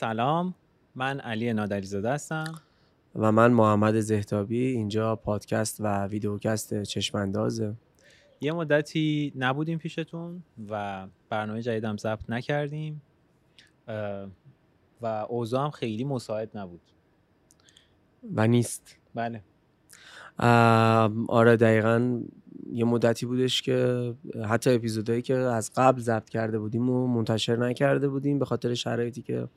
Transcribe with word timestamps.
سلام 0.00 0.54
من 0.94 1.20
علی 1.20 1.52
نادریزاده 1.52 2.10
هستم. 2.10 2.54
و 3.14 3.32
من 3.32 3.52
محمد 3.52 4.00
زهتابی 4.00 4.66
اینجا 4.66 5.16
پادکست 5.16 5.76
و 5.80 6.06
ویدیوکست 6.06 6.82
چشماندازه. 6.82 7.74
یه 8.40 8.52
مدتی 8.52 9.32
نبودیم 9.36 9.78
پیشتون 9.78 10.42
و 10.70 11.06
برنامه 11.28 11.62
جدیدم 11.62 11.96
ضبط 11.96 12.30
نکردیم 12.30 13.02
و 15.02 15.06
اوضاع 15.28 15.64
هم 15.64 15.70
خیلی 15.70 16.04
مساعد 16.04 16.58
نبود. 16.58 16.80
و 18.34 18.46
نیست. 18.46 18.96
بله. 19.14 19.42
آره 21.28 21.56
دقیقا 21.56 22.20
یه 22.72 22.84
مدتی 22.84 23.26
بودش 23.26 23.62
که 23.62 24.14
حتی 24.48 24.70
اپیزودهایی 24.74 25.22
که 25.22 25.34
از 25.34 25.70
قبل 25.76 26.00
ضبط 26.00 26.28
کرده 26.28 26.58
بودیم 26.58 26.90
و 26.90 27.06
منتشر 27.06 27.56
نکرده 27.56 28.08
بودیم 28.08 28.38
به 28.38 28.44
خاطر 28.44 28.74
شرایطی 28.74 29.22
که 29.22 29.48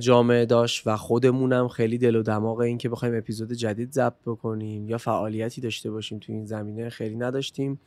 جامعه 0.00 0.46
داشت 0.46 0.86
و 0.86 0.96
خودمونم 0.96 1.68
خیلی 1.68 1.98
دل 1.98 2.16
و 2.16 2.22
دماغ 2.22 2.58
این 2.58 2.78
که 2.78 2.88
بخوایم 2.88 3.18
اپیزود 3.18 3.52
جدید 3.52 3.92
ضبط 3.92 4.22
بکنیم 4.26 4.88
یا 4.88 4.98
فعالیتی 4.98 5.60
داشته 5.60 5.90
باشیم 5.90 6.18
تو 6.18 6.32
این 6.32 6.44
زمینه 6.44 6.88
خیلی 6.88 7.16
نداشتیم. 7.16 7.80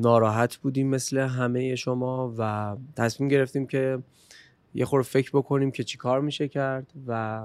ناراحت 0.00 0.56
بودیم 0.56 0.88
مثل 0.88 1.18
همه 1.18 1.74
شما 1.74 2.34
و 2.38 2.76
تصمیم 2.96 3.28
گرفتیم 3.28 3.66
که 3.66 3.98
یه 4.74 4.84
خور 4.84 5.02
فکر 5.02 5.30
بکنیم 5.34 5.70
که 5.70 5.84
چی 5.84 5.98
کار 5.98 6.20
میشه 6.20 6.48
کرد 6.48 6.92
و 7.06 7.42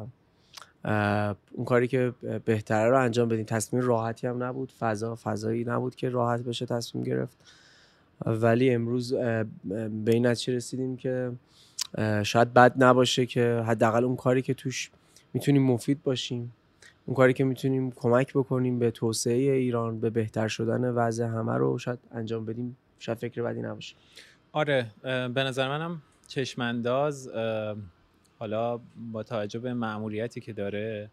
اون 1.53 1.65
کاری 1.65 1.87
که 1.87 2.13
بهتره 2.45 2.89
رو 2.89 2.99
انجام 2.99 3.29
بدیم. 3.29 3.45
تصمیم 3.45 3.81
راحتی 3.81 4.27
هم 4.27 4.43
نبود 4.43 4.71
فضا 4.79 5.15
فضایی 5.15 5.63
نبود 5.63 5.95
که 5.95 6.09
راحت 6.09 6.41
بشه 6.41 6.65
تصمیم 6.65 7.03
گرفت. 7.03 7.37
ولی 8.25 8.73
امروز 8.73 9.13
به 9.13 10.11
این 10.13 10.25
رسیدیم 10.25 10.97
که 10.97 11.31
شاید 12.23 12.53
بد 12.53 12.83
نباشه 12.83 13.25
که 13.25 13.63
حداقل 13.67 14.03
اون 14.03 14.15
کاری 14.15 14.41
که 14.41 14.53
توش 14.53 14.91
می‌تونیم 15.33 15.63
مفید 15.63 16.03
باشیم 16.03 16.53
اون 17.05 17.15
کاری 17.15 17.33
که 17.33 17.43
می‌تونیم 17.43 17.91
کمک 17.91 18.33
بکنیم 18.33 18.79
به 18.79 18.91
توسعه 18.91 19.51
ایران 19.51 19.99
به 19.99 20.09
بهتر 20.09 20.47
شدن 20.47 20.89
وضع 20.89 21.25
همه 21.25 21.53
رو 21.53 21.77
شاید 21.77 21.99
انجام 22.11 22.45
بدیم 22.45 22.77
شاید 22.99 23.17
فکر 23.17 23.43
بدی 23.43 23.61
نباشه. 23.61 23.95
آره 24.51 24.87
به 25.03 25.43
نظر 25.43 25.67
منم 25.67 26.01
چشمانداز 26.27 27.29
حالا 28.39 28.79
با 29.11 29.23
توجه 29.23 29.59
به 29.59 29.73
معمولیتی 29.73 30.41
که 30.41 30.53
داره 30.53 31.09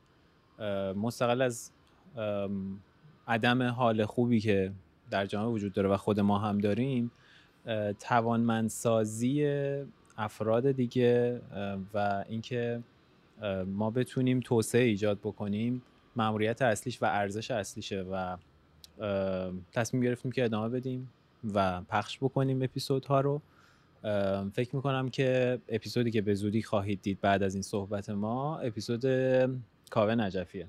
مستقل 0.97 1.43
از 1.43 1.71
عدم 3.29 3.63
حال 3.63 4.05
خوبی 4.05 4.41
که 4.41 4.73
در 5.11 5.27
جامعه 5.27 5.53
وجود 5.53 5.73
داره 5.73 5.89
و 5.89 5.97
خود 5.97 6.21
ما 6.21 6.39
هم 6.39 6.59
داریم 6.59 7.11
توانمندسازی 8.01 9.45
افراد 10.19 10.73
دیگه 10.73 11.41
و 11.95 12.25
اینکه 12.29 12.83
ما 13.67 13.91
بتونیم 13.91 14.41
توسعه 14.41 14.83
ایجاد 14.83 15.19
بکنیم 15.19 15.83
معمولیت 16.17 16.63
اصلیش 16.63 17.03
و 17.03 17.07
ارزش 17.07 17.51
اصلیشه 17.51 18.03
و 18.03 18.37
تصمیم 19.73 20.03
گرفتیم 20.03 20.33
که 20.33 20.45
ادامه 20.45 20.69
بدیم 20.69 21.09
و 21.55 21.83
پخش 21.83 22.19
بکنیم 22.19 22.63
اپیزودها 22.63 23.21
رو. 23.21 23.41
فکر 24.53 24.77
می‌کنم 24.77 25.09
که 25.09 25.59
اپیزودی 25.69 26.11
که 26.11 26.23
به 26.23 26.35
زودی 26.35 26.63
خواهید 26.63 27.03
دید 27.03 27.21
بعد 27.21 27.43
از 27.43 27.55
این 27.55 27.63
صحبت 27.63 28.11
ما 28.11 28.59
اپیزود 28.59 29.05
کاوه 29.91 30.15
نجفیه. 30.15 30.67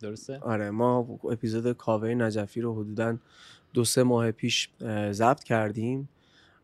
درسته؟ 0.00 0.38
آره 0.38 0.70
ما 0.70 0.98
اپیزود 1.30 1.72
کاوه 1.72 2.08
نجفی 2.08 2.60
رو 2.60 2.82
حدودا 2.82 3.16
دو 3.72 3.84
سه 3.84 4.02
ماه 4.02 4.30
پیش 4.30 4.68
ضبط 5.10 5.42
کردیم. 5.42 6.08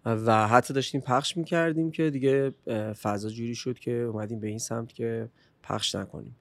و 0.04 0.48
حتی 0.48 0.74
داشتیم 0.74 1.00
پخش 1.00 1.36
می‌کردیم 1.36 1.90
که 1.90 2.10
دیگه 2.10 2.50
فضا 3.02 3.30
جوری 3.30 3.54
شد 3.54 3.78
که 3.78 3.92
اومدیم 3.92 4.40
به 4.40 4.48
این 4.48 4.58
سمت 4.58 4.92
که 4.92 5.28
پخش 5.62 5.94
نکنیم. 5.94 6.36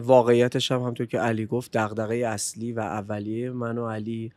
واقعیتش 0.00 0.72
هم 0.72 0.80
همطور 0.80 1.06
که 1.06 1.18
علی 1.18 1.46
گفت 1.46 1.72
دغدغه 1.72 2.14
اصلی 2.14 2.72
و 2.72 2.80
اولیه 2.80 3.50
من 3.50 3.78
و 3.78 3.88
علی 3.88 4.32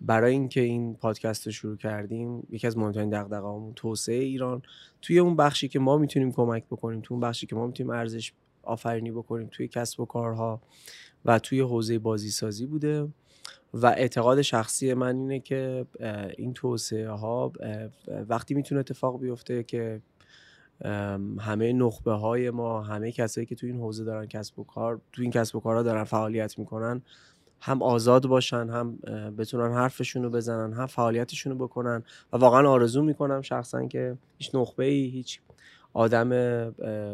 برای 0.00 0.32
اینکه 0.32 0.60
این 0.60 0.94
پادکست 0.94 1.46
رو 1.46 1.52
شروع 1.52 1.76
کردیم 1.76 2.46
یکی 2.50 2.66
از 2.66 2.78
مهمترین 2.78 3.10
دغدغه‌هامون 3.10 3.72
توسعه 3.76 4.22
ایران. 4.24 4.62
توی 5.02 5.18
اون 5.18 5.36
بخشی 5.36 5.68
که 5.68 5.78
ما 5.78 5.98
می‌تونیم 5.98 6.32
کمک 6.32 6.64
بکنیم 6.70 7.00
توی 7.00 7.14
اون 7.14 7.20
بخشی 7.20 7.46
که 7.46 7.56
ما 7.56 7.66
می‌تونیم 7.66 7.90
ارزش 7.90 8.32
آفرینی 8.62 9.10
بکنیم 9.10 9.48
توی 9.52 9.68
کسب 9.68 10.00
و 10.00 10.04
کارها 10.04 10.62
و 11.24 11.38
توی 11.38 11.60
حوزه 11.60 11.98
بازی 11.98 12.30
سازی 12.30 12.66
بوده. 12.66 13.08
و 13.74 13.86
اعتقاد 13.86 14.42
شخصی 14.42 14.94
من 14.94 15.16
اینه 15.16 15.40
که 15.40 15.86
این 16.38 16.52
توسعه 16.52 17.10
ها 17.10 17.52
وقتی 18.28 18.54
می‌تونه 18.54 18.80
اتفاق 18.80 19.20
بیفته 19.20 19.62
که 19.62 20.00
همه 21.38 21.72
نخبه 21.72 22.12
های 22.12 22.50
ما 22.50 22.82
همه 22.82 23.12
کسایی 23.12 23.46
که 23.46 23.54
تو 23.54 23.66
این 23.66 23.76
حوزه 23.76 24.04
دارن 24.04 24.26
کسب 24.26 24.58
و 24.58 24.64
کار 24.64 25.00
تو 25.12 25.22
این 25.22 25.30
کسب 25.30 25.56
و 25.56 25.60
کارها 25.60 25.82
دارن 25.82 26.04
فعالیت 26.04 26.58
می‌کنن 26.58 27.02
هم 27.60 27.82
آزاد 27.82 28.26
باشن 28.26 28.68
هم 28.70 28.96
بتونن 29.38 29.74
حرفشون 29.74 30.22
رو 30.22 30.30
بزنن 30.30 30.72
هم 30.72 30.86
فعالیتشون 30.86 31.52
رو 31.52 31.66
بکنن 31.66 32.02
و 32.32 32.36
واقعا 32.36 32.68
آرزو 32.68 33.02
می‌کنم 33.02 33.42
شخصا 33.42 33.86
که 33.86 34.16
هیچ 34.38 34.54
نخبه 34.54 34.84
ای 34.84 35.06
هیچ 35.06 35.40
آدم 35.92 36.30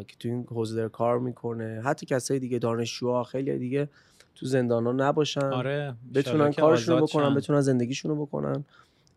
که 0.07 0.17
تو 0.19 0.29
این 0.29 0.47
حوزه 0.51 0.89
کار 0.89 1.19
می‌کنه 1.19 1.83
حتی 1.85 2.07
کسای 2.07 2.39
دیگه 2.39 2.59
دانشجوها 2.59 3.25
خیلی 3.25 3.59
دیگه 3.59 3.89
تو 4.37 4.47
زندان 4.47 4.87
ها 4.87 4.93
نباشن 4.93 5.45
آره 5.45 5.95
بتونن 6.15 6.53
کارشون 6.53 6.99
رو 6.99 7.07
بکنن 7.07 7.35
بتونن 7.35 7.61
زندگیشون 7.61 8.11
رو 8.11 8.27
بکنن. 8.27 8.65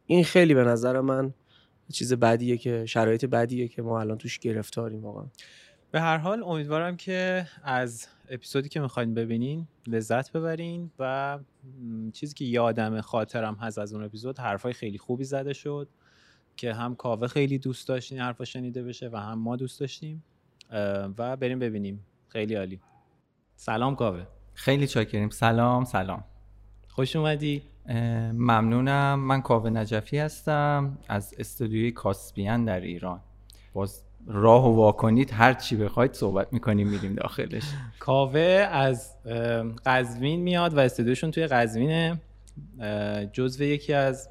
این 0.06 0.24
خیلی 0.24 0.54
به 0.54 0.64
نظر 0.64 1.02
من 1.02 1.34
چیز 1.94 2.14
بدیه 2.14 2.58
که 2.58 2.86
شرایط 2.86 3.26
بدیه 3.26 3.68
که 3.68 3.82
ما 3.82 4.00
الان 4.00 4.18
توش 4.18 4.40
گرفتاریم 4.40 5.04
واقعا. 5.04 5.26
به 5.92 6.02
هر 6.02 6.18
حال 6.18 6.44
امیدوارم 6.44 6.98
که 6.98 7.48
از 7.64 8.08
اپیزودی 8.30 8.70
که 8.70 8.80
می‌خواین 8.80 9.14
ببینین 9.14 9.68
لذت 9.88 10.32
ببرین 10.32 10.92
و 11.00 11.40
چیزی 12.14 12.34
که 12.34 12.46
یادم 12.46 13.02
خاطرم 13.02 13.56
هست 13.56 13.78
از 13.78 13.94
اون 13.94 14.04
اپیزود 14.04 14.40
حرفای 14.40 14.74
خیلی 14.74 14.98
خوبی 14.98 15.24
زده 15.24 15.54
شد 15.54 15.88
که 16.56 16.74
هم 16.74 16.96
کاوه 16.96 17.28
خیلی 17.28 17.58
دوست 17.58 17.88
داشت 17.88 18.12
این 18.12 18.22
حرفا 18.22 18.46
شنیده 18.46 18.84
بشه 18.84 19.10
و 19.14 19.18
هم 19.18 19.40
ما 19.40 19.56
دوست 19.56 19.80
داشتیم. 19.80 20.24
و 21.18 21.38
بریم 21.38 21.60
ببینیم. 21.60 22.06
خیلی 22.28 22.56
عالی. 22.56 22.80
سلام 23.56 23.96
کاوه. 23.96 24.26
خیلی 24.60 24.88
چاکریم 24.88 25.30
سلام 25.30 25.86
سلام. 25.86 26.24
خوش 26.90 27.16
اومدی. 27.16 27.62
ممنونم. 28.34 29.20
من 29.20 29.42
کاوه 29.42 29.70
نجفی 29.70 30.18
هستم 30.18 30.98
از 31.08 31.36
استودیوی 31.40 31.92
کاسپیان 31.92 32.66
در 32.66 32.80
ایران. 32.80 33.20
باز 33.74 34.04
راه 34.28 34.70
و 34.70 34.76
واکنید 34.76 35.32
هر 35.32 35.54
چی 35.54 35.76
بخواید 35.76 36.14
صحبت 36.14 36.54
می‌کنیم 36.54 36.88
میریم 36.88 37.16
داخلش. 37.16 37.64
کاوه 38.00 38.68
از 38.72 39.16
قزوین 39.86 40.40
میاد 40.40 40.74
و 40.74 40.80
استودیوشون 40.80 41.32
توی 41.32 41.48
قزوینه. 41.48 42.22
جزو 43.34 43.64
یکی 43.64 43.94
از 43.94 44.30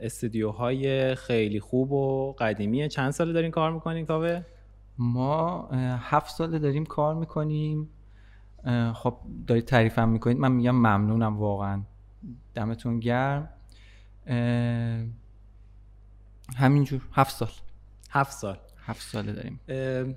استودیوهای 0.00 1.14
خیلی 1.14 1.60
خوب 1.60 1.92
و 1.92 2.32
قدیمیه. 2.32 2.88
چند 2.88 3.10
ساله 3.10 3.32
دارین 3.32 3.50
کار 3.50 3.72
می‌کنین 3.72 4.06
کاوه؟ 4.06 4.42
ما 4.98 5.68
هفت 6.00 6.34
ساله 6.34 6.58
داریم 6.58 6.84
کار 6.84 7.14
می‌کنیم. 7.14 7.88
خب 8.94 9.16
دارید 9.46 9.64
تعریفم 9.64 10.08
می‌کنید. 10.08 10.38
من 10.38 10.52
میگم 10.52 10.74
ممنونم 10.74 11.38
واقعا. 11.38 11.82
دمتون 12.54 13.00
گرم. 13.00 13.48
همینجور. 16.56 17.00
هفت 17.12 17.36
سال. 17.36 17.48
هفت 18.10 18.32
سال. 18.32 18.56
هفت 18.84 19.02
ساله 19.02 19.32
داریم. 19.32 19.60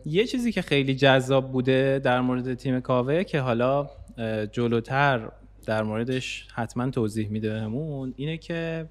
یه 0.06 0.26
چیزی 0.26 0.52
که 0.52 0.62
خیلی 0.62 0.96
جذاب 0.96 1.52
بوده 1.52 2.02
در 2.04 2.22
مورد 2.22 2.54
تیم 2.54 2.80
کاوه 2.80 3.24
که 3.24 3.40
حالا 3.40 3.90
جلوتر 4.52 5.32
در 5.66 5.84
موردش 5.84 6.48
حتما 6.54 6.90
توضیح 6.90 7.30
میده 7.30 7.50
بهمون 7.50 8.14
اینه 8.18 8.38
که 8.38 8.90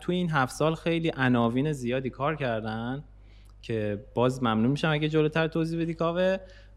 تو 0.00 0.12
این 0.12 0.30
هفت 0.30 0.54
سال 0.54 0.74
خیلی 0.74 1.12
عناوین 1.16 1.72
زیادی 1.72 2.10
کار 2.10 2.36
کردن 2.36 3.04
که 3.62 4.04
باز 4.14 4.42
ممنون 4.42 4.70
میشم 4.70 4.90
اگه 4.90 5.08
جلوتر 5.08 5.48
توضیح 5.48 5.80
بدی 5.80 5.94
کاوه. 5.94 6.36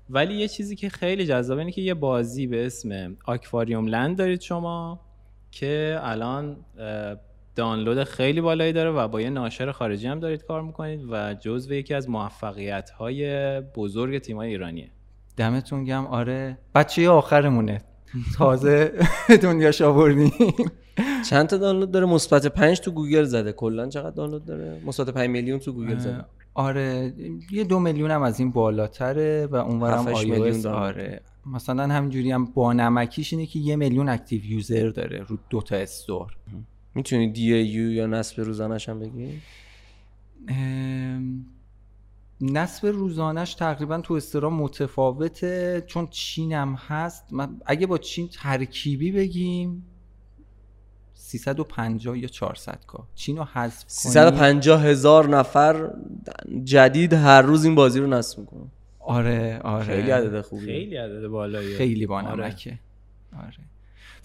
ولی 0.09 0.33
یه 0.33 0.47
چیزی 0.47 0.75
که 0.75 0.89
خیلی 0.89 1.25
جذابه 1.25 1.59
اینه 1.59 1.71
که 1.71 1.81
یه 1.81 1.93
بازی 1.93 2.47
به 2.47 2.65
اسم 2.65 3.17
آکواریوم 3.25 3.87
لند 3.87 4.17
دارید 4.17 4.41
شما 4.41 4.99
که 5.51 5.99
الان 6.01 6.57
دانلود 7.55 8.03
خیلی 8.03 8.41
بالایی 8.41 8.73
داره 8.73 8.91
و 8.91 9.07
با 9.07 9.21
یه 9.21 9.29
ناشر 9.29 9.71
خارجی 9.71 10.07
هم 10.07 10.19
دارید 10.19 10.43
کار 10.43 10.61
می‌کنید 10.61 11.01
و 11.09 11.33
جزو 11.33 11.73
یکی 11.73 11.93
از 11.93 12.09
موفقیت 12.09 12.89
های 12.89 13.61
بزرگ 13.61 14.19
تیم 14.19 14.37
های 14.37 14.49
ایرانیه. 14.49 14.89
دمتون 15.37 15.83
گم 15.83 16.05
آره. 16.05 16.57
بچه 16.75 17.09
آخرمونه. 17.09 17.81
تازه 18.37 18.93
دنیا 19.41 19.71
آوردیم 19.83 20.31
چند 21.29 21.47
تا 21.47 21.57
دانلود 21.57 21.91
داره؟ 21.91 22.05
مثبت 22.05 22.47
5 22.47 22.79
تو 22.79 22.91
گوگل 22.91 23.23
زده. 23.23 23.51
کلا 23.51 23.89
چقدر 23.89 24.15
دانلود 24.15 24.45
داره؟ 24.45 24.81
مثبت 24.85 25.09
5 25.09 25.29
میلیون 25.29 25.59
تو 25.59 25.73
گوگل 25.73 25.97
زده. 25.97 26.25
آره 26.55 27.13
یه 27.51 27.63
دو 27.63 27.79
میلیون 27.79 28.11
هم 28.11 28.23
از 28.23 28.39
این 28.39 28.51
بالاتره 28.51 29.47
و 29.51 29.55
اونورم 29.55 30.07
آی 30.07 30.65
آره. 30.65 31.21
مثلا 31.45 31.87
همینجوری 31.87 32.31
هم 32.31 32.45
با 32.45 32.73
نمکیش 32.73 33.33
اینه 33.33 33.45
که 33.45 33.59
یه 33.59 33.75
میلیون 33.75 34.09
active 34.09 34.45
user 34.45 34.89
داره 34.89 35.19
رو 35.27 35.37
دو 35.49 35.61
تا 35.61 35.75
store 35.75 36.35
می‌تونی 36.95 37.31
دی 37.31 37.57
یو 37.57 37.91
یا 37.91 38.05
نصب 38.05 38.41
روزانش 38.41 38.89
هم 38.89 38.99
بگی؟ 38.99 39.41
نصب 42.41 42.87
روزانش 42.87 43.53
تقریبا 43.53 44.01
تو 44.01 44.13
استرا 44.13 44.49
متفاوته 44.49 45.83
چون 45.87 46.07
چینم 46.07 46.75
هست. 46.87 47.33
من 47.33 47.61
اگه 47.65 47.87
با 47.87 47.97
چین 47.97 48.27
ترکیبی 48.27 49.11
بگیم 49.11 49.85
350 51.25 52.17
یا 52.17 52.27
400 52.27 52.79
کا. 52.87 53.07
چین 53.15 53.37
رو 53.37 53.43
حذف 53.43 53.83
350 53.87 54.83
هزار 54.83 55.29
نفر 55.29 55.89
جدید 56.63 57.13
هر 57.13 57.41
روز 57.41 57.65
این 57.65 57.75
بازی 57.75 57.99
رو 57.99 58.07
نصب 58.07 58.39
می‌کنن. 58.39 58.71
آره 58.99 59.59
آره. 59.63 59.83
خیلی 59.85 60.11
عدد 60.11 60.41
خوبی 60.41 60.65
خیلی 60.65 60.95
عدد 60.95 61.27
بالایی 61.27 61.75
خیلی 61.75 62.07
بانمکه 62.07 62.79
آره. 63.33 63.43
آره. 63.43 63.57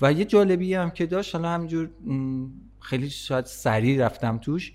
و 0.01 0.13
یه 0.13 0.25
جالبی 0.25 0.75
هم 0.75 0.91
که 0.91 1.07
داشت 1.07 1.35
حالا 1.35 1.49
همینجور 1.49 1.91
خیلی 2.81 3.11
شاید 3.11 3.45
سریع 3.45 4.05
رفتم 4.07 4.39
توش. 4.39 4.73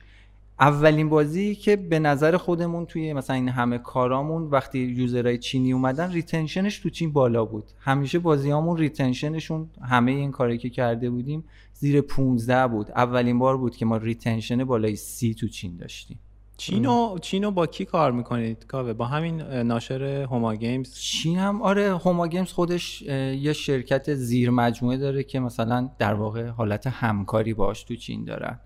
اولین 0.60 1.10
بازی 1.10 1.56
که 1.56 1.75
به 1.75 2.00
نظر 2.00 2.38
خودمون 2.38 2.86
توی 2.86 3.13
مثلا 3.13 3.36
این 3.36 3.50
همه 3.50 3.78
کارامون 3.78 4.44
وقتی 4.44 4.80
user 4.80 5.18
های 5.18 5.38
چینی 5.38 5.74
اومدن 5.74 6.12
retention 6.12 6.67
ش 6.67 6.80
تو 6.80 6.90
چین 6.90 7.13
بالا 7.13 7.46
بود. 7.46 7.72
همیشه 7.80 8.19
بازیامون 8.19 8.78
retention 8.78 9.41
شون 9.41 9.69
همه 9.81 10.12
این 10.12 10.31
کاری 10.31 10.57
که 10.57 10.69
کرده 10.69 11.10
بودیم 11.10 11.44
زیر 11.74 12.02
15 12.02 12.68
بود. 12.68 12.92
اولین 12.92 13.40
بار 13.40 13.57
بود 13.57 13.75
که 13.75 13.86
ما 13.86 13.98
retention 13.98 14.63
بالای 14.63 14.96
سی 14.96 15.34
تو 15.34 15.48
چین 15.48 15.78
داشتیم. 15.78 16.19
چینو 16.57 17.18
چینو 17.22 17.52
با 17.52 17.68
کی 17.68 17.86
کار 17.86 18.12
می‌کنید؟ 18.12 18.66
کاوه 18.68 18.94
با 18.94 19.06
همین 19.06 19.42
ناشر 19.42 20.04
Homa 20.04 20.56
Games؟ 20.56 20.94
چین 20.94 21.38
هم 21.38 21.62
آره 21.62 21.98
Homa 21.98 22.28
Games 22.28 22.52
خودش 22.52 23.02
یه 23.02 23.54
شرکت 23.54 24.13
زیر 24.13 24.50
مجموعه 24.50 24.98
داره 24.98 25.24
که 25.24 25.40
مثلا 25.40 25.90
در 26.00 26.13
واقع 26.13 26.48
حالت 26.48 26.88
همکاری 26.88 27.54
باش 27.54 27.84
تو 27.84 27.96
چین 27.96 28.24
دارن. 28.24 28.60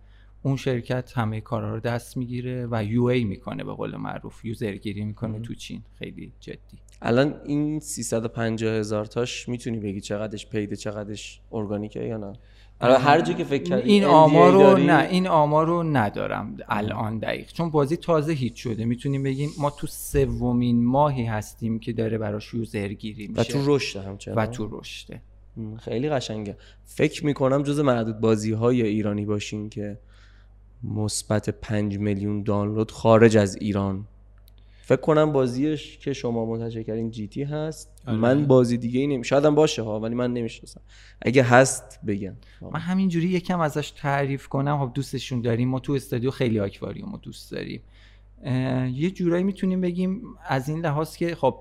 اون 0.44 0.56
شرکت 0.56 1.12
همه 1.15 1.41
کارا 1.41 1.74
رو 1.74 1.80
دست 1.80 2.18
می‌گیره 2.18 2.68
و 2.71 2.83
یو 2.83 3.03
ای 3.03 3.24
می‌کنه 3.24 3.63
به 3.63 3.74
قول 3.74 3.95
معروف. 3.95 4.45
یوزرگیری 4.45 5.06
می‌کنه 5.06 5.39
تو 5.39 5.53
چین. 5.53 5.81
خیلی 6.00 6.31
جدی. 6.39 6.59
الان 7.01 7.41
این 7.45 7.80
350 7.80 8.74
هزار 8.74 9.06
تاش 9.06 9.50
می‌تونی 9.50 9.80
بگی 9.80 10.01
چقدرش 10.01 10.47
پیده 10.47 10.75
چقدرش 10.75 11.39
ارگانیکه 11.51 12.00
یا 12.00 12.18
نه؟ 12.18 12.33
هر 12.81 13.21
جا 13.21 13.33
که 13.33 13.44
فکر 13.44 13.63
کردی 13.63 13.89
این 13.89 14.06
آمار 14.06 14.51
رو 14.51 14.77
نه 14.77 15.07
این 15.09 15.27
آمار 15.27 15.68
رو 15.68 15.83
ندارم 15.83 16.57
الان 16.69 17.19
دقیق. 17.19 17.51
چون 17.51 17.69
بازی 17.69 17.97
تازه 17.97 18.33
هیچ 18.33 18.63
شده. 18.63 18.86
می‌تونیم 18.86 19.24
بگیم 19.24 19.50
ما 19.59 19.69
تو 19.69 19.88
سومین 19.88 20.86
ماهی 20.86 21.25
هستیم 21.25 21.80
که 21.80 21.94
داره 21.94 22.18
براش 22.18 22.53
یوزرگیری 22.53 23.27
میشه. 23.27 23.41
و 23.41 23.44
تو 23.44 23.75
رشد 23.75 24.00
همچنان؟ 24.00 24.38
و 24.38 24.45
تو 24.45 24.80
رشده. 24.80 25.21
خیلی 25.80 26.09
قشنگه. 26.09 26.57
فکر 26.86 27.25
می‌کنم 27.25 27.63
جز 27.63 27.80
معدود 27.80 28.19
بازی 28.19 28.51
های 28.51 28.81
ایرانی 28.81 29.25
باشین 29.25 29.69
که 29.69 29.97
مثبت 30.83 31.49
5 31.49 31.97
میلیون 31.97 32.43
دانلود 32.43 32.91
خارج 32.91 33.37
از 33.37 33.55
ایران. 33.55 34.05
فکر 34.81 35.01
کنم 35.01 35.31
بازیش 35.31 35.97
که 35.97 36.13
شما 36.13 36.45
منتشر 36.45 36.83
کردین 36.83 37.11
جی 37.11 37.27
تی 37.27 37.43
هست. 37.43 38.01
آره. 38.07 38.17
من 38.17 38.47
بازی 38.47 38.77
دیگه 38.77 38.99
ای 38.99 39.07
نمی 39.07 39.23
شاید 39.23 39.45
هم 39.45 39.55
باشه 39.55 39.81
ها 39.81 39.99
ولی 39.99 40.15
من 40.15 40.33
نمی‌شناسم. 40.33 40.81
اگه 41.21 41.43
هست 41.43 41.99
بگم. 42.07 42.33
من 42.61 42.79
همینجوری 42.79 43.27
یکم 43.27 43.59
ازش 43.59 43.91
تعریف 43.91 44.47
کنم. 44.47 44.85
خب 44.85 44.91
دوستشون 44.93 45.41
داریم. 45.41 45.69
ما 45.69 45.79
تو 45.79 45.93
استودیو 45.93 46.31
خیلی 46.31 46.59
آکواریوم 46.59 47.19
دوست 47.21 47.51
داریم. 47.51 47.81
یه 48.93 49.11
جورایی 49.11 49.43
می‌تونیم 49.43 49.81
بگیم 49.81 50.21
از 50.47 50.69
این 50.69 50.79
لحاظ 50.79 51.15
که 51.15 51.35
خب 51.35 51.59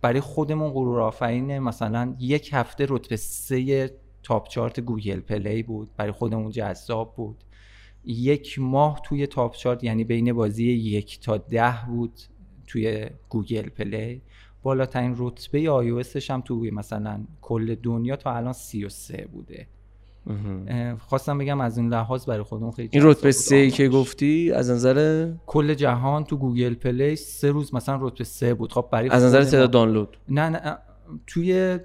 برای 0.00 0.20
خودمون 0.20 0.70
غرور 0.70 1.00
آفرین 1.00 1.58
مثلا 1.58 2.14
یک 2.18 2.50
هفته 2.52 2.86
رتبه 2.88 3.16
سه 3.16 3.90
top 4.22 4.48
chart 4.48 4.80
Google 4.80 5.20
Play 5.20 5.62
بود. 5.62 5.90
برای 5.96 6.12
خودمون 6.12 6.50
جذاب 6.50 7.14
بود. 7.16 7.36
یک 8.06 8.58
ماه 8.58 9.00
توی 9.04 9.26
top 9.26 9.56
chart 9.56 9.84
یعنی 9.84 10.04
بین 10.04 10.32
بازی 10.32 10.64
یک 10.64 11.20
تا 11.20 11.36
ده 11.36 11.74
بود 11.88 12.12
توی 12.66 13.06
Google 13.28 13.68
Play. 13.68 14.22
بالاترین 14.62 15.14
رتبه‌ای 15.18 16.04
هم 16.30 16.40
توی 16.40 16.70
مثلا 16.70 17.20
کل 17.40 17.74
دنیا 17.74 18.16
تا 18.16 18.36
الان 18.36 18.52
33 18.52 19.28
بوده. 19.32 19.66
خواستم 20.98 21.38
بگم 21.38 21.60
از 21.60 21.78
این 21.78 21.88
لحاظ 21.88 22.26
برای 22.26 22.42
خودم 22.42 22.70
خیلی 22.70 22.88
این 22.92 23.02
رتبه 23.04 23.32
سه 23.32 23.56
ای 23.56 23.70
که 23.70 23.88
گفتی 23.88 24.52
از 24.52 24.70
نظر 24.70 25.28
کل 25.46 25.74
جهان 25.74 26.24
تو 26.24 26.36
Google 26.36 26.74
Play 26.74 27.16
سه 27.16 27.50
روز 27.50 27.74
مثلا 27.74 27.98
رتبه 28.00 28.24
سه 28.24 28.54
بود. 28.54 28.72
خب 28.72 28.88
برای 28.92 29.08
از 29.08 29.24
نظر 29.24 29.44
تعداد 29.44 29.70
دانلود. 29.70 30.16
نه 30.28 30.48
نه 30.48 30.78
توی 31.26 31.78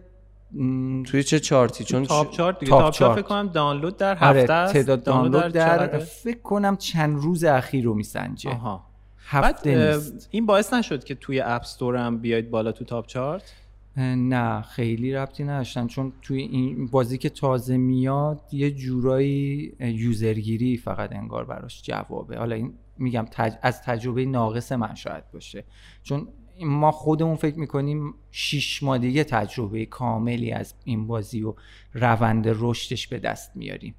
توی 1.06 1.24
چه 1.24 1.40
چارتی؟ 1.40 1.84
چون 1.84 2.06
top 2.06 2.32
chart 2.32 2.60
دیگه. 2.60 2.70
top, 2.70 2.94
chart 2.94 3.16
فکر 3.16 3.28
کنم 3.28 3.48
دانلود 3.48 3.98
در 3.98 4.18
آره، 4.18 4.40
هفته 4.40 4.54
است. 4.54 4.74
تعداد 4.74 5.04
دانلود 5.04 5.52
در, 5.54 5.88
در 5.88 6.00
فکر 6.00 6.42
کنم 6.42 6.78
چند 6.78 7.18
روز 7.18 7.44
اخیر 7.44 7.86
رو 7.86 7.94
میسنجه. 7.94 8.52
آها. 8.52 8.84
هفته 9.18 9.94
نیست. 9.94 10.28
این 10.32 10.46
باعث 10.46 10.74
نشد 10.74 11.04
که 11.04 11.16
توی 11.16 11.40
App 11.40 11.62
Store 11.62 11.96
هم 11.96 12.18
بیاید 12.18 12.50
بالا 12.50 12.72
تو 12.72 12.86
top 12.86 13.08
chart؟ 13.08 13.54
نه 13.98 14.62
خیلی 14.62 15.14
ربطی 15.14 15.44
نداشتن. 15.44 15.88
چون 15.88 16.14
توی 16.22 16.42
این 16.42 16.88
بازی 16.88 17.18
که 17.18 17.30
تازه 17.30 17.78
میاد 17.78 18.40
یه 18.52 18.72
جورایی 18.72 19.74
user 19.80 20.29
گیری 20.29 20.78
فقط 20.78 21.12
انگار 21.14 21.46
براش 21.46 21.82
جوابه. 21.84 22.38
حالا 22.38 22.56
این 22.56 22.74
میگم 22.98 23.26
از 23.62 23.82
تجربه 23.82 24.26
ناقص 24.26 24.72
من 24.72 24.96
شاید 24.96 25.24
باشه. 25.34 25.64
چون 26.04 26.28
ما 26.66 26.92
خودمون 26.92 27.36
فکر 27.36 27.60
می‌کنیم 27.60 28.14
شیش 28.32 28.84
ماه 28.84 28.98
دیگه 28.98 29.24
تجربه 29.24 29.86
کاملی 29.86 30.52
از 30.52 30.74
این 30.84 31.08
بازی 31.08 31.44
و 31.44 31.54
روند 31.94 32.46
رشدش 32.48 33.08
به 33.08 33.20
دست 33.20 33.52
میاریم. 33.56 33.96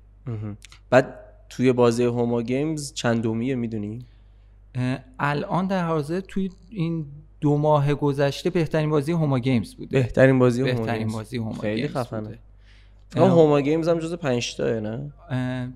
بعد 0.90 1.18
توی 1.48 1.72
بازی 1.72 2.04
Homa 2.04 2.42
Games 2.42 2.92
چندمیه 2.94 3.54
می‌دونی؟ 3.54 4.06
الان 5.18 5.66
در 5.66 5.86
حاضر 5.86 6.20
توی 6.20 6.50
این 6.70 7.06
دو 7.40 7.56
ماه 7.56 7.94
گذشته 7.94 8.50
بهترین 8.50 8.90
بازی 8.90 9.12
Homa 9.12 9.38
Games 9.38 9.74
بوده. 9.74 10.00
بهترین 10.00 10.38
بازی 10.38 10.62
بهترین 10.62 11.08
بازی 11.08 11.36
Homa 11.36 11.52
خیلی 11.52 11.88
خفنه. 11.88 12.38
اما 13.16 13.26
Homa 13.26 13.60
Games 13.60 13.88
هم 13.88 13.98
جز 13.98 14.14
5 14.14 14.56
تا 14.56 14.80
نه؟ 14.80 15.12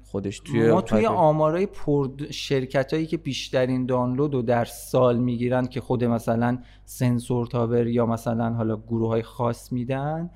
خودش 0.05 0.41
توی 0.41 0.71
ما 0.71 0.81
توی 0.81 1.07
آمارای 1.07 1.67
پر 1.67 2.09
شرکت 2.31 2.93
هایی 2.93 3.07
که 3.07 3.17
بیشترین 3.17 3.87
دانلود 3.87 4.35
رو 4.35 4.43
در 4.43 4.65
سال 4.65 5.19
می‌گیرن 5.19 5.67
که 5.67 5.81
خود 5.81 6.05
مثلا 6.05 6.59
سنسور 6.85 7.47
تاور 7.47 7.87
یا 7.87 8.07
مثلا 8.07 8.53
حالا 8.53 8.77
گروه 8.77 9.09
های 9.09 9.23
خاص 9.23 9.73
میدن 9.73 10.31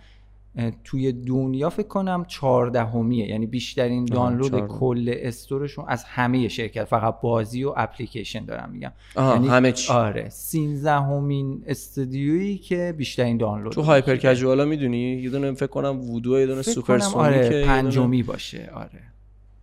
توی 0.85 1.13
دنیا 1.13 1.71
فکر 1.71 1.89
کنم 1.89 2.25
چهاردهمیه. 2.29 3.29
یعنی 3.29 3.47
بیشترین 3.47 4.05
دانلود 4.05 4.67
کل 4.67 5.15
استورشون 5.17 5.85
از 5.89 6.05
همه 6.05 6.49
شرکت 6.49 6.85
فقط 6.85 7.21
بازی 7.21 7.65
و 7.65 7.73
اپلیکیشن 7.77 8.45
دارم 8.45 8.71
میگم. 8.73 8.93
یعنی 9.17 9.49
همه 9.49 9.73
چی. 9.73 9.93
آره 9.93 10.29
سینزدهمین 10.29 11.63
استودیویی 11.67 12.59
که 12.59 12.95
بیشترین 12.99 13.37
دانلود 13.37 13.73
تو 13.73 13.83
هایپر 13.83 14.17
کژوالا 14.17 14.65
می‌دونی؟ 14.65 14.99
یه 14.99 15.31
دونه 15.31 15.53
فکر 15.53 15.67
کنم 15.67 16.01
وودو 16.01 16.41
یه 16.41 16.47
دونه 16.47 16.63
سوپر 16.63 17.01
آره 17.15 17.65
پنجمی 17.67 18.23
باشه 18.23 18.71
آره. 18.75 19.01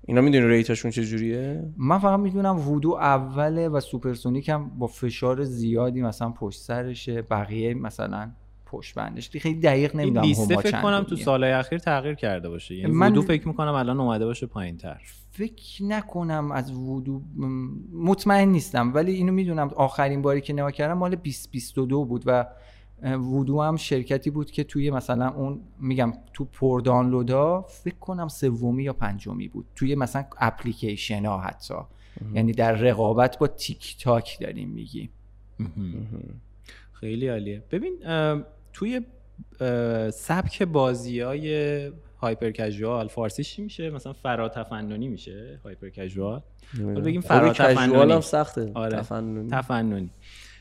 اینا 0.05 0.21
می‌دونی 0.21 0.47
rate 0.47 0.69
شون 0.69 0.91
چه 0.91 1.05
جوریه 1.05 1.63
من 1.77 1.99
فقط 1.99 2.19
می‌دونم 2.19 2.59
وودو 2.59 2.91
اوله 2.91 3.69
و 3.69 3.79
Supersonic 3.79 4.49
هم 4.49 4.69
با 4.79 4.87
فشار 4.87 5.43
زیادی 5.43 6.01
مثلا 6.01 6.29
پشت 6.29 6.59
سرشه 6.59 7.21
بقیه 7.21 7.73
مثلا 7.73 8.31
پشت 8.67 8.95
بندش 8.95 9.29
خیلی 9.29 9.59
دقیق 9.59 9.95
نمی‌دونم 9.95 10.25
لیسته 10.25 10.57
فکر 10.57 10.81
کنم 10.81 11.03
تو 11.03 11.15
سالهای 11.15 11.51
اخیر 11.51 11.79
تغییر 11.79 12.15
کرده 12.15 12.49
باشه. 12.49 12.75
یعنی 12.75 12.91
من 12.91 13.07
وودو 13.07 13.21
فکر 13.21 13.47
می‌کنم 13.47 13.73
الان 13.73 13.99
اومده 13.99 14.25
باشه 14.25 14.45
پایین 14.45 14.77
تر 14.77 15.01
فکر 15.31 15.83
نکنم 15.83 16.51
از 16.51 16.71
وودو 16.71 17.21
مطمئن 17.93 18.49
نیستم. 18.49 18.93
ولی 18.93 19.11
اینو 19.11 19.33
می‌دونم 19.33 19.67
آخرین 19.75 20.21
باری 20.21 20.41
که 20.41 20.53
نگاه 20.53 20.71
کردم 20.71 20.97
مال 20.97 21.15
2022 21.15 22.05
بود 22.05 22.23
و 22.25 22.45
وودو 23.03 23.61
هم 23.61 23.75
شرکتی 23.75 24.29
بود 24.29 24.51
که 24.51 24.63
توی 24.63 24.91
مثلا 24.91 25.29
اون 25.29 25.61
میگم 25.79 26.13
تو 26.33 26.45
پر 26.45 26.81
دانلودا 26.81 27.61
فکر 27.61 27.95
کنم 27.95 28.27
سومی 28.27 28.83
یا 28.83 28.93
پنجمی 28.93 29.47
بود. 29.47 29.65
توی 29.75 29.95
مثلا 29.95 30.25
اپلیکیشن 30.39 31.25
ها 31.25 31.37
حتی. 31.37 31.73
یعنی 32.33 32.51
در 32.51 32.71
رقابت 32.71 33.39
با 33.39 33.47
تیک 33.47 33.97
تاک 34.03 34.37
داریم 34.41 34.69
میگیم. 34.69 35.09
خیلی 36.91 37.27
عالیه. 37.27 37.63
ببین 37.71 37.93
توی 38.77 39.01
سبک 40.11 40.63
بازی 40.63 41.19
های 41.19 41.91
هایپر 42.17 42.51
کژوال 42.51 43.07
فارسی 43.07 43.43
چی 43.43 43.61
میشه؟ 43.61 43.89
مثلا 43.89 44.13
فرا 44.13 44.49
تفننی 44.49 45.07
میشه 45.07 45.59
هایپر 45.63 45.89
کژوال؟ 45.89 46.41
بگیم 47.05 47.21
فرا 47.21 47.53
تفننی 47.53 48.11
هم 48.11 48.21
سخته. 48.21 48.71
آره. 48.73 48.97
تفننی. 48.97 49.49
تفننی. 49.49 50.09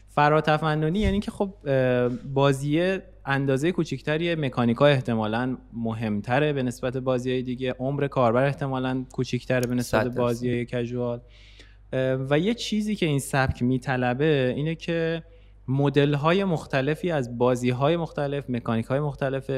فرا 0.09 0.41
تفننی 0.41 0.99
یعنی 0.99 1.21
که 1.21 1.31
خب 1.31 1.55
بازی 2.35 2.99
اندازه 3.27 3.73
کوچکتری 3.73 4.35
مکانیکا 4.35 4.87
احتمالا 4.87 5.57
مهمتره 5.73 6.53
به 6.53 6.63
نسبت 6.63 6.97
بازی 6.97 7.31
های 7.31 7.43
دیگه. 7.43 7.75
عمر 7.79 8.07
کاربر 8.07 8.45
احتمالا 8.45 9.05
کوچکتره 9.13 9.67
به 9.67 9.75
نسبت 9.75 10.07
بازی 10.07 10.51
های 10.51 10.65
کژوال. 10.65 11.21
و 12.31 12.39
یه 12.39 12.55
چیزی 12.55 12.95
که 12.97 13.07
این 13.07 13.19
سبک 13.19 13.63
میطلبه 13.63 14.53
اینه 14.57 14.75
که 14.75 15.23
مدل 15.69 16.15
های 16.15 16.45
مختلفی 16.45 17.11
از 17.11 17.39
بازی 17.39 17.71
های 17.71 17.97
مختلف 17.97 18.51
مکانیک 18.51 18.87
های 18.87 19.01
مختلف 19.01 19.51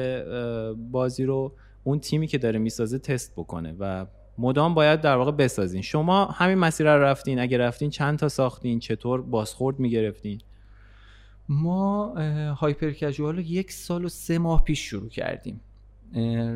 بازی 0.91 1.23
رو 1.23 1.55
اون 1.83 1.99
تیمی 1.99 2.27
که 2.27 2.37
داره 2.37 2.59
می‌سازه 2.59 2.99
تست 2.99 3.33
بکنه 3.35 3.75
و 3.79 4.05
مدام 4.37 4.73
باید 4.73 5.01
در 5.01 5.15
واقع 5.15 5.31
بسازین. 5.31 5.81
شما 5.81 6.25
همین 6.25 6.57
مسیر 6.57 6.95
رو 6.95 7.03
رفتین. 7.03 7.39
اگه 7.39 7.57
رفتین 7.57 7.89
چند 7.89 8.19
تا 8.19 8.29
ساختین؟ 8.29 8.79
چطور 8.79 9.21
بازخورد 9.21 9.79
می‌گرفتین؟ 9.79 10.41
ما 11.49 12.15
هایپر 12.53 12.91
کژوال 12.91 13.35
رو 13.35 13.41
یک 13.41 13.71
سال 13.71 14.05
و 14.05 14.09
سه 14.09 14.37
ماه 14.37 14.63
پیش 14.63 14.79
شروع 14.79 15.09
کردیم. 15.09 15.61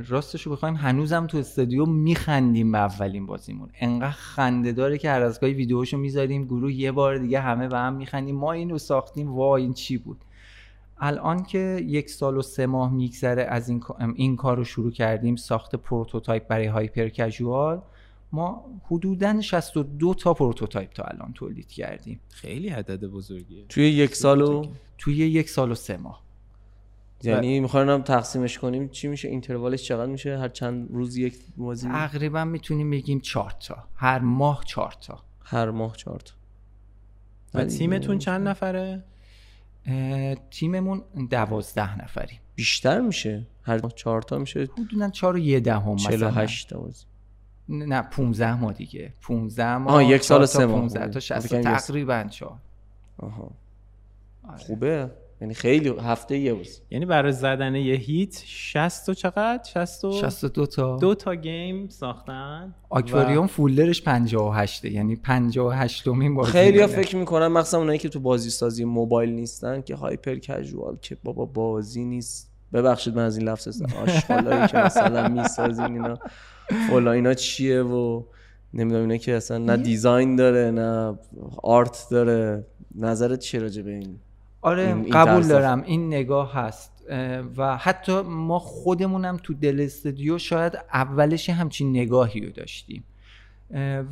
راستش 0.08 0.42
رو 0.42 0.52
بخوایم 0.52 0.76
هنوزم 0.76 1.28
تو 1.28 1.38
استودیو 1.38 1.86
میخندیم 1.86 2.72
به 2.72 2.78
اولین 2.78 3.26
بازیمون. 3.26 3.70
انقدر 3.80 4.12
خنده 4.12 4.72
داره 4.72 4.98
که 4.98 5.10
هر 5.10 5.22
از 5.22 5.40
گاهی 5.40 5.54
ویدیوشو 5.54 5.98
می‌ذاریم 5.98 6.46
گروه 6.46 6.74
یه 6.74 6.92
بار 6.92 7.18
دیگه 7.18 7.40
همه 7.40 7.68
به 7.68 7.78
هم 7.78 7.94
میخندیم. 7.94 8.36
ما 8.36 8.52
اینو 8.52 8.78
ساختیم. 8.78 9.34
وا 9.34 9.56
این 9.56 9.74
چی 9.74 9.98
بود؟ 9.98 10.18
الان 10.98 11.44
که 11.44 11.84
یک 11.88 12.10
سال 12.10 12.38
و 12.38 12.42
سه 12.42 12.66
ماه 12.66 12.94
میگذره 12.94 13.44
از 13.44 13.70
این, 13.70 13.84
این 14.16 14.36
کار 14.36 14.58
رو 14.58 14.64
شروع 14.64 14.92
کردیم 14.92 15.36
ساخت 15.36 15.76
prototype 15.76 16.48
برای 16.48 16.66
hyper 16.66 17.08
casual 17.08 17.82
ما 18.32 18.66
حدودا 18.86 19.42
62 19.42 20.14
تا 20.14 20.34
prototype 20.34 20.92
تا 20.92 21.04
الان 21.04 21.34
تولید 21.34 21.68
کردیم. 21.68 22.20
خیلی 22.30 22.70
عدد 22.70 23.04
بزرگیه. 23.04 23.66
توی 23.70 23.90
یک 23.90 24.16
سال 24.16 24.42
و 24.42 24.66
توی 24.98 25.16
یک 25.16 25.50
سال 25.50 25.72
و 25.72 25.76
سه 25.76 25.98
ماه. 25.98 26.23
یعنی 27.24 27.60
می‌خوایم 27.60 28.02
تقسیمش 28.02 28.60
کنیم. 28.60 28.90
چی 28.90 29.08
میشه؟ 29.08 29.28
interval 29.28 29.72
ش 29.72 29.84
چقدر 29.84 30.12
میشه؟ 30.12 30.38
هر 30.38 30.48
چند 30.48 30.88
روز 30.92 31.18
یک 31.18 31.40
بازی 31.58 31.88
تقریبا 31.88 32.46
می‌تونیم 32.46 32.90
بگیم 32.90 33.20
چهار 33.20 33.52
تا. 33.68 33.84
هر 33.96 34.20
ماه 34.20 34.64
چهار 34.66 34.94
تا. 35.08 35.24
هر 35.44 35.70
ماه 35.70 35.96
چهار 35.96 36.20
تا. 36.20 36.34
و 37.54 37.66
تیمتون 37.66 38.18
چند 38.18 38.48
نفره؟ 38.48 39.04
تیممون 40.52 41.04
دوازده 41.30 42.04
نفری 42.04 42.40
بیشتر 42.56 43.02
میشه؟ 43.02 43.48
هر 43.64 43.82
ماه 43.82 43.92
چهار 43.92 44.22
تا 44.22 44.38
میشه؟ 44.38 44.70
حدودا 44.78 45.10
چهار 45.10 45.36
و 45.36 45.40
یه 45.40 45.60
دهم 45.60 45.94
مثلا. 45.94 46.12
48 46.12 46.70
تا 46.70 46.80
بازی 46.80 47.06
نه 47.70 48.02
15 48.02 48.56
ماه 48.56 48.74
دیگه. 48.74 49.14
15 49.22 49.78
ماه 49.78 49.94
آه 49.94 50.06
یک 50.06 50.24
سال 50.24 50.46
سه 50.46 50.66
ماه. 50.66 50.80
15 50.80 51.08
تا 51.08 51.20
60 51.20 51.62
تقریبا 51.62 52.24
چهار. 52.24 52.58
آها. 53.18 53.52
خوبه. 54.58 55.12
یعنی 55.44 55.54
خیلی 55.54 55.90
هفته 55.90 56.38
یه 56.38 56.54
روز. 56.54 56.82
یعنی 56.92 57.06
برای 57.06 57.32
زدن 57.32 57.76
یه 57.76 57.96
هیت 57.96 58.44
60 58.46 59.10
و 59.10 59.14
چقدر؟ 59.14 59.64
60 59.64 60.06
و 60.06 60.12
62 60.12 60.66
تا. 60.66 60.98
دو 60.98 61.16
تا 61.16 61.36
گیم 61.36 61.88
ساختن. 61.90 62.76
آکواریوم 62.90 63.44
و... 63.44 63.48
فولدرش 63.48 64.02
58 64.02 64.86
یعنی 64.86 65.16
58 65.16 66.08
مین 66.08 66.36
بازی 66.36 66.52
خیلی 66.52 66.82
ها 66.82 66.88
فکر 66.88 67.16
می‌کنن 67.16 67.48
مخصوصا 67.48 67.78
اونایی 67.78 68.00
که 68.00 68.10
تو 68.10 68.20
بازی 68.20 68.50
سازی 68.50 68.86
موبایل 68.86 69.30
نیستن 69.30 69.82
که 69.82 69.96
هایپر 69.96 70.36
کژوال 70.36 70.98
که 71.02 71.18
بابا 71.24 71.46
بازی 71.46 72.06
نیست. 72.06 72.52
ببخشید 72.74 73.16
من 73.16 73.24
از 73.24 73.38
این 73.38 73.50
لفظ 73.50 73.82
آشغالایی 74.04 74.68
که 74.68 74.78
مثلا 74.78 75.30
می‌سازین 75.42 75.86
اینا. 75.86 76.20
فلا 76.90 77.12
اینا 77.12 77.34
چیه 77.34 77.82
و 77.82 78.24
نمی‌دونم 78.74 79.02
اینا 79.02 79.18
که 79.18 79.36
اصلا 79.36 79.58
نه 79.58 79.78
دیزاین 79.78 80.36
داره 80.36 80.72
نه 80.72 81.20
آرت 81.64 82.08
داره. 82.12 82.66
نظرت 82.96 83.40
چیه 83.40 83.60
راجع 83.60 83.82
به 83.82 83.92
این؟ 83.92 84.20
آره 84.64 84.84
این 84.84 85.10
قبول 85.10 85.48
دارم 85.48 85.84
این 85.84 86.08
نگاه 86.08 86.54
هست. 86.54 86.94
و 87.58 87.78
حتی 87.78 88.22
ما 88.22 88.60
خودمونم 88.60 89.38
تو 89.44 89.54
دل 89.54 89.82
استودیو 89.82 90.38
شاید 90.38 90.74
اولش 90.94 91.50
همچین 91.50 91.90
نگاهی 91.90 92.40
رو 92.40 92.50
داشتیم. 92.50 93.04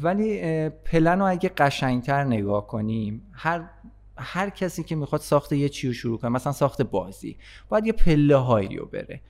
ولی 0.02 0.70
پلن 0.70 1.20
رو 1.20 1.26
اگه 1.26 1.50
قشنگتر 1.58 2.24
نگاه 2.24 2.68
کنیم 2.68 3.22
هر 3.32 3.70
هر 4.18 4.50
کسی 4.50 4.84
که 4.84 4.96
می‌خواد 4.96 5.22
ساخت 5.22 5.54
یه 5.54 5.70
چی 5.70 5.88
رو 5.88 5.94
شروع 5.94 6.18
کنه 6.18 6.32
مثلا 6.32 6.54
ساخت 6.54 6.82
بازی 6.82 7.38
باید 7.70 7.86
یه 7.88 7.94
پله 7.94 8.36
هایی 8.36 8.78
رو 8.78 8.86
بره. 8.86 9.22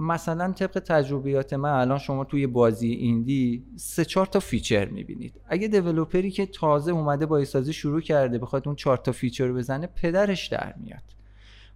مثلا 0.00 0.52
طبق 0.52 0.78
تجربیات 0.78 1.52
من 1.52 1.70
الان 1.70 1.98
شما 1.98 2.24
توی 2.24 2.46
بازی 2.46 2.88
indie 2.88 3.64
سه 3.76 4.04
چهار 4.04 4.26
تا 4.26 4.40
feature 4.40 4.84
می‌بینید. 4.84 5.40
اگه 5.48 5.68
developer 5.68 6.24
ی 6.24 6.30
که 6.30 6.46
تازه 6.46 6.92
اومده 6.92 7.26
بازی‌سازی 7.26 7.72
شروع 7.72 8.00
کرده 8.00 8.38
بخواد 8.38 8.62
اون 8.68 8.76
چهار 8.76 8.96
تا 8.96 9.12
feature 9.12 9.46
رو 9.46 9.54
بزنه 9.54 9.86
پدرش 9.86 10.46
در 10.46 10.74
میاد. 10.76 11.02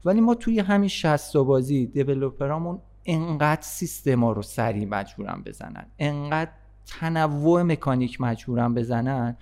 ولی 0.04 0.20
ما 0.20 0.34
توی 0.34 0.58
همین 0.60 0.88
60 0.88 1.32
تا 1.32 1.44
بازی 1.44 1.86
developer 1.86 2.57
امون 2.57 2.80
انقدر 3.06 3.62
سیستما 3.62 4.32
رو 4.32 4.42
سریع 4.42 4.84
مجبورن 4.84 5.42
بزنن. 5.46 5.86
انقدر 5.98 6.50
تنوع 6.86 7.62
مکانیک 7.62 8.20
مجبورن 8.20 8.74
بزنن. 8.74 9.36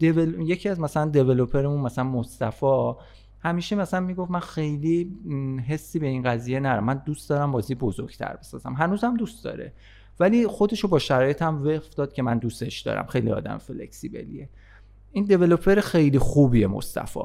یکی 0.00 0.68
از 0.68 0.80
مثلا 0.80 1.10
دیولوپرمون 1.10 1.80
مثلا 1.80 2.04
مصطفی 2.04 2.92
همیشه 3.42 3.76
مثلا 3.76 4.00
می‌گفت 4.00 4.30
من 4.30 4.40
خیلی 4.40 5.12
حسی 5.68 5.98
به 5.98 6.06
این 6.06 6.22
قضیه 6.22 6.60
نرم. 6.60 6.84
من 6.84 7.02
دوست 7.06 7.30
دارم 7.30 7.52
بازی 7.52 7.74
بزرگتر 7.74 8.36
بسازم. 8.36 8.72
هنوزم 8.72 9.16
دوست 9.16 9.44
داره. 9.44 9.72
ولی 10.20 10.46
خودشو 10.46 10.88
با 10.88 10.98
شرایطم 10.98 11.62
وقف 11.62 11.94
داد 11.94 12.12
که 12.12 12.22
من 12.22 12.38
دوستش 12.38 12.80
دارم. 12.80 13.06
خیلی 13.06 13.30
آدم 13.30 13.58
فلکسیبلیه. 13.58 14.48
این 15.12 15.24
دیولوپر 15.24 15.80
خیلی 15.80 16.18
خوبیه 16.18 16.66
مصطفی. 16.66 17.20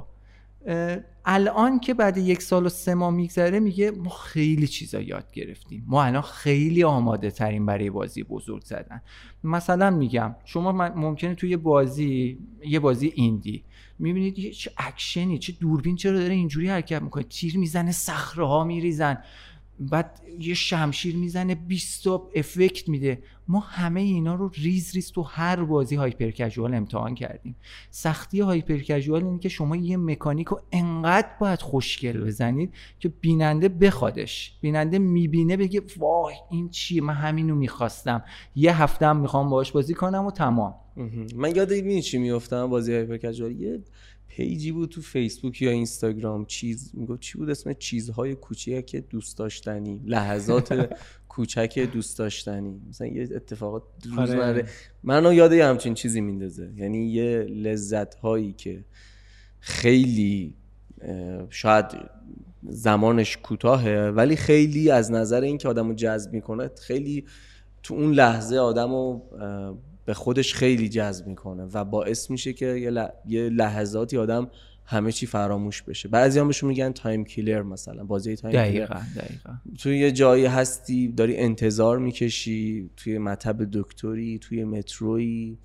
الان 1.25 1.79
که 1.79 1.93
بعد 1.93 2.17
یک 2.17 2.41
سال 2.41 2.65
و 2.65 2.69
سه 2.69 2.95
ماه 2.95 3.13
میگذره 3.13 3.59
میگه 3.59 3.91
ما 3.91 4.09
خیلی 4.09 4.67
چیزا 4.67 5.01
یاد 5.01 5.31
گرفتیم. 5.31 5.83
ما 5.87 6.03
الان 6.03 6.21
خیلی 6.21 6.83
آماده 6.83 7.31
ترین 7.31 7.65
برای 7.65 7.89
بازی 7.89 8.23
بزرگ 8.23 8.61
زدن. 8.61 9.01
مثلا 9.43 9.91
میگم 9.91 10.35
شما 10.45 10.71
ممکنه 10.71 11.35
توی 11.35 11.57
بازی 11.57 12.39
یه 12.65 12.79
بازی 12.79 13.11
indie 13.15 13.63
می‌بینید 13.99 14.51
چه 14.51 14.71
اکشنی 14.77 15.39
چه 15.39 15.53
دوربین 15.53 15.95
چرا 15.95 16.19
داره 16.19 16.33
اینجوری 16.33 16.69
حرکت 16.69 17.01
می‌کنه؟ 17.01 17.23
تیر 17.23 17.57
می‌زنه 17.57 17.91
صخره 17.91 18.45
ها 18.47 18.63
میریزن. 18.63 19.17
بعد 19.79 20.21
یه 20.39 20.53
شمشیر 20.53 21.15
می‌زنه 21.15 21.55
20 21.55 22.07
افکت 22.35 22.89
میده. 22.89 23.23
ما 23.47 23.59
همه 23.59 24.01
اینا 24.01 24.35
رو 24.35 24.51
ریز 24.55 24.95
ریز 24.95 25.11
تو 25.11 25.21
هر 25.21 25.63
بازی 25.63 25.95
hyper 25.95 26.31
casual 26.31 26.73
امتحان 26.73 27.15
کردیم. 27.15 27.55
سختی 27.89 28.39
hyper 28.39 28.77
casual 28.77 29.23
اینه 29.23 29.39
که 29.39 29.49
شما 29.49 29.75
یه 29.75 29.97
مکانیک 29.97 30.47
رو 30.47 30.61
انقدر 30.71 31.29
باید 31.39 31.61
خوشگل 31.61 32.25
بزنید 32.25 32.73
که 32.99 33.09
بیننده 33.09 33.69
بخوادش. 33.69 34.57
بیننده 34.61 34.99
می‌بینه 34.99 35.57
بگه 35.57 35.81
وای 35.97 36.35
این 36.51 36.69
چیه؟ 36.69 37.01
من 37.01 37.13
همینو 37.13 37.55
می‌خواستم. 37.55 38.23
یه 38.55 38.81
هفته 38.81 39.05
هم 39.05 39.17
می‌خوام 39.17 39.49
باش 39.49 39.71
بازی 39.71 39.93
کنم 39.93 40.25
و 40.25 40.31
تمام. 40.31 40.75
من 41.35 41.55
یاد 41.55 41.71
این 41.71 42.01
چی 42.01 42.17
میفتم 42.17 42.67
بازی 42.67 42.93
هایپر 42.93 43.17
کژوال؟ 43.17 43.51
یه 43.51 43.83
پیجی 44.35 44.71
بود 44.71 44.89
تو 44.89 45.01
فیسبوک 45.01 45.61
یا 45.61 45.71
اینستاگرام 45.71 46.45
چیز 46.45 46.91
می‌گفت 46.93 47.19
چی 47.19 47.37
بود 47.37 47.49
اسم 47.49 47.73
چیزهای 47.73 48.35
کوچیک 48.35 48.95
دوست 48.95 49.37
داشتنی 49.37 50.01
لحظات 50.05 50.95
کوچک 51.29 51.79
دوست 51.93 52.17
داشتنی. 52.17 52.81
مثلا 52.89 53.07
یه 53.07 53.29
اتفاقات 53.35 53.83
روزمره. 54.05 54.43
آره. 54.43 54.65
منو 55.03 55.33
یاد 55.33 55.53
یه 55.53 55.65
همچین 55.65 55.93
چیزی 55.93 56.21
میندازه. 56.21 56.73
یعنی 56.75 57.07
یه 57.07 57.37
لذت 57.39 58.15
هایی 58.15 58.53
که 58.53 58.85
خیلی 59.59 60.55
شاید 61.49 61.85
زمانش 62.63 63.37
کوتاهه 63.37 64.11
ولی 64.15 64.35
خیلی 64.35 64.91
از 64.91 65.11
نظر 65.11 65.41
اینکه 65.41 65.67
آدمو 65.67 65.93
جذب 65.93 66.33
می‌کنه 66.33 66.69
خیلی 66.81 67.25
تو 67.83 67.93
اون 67.93 68.11
لحظه 68.11 68.57
آدمو 68.57 69.21
به 70.05 70.13
خودش 70.13 70.53
خیلی 70.53 70.89
جذب 70.89 71.27
می‌کنه 71.27 71.63
و 71.73 71.85
باعث 71.85 72.29
میشه 72.29 72.53
که 72.53 72.65
یه, 73.25 73.49
لحظاتی 73.49 74.17
آدم 74.17 74.47
همه 74.85 75.11
چی 75.11 75.25
فراموش 75.25 75.81
بشه. 75.81 76.09
بعضی 76.09 76.39
هم 76.39 76.47
بهشون 76.47 76.69
میگن 76.69 76.91
time 76.91 77.25
killer 77.25 77.61
مثلا 77.61 78.03
بازی 78.03 78.35
time 78.35 78.53
دقیقا 78.53 79.01
دقیقا. 79.15 79.53
توی 79.79 79.97
یه 79.97 80.11
جایی 80.11 80.45
هستی 80.45 81.07
داری 81.07 81.37
انتظار 81.37 81.99
می‌کشی 81.99 82.89
توی 82.97 83.17
مطب 83.17 83.67
دکتری 83.71 84.39
توی 84.39 84.63
متروی. 84.63 85.57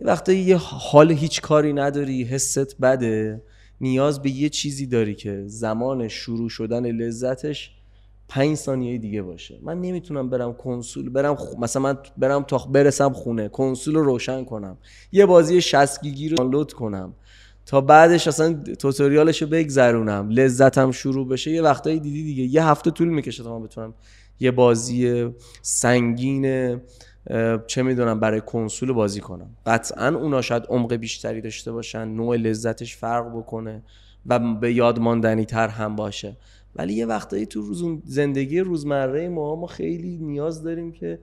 یه 0.00 0.06
وقتا 0.06 0.32
یه 0.32 0.56
حال 0.56 1.12
هیچ 1.12 1.40
کاری 1.40 1.72
نداری 1.72 2.22
حست 2.24 2.80
بده. 2.80 3.42
نیاز 3.80 4.22
به 4.22 4.30
یه 4.30 4.48
چیزی 4.48 4.86
داری 4.86 5.14
که 5.14 5.42
زمان 5.46 6.08
شروع 6.08 6.48
شدن 6.48 6.86
لذتش 6.86 7.70
پنج 8.34 8.54
ثانیه 8.54 8.98
دیگه 8.98 9.22
باشه. 9.22 9.58
من 9.62 9.80
نمی‌تونم 9.80 10.30
برم 10.30 10.52
کنسول 10.52 11.08
برم 11.08 11.34
خ... 11.34 11.54
مثلا 11.58 11.82
من 11.82 11.98
برم 12.18 12.42
تا 12.42 12.58
برسم 12.58 13.12
خونه 13.12 13.48
کنسول 13.48 13.94
رو 13.94 14.02
روشن 14.02 14.44
کنم. 14.44 14.78
یه 15.12 15.26
بازی 15.26 15.60
60 15.60 16.02
گیگی 16.02 16.28
رو 16.28 16.36
دانلود 16.36 16.72
کنم. 16.72 17.14
تا 17.66 17.80
بعدش 17.80 18.28
اصلا 18.28 18.52
توتوریالش 18.78 19.42
رو 19.42 19.48
بگذرونم. 19.48 20.28
لذتم 20.30 20.90
شروع 20.90 21.28
بشه. 21.28 21.50
یه 21.50 21.62
وقتایی 21.62 22.00
دیدی 22.00 22.22
دیگه. 22.22 22.42
یه 22.42 22.64
هفته 22.64 22.90
طول 22.90 23.08
می‌کشه 23.08 23.42
تا 23.42 23.58
من 23.58 23.64
بتونم 23.64 23.94
یه 24.40 24.50
بازی 24.50 25.30
سنگین 25.62 26.80
چه 27.66 27.82
می‌دونم 27.82 28.20
برای 28.20 28.40
کنسول 28.40 28.92
بازی 28.92 29.20
کنم. 29.20 29.50
قطعا 29.66 30.08
اونا 30.08 30.42
شاید 30.42 30.62
عمق 30.68 30.94
بیشتری 30.94 31.40
داشته 31.40 31.72
باشن 31.72 32.08
نوع 32.08 32.36
لذتش 32.36 32.96
فرق 32.96 33.36
بکنه 33.36 33.82
و 34.26 34.38
به 34.38 34.72
یاد 34.72 34.98
ماندنی 34.98 35.44
تر 35.44 35.68
هم 35.68 35.96
باشه. 35.96 36.36
ولی 36.76 36.94
یه 36.94 37.06
وقتایی 37.06 37.46
تو 37.46 37.60
روز 37.60 37.84
زندگی 38.04 38.60
روزمره 38.60 39.28
ما 39.28 39.56
ما 39.56 39.66
خیلی 39.66 40.18
نیاز 40.18 40.62
داریم 40.62 40.92
که 40.92 41.18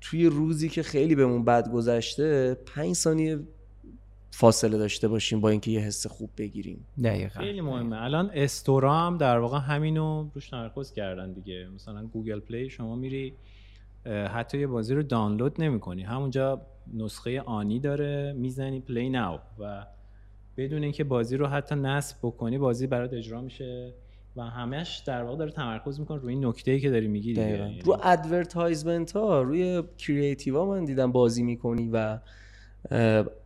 توی 0.00 0.26
روزی 0.26 0.68
که 0.68 0.82
خیلی 0.82 1.14
بهمون 1.14 1.44
بد 1.44 1.70
گذشته 1.70 2.54
پنج 2.54 2.92
ثانیه 2.92 3.38
فاصله 4.30 4.78
داشته 4.78 5.08
باشیم 5.08 5.40
با 5.40 5.48
اینکه 5.48 5.70
یه 5.70 5.80
حس 5.80 6.06
خوب 6.06 6.30
بگیریم. 6.38 6.86
دقیقا. 7.04 7.40
خیلی 7.40 7.60
مهمه. 7.60 8.02
الان 8.02 8.30
store 8.34 8.84
ا 8.84 8.94
هم 8.94 9.16
در 9.16 9.38
واقع 9.38 9.58
همینو 9.58 10.30
روش 10.34 10.48
تمرکز 10.48 10.92
کردن 10.92 11.32
دیگه. 11.32 11.68
مثلا 11.74 12.06
Google 12.06 12.40
Play 12.40 12.70
شما 12.70 12.96
میری 12.96 13.34
حتی 14.06 14.58
یه 14.58 14.66
بازی 14.66 14.94
رو 14.94 15.02
دانلود 15.02 15.62
نمی‌کنی. 15.62 16.02
همونجا 16.02 16.62
نسخه 16.94 17.40
آنی 17.40 17.80
داره 17.80 18.32
می‌زنی 18.36 18.80
play 18.80 19.10
now. 19.10 19.40
و 19.58 19.86
بدون 20.56 20.82
اینکه 20.82 21.04
بازی 21.04 21.36
رو 21.36 21.46
حتی 21.46 21.74
نصب 21.74 22.16
بکنی 22.22 22.58
بازی 22.58 22.86
برات 22.86 23.12
اجرا 23.12 23.40
میشه. 23.40 23.94
و 24.36 24.42
همش 24.42 25.02
در 25.06 25.22
واقع 25.22 25.36
داره 25.36 25.50
تمرکز 25.50 26.00
می‌کنه 26.00 26.20
روی 26.20 26.34
این 26.34 26.46
نکته 26.46 26.70
ای 26.70 26.80
که 26.80 26.90
داری 26.90 27.08
میگی 27.08 27.28
دیگه. 27.28 27.48
یعنی 27.48 27.80
رو 27.84 27.98
advertisement 28.02 29.12
ها 29.12 29.42
روی 29.42 29.82
creative 29.98 30.64
من 30.64 30.84
دیدم 30.84 31.12
بازی 31.12 31.42
می‌کنی 31.42 31.90
و 31.92 32.18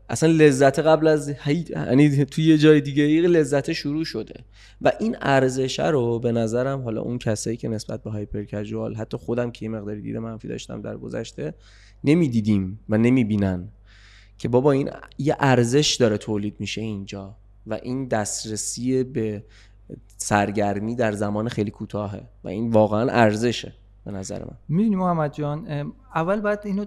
اصلا 0.09 0.33
لذت 0.33 0.79
قبل 0.79 1.07
از 1.07 1.35
یعنی 1.71 2.25
توی 2.25 2.45
یه 2.45 2.59
جای 2.59 2.81
دیگه 2.81 3.03
یه 3.11 3.29
لذت 3.29 3.73
شروع 3.73 4.05
شده. 4.05 4.35
و 4.83 4.93
این 5.01 5.17
ارزشه 5.21 5.87
رو 5.87 6.19
به 6.19 6.33
نظرم 6.33 6.83
حالا 6.83 7.01
اون 7.01 7.19
کسایی 7.19 7.57
که 7.57 7.69
نسبت 7.69 8.03
به 8.03 8.11
hyper 8.11 8.45
casual 8.45 8.95
حتی 8.95 9.17
خودم 9.17 9.51
که 9.51 9.65
یه 9.65 9.71
مقداری 9.71 10.03
دیده 10.03 10.19
منفی 10.19 10.49
داشتم 10.49 10.83
در 10.83 10.97
گذشته 10.97 11.55
نمی‌دیدیم 12.05 12.81
و 12.89 12.99
نمی‌بینن 12.99 13.69
که 14.39 14.49
بابا 14.49 14.73
این 14.73 14.91
یه 15.19 15.37
ارزش 15.41 15.95
داره 15.95 16.19
تولید 16.19 16.57
میشه 16.59 16.81
اینجا. 16.81 17.37
و 17.67 17.79
این 17.83 18.09
دسترسی 18.09 19.05
به 19.05 19.45
سرگرمی 20.17 20.95
در 20.95 21.13
زمان 21.13 21.49
خیلی 21.49 21.71
کوتاهه 21.71 22.23
و 22.45 22.49
این 22.49 22.71
واقعا 22.71 23.11
ارزشه 23.11 23.73
به 24.05 24.11
نظر 24.11 24.39
من. 24.39 24.57
می‌دونی 24.69 24.97
محمد 24.97 25.33
جان 25.33 25.93
اول 26.15 26.41
باید 26.41 26.59
اینو 26.65 26.85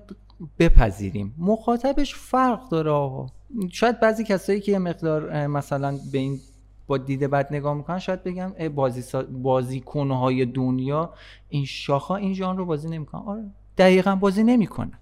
بپذیریم. 0.59 1.35
مخاطبش 1.37 2.15
فرق 2.15 2.69
داره 2.69 2.91
آقا. 2.91 3.27
شاید 3.71 3.99
بعضی 3.99 4.23
کسایی 4.23 4.59
که 4.59 4.71
یه 4.71 4.79
مقدار 4.79 5.47
مثلا 5.47 5.97
به 6.11 6.17
این 6.17 6.39
با 6.87 6.97
دیده 6.97 7.27
بد 7.27 7.47
نگاه 7.53 7.73
می‌کنن 7.73 7.99
شاید 7.99 8.23
بگم 8.23 8.51
بازی 8.75 9.01
سا... 9.01 9.23
بازیکنهای 9.23 10.45
دنیا 10.45 11.13
این 11.49 11.65
شاخا 11.65 12.15
این 12.15 12.33
جان 12.33 12.57
رو 12.57 12.65
بازی 12.65 12.89
نمی‌کنن. 12.89 13.21
آره 13.21 13.43
دقیقا 13.77 14.15
بازی 14.15 14.43
نمی‌کنن. 14.43 14.99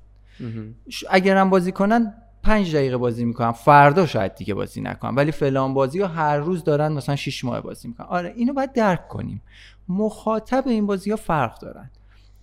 اگرم 1.09 1.49
بازی 1.49 1.71
کنن 1.71 2.13
پنج 2.47 2.75
دقیقه 2.75 2.97
بازی 2.97 3.25
می‌کنن 3.25 3.51
فردا 3.51 4.05
شاید 4.05 4.35
دیگه 4.35 4.53
بازی 4.53 4.81
نکنن 4.81 5.15
ولی 5.15 5.31
فلان 5.31 5.73
بازی 5.73 5.99
ها 5.99 6.07
هر 6.07 6.37
روز 6.37 6.63
دارن 6.63 6.91
مثلا 6.91 7.15
6 7.15 7.45
ماه 7.45 7.61
بازی 7.61 7.87
می‌کنن. 7.87 8.07
آره 8.07 8.33
اینو 8.35 8.53
باید 8.53 8.73
درک 8.73 9.07
کنیم. 9.07 9.41
مخاطب 9.89 10.63
این 10.67 10.87
بازی 10.87 11.09
ها 11.09 11.15
فرق 11.15 11.59
دارن. 11.59 11.89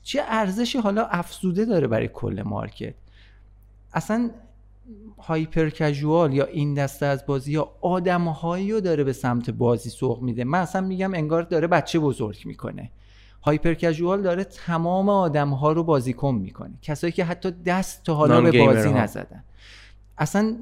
چه 0.02 0.22
ارزشی 0.26 0.78
حالا 0.78 1.06
افزوده 1.06 1.64
داره 1.64 1.86
برای 1.86 2.08
کل 2.12 2.42
مارکت؟ 2.46 2.94
اصلا 3.92 4.30
هایپر 5.18 5.68
کژوال 5.68 6.32
یا 6.32 6.44
این 6.44 6.74
دسته 6.74 7.06
از 7.06 7.26
بازی 7.26 7.52
یا 7.52 7.70
آدمهایی 7.80 8.72
رو 8.72 8.80
داره 8.80 9.04
به 9.04 9.12
سمت 9.12 9.50
بازی 9.50 9.90
سوق 9.90 10.22
میده. 10.22 10.44
من 10.44 10.58
اصلا 10.58 10.80
میگم 10.80 11.14
انگار 11.14 11.42
داره 11.42 11.66
بچه 11.66 11.98
بزرگ 11.98 12.42
می‌کنه. 12.44 12.90
هایپر 13.42 13.74
کژوال 13.74 14.22
داره 14.22 14.44
تمام 14.44 15.08
آدم 15.08 15.50
ها 15.50 15.72
رو 15.72 15.84
بازیکن 15.84 16.34
می‌کنه. 16.34 16.74
کسایی 16.82 17.12
که 17.12 17.24
حتی 17.24 17.50
دست 17.50 18.02
تا 18.04 18.14
حالا 18.14 18.40
به 18.40 18.64
بازی 18.66 18.92
نزدن. 18.92 19.44
اصلا 20.18 20.56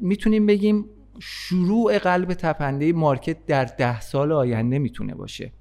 می‌تونیم 0.00 0.46
بگیم 0.46 0.84
شروع 1.20 1.98
قلب 1.98 2.34
تپنده 2.34 2.92
مارکت 2.92 3.46
در 3.46 3.64
ده 3.64 4.00
سال 4.00 4.32
آینده 4.32 4.78
می‌تونه 4.78 5.14
باشه. 5.14 5.52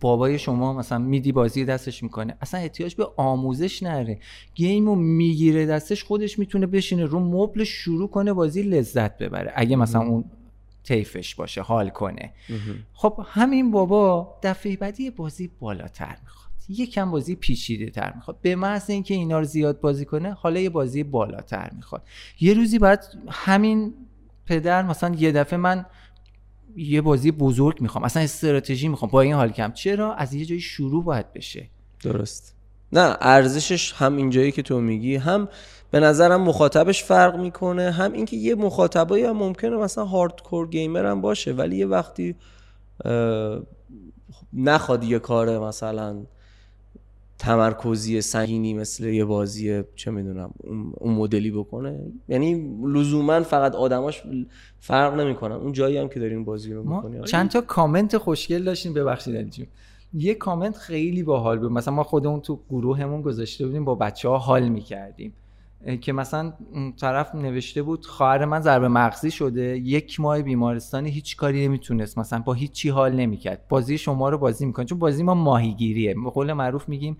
بابای 0.00 0.38
شما 0.38 0.72
مثلا 0.72 0.98
میدی 0.98 1.32
بازی 1.32 1.64
دستش 1.64 2.02
می‌کنه 2.02 2.36
اصلا 2.40 2.60
احتیاج 2.60 2.94
به 2.94 3.08
آموزش 3.16 3.82
نره. 3.82 4.18
گیمو 4.54 4.94
می‌گیره 4.94 5.66
دستش 5.66 6.04
خودش 6.04 6.38
می‌تونه 6.38 6.66
بشینه 6.66 7.04
رو 7.04 7.20
مبل 7.20 7.64
شروع 7.64 8.08
کنه 8.08 8.32
بازی 8.32 8.62
لذت 8.62 9.18
ببره 9.18 9.52
اگه 9.54 9.76
مثلا 9.76 10.00
اون 10.02 10.24
تیفش 10.84 11.34
باشه 11.34 11.62
حال 11.62 11.88
کنه. 11.88 12.32
خب 12.92 13.20
همین 13.26 13.70
بابا 13.70 14.34
دفعه 14.42 14.76
بعدی 14.76 15.10
بازی 15.10 15.50
بالاتر 15.60 16.16
می‌خواد. 16.22 16.45
یکم 16.68 17.10
بازی 17.10 17.34
پیچیده 17.34 17.90
تر 17.90 18.12
می‌خواد. 18.16 18.36
به 18.42 18.56
محض 18.56 18.90
اینکه 18.90 19.14
اینا 19.14 19.38
رو 19.38 19.44
زیاد 19.44 19.80
بازی 19.80 20.04
کنه 20.04 20.32
حالا 20.32 20.60
یه 20.60 20.70
بازی 20.70 21.02
بالاتر 21.02 21.70
می‌خواد. 21.76 22.02
یه 22.40 22.54
روزی 22.54 22.78
بعد 22.78 23.04
همین 23.28 23.94
پدر 24.46 24.82
مثلا 24.82 25.14
یه 25.14 25.32
دفعه 25.32 25.56
من 25.56 25.86
یه 26.76 27.00
بازی 27.00 27.30
بزرگ 27.30 27.80
می‌خوام 27.80 28.04
اصلا 28.04 28.22
استراتژی 28.22 28.88
می‌خوام 28.88 29.10
با 29.10 29.20
این 29.20 29.34
حال 29.34 29.48
کم. 29.48 29.72
چرا؟ 29.72 30.14
از 30.14 30.34
یه 30.34 30.44
جایی 30.44 30.60
شروع 30.60 31.04
باید 31.04 31.32
بشه. 31.32 31.68
درست. 32.02 32.56
نه 32.92 33.16
ارزشش 33.20 33.92
هم 33.92 34.16
اینجایی 34.16 34.52
که 34.52 34.62
تو 34.62 34.80
میگی 34.80 35.16
هم 35.16 35.48
به 35.90 36.00
نظرم 36.00 36.40
مخاطبش 36.40 37.04
فرق 37.04 37.36
می‌کنه 37.36 37.90
هم 37.90 38.12
اینکه 38.12 38.36
یه 38.36 38.54
مخاطبایی 38.54 39.24
هم 39.24 39.36
ممکنه 39.36 39.76
مثلا 39.76 40.04
هاردکور 40.04 40.68
گیمر 40.68 41.06
هم 41.06 41.20
باشه 41.20 41.52
ولی 41.52 41.76
یه 41.76 41.86
وقتی 41.86 42.36
نخواد 44.52 45.04
یه 45.04 45.18
کار 45.18 45.58
مثلا 45.58 46.26
تمرکزی 47.38 48.20
سنگینی 48.20 48.74
مثل 48.74 49.04
یه 49.04 49.24
بازی 49.24 49.82
چه 49.94 50.10
می‌دونم 50.10 50.50
اون 50.98 51.14
مدلی 51.14 51.50
بکنه. 51.50 52.00
یعنی 52.28 52.78
لزوما 52.86 53.40
فقط 53.40 53.74
آدماش 53.74 54.22
فرق 54.78 55.20
نمی‌کنن. 55.20 55.54
اون 55.54 55.72
جایی 55.72 55.96
هم 55.96 56.08
که 56.08 56.20
دارین 56.20 56.44
بازی 56.44 56.72
رو 56.72 56.94
می‌کنی. 56.94 57.24
چند 57.24 57.50
تا 57.50 57.60
کامنت 57.60 58.18
خوشگل 58.18 58.64
داشتیم. 58.64 58.94
ببخشید 58.94 59.36
علی 59.36 59.68
یه 60.14 60.34
کامنت 60.34 60.76
خیلی 60.76 61.22
باحال 61.22 61.58
بود. 61.58 61.72
مثلا 61.72 61.94
ما 61.94 62.02
خودمون 62.02 62.40
تو 62.40 62.60
گروهمون 62.70 63.22
گذاشته 63.22 63.66
بودیم 63.66 63.84
با 63.84 63.94
بچه 63.94 64.28
ها 64.28 64.38
حال 64.38 64.68
می‌کردیم. 64.68 65.32
که 66.00 66.12
مثلا 66.12 66.52
طرف 67.00 67.34
نوشته 67.34 67.82
بود 67.82 68.06
خواهر 68.06 68.44
من 68.44 68.60
ضربه 68.60 68.88
مغزی 68.88 69.30
شده 69.30 69.78
یک 69.78 70.20
ماه 70.20 70.42
بیمارستانی 70.42 71.10
هیچ 71.10 71.36
کاری 71.36 71.68
نمی‌تونست 71.68 72.18
مثلا 72.18 72.38
با 72.38 72.52
هیچی 72.52 72.88
حال 72.88 73.12
نمی‌کرد. 73.12 73.68
بازی 73.68 73.98
شما 73.98 74.28
رو 74.28 74.38
بازی 74.38 74.66
می‌کنه 74.66 74.86
چون 74.86 74.98
بازی 74.98 75.22
ما 75.22 75.34
ماهیگیریه. 75.34 76.14
به 76.14 76.30
قول 76.30 76.52
معروف 76.52 76.88
میگیم 76.88 77.16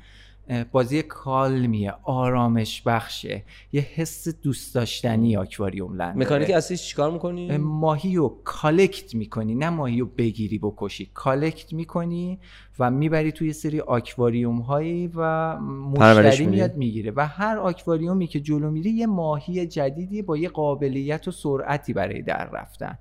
بازی 0.73 1.03
کالمیه 1.03 1.95
آرامش 2.03 2.83
بخشه. 2.83 3.45
یه 3.73 3.81
حس 3.81 4.29
دوست 4.29 4.75
داشتنی 4.75 5.37
آکواریوم 5.37 5.95
لند 5.95 6.23
مکانیک 6.23 6.51
اصلیش 6.51 6.89
چیکار 6.89 7.11
می‌کنی؟ 7.11 7.57
ماهی 7.57 8.17
رو 8.17 8.41
کالکت 8.45 9.15
می‌کنی. 9.15 9.55
نه 9.55 9.71
ماهی 9.71 10.01
رو 10.01 10.07
بگیری 10.07 10.59
بکشی. 10.59 11.11
کالکت 11.15 11.73
می‌کنی. 11.73 12.39
و 12.79 12.91
می‌بری 12.91 13.33
توی 13.33 13.53
سری 13.53 13.81
آکواریوم 13.81 14.59
هایی 14.59 15.11
و 15.15 15.57
مشتری 15.61 16.47
میاد 16.47 16.77
می‌گیره 16.77 17.13
و 17.17 17.27
هر 17.27 17.59
آکواریومی 17.59 18.27
که 18.27 18.41
جلو 18.41 18.71
میری 18.71 18.91
یه 18.91 19.07
ماهی 19.07 19.67
جدیدی 19.67 20.23
با 20.23 20.37
یه 20.37 20.49
قابلیت 20.49 21.29
و 21.29 21.31
سرعتی 21.31 21.93
برای 21.93 22.23
در 22.23 22.51
رفتن. 22.51 22.99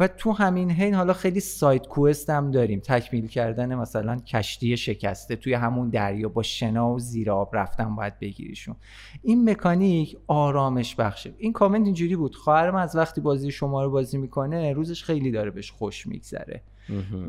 و 0.00 0.08
تو 0.08 0.32
همین 0.32 0.70
حین 0.70 0.94
حالا 0.94 1.12
خیلی 1.12 1.40
سایت 1.40 1.86
کوست 1.86 2.30
هم 2.30 2.50
داریم. 2.50 2.80
تکمیل 2.80 3.26
کردن 3.26 3.74
مثلا 3.74 4.16
کشتی 4.16 4.76
شکسته 4.76 5.36
توی 5.36 5.54
همون 5.54 5.90
دریا 5.90 6.28
با 6.28 6.42
شنا 6.42 6.90
و 6.90 6.98
زیر 6.98 7.30
آب 7.30 7.56
رفتن 7.56 7.96
باید 7.96 8.18
بگیریشون. 8.18 8.76
این 9.22 9.50
مکانیک 9.50 10.16
آرامش 10.26 10.94
بخشه. 10.94 11.34
این 11.38 11.52
کامنت 11.52 11.84
اینجوری 11.84 12.16
بود. 12.16 12.34
خواهرم 12.36 12.76
از 12.76 12.96
وقتی 12.96 13.20
بازی 13.20 13.50
شما 13.50 13.84
رو 13.84 13.90
بازی 13.90 14.18
می‌کنه 14.18 14.72
روزش 14.72 15.04
خیلی 15.04 15.30
داره 15.30 15.50
بهش 15.50 15.70
خوش 15.70 16.06
میگذره. 16.06 16.62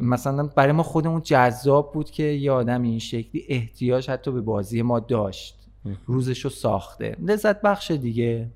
مثلا 0.02 0.48
برای 0.56 0.72
ما 0.72 0.84
خودمون 0.84 1.22
جذاب 1.22 1.94
بود 1.94 2.12
که 2.12 2.24
یه 2.24 2.52
آدم 2.52 2.82
این 2.82 3.00
شکلی 3.00 3.46
احتیاج 3.48 4.10
حتی 4.10 4.32
به 4.32 4.42
بازی 4.42 4.82
ما 4.82 5.00
داشت. 5.00 5.60
روزش 6.06 6.40
رو 6.40 6.50
ساخته. 6.50 7.16
لذت 7.20 7.62
بخش 7.62 7.92
دیگه. 7.92 8.50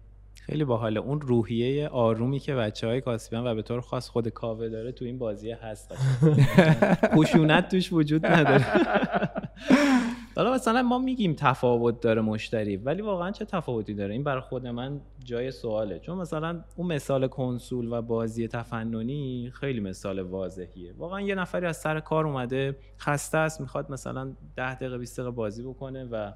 خیلی 0.49 0.63
باحال. 0.63 0.97
اون 0.97 1.21
روحیه 1.21 1.87
آرومی 1.87 2.39
که 2.39 2.55
بچه 2.55 2.87
های 2.87 3.01
کاسبیان 3.01 3.47
و 3.47 3.55
به 3.55 3.61
طور 3.61 3.81
خاص 3.81 4.09
خود 4.09 4.27
کاوه 4.27 4.69
داره 4.69 4.91
تو 4.91 5.05
این 5.05 5.17
بازی 5.17 5.51
هست. 5.51 5.93
خشونت 7.15 7.69
توش 7.69 7.93
وجود 7.93 8.25
نداره. 8.25 8.65
حالا 10.35 10.53
مثلا 10.53 10.83
ما 10.83 10.99
میگیم 10.99 11.33
تفاوت 11.33 12.01
داره 12.01 12.21
مشتری 12.21 12.77
ولی 12.77 13.01
واقعا 13.01 13.31
چه 13.31 13.45
تفاوتی 13.45 13.93
داره؟ 13.93 14.13
این 14.13 14.23
برای 14.23 14.41
خود 14.41 14.67
من 14.67 15.01
جای 15.23 15.51
سواله. 15.51 15.99
چون 15.99 16.17
مثلا 16.17 16.63
اون 16.75 16.87
مثال 16.87 17.27
کنسول 17.27 17.93
و 17.93 18.01
بازی 18.01 18.47
تفننی 18.47 19.51
خیلی 19.53 19.79
مثال 19.79 20.19
واضحیه. 20.19 20.93
واقعا 20.97 21.21
یه 21.21 21.35
نفری 21.35 21.65
از 21.65 21.77
سر 21.77 21.99
کار 21.99 22.27
اومده 22.27 22.77
خسته 22.99 23.37
است 23.37 23.61
می‌خواد 23.61 23.91
مثلا 23.91 24.31
10 24.55 24.75
دقیقه 24.75 24.97
20 24.97 25.19
دقیقه 25.19 25.31
بازی 25.35 25.63
بکنه 25.63 26.05
و 26.11 26.31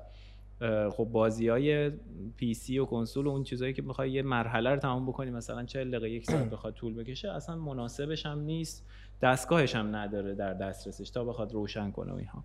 خب 0.89 1.03
بازی 1.03 1.47
های 1.47 1.91
پی 2.37 2.53
سی 2.53 2.79
و 2.79 2.85
کنسول 2.85 3.27
و 3.27 3.29
اون 3.29 3.43
چیزهایی 3.43 3.73
که 3.73 3.81
می‌خوای 3.81 4.11
یه 4.11 4.21
مرحله 4.21 4.69
رو 4.69 4.77
تمام 4.77 5.05
بکنی 5.05 5.31
مثلا 5.31 5.63
40 5.63 5.91
دقیقه 5.91 6.09
یک 6.09 6.25
ساعت 6.25 6.49
بخواد 6.53 6.73
طول 6.73 6.93
بکشه 6.93 7.31
اصلا 7.31 7.55
مناسبش 7.55 8.25
هم 8.25 8.39
نیست. 8.39 8.85
دستگاهش 9.21 9.75
هم 9.75 9.95
نداره 9.95 10.35
در 10.35 10.53
دسترسش 10.53 11.09
تا 11.09 11.23
بخواد 11.23 11.53
روشن 11.53 11.91
کنه 11.91 12.11
و 12.11 12.15
اینها. 12.15 12.43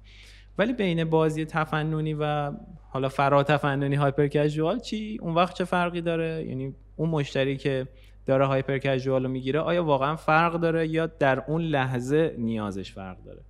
ولی 0.59 0.73
بین 0.73 1.05
بازی 1.05 1.45
تفننی 1.45 2.15
و 2.15 2.53
حالا 2.91 3.09
فرا 3.09 3.43
تفننی 3.43 3.95
هایپر 3.95 4.27
کژوال 4.27 4.79
چی؟ 4.79 5.19
اون 5.23 5.35
وقت 5.35 5.55
چه 5.55 5.65
فرقی 5.65 6.01
داره؟ 6.01 6.45
یعنی 6.49 6.75
اون 6.97 7.09
مشتری 7.09 7.57
که 7.57 7.89
داره 8.27 8.47
هایپر 8.47 8.79
کژوال 8.79 9.23
رو 9.23 9.29
می‌گیره 9.31 9.61
آیا 9.61 9.85
واقعا 9.85 10.17
فرق 10.17 10.55
داره 10.55 10.89
یا 10.89 11.07
در 11.07 11.45
اون 11.47 11.63
لحظه 11.63 12.35
نیازش 12.39 12.93
فرق 12.93 13.17
داره؟ 13.25 13.41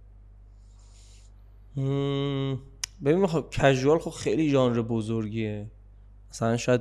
ببین 3.04 3.26
خب 3.26 3.46
کژوال 3.50 3.98
خب 3.98 4.11
خیلی 4.11 4.50
ژانر 4.50 4.82
بزرگیه. 4.82 5.66
مثلا 6.30 6.56
شاید 6.56 6.80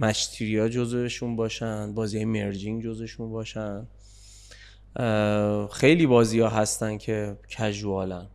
مشتریا 0.00 0.68
جزوشون 0.68 1.36
باشن 1.36 1.94
بازی 1.94 2.24
مرجینگ 2.24 2.82
جزوشون 2.82 3.30
باشن. 3.30 3.86
خیلی 5.72 6.06
بازی 6.06 6.40
ها 6.40 6.48
هستن 6.48 6.98
که 6.98 7.36
کژوالن 7.48 8.26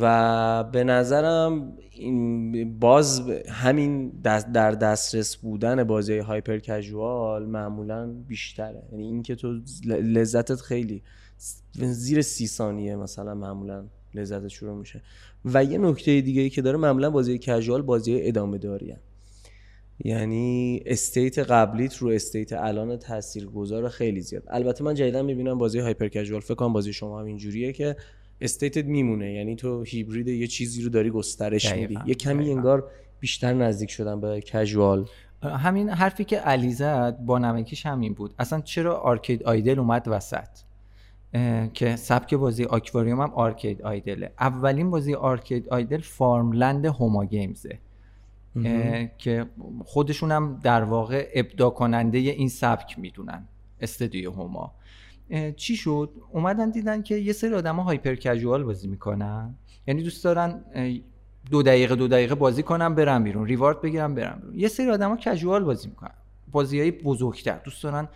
و 0.00 0.64
به 0.64 0.84
نظرم 0.84 1.72
این 1.90 2.78
باز 2.78 3.30
همین 3.48 4.08
در 4.52 4.70
دسترس 4.70 5.36
بودن 5.36 5.84
بازی 5.84 6.18
هایپر 6.18 6.58
کژوال 6.58 7.46
معمولا 7.46 8.06
بیشتره. 8.28 8.82
یعنی 8.92 9.04
اینکه 9.04 9.34
تو 9.34 9.60
لذتت 9.86 10.60
خیلی 10.60 11.02
زیر 11.74 12.22
سی 12.22 12.46
ثانیه 12.46 12.96
مثلا 12.96 13.34
معمولا 13.34 13.84
لذتت 14.18 14.48
شروع 14.48 14.78
میشه. 14.78 15.02
و 15.44 15.64
یه 15.64 15.78
نکته 15.78 16.20
دیگه 16.20 16.42
ای 16.42 16.50
که 16.50 16.62
داره 16.62 16.76
معمولا 16.76 17.10
بازی 17.10 17.38
casual 17.38 17.82
بازی 17.82 18.18
ادامه 18.22 18.58
داری 18.58 18.94
یعنی 20.04 20.82
state 20.86 21.38
قبلیت 21.38 21.96
رو 21.96 22.08
state 22.08 22.52
الان 22.52 22.96
تاثیرگذار 22.96 23.88
خیلی 23.88 24.20
زیاد. 24.20 24.42
البته 24.48 24.84
من 24.84 24.94
جدیدا 24.94 25.22
می‌بینم 25.22 25.58
بازی 25.58 25.78
hyper 25.78 26.08
casual 26.08 26.40
فکر 26.40 26.54
کنم 26.54 26.72
بازی 26.72 26.92
شما 26.92 27.20
هم 27.20 27.26
اینجوریه 27.26 27.72
که 27.72 27.96
state 28.40 28.77
ت 28.77 28.84
میمونه. 28.84 29.32
یعنی 29.32 29.56
تو 29.56 29.82
هیبرید 29.82 30.28
یه 30.28 30.46
چیزی 30.46 30.82
رو 30.82 30.88
داری 30.88 31.10
گسترش 31.10 31.72
میدی. 31.72 31.98
یه 32.06 32.14
کمی 32.14 32.50
انگار 32.50 32.90
بیشتر 33.20 33.52
نزدیک 33.54 33.90
شدن 33.90 34.20
به 34.20 34.40
casual 34.40 35.06
همین 35.42 35.88
حرفی 35.88 36.24
که 36.24 36.36
علی 36.36 36.72
زد 36.72 37.18
با 37.18 37.38
نمکیش 37.38 37.86
همین 37.86 38.14
بود. 38.14 38.34
اصلا 38.38 38.60
چرا 38.60 38.96
arcade 38.96 39.42
idle 39.42 39.78
اومد 39.78 40.04
وسط؟ 40.06 40.48
که 41.74 41.96
سبک 41.96 42.34
بازی 42.34 42.64
آکواریوم 42.64 43.20
هم 43.20 43.30
arcade 43.30 43.82
idle 43.82 44.22
ه 44.22 44.32
اولین 44.40 44.90
بازی 44.90 45.14
arcade 45.14 45.68
idle 45.68 46.00
Farm 46.00 46.43
Land 46.43 46.86
Homa 46.86 47.24
Games 47.24 47.63
ه. 47.63 47.78
که 49.18 49.46
خودشون 49.84 50.32
هم 50.32 50.60
در 50.62 50.84
واقع 50.84 51.28
ابداع 51.34 51.70
کننده 51.70 52.18
این 52.18 52.48
سبک 52.48 52.98
می‌دونن 52.98 53.48
استدیو 53.80 54.30
Homa. 54.30 54.74
چی 55.56 55.76
شد؟ 55.76 56.10
اومدن 56.32 56.70
دیدن 56.70 57.02
که 57.02 57.16
یه 57.16 57.32
سری 57.32 57.54
آدم 57.54 57.76
hyper 57.76 58.14
casual 58.14 58.64
بازی 58.64 58.88
می‌کنن. 58.88 59.54
یعنی 59.86 60.02
دوست 60.02 60.24
دارن 60.24 60.64
دو 61.50 61.62
دقیقه 61.62 61.96
دو 61.96 62.08
دقیقه 62.08 62.34
بازی 62.34 62.62
کنن 62.62 62.94
برن 62.94 63.24
بیرون 63.24 63.46
reward 63.46 63.80
بگیرن 63.80 64.14
برن 64.14 64.38
بیرون. 64.40 64.58
یه 64.58 64.68
سری 64.68 64.86
ها 64.90 65.16
casual 65.16 65.64
بازی 65.64 65.88
می‌کنن. 65.88 66.14
بازی 66.52 66.80
های 66.80 66.90
بزرگتر. 66.90 67.58
دوست 67.64 67.82
دارن 67.82 68.08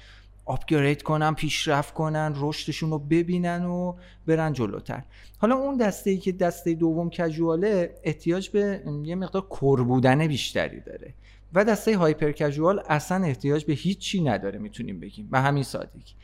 آپگرید 0.50 1.02
کنن 1.02 1.34
پیشرفت 1.34 1.94
کنن 1.94 2.32
رشدشون 2.36 2.90
رو 2.90 2.98
ببینن 2.98 3.64
و 3.64 3.94
برن 4.26 4.52
جلوتر. 4.52 5.02
حالا 5.38 5.54
اون 5.54 5.76
دسته 5.76 6.10
ای 6.10 6.18
که 6.18 6.32
دسته 6.32 6.74
دوم 6.74 7.10
کژواله 7.10 7.94
احتیاج 8.04 8.48
به 8.48 8.82
یه 9.04 9.14
مقدار 9.14 9.42
کور 9.42 9.84
بودن 9.84 10.26
بیشتری 10.26 10.80
داره. 10.80 11.14
و 11.54 11.64
دسته 11.64 11.96
هایپر 11.96 12.32
کژوال 12.32 12.82
اصلا 12.88 13.24
احتیاج 13.24 13.64
به 13.64 13.72
هیچی 13.72 14.20
نداره 14.20 14.58
می‌تونیم 14.58 15.00
بگیم. 15.00 15.28
به 15.30 15.40
همین 15.40 15.62
سادگی. 15.62 16.14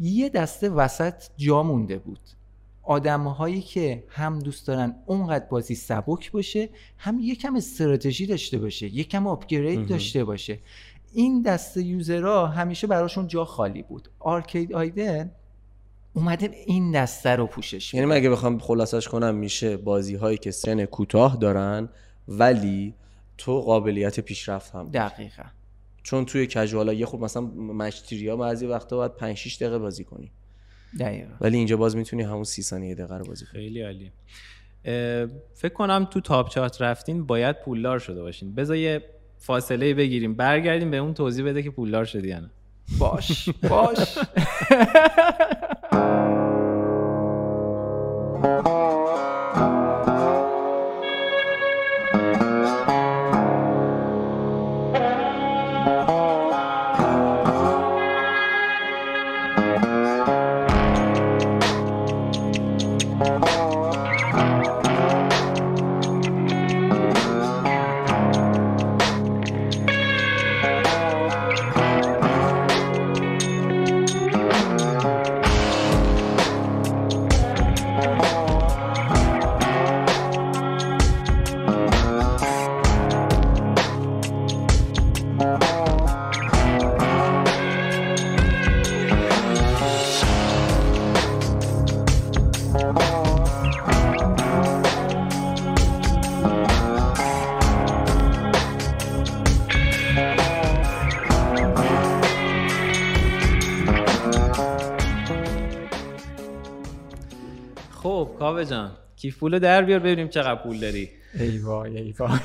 یه 0.00 0.28
دسته 0.28 0.70
وسط 0.70 1.14
جا 1.36 1.62
مونده 1.62 1.98
بود. 1.98 2.20
آدم 2.82 3.26
هایی 3.26 3.60
که 3.60 4.04
هم 4.08 4.38
دوست 4.38 4.66
دارن 4.66 4.94
اونقدر 5.06 5.44
بازی 5.44 5.74
سبک 5.74 6.32
باشه 6.32 6.68
هم 6.98 7.18
یکم 7.20 7.56
استراتژی 7.56 8.26
داشته 8.26 8.58
باشه 8.58 8.86
یکم 8.86 9.26
آپگرید 9.26 9.86
داشته 9.86 10.24
باشه. 10.24 10.58
این 11.12 11.42
دسته 11.42 11.82
یوزرها 11.82 12.46
همیشه 12.46 12.86
براشون 12.86 13.26
جا 13.28 13.44
خالی 13.44 13.82
بود. 13.82 14.08
آرکید 14.18 14.72
آیدن 14.72 15.30
اومده 16.14 16.50
این 16.66 16.92
دسته 16.92 17.30
رو 17.30 17.46
پوشش 17.46 17.94
یعنی 17.94 18.06
مگه 18.06 18.30
بخوام 18.30 18.58
خلاصش 18.58 19.08
کنم 19.08 19.34
میشه 19.34 19.76
بازی 19.76 20.14
هایی 20.14 20.38
که 20.38 20.50
سن 20.50 20.84
کوتاه 20.84 21.36
دارن 21.36 21.88
ولی 22.28 22.94
تو 23.38 23.60
قابلیت 23.60 24.20
پیشرفت 24.20 24.74
هم 24.74 24.90
دقیقا. 24.90 25.42
چون 26.02 26.24
توی 26.24 26.46
کژوالا 26.46 26.92
یه 26.92 27.06
خود 27.06 27.20
مثلا 27.20 27.42
مشتریا 27.56 28.36
بعضی 28.36 28.66
وقتا 28.66 28.96
باید 28.96 29.16
5 29.16 29.36
6 29.36 29.56
دقیقه 29.56 29.78
بازی 29.78 30.04
کنی. 30.04 30.32
دقیقا. 31.00 31.34
ولی 31.40 31.56
اینجا 31.56 31.76
باز 31.76 31.96
می‌تونی 31.96 32.22
همون 32.22 32.44
30 32.44 32.62
ثانیه 32.62 32.94
دقیقه 32.94 33.18
رو 33.18 33.24
بازی 33.24 33.44
کنی. 33.44 33.60
خیلی 33.60 33.82
عالی. 33.82 34.12
فکر 35.54 35.74
کنم 35.74 36.08
تو 36.10 36.20
تاپ 36.20 36.48
چارت 36.48 36.82
رفتین 36.82 37.26
باید 37.26 37.60
پولدار 37.60 37.98
شده 37.98 38.22
باشین. 38.22 38.54
بذار 38.54 38.76
یه 38.76 39.04
فاصله 39.42 39.94
بگیریم. 39.94 40.34
برگردیم 40.34 40.90
به 40.90 40.96
اون 40.96 41.14
توضیح 41.14 41.44
بده 41.44 41.62
که 41.62 41.70
پولدار 41.70 42.04
شدی 42.04 42.28
یا 42.28 42.40
باش 42.98 43.48
باش. 43.70 44.18
کیف 109.16 109.38
پولو 109.38 109.58
در 109.58 109.82
بیار 109.82 109.98
ببینیم 109.98 110.28
چقدر 110.28 110.62
پول 110.62 110.80
داری. 110.80 111.08
ای 111.34 111.58
وای 111.58 111.98
ای 111.98 112.12
وای. 112.12 112.38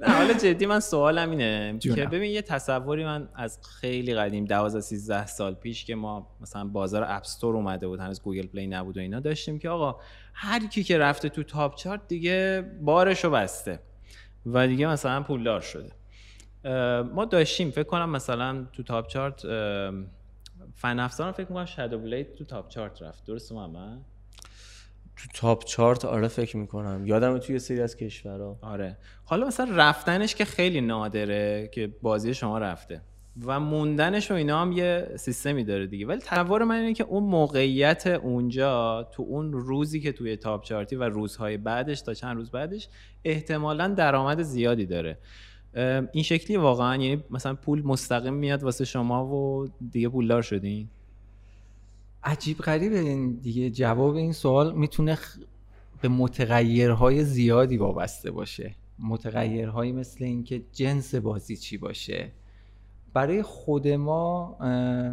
نه 0.00 0.08
حالا 0.08 0.32
جدی 0.32 0.66
من 0.66 0.80
سوالم 0.80 1.30
اینه. 1.30 1.78
که 1.78 2.06
ببین 2.06 2.30
یه 2.30 2.42
تصوری 2.42 3.04
من 3.04 3.28
از 3.34 3.58
خیلی 3.80 4.14
قدیم 4.14 4.44
12 4.44 4.80
13 4.80 5.26
سال 5.26 5.54
پیش 5.54 5.84
که 5.84 5.94
ما 5.94 6.28
مثلا 6.40 6.64
بازار 6.64 7.04
App 7.08 7.26
Store 7.26 7.56
اومده 7.56 7.88
بود 7.88 8.00
هنوز 8.00 8.22
Google 8.22 8.46
Play 8.46 8.66
نبود 8.66 8.96
و 8.96 9.00
اینا 9.00 9.20
داشتیم 9.20 9.58
که 9.58 9.68
آقا 9.68 10.00
هر 10.34 10.66
کی 10.66 10.84
که 10.84 10.98
رفته 10.98 11.28
تو 11.28 11.42
top 11.42 11.76
chart 11.76 12.08
دیگه 12.08 12.64
بارشو 12.80 13.30
بسته 13.30 13.78
و 14.46 14.66
دیگه 14.66 14.86
مثلا 14.86 15.22
پولدار 15.22 15.60
شده. 15.60 15.92
ما 17.02 17.24
داشتیم 17.24 17.70
فکر 17.70 17.82
کنم 17.82 18.10
مثلا 18.10 18.66
تو 18.72 18.82
top 18.82 19.06
chart 19.06 19.42
فن 20.74 20.98
افزار 20.98 21.32
فکر 21.32 21.44
کنم 21.44 21.64
شادو 21.64 21.98
بلید 21.98 22.34
تو 22.34 22.44
تاپ 22.44 22.68
چارت 22.68 23.02
رفت. 23.02 23.24
درست 23.24 23.52
محمد؟ 23.52 24.11
تو 25.16 25.28
تاپ 25.34 25.64
چارت 25.64 26.04
آره 26.04 26.28
فکر 26.28 26.56
می‌کنم. 26.56 27.06
یادم 27.06 27.38
توی 27.38 27.58
سری 27.58 27.80
از 27.80 27.96
کشورها. 27.96 28.58
آره. 28.62 28.96
حالا 29.24 29.46
مثلا 29.46 29.76
رفتنش 29.76 30.34
که 30.34 30.44
خیلی 30.44 30.80
نادره 30.80 31.70
که 31.72 31.94
بازی 32.02 32.34
شما 32.34 32.58
رفته 32.58 33.02
و 33.46 33.60
موندنش 33.60 34.30
و 34.30 34.34
اینا 34.34 34.62
هم 34.62 34.72
یه 34.72 35.08
سیستمی 35.16 35.64
داره 35.64 35.86
دیگه. 35.86 36.06
ولی 36.06 36.20
تصور 36.20 36.64
من 36.64 36.76
اینه 36.76 36.94
که 36.94 37.04
اون 37.04 37.22
موقعیت 37.22 38.06
اونجا 38.06 39.02
تو 39.12 39.22
اون 39.22 39.52
روزی 39.52 40.00
که 40.00 40.12
توی 40.12 40.36
تاپ 40.36 40.64
چارتی 40.64 40.96
و 40.96 41.02
روزهای 41.02 41.56
بعدش 41.56 42.02
تا 42.02 42.14
چند 42.14 42.36
روز 42.36 42.50
بعدش 42.50 42.88
احتمالا 43.24 43.88
درآمد 43.88 44.42
زیادی 44.42 44.86
داره. 44.86 45.18
این 46.12 46.24
شکلی 46.24 46.56
واقعا 46.56 46.96
یعنی 46.96 47.24
مثلا 47.30 47.54
پول 47.54 47.82
مستقیم 47.82 48.34
میاد 48.34 48.62
واسه 48.62 48.84
شما 48.84 49.26
و 49.26 49.66
دیگه 49.90 50.08
پولدار 50.08 50.42
شدین؟ 50.42 50.88
عجیب 52.24 52.58
غریبه. 52.58 52.98
این 52.98 53.32
دیگه 53.32 53.70
جواب 53.70 54.14
این 54.14 54.32
سوال 54.32 54.74
می‌تونه 54.74 55.18
به 56.00 56.08
متغیرهای 56.08 57.24
زیادی 57.24 57.76
وابسته 57.76 58.30
باشه. 58.30 58.74
متغیرهایی 58.98 59.92
مثل 59.92 60.24
اینکه 60.24 60.62
جنس 60.72 61.14
بازی 61.14 61.56
چی 61.56 61.78
باشه. 61.78 62.32
برای 63.12 63.42
خود 63.42 63.88
ما 63.88 64.56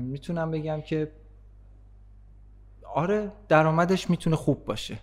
می‌تونم 0.02 0.52
بگم 0.52 0.82
که 0.82 1.12
آره 2.96 3.32
درآمدش 3.48 4.10
می‌تونه 4.10 4.36
خوب 4.36 4.66
باشه. 4.66 5.00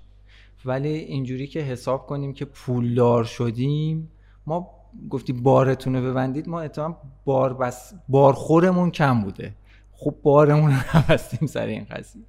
ولی 0.64 0.88
اینجوری 0.88 1.46
که 1.46 1.60
حساب 1.60 2.06
کنیم 2.06 2.32
که 2.32 2.44
پولدار 2.44 3.24
شدیم 3.24 4.10
ما 4.46 4.70
گفتی 5.10 5.32
بارتون 5.32 5.96
رو 5.96 6.10
ببندید 6.10 6.48
ما 6.48 6.60
اتفاقا 6.60 6.96
بار 7.24 7.54
بس 7.54 7.94
بارخورمون 8.08 8.90
کم 8.90 9.20
بوده. 9.20 9.54
خوب 9.96 10.22
بارمون 10.22 10.70
رو 10.70 10.76
نبستیم 10.94 11.48
سر 11.48 11.66
این 11.66 11.84
قضیه. 11.84 12.22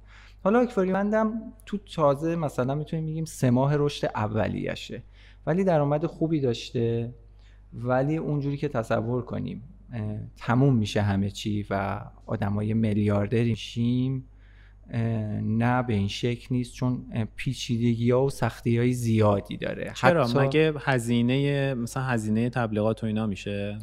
حالا 0.44 0.60
اکواریومندم 0.60 1.32
تو 1.66 1.78
تازه 1.78 2.36
مثلا 2.36 2.74
می‌تونیم 2.74 3.06
بگیم 3.06 3.24
سه 3.24 3.50
ماه 3.50 3.76
رشد 3.76 4.10
اولیشه. 4.14 5.02
ولی 5.46 5.64
درآمد 5.64 6.06
خوبی 6.06 6.40
داشته. 6.40 7.14
ولی 7.72 8.16
اونجوری 8.16 8.56
که 8.56 8.68
تصور 8.68 9.22
کنیم 9.24 9.62
تموم 10.36 10.76
میشه 10.76 11.02
همه 11.02 11.30
چی 11.30 11.66
و 11.70 12.00
آدمای 12.26 12.74
میلیاردری 12.74 13.56
شیم 13.56 14.24
نه 15.42 15.82
به 15.82 15.94
این 15.94 16.08
شکل 16.08 16.46
نیست 16.50 16.74
چون 16.74 17.04
پیچیدگی 17.36 18.10
ها 18.10 18.24
و 18.24 18.30
سختی 18.30 18.78
های 18.78 18.92
زیادی 18.92 19.56
داره. 19.56 19.92
چرا؟ 19.94 20.26
حتی... 20.26 20.38
مگه 20.38 20.74
هزینه 20.78 21.74
مثلا 21.74 22.02
هزینه 22.02 22.50
تبلیغات 22.50 23.04
و 23.04 23.06
اینا 23.06 23.26
میشه؟ 23.26 23.78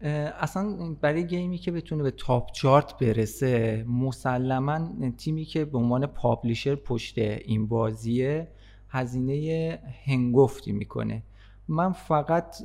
اصلا 0.00 0.94
برای 1.00 1.26
گیمی 1.26 1.58
که 1.58 1.72
بتونه 1.72 2.02
به 2.02 2.10
تاپ 2.10 2.52
چارت 2.52 2.98
برسه 2.98 3.84
مسلما 3.88 5.10
تیمی 5.16 5.44
که 5.44 5.64
به 5.64 5.78
عنوان 5.78 6.06
پابلیشر 6.06 6.74
پشت 6.74 7.18
این 7.18 7.66
بازیه 7.66 8.48
هزینه 8.88 9.78
هنگفتی 10.06 10.72
می‌کنه. 10.72 11.22
من 11.68 11.92
فقط 11.92 12.56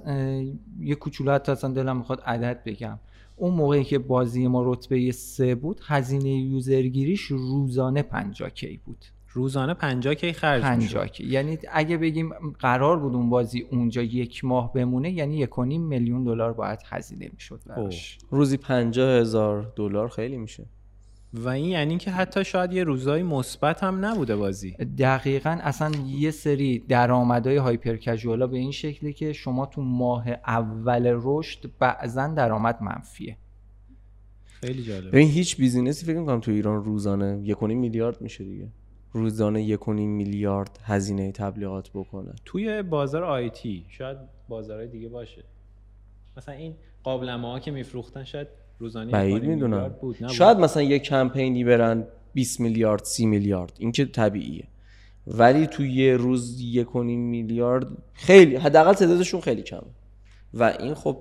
یه 0.80 0.96
کوچولو 0.96 1.32
حتی 1.32 1.52
اصلا 1.52 1.74
دلم 1.74 1.98
می‌خواد 1.98 2.22
عدد 2.22 2.64
بگم. 2.66 3.00
اون 3.36 3.54
موقعی 3.54 3.84
که 3.84 4.00
بازی 4.00 4.48
ما 4.48 4.74
رتبه 4.74 5.12
سه 5.12 5.56
بود 5.56 5.82
هزینه 5.84 6.30
یوزرگیریش 6.30 7.22
روزانه 7.22 8.02
50 8.02 8.50
کی 8.50 8.80
بود. 8.86 9.06
روزانه 9.34 9.74
50 9.74 10.16
کی 10.16 10.34
خرج 10.34 10.62
50 10.62 11.08
کی. 11.08 11.28
یعنی 11.28 11.58
اگه 11.72 11.98
بگیم 11.98 12.30
قرار 12.60 13.00
بود 13.00 13.14
اون 13.14 13.30
بازی 13.30 13.62
اونجا 13.72 14.02
یک 14.02 14.46
ماه 14.46 14.74
بمونه 14.74 15.12
یعنی 15.12 15.38
یک 15.38 15.60
میلیون 15.60 16.24
دلار 16.24 16.54
باید 16.54 16.80
هزینه 16.86 17.30
می‌شد 17.34 17.62
براش. 17.66 18.18
روزی 18.30 18.58
50 18.58 19.22
هزار 19.22 19.74
دلار 19.76 20.08
خیلی 20.08 20.38
میشه. 20.38 20.66
و 21.34 21.50
این 21.50 21.66
یعنی 21.66 21.98
که 21.98 22.12
حتی 22.12 22.44
شاید 22.44 22.74
یه 22.74 22.84
روزای 22.84 23.24
مثبت 23.24 23.84
هم 23.84 24.06
نبوده 24.06 24.36
بازی. 24.36 24.72
دقیقا 24.72 25.58
اصلا 25.62 25.92
یه 26.08 26.32
سری 26.32 26.80
درآمدهای 26.80 27.58
هایپر 27.58 27.96
کژوالا 27.96 28.48
به 28.48 28.58
این 28.58 28.72
شکلی 28.72 29.14
که 29.14 29.34
شما 29.34 29.66
تو 29.66 29.82
ماه 29.82 30.30
اول 30.30 31.12
رشد 31.22 31.72
بعضا 31.80 32.28
درآمد 32.28 32.82
منفیه. 32.82 33.38
خیلی 34.46 34.84
جالب. 34.84 35.08
ببین 35.08 35.28
هیچ 35.28 35.58
بیزینسی 35.58 36.06
فکر 36.06 36.20
می‌کنم 36.20 36.40
تو 36.40 36.52
ایران 36.52 36.84
روزانه 36.84 37.42
یک 37.44 37.64
میلیارد 37.64 38.22
میشه 38.22 38.44
دیگه. 38.44 38.68
روزانه 39.14 39.64
یک 39.64 39.90
میلیارد 39.90 40.80
هزینه 40.84 41.32
تبلیغات 41.32 41.90
بکنه. 41.94 42.34
توی 42.46 42.82
بازار 42.82 43.24
آیتی 43.24 43.86
شاید 43.90 44.18
بازارهای 44.50 44.88
دیگه 44.88 45.10
باشه. 45.10 45.44
مثلا 46.38 46.56
این 46.56 46.76
قابلمه 47.04 47.48
ها 47.48 47.60
که 47.60 47.72
میفروختن 47.72 48.24
شاید 48.24 48.48
روزانه 48.80 49.12
بعید 49.12 49.44
می‌دونم. 49.44 49.96
شاید 50.30 50.58
مثلا 50.58 50.84
یه 50.84 51.00
کمپینی 51.00 51.64
برن 51.64 52.08
20 52.34 52.60
میلیارد 52.60 53.04
30 53.04 53.26
میلیارد. 53.26 53.74
این 53.80 53.92
که 53.92 54.06
طبیعیه. 54.06 54.68
ولی 55.28 55.68
تو 55.68 55.86
یه 55.86 56.18
روز 56.18 56.62
یک 56.62 56.96
میلیارد 56.96 57.88
خیلی 58.14 58.56
حداقل 58.56 58.94
تعدادشون 58.94 59.42
خیلی 59.42 59.62
کمه. 59.62 59.82
و 60.54 60.64
این 60.80 60.94
خب 60.94 61.18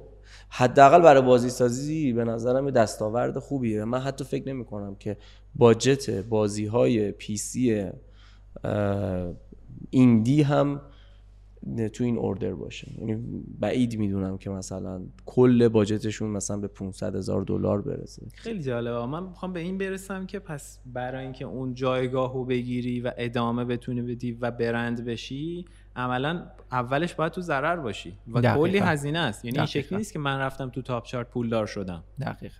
حداقل 0.54 1.02
برای 1.02 1.22
بازی 1.22 1.50
سازی 1.50 2.12
به 2.12 2.24
نظرم 2.24 2.70
دستاورد 2.70 3.38
خوبیه. 3.38 3.84
من 3.84 3.98
حتی 3.98 4.24
فکر 4.24 4.48
نمی 4.48 4.64
کنم 4.64 4.94
که 4.94 5.16
باجت 5.54 6.10
بازی 6.10 6.66
های 6.66 7.12
پی 7.12 7.36
سی 7.36 7.86
ایندی 9.90 10.42
هم 10.42 10.80
تو 11.92 12.04
این 12.04 12.18
اوردر 12.18 12.54
باشه. 12.54 12.88
یعنی 12.98 13.44
بعید 13.60 13.98
می‌دونم 13.98 14.38
که 14.38 14.50
مثلا 14.50 15.02
کل 15.26 15.68
باجتشون 15.68 16.30
مثلا 16.30 16.56
به 16.56 16.68
500 16.68 17.16
هزار 17.16 17.42
دلار 17.42 17.82
برسه. 17.82 18.26
خیلی 18.34 18.62
جالبه. 18.62 19.06
من 19.06 19.22
می‌خوام 19.22 19.52
به 19.52 19.60
این 19.60 19.78
برسم 19.78 20.26
که 20.26 20.38
پس 20.38 20.78
برای 20.86 21.24
اینکه 21.24 21.44
اون 21.44 21.74
جایگاهو 21.74 22.44
بگیری 22.44 23.00
و 23.00 23.12
ادامه 23.16 23.64
بتونی 23.64 24.02
بدی 24.02 24.32
و 24.32 24.50
برند 24.50 25.04
بشی 25.04 25.64
عملا 25.96 26.46
اولش 26.72 27.14
باید 27.14 27.32
تو 27.32 27.40
ضرر 27.40 27.76
باشی 27.76 28.18
و 28.32 28.54
کلی 28.54 28.78
هزینه 28.78 29.18
است. 29.18 29.44
یعنی 29.44 29.58
این 29.58 29.66
شکلی 29.66 29.98
نیست 29.98 30.12
که 30.12 30.18
من 30.18 30.38
رفتم 30.38 30.70
تو 30.70 30.82
تاپ 30.82 31.06
چارت 31.06 31.30
پولدار 31.30 31.66
شدم. 31.66 32.04
دقیقا. 32.20 32.54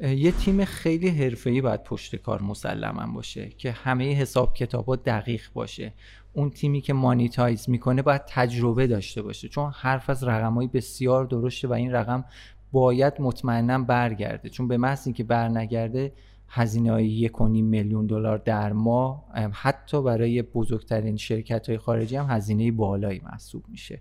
یه 0.00 0.32
تیم 0.32 0.64
خیلی 0.64 1.08
حرفه‌ای 1.08 1.60
باید 1.60 1.82
پشت 1.82 2.16
کار 2.16 2.42
مسلما 2.42 3.12
باشه 3.14 3.48
که 3.48 3.72
همه 3.72 4.14
حساب 4.14 4.54
کتابا 4.54 4.96
دقیق 4.96 5.42
باشه. 5.54 5.92
اون 6.32 6.50
تیمی 6.50 6.80
که 6.80 6.92
مانیتایز 6.92 7.70
می‌کنه 7.70 8.02
باید 8.02 8.22
تجربه 8.26 8.86
داشته 8.86 9.22
باشه 9.22 9.48
چون 9.48 9.72
حرف 9.76 10.10
از 10.10 10.24
رقمای 10.24 10.66
بسیار 10.66 11.24
درشته 11.24 11.68
و 11.68 11.72
این 11.72 11.92
رقم 11.92 12.24
باید 12.72 13.14
مطمئنا 13.18 13.78
برگرده. 13.78 14.48
چون 14.48 14.68
به 14.68 14.76
محض 14.76 15.06
اینکه 15.06 15.24
برنگرده 15.24 16.12
هزینه 16.48 16.92
های 16.92 17.06
یک 17.06 17.40
میلیون 17.40 18.06
دلار 18.06 18.38
در 18.38 18.72
ماه 18.72 19.24
حتی 19.52 20.02
برای 20.02 20.42
بزرگترین 20.42 21.16
شرکت 21.16 21.68
های 21.68 21.78
خارجی 21.78 22.16
هم 22.16 22.26
هزینه 22.28 22.72
بالایی 22.72 23.20
محسوب 23.24 23.64
میشه. 23.68 24.00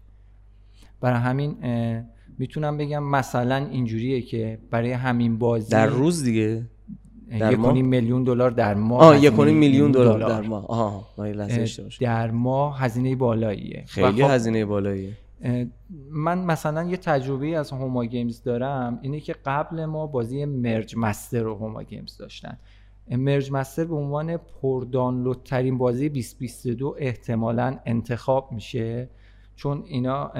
برای 1.02 1.20
همین 1.20 1.58
می‌تونم 2.38 2.78
بگم 2.78 3.04
مثلا 3.04 3.56
اینجوریه 3.56 4.22
که 4.22 4.60
برای 4.72 4.92
همین 4.92 5.38
بازی 5.38 5.72
در 5.72 5.86
روز 5.86 6.24
دیگه؟ 6.24 6.64
یک 7.32 7.60
میلیون 7.60 8.24
دلار 8.24 8.52
در 8.52 8.74
ماه 8.74 9.02
آه 9.02 9.24
یک 9.24 9.40
میلیون 9.40 9.92
دلار 9.92 10.20
در 10.20 10.42
ماه. 10.42 10.66
آها 10.68 11.06
در 12.00 12.32
ماه 12.32 12.80
هزینه 12.80 13.16
بالاییه. 13.16 13.84
خیلی 13.88 14.24
خب 14.24 14.32
هزینه 14.32 14.66
بالاییه. 14.66 15.14
من 16.12 16.38
مثلا 16.38 16.84
یه 16.84 16.97
تجربه 16.97 17.58
از 17.58 17.71
Homa 17.72 18.06
Games 18.06 18.43
دارم 18.43 19.00
اینه 19.02 19.19
که 19.19 19.36
قبل 19.45 19.86
ما 19.86 20.08
بازی 20.08 20.45
Merge 20.46 20.96
Master 20.98 21.39
رو 21.39 21.56
Homa 21.56 21.84
Games 21.84 22.17
داشتن. 22.17 22.58
مرج 23.12 23.52
مستر 23.52 23.86
به 23.86 23.95
عنوان 23.95 24.38
پردانلود 24.38 25.43
ترین 25.43 25.78
بازی 25.78 26.10
2022 26.10 26.95
احتمالا 26.97 27.80
انتخاب 27.86 28.52
میشه 28.52 29.10
چون 29.56 29.84
اینا 29.86 30.32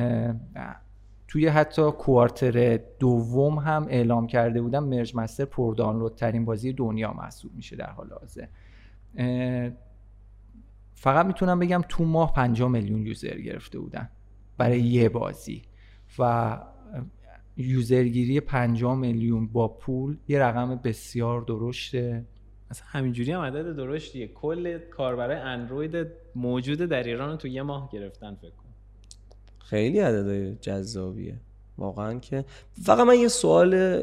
توی 1.28 1.48
حتی 1.48 1.92
کوارتر 1.92 2.80
دوم 3.00 3.60
هم 3.60 3.86
اعلام 3.90 4.28
کرده 4.28 4.62
بودم 4.62 4.84
مرج 4.84 5.16
مستر 5.16 5.46
پر 5.46 5.74
دانلود 5.74 6.16
ترین 6.16 6.46
بازی 6.46 6.74
دنیا 6.74 7.14
محسوب 7.14 7.56
میشه 7.56 7.76
در 7.76 7.90
حال 7.90 8.10
حاضر. 8.20 8.48
فقط 10.94 11.26
می‌تونم 11.26 11.60
بگم 11.60 11.84
تو 11.90 12.04
ماه 12.04 12.34
5 12.34 12.62
میلیون 12.62 13.06
یوزر 13.06 13.40
گرفته 13.40 13.80
بودن. 13.80 14.10
برای 14.58 14.82
یه 14.82 15.10
بازی. 15.10 15.62
و 16.20 16.58
یوزرگیری 17.58 18.40
5 18.40 18.84
میلیون 18.84 19.48
با 19.48 19.68
پول 19.68 20.18
یه 20.28 20.40
رقم 20.40 20.76
بسیار 20.76 21.42
درشته. 21.42 22.26
اصلا 22.70 22.86
همینجوری 22.88 23.32
هم 23.32 23.42
عدد 23.42 23.76
درشتیه. 23.76 24.28
کل 24.28 24.78
کاربرای 24.78 25.38
اندروید 25.38 26.08
موجود 26.36 26.78
در 26.78 27.04
ایران 27.04 27.38
تو 27.38 27.48
یه 27.48 27.62
ماه 27.62 27.90
گرفتن 27.94 28.36
فکر 28.36 28.50
کنم 28.50 28.74
خیلی 29.60 30.00
عدد 30.00 30.60
جذابیه. 30.62 31.40
واقعا 31.78 32.20
که 32.20 32.46
فقط 32.84 33.08
من 33.08 33.16
یه 33.16 33.28
سوال 33.28 34.02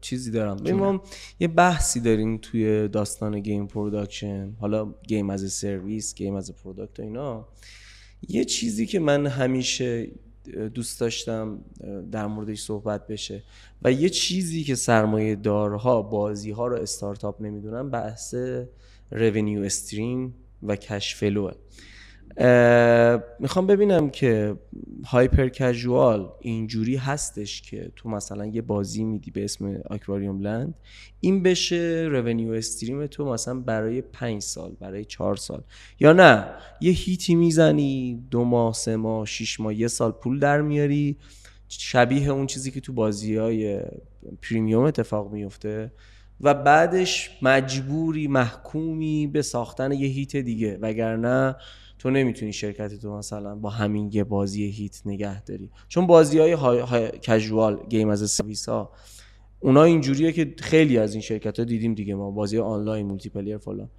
چیزی 0.00 0.30
دارم. 0.30 0.72
ما 0.72 1.02
یه 1.40 1.48
بحثی 1.48 2.00
داریم 2.00 2.38
توی 2.38 2.88
داستان 2.88 3.40
game 3.40 3.66
production 3.66 4.56
حالا 4.60 4.94
game 5.08 5.30
as 5.30 5.52
a 5.52 5.60
service 5.60 6.14
game 6.14 6.34
as 6.34 6.54
a 6.54 6.60
product 6.60 7.00
اینا. 7.00 7.48
یه 8.28 8.44
چیزی 8.44 8.86
که 8.86 8.98
من 8.98 9.26
همیشه 9.26 10.10
دوست 10.74 11.00
داشتم 11.00 11.58
در 12.12 12.26
موردش 12.26 12.60
صحبت 12.60 13.06
بشه 13.06 13.42
و 13.82 13.92
یه 13.92 14.08
چیزی 14.08 14.64
که 14.64 14.74
سرمایه 14.74 15.36
دارها 15.36 16.02
بازی 16.02 16.50
ها 16.50 16.66
رو 16.66 16.76
استارتاپ 16.76 17.42
نمی‌دونن 17.42 17.90
بحث 17.90 18.34
رونیو 19.10 19.62
استریم 19.62 20.34
و 20.62 20.76
کشفلوه 20.76 21.52
می‌خوام 23.38 23.66
ببینم 23.66 24.10
که 24.10 24.56
هایپر 25.06 25.48
کژوال 25.48 26.28
اینجوری 26.40 26.96
هستش 26.96 27.62
که 27.62 27.92
تو 27.96 28.08
مثلا 28.08 28.46
یه 28.46 28.62
بازی 28.62 29.04
میدی 29.04 29.30
به 29.30 29.44
اسم 29.44 29.80
آکواریوم 29.90 30.40
لند 30.40 30.74
این 31.20 31.42
بشه 31.42 32.08
رونیو 32.10 32.50
استریم 32.50 33.06
تو 33.06 33.32
مثلا 33.32 33.54
برای 33.60 34.00
پنج 34.00 34.42
سال 34.42 34.76
برای 34.80 35.04
چهار 35.04 35.36
سال. 35.36 35.62
یا 36.00 36.12
نه 36.12 36.44
یه 36.80 36.92
هیتی 36.92 37.34
می‌زنی 37.34 38.24
دو 38.30 38.44
ماه 38.44 38.72
سه 38.72 38.96
ماه 38.96 39.26
شیش 39.26 39.60
ماه 39.60 39.74
یه 39.74 39.88
سال 39.88 40.12
پول 40.12 40.38
در 40.38 40.60
میاری. 40.60 41.16
شبیه 41.68 42.28
اون 42.28 42.46
چیزی 42.46 42.70
که 42.70 42.80
تو 42.80 42.92
بازی 42.92 43.36
های 43.36 43.80
premium 44.42 44.84
اتفاق 44.84 45.32
میفته 45.32 45.92
و 46.40 46.54
بعدش 46.54 47.30
مجبوری 47.42 48.28
محکومی 48.28 49.26
به 49.26 49.42
ساختن 49.42 49.92
یه 49.92 50.08
hit 50.08 50.36
دیگه. 50.36 50.78
وگرنه 50.80 51.56
تو 52.06 52.10
نمی‌تونی 52.10 52.52
شرکتتو 52.52 53.16
مثلا 53.16 53.54
با 53.54 53.70
همین 53.70 54.10
یه 54.12 54.24
بازی 54.24 54.64
hit 54.64 55.02
نگه 55.06 55.42
داری. 55.42 55.70
چون 55.88 56.06
بازی 56.06 56.38
های, 56.38 56.52
های... 56.52 57.10
casual 57.10 57.86
game 57.88 58.08
as 58.08 58.30
a 58.30 58.35
service 58.35 58.68
ها 58.68 58.92
اونا 59.60 59.82
اینجوریه 59.82 60.32
که 60.32 60.54
خیلی 60.58 60.98
از 60.98 61.12
این 61.12 61.22
شرکت 61.22 61.58
ها 61.58 61.64
دیدیم 61.64 61.94
دیگه. 61.94 62.14
ما 62.14 62.30
بازی 62.30 62.58
آنلاین 62.58 63.06
multiplayer 63.06 63.58
فلان. 63.58 63.90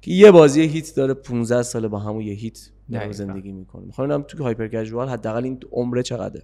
که 0.00 0.10
یه 0.10 0.30
بازی 0.30 0.62
hit 0.62 0.94
داره 0.96 1.14
15 1.14 1.62
ساله 1.62 1.88
با 1.88 1.98
همون 1.98 2.20
یه 2.20 2.34
hit 2.34 2.70
در 2.90 3.12
زندگی 3.12 3.52
می‌کنه. 3.52 3.86
می‌خوام 3.86 4.22
تو 4.22 4.42
hyper 4.42 4.68
casual 4.68 5.08
حداقل 5.08 5.44
این 5.44 5.60
عمره 5.72 6.02
چقدره؟ 6.02 6.42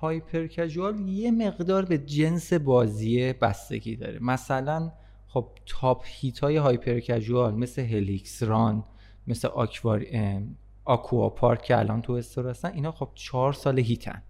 hyper 0.00 0.46
casual 0.46 1.08
یه 1.08 1.30
مقدار 1.30 1.84
به 1.84 1.98
جنس 1.98 2.52
بازی 2.52 3.32
بستگی 3.32 3.96
داره. 3.96 4.18
مثلا 4.22 4.92
خب 5.26 5.48
top 5.66 6.02
hit 6.06 6.38
های 6.38 6.56
hyper 6.56 7.00
casual 7.00 7.54
مثل 7.54 7.82
Helix 7.82 8.42
Run 8.42 8.84
مثل 9.28 9.48
آکوار 9.48 10.06
Aquapark 10.84 11.62
که 11.62 11.78
الان 11.78 12.02
تو 12.02 12.12
store 12.12 12.48
هستن 12.48 12.72
اینا 12.74 12.92
خب 12.92 13.08
چهار 13.14 13.52
سال 13.52 13.78
hit 13.78 14.04
ن. 14.04 14.22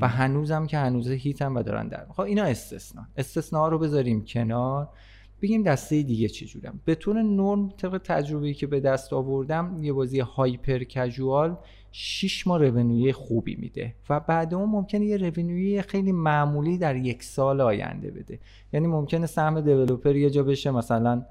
و 0.00 0.08
هنوزم 0.08 0.66
که 0.66 0.78
هنوز 0.78 1.08
hit 1.10 1.42
ن 1.42 1.52
و 1.52 1.62
دارن 1.62 1.88
در 1.88 2.06
خب 2.10 2.20
اینا 2.20 2.44
استثنا. 2.44 3.06
استثنا 3.16 3.68
رو 3.68 3.78
بذاریم 3.78 4.24
کنار. 4.24 4.88
بگیم 5.42 5.62
دسته 5.62 6.02
دیگه 6.02 6.28
چجورم 6.28 6.80
به 6.84 6.94
طور 6.94 7.22
نرم 7.22 7.68
طبق 7.68 8.00
تجربه‌ای 8.04 8.54
که 8.54 8.66
به 8.66 8.80
دست 8.80 9.12
آوردم 9.12 9.78
یه 9.82 9.92
بازی 9.92 10.20
hyper 10.20 10.78
casual 10.78 11.56
6 11.92 12.46
ماه 12.46 12.58
رونوی 12.58 13.12
خوبی 13.12 13.56
میده 13.56 13.94
و 14.10 14.20
بعد 14.20 14.54
اون 14.54 14.68
ممکنه 14.68 15.04
یه 15.04 15.16
رونوی 15.16 15.82
خیلی 15.82 16.12
معمولی 16.12 16.78
در 16.78 16.96
یک 16.96 17.22
سال 17.22 17.60
آینده 17.60 18.10
بده. 18.10 18.38
یعنی 18.72 18.86
ممکنه 18.86 19.26
سهم 19.26 19.60
دیولوپر 19.60 20.16
یه 20.16 20.30
جا 20.30 20.42
بشه 20.42 20.70
مثلا 20.70 21.24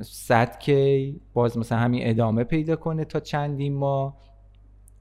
100 0.00 0.58
کی 0.58 1.20
باز 1.34 1.58
مثلا 1.58 1.78
همین 1.78 2.00
ادامه 2.04 2.44
پیدا 2.44 2.76
کنه 2.76 3.04
تا 3.04 3.20
چندین 3.20 3.74
ماه. 3.74 4.16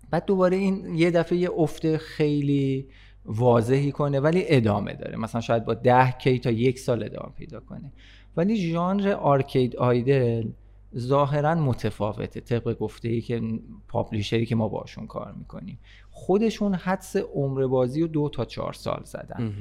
بعد 0.10 0.26
دوباره 0.26 0.58
این 0.58 0.96
یه 0.96 1.12
دفعه 1.12 1.38
یه 1.38 1.50
افت 1.58 1.98
خیلی 1.98 2.88
واضحی 3.26 3.91
کنه 3.91 4.20
ولی 4.20 4.44
ادامه 4.48 4.94
داره. 4.94 5.17
مثلا 5.17 5.41
شاید 5.41 5.65
با 5.65 5.74
10 5.74 6.12
کی 6.12 6.39
تا 6.39 6.52
یک 6.52 6.80
سال 6.80 7.04
ادامه 7.04 7.34
پیدا 7.38 7.60
کنه. 7.60 7.94
ولی 8.38 8.72
ژانر 8.72 9.12
آرکید 9.12 9.76
آیدل 9.76 10.50
ظاهرا 10.98 11.56
متفاوته 11.56 12.41
طبق 12.41 12.78
گفته 12.78 13.10
ای 13.10 13.22
که 13.22 13.41
پابلیشری 13.88 14.46
که 14.46 14.56
ما 14.56 14.67
باشون 14.67 15.08
کار 15.08 15.34
می‌کنیم. 15.38 15.80
خودشون 16.21 16.75
حدس 16.75 17.15
عمر 17.15 17.67
بازی 17.67 18.01
رو 18.01 18.07
دو 18.07 18.29
تا 18.29 18.45
چهار 18.45 18.73
سال 18.73 19.01
زدن. 19.03 19.53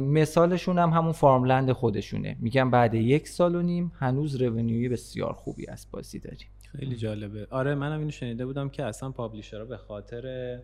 مثالشون 0.00 0.78
هم 0.78 0.90
همون 0.90 1.12
فارملند 1.12 1.72
خودشونه. 1.72 2.36
میگن 2.40 2.70
بعد 2.70 2.94
یک 2.94 3.28
سال 3.28 3.54
و 3.54 3.62
نیم 3.62 3.92
هنوز 3.98 4.36
رونیوی 4.36 4.88
بسیار 4.88 5.32
خوبی 5.32 5.66
از 5.66 5.86
بازی 5.90 6.18
داریم. 6.18 6.48
خیلی 6.78 6.96
جالبه. 6.96 7.46
آره 7.50 7.74
منم 7.74 7.98
اینو 7.98 8.10
شنیده 8.10 8.46
بودم 8.46 8.68
که 8.68 8.84
اصلا 8.84 9.10
پابلیشرها 9.10 9.64
به 9.64 9.76
خاطر 9.76 10.58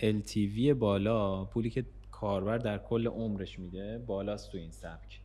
LTV 0.00 0.60
بالا 0.78 1.44
پولی 1.44 1.70
که 1.70 1.84
کاربر 2.10 2.58
در 2.58 2.78
کل 2.78 3.06
عمرش 3.06 3.58
میده 3.58 3.98
بالاست 4.06 4.52
تو 4.52 4.58
این 4.58 4.70
سبک. 4.70 5.20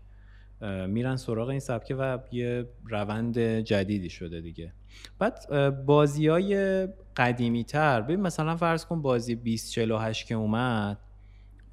میرن 0.88 1.16
سراغ 1.16 1.50
این 1.50 1.60
سبکه 1.60 1.96
و 1.96 2.18
یه 2.32 2.66
روند 2.86 3.40
جدیدی 3.40 4.10
شده 4.10 4.42
دیگه. 4.42 4.74
بعد 5.20 5.46
بازی 5.86 6.28
های 6.28 6.88
قدیمی 7.18 7.64
تر 7.64 8.02
ببین 8.02 8.22
مثلا 8.22 8.56
فرض 8.56 8.86
کن 8.86 9.02
بازی 9.02 9.36
2048 9.36 10.28
که 10.28 10.36
اومد 10.36 10.98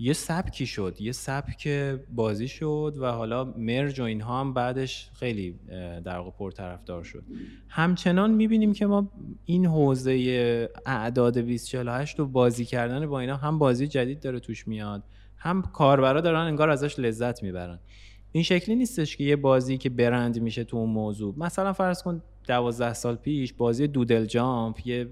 یه 0.01 0.13
سبکی 0.13 0.67
شد. 0.67 0.97
یه 1.01 1.13
سبک 1.13 1.69
بازی 2.15 2.49
شد 2.49 2.95
و 2.99 3.07
حالا 3.07 3.45
مرج 3.45 4.01
و 4.01 4.03
اینها 4.03 4.41
هم 4.41 4.55
بعدش 4.55 5.11
خیلی 5.15 5.59
در 6.05 6.19
واقع 6.19 6.31
پرطرفدار 6.31 7.05
شد. 7.05 7.25
همچنان 7.69 8.31
می‌بینیم 8.31 8.73
که 8.73 8.87
ما 8.87 9.11
این 9.45 9.67
حوزه 9.67 10.69
اعداد 10.87 11.39
2048 11.39 12.21
و 12.21 12.27
بازی 12.27 12.65
کردن 12.65 13.07
با 13.07 13.21
اینا 13.21 13.37
هم 13.37 13.59
بازی 13.59 13.89
جدید 13.89 14.21
داره 14.21 14.41
توش 14.41 14.69
میاد 14.69 15.03
هم 15.37 15.63
کاربرا 15.63 16.21
دارن 16.21 16.41
انگار 16.41 16.71
ازش 16.71 16.99
لذت 16.99 17.43
می‌برن. 17.43 17.79
این 18.33 18.43
شکلی 18.43 18.77
نیستش 18.77 19.17
که 19.17 19.25
یه 19.25 19.37
بازی 19.37 19.79
که 19.79 19.91
برند 19.91 20.41
میشه 20.41 20.65
تو 20.65 20.77
اون 20.77 20.91
موضوع. 20.91 21.35
مثلا 21.37 21.73
فرض 21.73 22.03
کن 22.03 22.23
دوازده 22.47 22.95
سال 22.95 23.17
پیش 23.17 23.53
بازی 23.53 23.87
دودل 23.87 24.25
جامپ 24.25 24.87
یه 24.87 25.09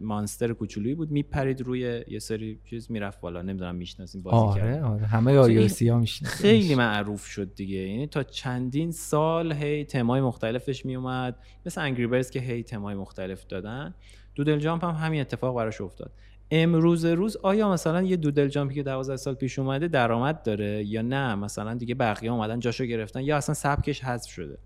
مانستر 0.00 0.52
کوچولویی 0.52 0.94
بود. 0.94 1.10
میپرید 1.10 1.60
روی 1.60 2.02
یه 2.08 2.18
سری 2.18 2.58
چیز 2.64 2.90
می‌رفت 2.90 3.20
بالا. 3.20 3.42
نمی‌دونم 3.42 3.74
می‌شناسیم 3.74 4.22
بازی 4.22 4.36
آره 4.36 4.60
کرد. 4.60 4.84
آره. 4.84 5.06
همه 5.06 5.36
آیوسی 5.36 5.88
ها 5.88 6.04
خیلی 6.24 6.74
معروف 6.74 7.26
شد 7.26 7.54
دیگه. 7.54 7.78
یعنی 7.78 8.06
تا 8.06 8.22
چندین 8.22 8.92
سال 8.92 9.52
هی 9.52 9.84
تمای 9.84 10.20
مختلفش 10.20 10.86
میومد 10.86 11.36
مثل 11.66 11.80
انگری 11.80 12.06
برز 12.06 12.30
که 12.30 12.40
هی 12.40 12.62
تمای 12.62 12.94
مختلف 12.94 13.46
دادن. 13.46 13.94
دودل 14.34 14.58
جامپ 14.58 14.84
هم 14.84 14.94
همین 14.94 15.20
اتفاق 15.20 15.56
براش 15.56 15.80
افتاد. 15.80 16.12
امروز 16.50 17.04
روز 17.04 17.36
آیا 17.36 17.72
مثلا 17.72 18.02
یه 18.02 18.16
Doodle 18.16 18.48
Jump 18.48 18.69
ی 18.69 18.74
که 18.74 18.82
12 18.82 19.16
سال 19.16 19.34
پیش 19.34 19.58
اومده 19.58 19.88
درآمد 19.88 20.42
داره 20.42 20.84
یا 20.84 21.02
نه؟ 21.02 21.34
مثلا 21.34 21.74
دیگه 21.74 21.94
بقیه 21.94 22.32
اومدن 22.32 22.60
جاشو 22.60 22.84
گرفتن 22.84 23.20
یا 23.20 23.36
اصلا 23.36 23.54
سبکش 23.54 24.04
حذف 24.04 24.30
شده؟ 24.30 24.58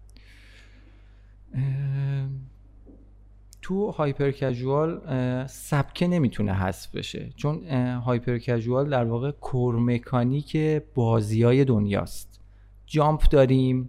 تو 3.63 3.91
hyper 3.91 4.31
casual 4.31 5.01
سبکه 5.47 6.07
نمی‌تونه 6.07 6.55
حذف 6.55 6.95
بشه. 6.95 7.31
چون 7.37 7.69
hyper 8.05 8.39
casual 8.39 8.91
در 8.91 9.05
واقع 9.05 9.31
core 9.31 9.77
mechanic 9.77 10.57
بازی 10.95 11.43
های 11.43 11.65
دنیاست. 11.65 12.41
jump 12.87 13.23
داریم 13.29 13.89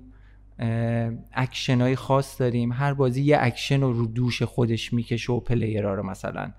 اکشن 1.34 1.82
های 1.82 1.96
خاص 1.96 2.42
داریم. 2.42 2.72
هر 2.72 2.94
بازی 2.94 3.24
یه 3.24 3.38
اکشن 3.40 3.82
رو 3.82 3.94
رو 3.94 4.06
دوش 4.06 4.44
خودش 4.44 4.94
می‌کشه 4.94 5.34
و 5.34 5.40
player 5.40 5.86
ها 5.86 5.94
رو 5.94 6.04
مثلا 6.04 6.52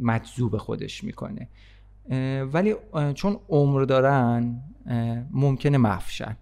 مجذوب 0.00 0.56
خودش 0.56 1.04
می‌کنه. 1.04 1.48
ولی 2.52 2.74
چون 3.14 3.36
عمر 3.48 3.82
دارن 3.82 4.60
ممکنه 5.30 5.78
مفشن. 5.78 6.36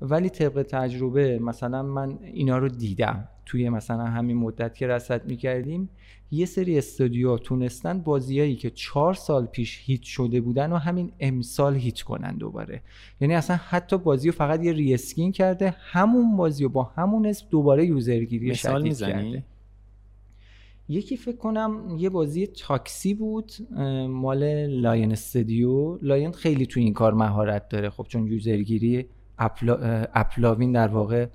ولی 0.00 0.28
طبق 0.28 0.62
تجربه 0.62 1.38
مثلا 1.38 1.82
من 1.82 2.18
اینا 2.22 2.58
رو 2.58 2.68
دیدم. 2.68 3.28
توی 3.46 3.68
مثلا 3.68 4.04
همین 4.04 4.36
مدت 4.36 4.74
که 4.74 4.86
رصد 4.86 5.26
می‌کردیم 5.26 5.88
یه 6.30 6.46
سری 6.46 6.78
استودیو 6.78 7.38
تونستن 7.38 7.98
بازیایی 8.00 8.56
که 8.56 8.70
چهار 8.70 9.14
سال 9.14 9.46
پیش 9.46 9.80
هیت 9.84 10.02
شده 10.02 10.40
بودن 10.40 10.72
و 10.72 10.76
همین 10.76 11.12
امسال 11.20 11.76
هیت 11.76 12.00
کنن 12.00 12.36
دوباره. 12.36 12.82
یعنی 13.20 13.34
اصلا 13.34 13.56
حتی 13.68 13.98
بازی 13.98 14.28
رو 14.28 14.34
فقط 14.34 14.64
یه 14.64 14.72
ریسکین 14.72 15.32
کرده 15.32 15.74
همون 15.78 16.36
بازی 16.36 16.62
رو 16.64 16.68
با 16.68 16.82
همون 16.82 17.26
اسم 17.26 17.46
دوباره 17.50 17.86
یوزرگیری 17.86 18.54
شدید 18.54 18.98
کرده. 18.98 19.44
یکی 20.92 21.16
فکر 21.16 21.36
کنم 21.36 21.96
یه 21.98 22.10
بازی 22.10 22.46
تاکسی 22.46 23.14
بود 23.14 23.52
مال 24.08 24.66
لاین 24.66 25.12
استودیو 25.12 25.98
لاین 26.02 26.32
خیلی 26.32 26.66
تو 26.66 26.80
این 26.80 26.92
کار 26.92 27.14
مهارت 27.14 27.68
داره. 27.68 27.90
خب 27.90 28.06
چون 28.08 28.26
یوزرگیری 28.26 29.06
اپلا، 29.38 29.78
اپلاوین 30.14 30.72
در 30.72 30.88
واقع 30.88 31.26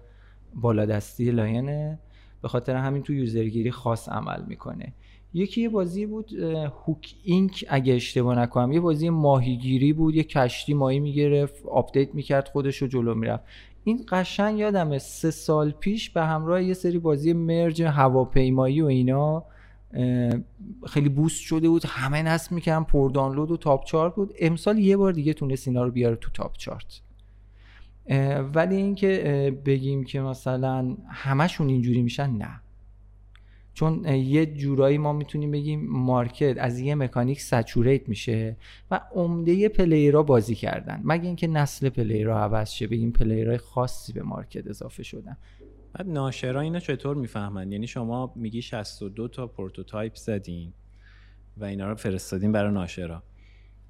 بالادستی 0.55 1.31
لاینه 1.31 1.99
به 2.41 2.47
خاطر 2.47 2.75
همین 2.75 3.03
تو 3.03 3.13
یوزرگیری 3.13 3.71
خاص 3.71 4.09
عمل 4.09 4.43
می‌کنه. 4.47 4.93
یکی 5.33 5.61
یه 5.61 5.69
بازی 5.69 6.05
بود 6.05 6.33
هوک 6.85 7.15
اینک 7.23 7.65
اگه 7.69 7.93
اشتباه 7.93 8.39
نکنم. 8.39 8.71
یه 8.71 8.79
بازی 8.79 9.09
ماهیگیری 9.09 9.93
بود. 9.93 10.15
یه 10.15 10.23
کشتی 10.23 10.73
ماهی 10.73 10.99
می‌گرفت 10.99 11.65
آپدیت 11.65 12.15
می‌کرد 12.15 12.47
خودش 12.47 12.77
رو 12.77 12.87
جلو 12.87 13.15
می‌رفت. 13.15 13.43
این 13.87 14.05
قشنگ 14.07 14.59
یادمه 14.59 14.97
سه 14.97 15.31
سال 15.31 15.71
پیش 15.71 16.09
به 16.09 16.23
همراه 16.23 16.63
یه 16.63 16.73
سری 16.73 16.99
بازی 16.99 17.33
مرج 17.33 17.81
هواپیمایی 17.81 18.81
و 18.81 18.85
اینا 18.85 19.43
خیلی 20.87 21.09
boost 21.09 21.41
شده 21.41 21.69
بود. 21.69 21.85
همه 21.85 22.21
نصب 22.21 22.51
می‌کردن. 22.51 22.83
پر 22.83 23.09
دانلود 23.09 23.51
و 23.51 23.57
top 23.57 23.85
chart 23.85 24.15
بود. 24.15 24.33
امسال 24.39 24.77
یه 24.77 24.97
بار 24.97 25.11
دیگه 25.11 25.33
تونست 25.33 25.67
اینا 25.67 25.83
رو 25.83 25.91
بیاره 25.91 26.15
تو 26.15 26.31
top 26.31 26.57
chart. 26.57 27.01
ولی 28.53 28.75
اینکه 28.75 29.57
بگیم 29.65 30.03
که 30.03 30.21
مثلا 30.21 30.97
همشون 31.09 31.69
اینجوری 31.69 32.01
میشن 32.01 32.29
نه. 32.29 32.61
چون 33.77 34.05
یه 34.05 34.45
جورایی 34.45 34.97
ما 34.97 35.13
می‌تونیم 35.13 35.51
بگیم 35.51 35.85
market 35.89 36.57
از 36.57 36.79
یه 36.79 36.95
مکانیک 36.95 37.41
saturate 37.41 38.09
میشه 38.09 38.57
و 38.91 39.01
عمده 39.11 39.69
player 39.69 40.16
ها 40.16 40.23
بازی 40.23 40.55
کردن. 40.55 41.01
مگه 41.03 41.25
اینکه 41.25 41.47
نسل 41.47 41.89
player 41.89 42.32
ها 42.32 42.39
عوض 42.39 42.69
شه 42.71 42.87
بگیم 42.87 43.11
player 43.11 43.46
های 43.46 43.57
خاصی 43.57 44.13
به 44.13 44.23
market 44.23 44.67
اضافه 44.67 45.03
شدن. 45.03 45.37
بعد 45.93 46.09
ناشرا 46.09 46.61
اینو 46.61 46.79
چطور 46.79 47.15
می‌فهمن؟ 47.15 47.71
یعنی 47.71 47.87
شما 47.87 48.33
میگی 48.35 48.61
62 48.61 49.27
تا 49.27 49.47
prototype 49.47 50.15
زدین 50.15 50.73
و 51.57 51.65
اینا 51.65 51.89
رو 51.89 51.95
فرستادین 51.95 52.51
برای 52.51 52.73
ناشرا. 52.73 53.23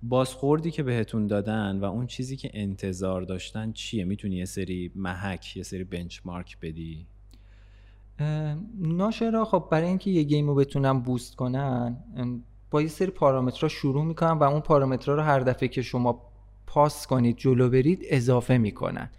بازخوردی 0.04 0.71
که 0.71 0.84
بهتون 0.84 1.28
دادن 1.28 1.80
و 1.80 1.86
اون 1.86 2.08
چیزی 2.08 2.38
که 2.38 2.52
انتظار 2.54 3.21
داشتن 3.21 3.71
چیه؟ 3.71 4.06
می‌تونی 4.06 4.36
یه 4.36 4.45
سری 4.45 4.91
محک 4.95 5.58
یه 5.58 5.63
سری 5.63 5.84
benchmark 5.84 6.58
بدی؟ 6.62 7.08
ناشرا 8.80 9.46
خب 9.46 9.68
برای 9.72 9.88
اینکه 9.88 10.12
یه 10.12 10.24
game 10.24 10.48
رو 10.48 10.56
بتونن 10.56 11.00
boost 11.00 11.36
کنن 11.36 11.98
با 12.72 12.82
یه 12.82 12.88
سری 12.88 13.12
پارامترها 13.12 13.68
شروع 13.68 14.04
می‌کنن 14.06 14.32
و 14.32 14.44
اون 14.44 14.60
پارامترها 14.60 15.16
رو 15.16 15.22
هر 15.22 15.40
دفعه 15.40 15.70
که 15.70 15.82
شما 15.82 16.22
pass 16.68 17.08
کنید 17.08 17.38
جلو 17.38 17.70
برید 17.70 18.02
اضافه 18.10 18.58
می‌کنن. 18.58 19.10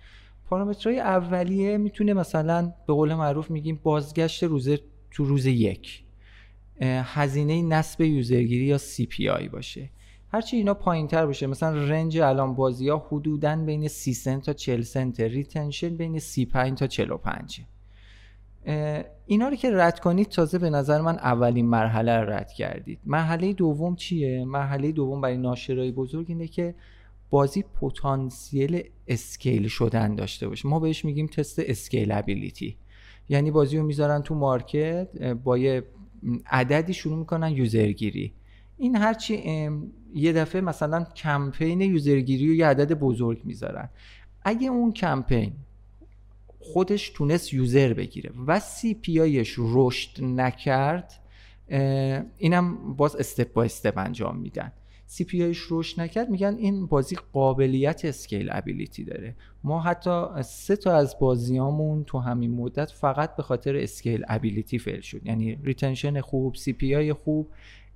پارامترهای 0.51 1.01
اولیه 1.01 1.79
می‌تونه 1.79 2.13
مثلا 2.13 2.73
به 2.87 2.93
قول 2.93 3.15
معروف 3.15 3.51
میگیم 3.51 3.81
بازگشت 3.83 4.43
روز 4.43 4.69
تو 5.11 5.25
روز 5.25 5.47
یک. 5.47 6.05
هزینه 6.83 7.63
نصب 7.63 8.01
یوزرگیری 8.01 8.65
یا 8.65 8.79
CPI 8.79 9.49
باشه. 9.53 9.91
هرچی 10.33 10.57
اینا 10.57 10.75
پایین 10.75 11.07
تر 11.09 11.27
باشه 11.27 11.47
مثلا 11.47 11.85
رنج 11.85 12.19
الان 12.19 12.55
بازی 12.55 12.89
ها 12.89 13.07
حدودا 13.11 13.57
بین 13.57 13.89
30 13.89 14.15
سنت 14.15 14.43
تا 14.43 14.53
40 14.53 14.83
سنت 14.83 15.21
ریتنشن 15.21 15.97
بین 15.97 16.19
35 16.19 16.79
تا 16.79 16.87
45 16.87 17.61
اینا 19.27 19.49
رو 19.49 19.57
که 19.57 19.71
رد 19.73 20.01
کنید 20.01 20.29
تازه 20.29 20.59
به 20.59 20.71
نظر 20.71 21.01
من 21.01 21.19
اولین 21.19 21.67
مرحله 21.67 22.17
رو 22.17 22.31
رد 22.31 22.53
کردید. 22.53 22.99
مرحله 23.07 23.53
دوم 23.53 23.97
چیه؟ 23.97 24.45
مرحله 24.45 24.93
دوم 24.93 25.21
برای 25.21 25.37
ناشرای 25.37 25.93
بزرگ 25.93 26.27
اینه 26.29 26.47
که 26.47 26.75
بازی 27.31 27.65
پتانسیل 27.81 28.83
scale 29.07 29.69
شدن 29.69 30.15
داشته 30.15 30.49
باشه. 30.49 30.69
ما 30.69 30.81
بهش 30.81 31.05
میگیم 31.05 31.27
تست 31.27 31.59
scalability. 31.59 32.77
یعنی 33.29 33.51
بازی 33.51 33.79
رو 33.79 33.83
می‌ذارن 33.83 34.23
تو 34.23 34.35
market 34.35 35.09
با 35.45 35.59
یه 35.59 35.83
عددی 36.47 36.95
شروع 36.95 37.19
می‌کنن 37.19 37.53
یوزرگیری. 37.53 38.33
این 38.77 38.97
هرچی 38.97 39.43
یه 40.15 40.33
دفعه 40.33 40.61
مثلا 40.61 41.05
کمپین 41.05 41.81
یوزرگیری 41.81 42.49
رو 42.49 42.55
یه 42.55 42.67
عدد 42.67 42.93
بزرگ 42.93 43.41
می‌ذارن. 43.45 43.89
اگه 44.43 44.69
اون 44.69 44.93
کمپین 44.93 45.53
خودش 46.61 47.09
تونست 47.09 47.55
user 47.55 47.93
بگیره 47.93 48.31
و 48.47 48.61
CPI 48.61 49.21
ش 49.21 49.55
رشد 49.59 50.25
نکرد 50.25 51.13
اینم 52.39 52.97
باز 52.97 53.17
step 53.17 53.53
با 53.53 53.63
step 53.63 53.99
انجام 53.99 54.37
میدن. 54.37 54.73
CPI 55.07 55.43
ش 55.43 55.63
رشد 55.71 56.01
نکرد 56.01 56.31
میگن 56.31 56.57
این 56.59 56.87
بازی 56.87 57.17
قابلیت 57.33 58.05
scalability 58.05 59.05
داره. 59.05 59.37
ما 59.65 59.81
حتی 59.81 60.43
سه 60.43 60.77
تا 60.77 60.97
از 60.97 61.19
بازیامون 61.19 62.05
تو 62.05 62.19
همین 62.19 62.51
مدت 62.51 62.91
فقط 62.91 63.37
به 63.37 63.43
خاطر 63.43 63.77
scalability 63.77 64.79
fail 64.79 65.01
شد. 65.01 65.27
یعنی 65.27 65.59
retention 65.63 66.21
خوب 66.21 66.55
CPI 66.55 67.13
خوب 67.13 67.51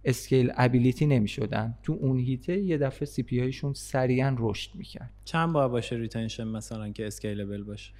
scalability 0.04 1.06
نمی 1.06 1.28
شدن 1.28 1.78
تو 1.82 1.98
اون 2.00 2.18
هیته 2.18 2.60
یه 2.60 2.78
دفعه 2.78 3.06
CPI 3.06 3.40
شون 3.40 3.72
سریعا 3.74 4.36
رشد 4.38 4.70
می‌کرد. 4.74 5.10
چند 5.24 5.52
باید 5.52 5.70
باشه 5.70 5.96
retention 5.96 6.44
مثلا 6.44 6.90
که 6.90 7.06
scalable 7.06 7.62
باشه؟ 7.62 7.92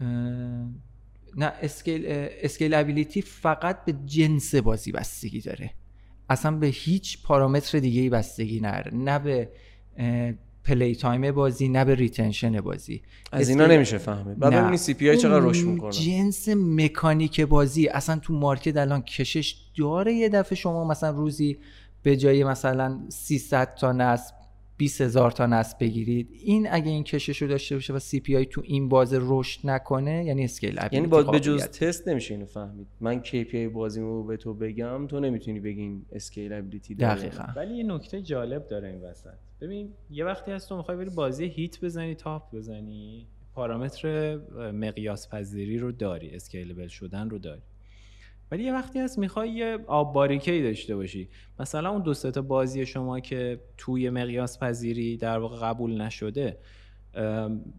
نه 0.00 1.52
scale 1.62 2.04
scalability 2.42 3.22
فقط 3.22 3.84
به 3.84 3.94
جنس 4.06 4.54
بازی 4.54 4.92
بستگی 4.92 5.40
داره. 5.40 5.70
اصلا 6.28 6.50
به 6.50 6.66
هیچ 6.66 7.22
پارامتر 7.22 7.78
دیگه 7.78 8.00
ای 8.00 8.08
بستگی 8.08 8.60
نداره. 8.60 8.94
نه 8.94 9.18
به 9.18 9.48
playtime 10.64 11.32
بازی 11.32 11.68
نه 11.68 11.84
به 11.84 11.94
retention 11.94 12.60
بازی. 12.60 13.02
از 13.32 13.48
اینا 13.48 13.66
نمیشه 13.66 13.98
فهمید. 13.98 14.38
بعد 14.38 14.54
ببینید 14.54 14.78
CPI 14.78 15.16
چقدر 15.16 15.44
رشد 15.44 15.66
می‌کنه. 15.66 15.92
جنس 15.92 16.48
مکانیک 16.48 17.40
بازی. 17.40 17.88
اصلا 17.88 18.16
تو 18.18 18.32
market 18.32 18.76
الان 18.76 19.02
کشش 19.02 19.56
داره 19.78 20.14
یه 20.14 20.28
دفعه 20.28 20.56
شما 20.56 20.84
مثلا 20.84 21.10
روزی 21.10 21.58
به 22.02 22.16
جای 22.16 22.44
مثلا 22.44 23.00
300 23.08 23.74
تا 23.74 23.92
نصب 23.92 24.34
20 24.76 25.00
هزار 25.00 25.30
تا 25.30 25.46
نصب 25.46 25.78
بگیرید. 25.80 26.28
این 26.32 26.68
اگه 26.70 26.90
این 26.90 27.04
کشش 27.04 27.42
رو 27.42 27.48
داشته 27.48 27.74
باشه 27.74 27.92
و 27.92 27.98
CPI 27.98 28.46
تو 28.46 28.62
این 28.64 28.88
بازه 28.88 29.18
رشد 29.22 29.60
نکنه 29.64 30.24
یعنی 30.24 30.44
scale 30.44 30.78
یعنی 30.92 31.06
باز 31.06 31.26
به 31.26 31.40
جز 31.40 31.64
تست 31.64 32.08
نمیشه 32.08 32.34
اینو 32.34 32.46
فهمید. 32.46 32.86
من 33.00 33.20
KPI 33.20 33.68
بازیمو 33.68 34.22
به 34.22 34.36
تو 34.36 34.54
بگم 34.54 35.06
تو 35.06 35.20
نمی‌تونی 35.20 35.60
بگی 35.60 35.80
این 35.80 36.06
scalability 36.12 36.94
دقیقاً. 36.94 37.44
ولی 37.56 37.74
یه 37.74 37.84
نکته 37.84 38.22
جالب 38.22 38.68
داره 38.68 38.88
این 38.88 39.00
وسط. 39.00 39.34
ببین 39.60 39.92
یه 40.10 40.24
وقتی 40.24 40.52
هست 40.52 40.68
تو 40.68 40.76
می‌خوای 40.76 40.96
بری 40.96 41.10
بازی 41.10 41.44
hit 41.44 41.84
بزنی 41.84 42.14
top 42.14 42.54
بزنی 42.54 43.26
پارامتر 43.54 44.36
مقیاس 44.72 45.28
پذیری 45.28 45.78
رو 45.78 45.92
داری 45.92 46.30
scalable 46.30 46.86
شدن 46.88 47.30
رو 47.30 47.38
داری. 47.38 47.62
ولی 48.50 48.64
یه 48.64 48.72
وقتی 48.72 48.98
هست 48.98 49.18
می‌خوای 49.18 49.50
یه 49.50 49.78
آب 49.86 50.12
باریکه 50.12 50.62
داشته 50.62 50.96
باشی. 50.96 51.28
مثلا 51.60 51.90
اون 51.90 52.02
دو 52.02 52.14
تا 52.14 52.42
بازی 52.42 52.86
شما 52.86 53.20
که 53.20 53.60
توی 53.76 54.10
مقیاس 54.10 54.58
پذیری 54.58 55.16
در 55.16 55.38
واقع 55.38 55.68
قبول 55.68 56.00
نشده 56.00 56.58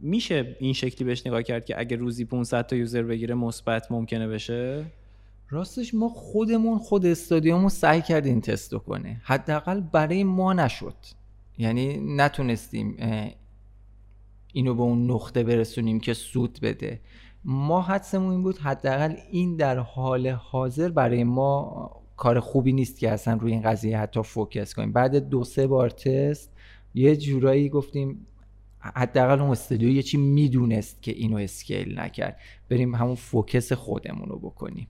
میشه 0.02 0.56
این 0.60 0.74
شکلی 0.74 1.06
بهش 1.06 1.28
نگاه 1.28 1.44
کرد 1.44 1.66
که 1.66 1.80
اگه 1.80 1.98
روزی 1.98 2.26
500 2.26 2.68
تا 2.68 2.76
یوزر 2.76 3.04
بگیره 3.04 3.36
مثبت 3.36 3.92
ممکنه 3.92 4.28
بشه؟ 4.28 4.86
راستش 5.50 5.94
ما 5.94 6.10
خودمون 6.10 6.78
خود 6.78 7.06
استادیوم 7.06 7.70
سعی 7.70 8.02
کردیم 8.02 8.40
تست 8.40 8.76
کنه 8.76 9.22
حداقل 9.24 9.80
برای 9.80 10.24
ما 10.24 10.54
نشد. 10.54 10.96
یعنی 11.58 12.16
نتونستیم 12.16 12.98
اینو 14.54 14.76
به 14.76 14.82
اون 14.82 15.12
نقطه 15.12 15.44
برسونیم 15.44 16.00
که 16.00 16.14
سود 16.14 16.60
بده. 16.62 17.00
ما 17.48 17.82
حدسمون 17.82 18.32
این 18.32 18.44
بود 18.44 18.58
حداقل 18.58 19.16
این 19.32 19.56
در 19.56 19.80
حال 19.80 20.28
حاضر 20.28 20.90
برای 20.90 21.24
ما 21.24 21.92
کار 22.18 22.40
خوبی 22.40 22.74
نیست 22.74 23.00
که 23.00 23.12
اصلا 23.12 23.34
روی 23.34 23.52
این 23.52 23.62
قضیه 23.62 24.00
حتی 24.00 24.24
فوکس 24.24 24.74
کنیم. 24.74 24.92
بعد 24.92 25.30
دو 25.30 25.44
سه 25.44 25.68
بار 25.68 25.90
تست 25.90 26.52
یه 26.94 27.16
جورایی 27.16 27.70
گفتیم 27.70 28.28
حداقل 28.80 29.42
اون 29.42 29.52
استودیو 29.52 29.90
یه 29.90 30.02
چی 30.02 30.18
می‌دونست 30.18 31.02
که 31.02 31.12
اینو 31.12 31.38
scale 31.38 32.00
نکرد. 32.00 32.38
بریم 32.70 32.96
همون 32.96 33.16
focus 33.16 33.74
خودمون 33.74 34.30
رو 34.30 34.40
بکنیم. 34.40 34.88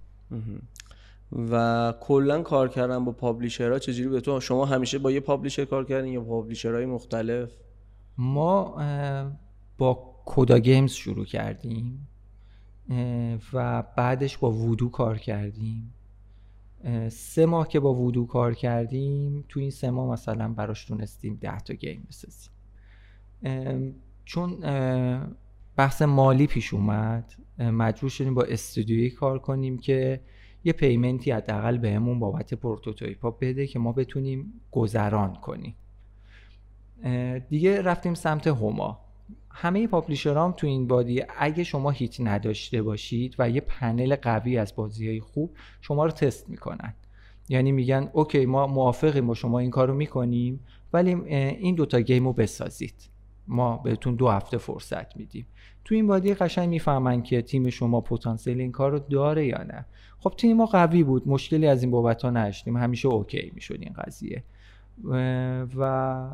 و 1.51 1.93
کلا 2.01 2.41
کار 2.41 2.67
کردن 2.69 3.05
با 3.05 3.11
publisher 3.11 3.72
ها 3.72 3.79
چجوری 3.79 4.09
به 4.09 4.21
تو 4.21 4.39
شما 4.39 4.65
همیشه 4.65 4.99
با 4.99 5.11
یه 5.11 5.19
publisher 5.19 5.65
کار 5.65 5.85
کردین 5.85 6.13
یا 6.13 6.21
publisher 6.21 6.74
های 6.74 6.85
مختلف؟ 6.85 7.51
ما 8.17 8.77
با 9.77 9.93
Coda 10.25 10.59
Games 10.59 10.91
شروع 10.91 11.25
کردیم. 11.25 12.07
و 13.53 13.83
بعدش 13.97 14.37
با 14.37 14.51
وودو 14.51 14.89
کار 14.89 15.17
کردیم. 15.17 15.93
سه 17.09 17.45
ماه 17.45 17.67
که 17.67 17.79
با 17.79 17.93
وودو 17.93 18.25
کار 18.25 18.53
کردیم 18.53 19.45
تو 19.49 19.59
این 19.59 19.69
سه 19.71 19.89
ماه 19.89 20.11
مثلا 20.11 20.53
براش 20.53 20.85
تونستیم 20.85 21.37
ده 21.41 21.59
تا 21.59 21.73
game 21.73 22.07
بسازیم. 22.09 22.51
چون 24.25 24.59
بحث 25.75 26.01
مالی 26.01 26.47
پیش 26.47 26.73
اومد. 26.73 27.33
مجبور 27.59 28.09
شدیم 28.09 28.33
با 28.33 28.43
استودیویی 28.43 29.09
کار 29.09 29.39
کنیم 29.39 29.77
که 29.77 30.21
یه 30.63 30.73
payment 30.73 31.24
ی 31.24 31.31
حداقل 31.31 31.77
بهمون 31.77 32.19
بابت 32.19 32.53
prototype 32.53 33.23
ا 33.23 33.31
بده 33.31 33.67
که 33.67 33.79
ما 33.79 33.91
بتونیم 33.91 34.53
گذران 34.71 35.33
کنیم. 35.33 35.75
دیگه 37.49 37.81
رفتیم 37.81 38.13
سمت 38.13 38.47
Homa. 38.47 39.04
همه 39.57 39.87
publisher 39.87 40.45
ام 40.45 40.51
تو 40.51 40.67
ابتدایی 40.67 41.23
اگه 41.37 41.63
شما 41.63 41.91
هیچ 41.91 42.21
نداشته 42.23 42.81
باشید 42.81 43.35
و 43.39 43.49
یه 43.49 43.61
پنل 43.61 44.15
قوی 44.15 44.57
از 44.57 44.75
بازی 44.75 45.07
های 45.07 45.19
خوب 45.19 45.51
شما 45.81 46.05
رو 46.05 46.11
تست 46.11 46.49
می‌کنن. 46.49 46.93
یعنی 47.49 47.71
میگن 47.71 48.09
okay 48.13 48.45
ما 48.45 48.67
موافقیم 48.67 49.27
با 49.27 49.33
شما 49.33 49.59
این 49.59 49.69
کار 49.69 49.87
رو 49.87 49.93
می‌کنیم 49.93 50.59
ولی 50.93 51.13
این 51.35 51.75
دوتا 51.75 51.99
game 51.99 52.25
رو 52.25 52.33
بسازید. 52.33 53.09
ما 53.47 53.77
بهتون 53.77 54.15
دو 54.15 54.29
هفته 54.29 54.57
فرصت 54.57 55.17
میدیم. 55.17 55.47
تو 55.85 55.95
ابتدایی 55.95 56.33
قشنگ 56.33 56.69
می‌فهمن 56.69 57.21
که 57.23 57.41
تیم 57.41 57.69
شما 57.69 58.01
پتانسیل 58.01 58.61
این 58.61 58.71
کار 58.71 58.91
رو 58.91 58.99
داره 58.99 59.45
یا 59.45 59.63
نه. 59.63 59.85
خب 60.19 60.33
تیم 60.37 60.57
ما 60.57 60.65
قوی 60.65 61.03
بود 61.03 61.27
مشکلی 61.27 61.67
از 61.67 61.83
این 61.83 61.91
بابت 61.91 62.21
نداشتیم 62.21 62.77
همیشه 62.77 63.07
okay 63.07 63.51
می‌شد 63.55 63.77
این 63.81 63.93
قضیه. 63.93 64.43
و 65.77 66.27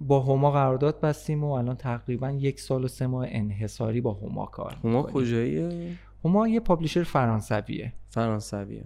با 0.00 0.20
Homa 0.20 0.50
قرارداد 0.50 1.00
بستیم 1.00 1.44
و 1.44 1.50
الان 1.50 1.76
تقریبا 1.76 2.30
یک 2.30 2.60
سال 2.60 2.84
و 2.84 2.88
سه 2.88 3.06
ماه 3.06 3.26
انحصاری 3.28 4.00
با 4.00 4.12
Homa 4.12 4.46
کار 4.46 4.76
Homa 4.84 5.02
کجاییه؟ 5.02 5.96
هما 6.24 6.48
یه 6.48 6.60
پابلیشر 6.60 7.02
فرانسویه. 7.02 7.92
فرانسویه. 8.10 8.84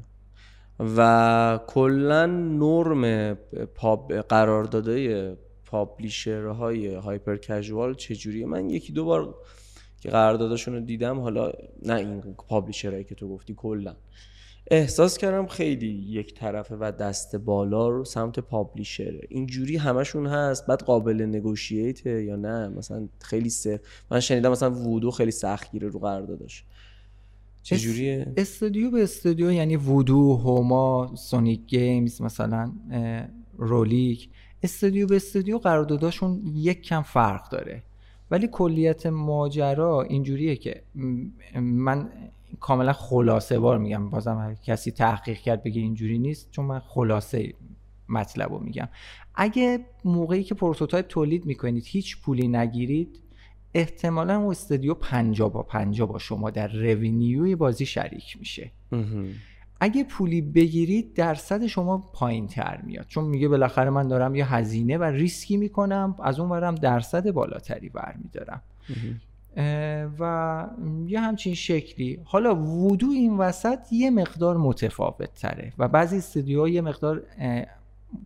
و 0.96 1.60
کلا 1.66 2.26
نرم 2.26 3.34
پاب 3.74 4.12
قراردادهای 4.12 5.36
پابلیشرهای 5.66 6.94
هایپر 6.94 7.36
کژوال 7.36 7.94
چجوریه؟ 7.94 8.46
من 8.46 8.70
یکی 8.70 8.92
دو 8.92 9.04
بار 9.04 9.34
که 10.00 10.10
قراردادشون 10.10 10.74
رو 10.74 10.80
دیدم 10.80 11.20
حالا 11.20 11.52
نه 11.82 11.94
این 11.94 12.20
پابلیشرهایی 12.48 13.04
که 13.04 13.14
تو 13.14 13.28
گفتی 13.28 13.54
کلا. 13.54 13.96
احساس 14.70 15.18
کردم 15.18 15.46
خیلی 15.46 15.86
یک 15.86 16.34
طرفه 16.34 16.76
و 16.80 16.92
دست 17.00 17.36
بالا 17.36 17.88
رو 17.88 18.04
سمت 18.04 18.40
پابلیشره. 18.40 19.20
اینجوری 19.28 19.76
همشون 19.76 20.26
هست 20.26 20.66
بعد 20.66 20.82
قابل 20.82 21.22
نگوشییته 21.22 22.24
یا 22.24 22.36
نه؟ 22.36 22.68
مثلا 22.68 23.08
خیلی 23.20 23.50
سه 23.50 23.80
من 24.10 24.20
شنیدم 24.20 24.50
مثلا 24.50 24.70
وودو 24.70 25.10
خیلی 25.10 25.30
سخت 25.30 25.72
گیره 25.72 25.88
رو 25.88 25.98
قراردادش. 25.98 26.64
چجوریه؟ 27.62 28.32
استودیو 28.36 28.90
به 28.90 29.02
استودیو 29.02 29.52
یعنی 29.52 29.76
Voodoo 29.76 30.36
Homa 30.36 31.12
Supersonic 31.16 31.66
Games 31.66 32.22
مثلا 32.22 32.72
Rollic. 33.56 34.28
استودیو 34.62 35.06
به 35.06 35.16
استودیو 35.16 35.58
قرارداداشون 35.58 36.42
یک 36.54 36.82
کم 36.82 37.02
فرق 37.02 37.50
داره. 37.50 37.82
ولی 38.30 38.48
کلیت 38.52 39.06
ماجرا 39.06 40.02
اینجوریه 40.02 40.56
که 40.56 40.82
من 41.54 42.08
کاملا 42.60 42.92
خلاصه‌وار 42.92 43.78
میگم. 43.78 44.10
بازم 44.10 44.56
کسی 44.64 44.90
تحقیق 44.90 45.38
کرد 45.38 45.62
بگه 45.62 45.80
اینجوری 45.80 46.18
نیست 46.18 46.50
چون 46.50 46.64
من 46.64 46.78
خلاصه 46.78 47.54
مطلب 48.08 48.52
رو 48.52 48.58
میگم. 48.58 48.88
اگه 49.34 49.78
موقعی 50.04 50.44
که 50.44 50.54
prototype 50.54 51.06
تولید 51.06 51.46
می‌کنید 51.46 51.84
هیچ 51.86 52.20
پولی 52.20 52.48
نگیرید 52.48 53.18
احتمالا 53.74 54.36
اون 54.38 54.50
استودیو 54.50 54.94
پنجاه 54.94 55.48
پنجاه 55.48 56.06
با 56.06 56.18
شما 56.18 56.50
در 56.50 56.68
revenue 56.68 57.45
ی 57.45 57.56
بازی 57.56 57.86
شریک 57.86 58.36
میشه. 58.38 58.70
اگه 59.80 60.04
پولی 60.04 60.40
بگیرید 60.40 61.14
درصد 61.14 61.66
شما 61.66 61.98
پایین 61.98 62.46
تر 62.46 62.80
میاد. 62.86 63.06
چون 63.06 63.24
میگه 63.24 63.48
بالاخره 63.48 63.90
من 63.90 64.08
دارم 64.08 64.34
یه 64.34 64.54
هزینه 64.54 64.98
و 64.98 65.02
ریسکی 65.02 65.56
می‌کنم 65.56 66.16
از 66.22 66.40
اون 66.40 66.48
ورم 66.48 66.74
درصد 66.74 67.30
بالاتری 67.30 67.88
برمیدارم 67.88 68.62
و 70.18 70.66
یه 71.06 71.20
همچین 71.20 71.54
شکلی. 71.54 72.20
حالا 72.24 72.54
وودو 72.56 73.06
این 73.06 73.38
وسط 73.38 73.78
یه 73.92 74.10
مقدار 74.10 74.56
متفاوت 74.56 75.34
تره 75.34 75.72
و 75.78 75.88
بعضی 75.88 76.16
استودیوها 76.16 76.68
یه 76.68 76.80
مقدار 76.80 77.22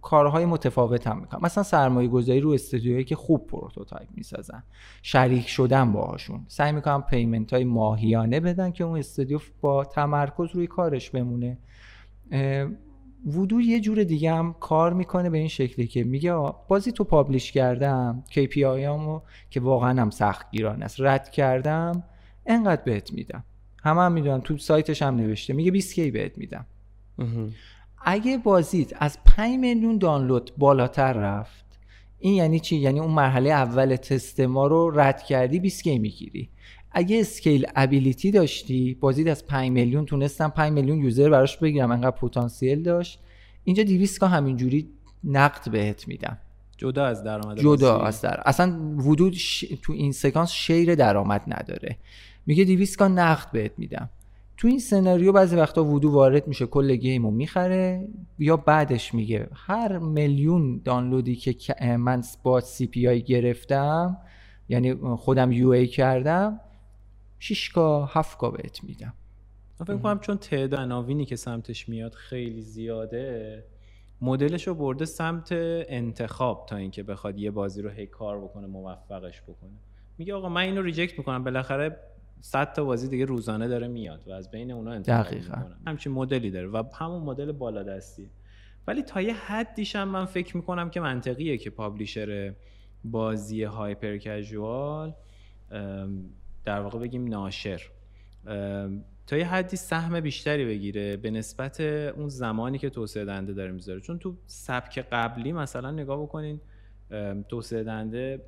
کارهای 0.03 0.45
متفاوت 0.45 1.07
هم 1.07 1.21
می‌کنن. 1.21 1.41
مثلا 1.43 1.65
سرمایه 1.65 2.09
گذاری 2.09 2.41
رو 2.41 2.51
استودیوهایی 2.51 3.05
که 3.05 3.17
خوب 3.17 3.47
prototype 3.47 4.09
می‌سازن 4.15 4.63
شریک 5.03 5.49
شدن 5.49 5.93
باهاشون. 5.93 6.45
سعی 6.49 6.73
می‌کنم 6.73 7.03
payment 7.03 7.53
های 7.53 7.65
ماهیانه 7.65 8.41
بدن 8.41 8.71
که 8.71 8.85
اون 8.85 8.99
استودیو 8.99 9.39
با 9.61 9.85
تمرکز 9.85 10.49
روی 10.55 10.67
کارش 10.67 11.11
بمونه. 11.11 11.59
وودو 13.25 13.61
یه 13.61 13.81
جور 13.81 14.05
دیگه 14.05 14.35
هم 14.35 14.55
کار 14.61 14.93
می‌کنه 14.93 15.31
به 15.31 15.39
این 15.39 15.49
شکلی 15.49 15.87
که 15.87 16.05
میگه 16.05 16.35
بازی 16.69 16.93
تو 16.93 17.05
publish 17.05 17.53
کردم 17.53 18.25
KPI 18.31 18.59
هامو 18.59 19.21
که 19.51 19.61
واقعا 19.61 20.01
هم 20.01 20.11
سخت 20.11 20.51
گیران 20.51 20.83
است. 20.83 21.01
رد 21.01 21.31
کردم 21.31 22.05
انقدر 22.47 22.83
بهت 22.83 23.13
میدم. 23.13 23.45
همه 23.83 24.01
هم 24.01 24.13
می‌دونم 24.13 24.41
تو 24.41 24.59
سایتش 24.59 25.03
هم 25.03 25.17
نوشته. 25.17 25.53
میگه 25.53 25.71
20 25.71 25.95
K 25.95 26.11
بهت 26.11 26.39
میدم. 26.39 26.67
اگه 28.05 28.39
بازیت 28.39 28.93
از 28.97 29.19
5 29.25 29.59
میلیون 29.59 29.99
دانلود 29.99 30.51
بالاتر 30.59 31.13
رفت 31.13 31.67
این 32.19 32.35
یعنی 32.35 32.61
چی؟ 32.61 32.77
یعنی 32.77 33.01
اون 33.01 33.11
مرحله 33.11 33.51
اول 33.51 33.97
تست 33.97 34.41
ما 34.41 34.67
رو 34.67 35.01
رد 35.01 35.23
کردی 35.23 35.61
20 35.61 35.83
کی 35.83 35.99
می‌گیری. 35.99 36.49
اگه 36.99 37.21
اسکیل 37.21 37.67
ابیلیتی 37.77 38.31
داشتی 38.31 38.95
بازیت 38.95 39.27
از 39.27 39.47
5 39.47 39.71
میلیون 39.71 40.07
تونستم 40.07 40.49
5 40.49 40.73
میلیون 40.73 40.99
یوزر 40.99 41.31
براش 41.31 41.57
بگیرم 41.57 41.91
انقدر 41.91 42.11
پتانسیل 42.11 42.83
داشت. 42.83 43.21
اینجا 43.65 43.83
200 43.83 44.21
کا 44.21 44.29
همینجوری 44.29 44.89
نقد 45.25 45.71
بهت 45.71 46.09
میدم. 46.09 46.39
جدا 46.77 47.07
از 47.07 47.25
درآمد 47.25 47.61
جدا. 47.61 47.99
از 47.99 48.21
در 48.21 48.43
اصلا 48.47 48.97
ودود 48.99 49.33
ش... 49.33 49.65
تو 49.83 49.93
این 49.93 50.13
سکانس 50.13 50.51
شیر 50.51 50.95
درآمد 50.95 51.43
نداره. 51.47 51.97
میگه 52.47 52.65
200 52.65 52.99
کا 52.99 53.09
نقد 53.09 53.51
بهت 53.53 53.73
میدم. 53.79 54.11
تو 54.57 54.69
این 54.69 54.79
سناریو 54.79 55.33
بعضی 55.33 55.57
وقتا 55.57 55.85
وودو 55.85 56.11
وارد 56.11 56.49
میشه 56.49 56.67
کل 56.67 56.97
game 56.97 57.27
رو 57.27 57.31
می‌خره 57.31 58.09
یا 58.39 58.57
بعدش 58.57 59.15
میگه 59.15 59.49
هر 59.53 59.99
میلیون 59.99 60.81
دانلودی 60.85 61.37
که 61.37 61.97
من 61.97 62.23
با 62.43 62.61
CPI 62.61 63.23
گرفتم 63.23 64.17
یعنی 64.69 64.95
خودم 64.95 65.53
UA 65.53 65.87
کردم 65.87 66.61
6 67.39 67.69
K 67.71 68.07
7 68.07 68.39
K 68.39 68.51
بهت 68.51 68.85
میدم. 68.85 69.15
من 69.81 69.87
فکر 69.87 69.97
کنم 69.97 70.19
چون 70.19 70.37
تعداد 70.37 70.81
عناوینی 70.81 71.25
که 71.25 71.37
سمتش 71.37 71.89
میاد 71.89 72.15
خیلی 72.15 72.63
زیاده 72.63 73.65
مدلش 74.21 74.69
رو 74.69 74.75
برده 74.75 75.05
سمت 75.05 75.49
انتخاب 75.53 76.67
تا 76.69 76.77
اینکه 76.77 77.03
بخواد 77.03 77.39
یه 77.39 77.51
بازی 77.51 77.83
رو 77.83 77.91
هی 77.91 78.07
کار 78.07 78.41
بکنه 78.41 78.67
موفقش 78.67 79.43
بکنه. 79.43 79.71
میگه 80.19 80.35
آقا 80.35 80.49
من 80.49 80.61
اینو 80.61 80.83
ریجکت 80.83 81.19
می‌کنم 81.19 81.45
بالاخره 81.45 81.97
100 82.41 82.73
تا 82.73 82.85
بازی 82.85 83.09
دیگه 83.09 83.25
روزانه 83.25 83.69
داره 83.69 83.89
میاد 83.89 84.29
و 84.29 84.33
از 84.33 84.51
بین 84.51 84.71
اونا 84.71 84.93
انتخاب 84.93 85.25
دقیقاً. 85.25 85.57
می‌کنم. 85.57 85.81
همچین 85.87 86.13
مدلی 86.13 86.51
داره 86.51 86.69
و 86.69 86.83
همون 86.95 87.23
مدل 87.23 87.53
بالا 87.53 87.83
دستی 87.83 88.31
ولی 88.87 89.03
تا 89.03 89.21
یه 89.21 89.35
حدیش 89.35 89.97
هم 89.97 90.09
من 90.09 90.25
فکر 90.25 90.57
می‌کنم 90.57 90.91
که 90.91 91.01
منطقیه 91.01 91.59
که 91.59 91.71
پابلیشر 91.71 92.55
بازی 93.05 93.63
هایپر 93.63 94.17
کژوال 94.17 95.15
در 96.67 96.81
واقع 96.81 96.99
بگیم 96.99 97.29
ناشر. 97.29 97.83
تا 99.27 99.37
یه 99.37 99.47
حدی 99.47 99.77
سهم 99.77 100.21
بیشتری 100.21 100.65
بگیره 100.65 101.17
به 101.17 101.31
نسبت 101.31 101.81
اون 101.81 102.29
زمانی 102.29 102.79
که 102.79 102.91
توسعه 102.91 103.25
دهنده 103.25 103.53
داره 103.53 103.73
می‌ذاره 103.73 104.01
چون 104.01 104.19
تو 104.19 104.37
سبک 104.47 104.99
قبلی 105.13 105.53
مثلا 105.53 105.91
نگاه 105.91 106.23
بکنین 106.23 106.61
توسعه 107.49 107.83
دهنده 107.83 108.43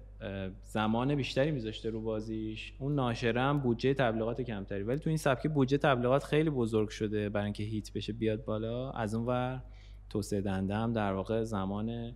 زمان 0.64 1.14
بیشتری 1.14 1.50
میذاشته 1.50 1.90
رو 1.90 2.00
بازیش. 2.00 2.72
اون 2.78 2.94
ناشره 2.94 3.40
هم 3.40 3.58
بودجه 3.58 3.94
تبلیغات 3.94 4.40
کمتری. 4.40 4.82
ولی 4.82 4.98
تو 4.98 5.10
این 5.10 5.16
سبک 5.16 5.46
بودجه 5.46 5.78
تبلیغات 5.78 6.24
خیلی 6.24 6.50
بزرگ 6.50 6.88
شده 6.88 7.28
برای 7.28 7.44
اینکه 7.44 7.64
هیت 7.64 7.92
بشه 7.92 8.12
بیاد 8.12 8.44
بالا. 8.44 8.90
از 8.90 9.14
اون 9.14 9.26
ور 9.26 9.62
توسعه 10.10 10.40
دهنده 10.40 10.74
هم 10.74 10.92
در 10.92 11.12
واقع 11.12 11.42
زمان 11.42 12.12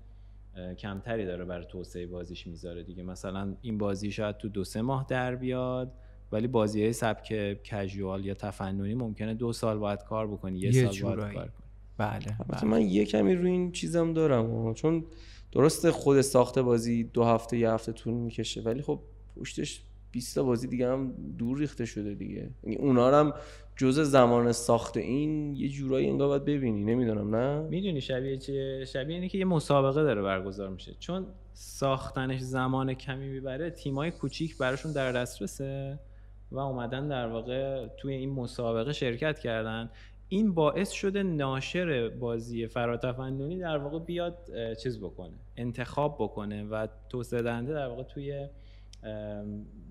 کمتری 0.79 1.27
داره 1.27 1.45
برای 1.45 1.67
توسعه 1.69 2.07
بازیش 2.07 2.47
می‌ذاره 2.47 2.83
دیگه 2.83 3.03
مثلا 3.03 3.57
این 3.63 3.79
بازی 3.79 4.11
شاید 4.11 4.37
تو 4.37 4.49
دو 4.49 4.65
سه 4.65 4.83
ماه 4.83 5.07
در 5.09 5.37
بیاد 5.37 5.93
ولی 6.33 6.47
بازی 6.47 6.83
های 6.83 6.93
سبک 6.93 7.59
کژوال 7.63 8.25
یا 8.25 8.35
تفننی 8.35 8.95
ممکنه 8.95 9.35
دو 9.35 9.53
سال 9.53 9.79
باید 9.79 10.03
کار 10.05 10.27
بکنی 10.27 10.59
یه, 10.59 10.65
یه 10.65 10.73
سال 10.73 10.83
باید 10.83 10.95
جورایی. 10.95 11.35
کار 11.35 11.49
کنی 11.49 11.67
بله, 11.99 12.37
بله. 12.49 12.65
من 12.65 12.81
یه 12.81 13.05
کمی 13.05 13.35
روی 13.35 13.51
این 13.51 13.73
چیزم 13.73 14.13
دارم. 14.13 14.75
چون 14.75 15.05
درسته 15.53 15.91
خود 15.91 16.21
ساخت 16.21 16.59
بازی 16.59 17.05
دو 17.05 17.25
هفته 17.25 17.59
یه 17.59 17.71
هفته 17.71 17.93
طول 17.93 18.15
می‌کشه 18.15 18.61
ولی 18.61 18.83
خب 18.83 19.01
پشتش 19.37 19.83
20 20.13 20.35
تا 20.35 20.43
بازی 20.43 20.67
دیگه 20.67 20.89
هم 20.89 21.13
دور 21.39 21.59
ریخته 21.59 21.85
شده 21.85 22.15
دیگه 22.15 22.51
یعنی 22.63 22.77
اونا 22.77 23.21
هم 23.21 23.33
جزء 23.77 24.03
زمان 24.03 24.53
ساخت 24.53 24.97
این 24.97 25.57
یه 25.57 25.69
جورایی 25.69 26.09
انگار 26.09 26.29
باید 26.29 26.45
ببینی. 26.45 26.85
نمی‌دونم 26.85 27.37
نه؟ 27.37 27.61
می‌دونی 27.61 28.01
شبیه 28.01 28.37
چیه؟ 28.37 28.85
شبیه 28.85 29.15
اینه 29.15 29.29
که 29.29 29.39
یه 29.39 29.45
مسابقه 29.45 30.03
داره 30.03 30.23
برگزار 30.23 30.69
میشه. 30.69 30.95
چون 30.99 31.27
ساختنش 31.53 32.41
زمان 32.41 32.95
کمی 32.95 33.29
می‌بره 33.29 33.71
تیمای 33.71 34.11
کوچیک 34.11 34.59
براشون 34.59 34.93
در 34.93 35.13
دسترسه 35.13 35.99
و 36.53 36.59
اومدن 36.59 37.09
در 37.09 37.29
واقع 37.29 37.87
توی 37.87 38.15
این 38.15 38.31
مسابقه 38.31 38.93
شرکت 38.93 39.39
کردن. 39.39 39.91
این 40.29 40.55
باعث 40.55 40.91
شده 40.91 41.23
ناشر 41.23 42.09
بازی 42.09 42.67
فراتفننی 42.67 43.59
در 43.59 43.77
واقع 43.79 43.99
بیاد 43.99 44.39
چیز 44.83 45.01
بکنه 45.01 45.35
انتخاب 45.57 46.17
بکنه 46.21 46.65
و 46.65 46.87
توسعه 47.09 47.43
دهنده 47.43 47.73
در 47.73 47.89
واقع 47.89 48.03
توی 48.03 48.49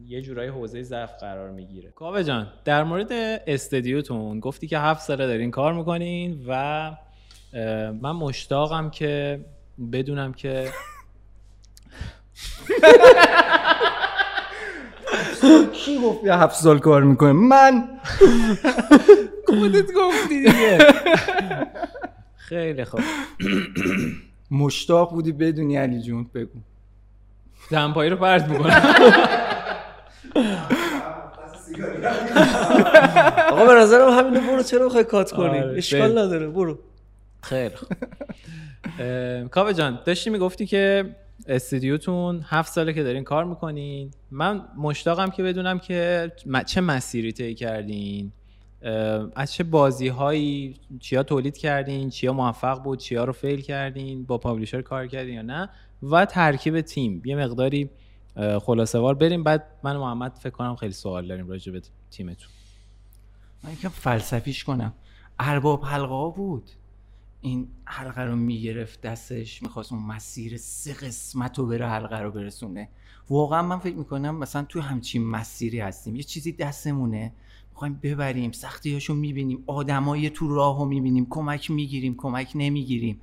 یه 0.06 0.22
جورایی 0.22 0.50
حوزه 0.50 0.84
ضعف 0.84 1.14
قرار 1.20 1.52
می‌گیره. 1.52 1.92
کاوه 1.92 2.24
جان 2.24 2.48
در 2.66 2.84
مورد 2.84 3.12
استدیوتون 3.48 4.40
گفتی 4.40 4.68
که 4.68 4.80
هفت 4.80 5.02
ساله 5.02 5.28
دارین 5.28 5.52
کار 5.52 5.74
می‌کنین 5.74 6.46
و 6.48 6.92
من 8.02 8.12
مشتاقم 8.12 8.90
که 8.90 9.46
بدونم 9.92 10.34
که 10.34 10.70
کی 15.74 15.98
گفت 16.04 16.24
یه 16.24 16.34
هفت 16.34 16.56
سال 16.56 16.80
کار 16.80 17.04
می‌کنه؟ 17.04 17.32
من! 17.32 17.88
خودت 19.48 19.92
گفتی 19.92 20.38
دیگه. 20.40 20.78
خیلی 22.50 22.86
خوب. 22.86 23.00
مشتاق 24.52 25.12
بودی 25.12 25.32
بدونی 25.32 25.78
علی 25.78 26.02
جون 26.02 26.30
بگو. 26.34 26.60
دمپایی 27.72 28.10
رو 28.10 28.16
پرت 28.16 28.48
می‌کنم 28.48 28.82
آقا 33.52 33.66
به 33.66 33.74
نظرم 33.74 34.10
همینو 34.10 34.40
برو 34.40 34.64
چرا 34.64 34.84
می‌خوای 34.84 35.04
کات 35.04 35.32
کنی؟ 35.32 35.60
آره، 35.60 35.78
اشکال. 35.78 36.18
نداره 36.18 36.48
برو. 36.48 36.80
اه، 39.00 39.44
کاوه 39.44 39.74
جان 39.74 40.00
داشتی 40.06 40.30
می‌گفتی 40.30 40.66
که 40.66 41.16
استودیوتون 41.48 42.46
هفت 42.50 42.72
ساله 42.72 42.94
که 42.94 43.04
دارین 43.04 43.24
کار 43.24 43.46
می‌کنین. 43.46 44.12
من 44.32 44.62
مشتاقم 44.78 45.30
که 45.30 45.44
بدونم 45.44 45.80
که 45.80 46.32
چه 46.66 46.82
مسیری 46.82 47.32
طی 47.32 47.56
کردین؟ 47.56 48.32
از 49.36 49.54
چه 49.54 49.64
بازی 49.64 50.08
هایی 50.08 50.76
چیا 51.00 51.24
تولید 51.24 51.58
کردین؟ 51.58 52.10
چیا 52.10 52.34
موفق 52.34 52.84
بود؟ 52.84 53.00
چیا 53.00 53.24
رو 53.24 53.34
فیل 53.34 53.62
کردین؟ 53.62 54.24
با 54.24 54.38
پابلیشر 54.38 54.82
کار 54.82 55.08
کردین 55.08 55.34
یا 55.34 55.42
نه؟ 55.42 55.70
و 56.04 56.26
ترکیب 56.26 56.82
تیم. 56.82 57.22
یه 57.26 57.36
مقداری 57.36 57.90
خلاصه 58.62 59.00
وار. 59.00 59.16
بریم 59.16 59.44
بعد 59.44 59.68
من 59.84 59.98
محمد 59.98 60.36
فکر 60.36 60.50
کنم 60.50 60.76
خیلی 60.76 60.94
سوال 60.94 61.28
داریم 61.28 61.48
راجع 61.48 61.72
به 61.72 61.82
تیمتون. 62.12 62.50
من 63.64 63.74
یکم 63.74 63.90
فلسفیش 63.90 64.64
کنم. 64.64 64.94
ارباب 65.40 65.84
حلقه 65.86 66.14
ها 66.14 66.30
بود. 66.30 66.70
این 67.42 67.68
حلقه 67.86 68.22
رو 68.22 68.36
می‌گرفت 68.36 69.02
دستش 69.02 69.64
می‌خواست 69.64 69.94
اون 69.94 70.04
مسیر 70.04 70.58
سه 70.58 70.94
قسمت 70.94 71.60
رو 71.60 71.66
بره 71.68 71.88
حلقه 71.88 72.20
رو 72.20 72.32
برسونه. 72.32 72.90
واقعا 73.30 73.62
من 73.62 73.80
فکر 73.80 73.96
می‌کنم 73.96 74.36
مثلا 74.36 74.64
تو 74.64 74.82
همچین 74.82 75.28
مسیری 75.28 75.80
هستیم. 75.80 76.16
یه 76.16 76.24
چیزی 76.24 76.52
دستمونه. 76.52 77.34
می‌خوایم 77.72 78.00
ببریم 78.04 78.52
سختی 78.52 78.94
هاشو 78.94 79.14
می‌بینیم 79.14 79.64
آدمایی 79.68 80.30
تو 80.30 80.56
راه 80.56 80.80
رو 80.80 80.86
می‌بینیم 80.86 81.28
کمک 81.30 81.72
می‌گیریم 81.72 82.16
کمک 82.18 82.52
نمی‌گیریم. 82.56 83.22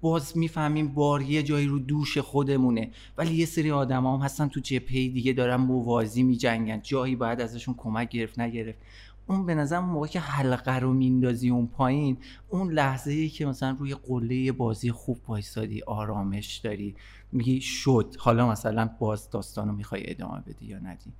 باز 0.00 0.36
می‌فهمیم 0.36 0.88
بار 0.88 1.22
یه 1.22 1.42
جایی 1.42 1.66
رو 1.66 1.78
دوش 1.78 2.18
خودمونه. 2.18 2.90
ولی 3.18 3.34
یه 3.34 3.46
سری 3.46 3.70
آدم 3.70 4.06
هم 4.06 4.20
هستن 4.20 4.48
تو 4.48 4.60
جبهه 4.60 5.08
دیگه 5.08 5.32
دارن 5.32 5.56
موازی 5.56 6.22
میجنگن. 6.22 6.80
جایی 6.82 7.16
باید 7.16 7.40
ازشون 7.40 7.74
کمک 7.78 8.08
گرفت 8.08 8.38
نگرفت. 8.38 8.78
اون 9.26 9.46
به 9.46 9.54
نظر 9.54 9.80
موقع 9.80 10.06
که 10.06 10.20
حلقه 10.20 10.78
رو 10.78 10.92
میندازی 10.92 11.50
اون 11.50 11.66
پایین 11.66 12.16
اون 12.48 12.72
لحظه 12.72 13.10
ای 13.10 13.28
که 13.28 13.46
مثلا 13.46 13.76
روی 13.78 13.94
قله 13.94 14.52
بازی 14.52 14.90
خوب 14.90 15.18
وایسادی 15.28 15.82
آرامش 15.82 16.56
داری 16.56 16.94
میگی 17.32 17.60
شد. 17.60 18.16
حالا 18.18 18.50
مثلا 18.50 18.90
باز 18.98 19.30
داستان 19.30 19.68
رو 19.68 19.74
می‌خوای 19.74 20.10
ادامه 20.10 20.40
بدی 20.40 20.66
یا 20.66 20.78
ندی. 20.78 21.12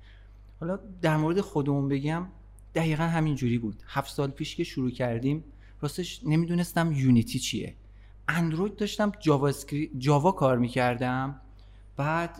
حالا 0.59 0.79
در 1.01 1.17
مورد 1.17 1.41
خودمون 1.41 1.87
بگم 1.87 2.27
دقیقا 2.75 3.03
همین 3.03 3.35
جوری 3.35 3.57
بود. 3.57 3.83
هفت 3.87 4.13
سال 4.13 4.31
پیش 4.31 4.55
که 4.55 4.63
شروع 4.63 4.91
کردیم 4.91 5.43
راستش 5.81 6.21
نمی‌دونستم 6.25 6.91
Unity 6.91 7.39
چیه. 7.39 7.75
اندروید 8.27 8.75
داشتم 8.75 9.11
جاوا, 9.19 9.47
اسکری... 9.47 9.91
جاوا 9.97 10.31
کار 10.31 10.57
می‌کردم. 10.57 11.41
بعد 11.97 12.39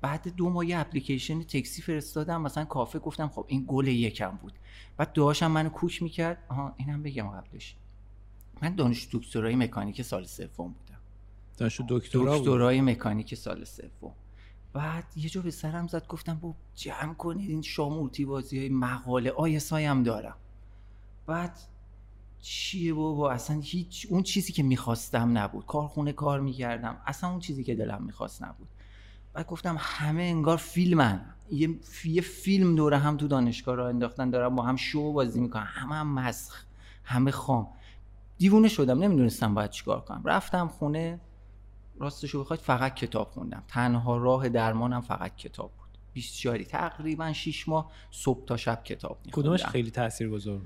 بعد 0.00 0.34
دو 0.36 0.50
ماه 0.50 0.66
یه 0.66 0.78
اپلیکیشن 0.78 1.42
تکسی 1.42 1.82
فرستادم. 1.82 2.42
مثلا 2.42 2.64
کافه 2.64 2.98
گفتم 2.98 3.28
خب 3.28 3.44
این 3.48 3.64
گل 3.68 3.86
یکم 3.86 4.30
بود. 4.30 4.52
بعد 4.96 5.12
داشتم 5.12 5.50
منو 5.50 5.68
کوک 5.68 6.02
می‌کرد. 6.02 6.38
آها 6.48 6.74
اینم 6.76 7.02
بگم 7.02 7.28
قبلش. 7.28 7.76
من 8.62 8.74
دانش 8.74 9.08
دکترای 9.12 9.56
مکانیک 9.56 10.02
سال 10.02 10.24
سوم 10.24 10.48
بودم. 10.56 11.00
دانش 11.56 11.80
دکترا 11.88 12.38
دکترای 12.38 12.80
مکانیک 12.80 13.34
سال 13.34 13.64
سوم. 13.64 14.12
بعد 14.72 15.04
یه 15.16 15.28
جا 15.28 15.42
به 15.42 15.50
سرم 15.50 15.86
زد 15.86 16.06
گفتم 16.06 16.34
با 16.34 16.54
جمع 16.74 17.14
کنید 17.14 17.50
این 17.50 17.62
شامورتی 17.62 18.24
بازی 18.24 18.58
های 18.58 18.68
مقاله 18.68 19.30
آیسای 19.30 19.84
هم 19.84 20.02
دارم. 20.02 20.36
بعد 21.26 21.58
چیه 22.40 22.94
بابا؟ 22.94 23.30
اصلا 23.30 23.60
هیچ 23.60 24.06
اون 24.10 24.22
چیزی 24.22 24.52
که 24.52 24.62
می‌خواستم 24.62 25.38
نبود. 25.38 25.66
کارخونه 25.66 26.12
کار 26.12 26.40
می‌کردم. 26.40 26.96
اصلا 27.06 27.30
اون 27.30 27.40
چیزی 27.40 27.64
که 27.64 27.74
دلم 27.74 28.02
می‌خواست 28.02 28.42
نبود. 28.42 28.68
بعد 29.32 29.46
گفتم 29.46 29.76
همه 29.78 30.22
انگار 30.22 30.56
فیلمن. 30.56 31.34
یه, 31.50 31.68
یه 32.04 32.22
فیلم 32.22 32.76
دوره 32.76 32.98
هم 32.98 33.16
تو 33.16 33.28
دانشگاه 33.28 33.74
را 33.74 33.88
انداختن 33.88 34.30
دارم 34.30 34.56
با 34.56 34.62
هم 34.62 34.76
شو 34.76 35.12
بازی 35.12 35.40
می‌کنن. 35.40 35.64
همه 35.64 35.94
هم 35.94 36.06
مسخ 36.14 36.64
همه 37.04 37.30
خام. 37.30 37.68
دیوونه 38.38 38.68
شدم 38.68 38.98
نمی‌دونستم 38.98 39.54
باید 39.54 39.70
چیکار 39.70 40.00
کنم. 40.00 40.22
رفتم 40.24 40.68
خونه 40.68 41.20
راستشو 41.98 42.40
بخواید 42.40 42.60
فقط 42.60 42.94
کتاب 42.94 43.30
خوندم. 43.30 43.62
تنها 43.68 44.16
راه 44.16 44.48
درمانم 44.48 45.00
فقط 45.00 45.36
کتاب 45.36 45.70
بود. 45.78 45.98
بیستیاری 46.12 46.64
تقریبا 46.64 47.32
شیش 47.32 47.68
ماه 47.68 47.92
صبح 48.10 48.44
تا 48.44 48.56
شب 48.56 48.84
کتاب 48.84 49.18
میخوندم. 49.26 49.48
کدومش 49.48 49.66
خیلی 49.66 49.90
تاثیرگذار 49.90 50.60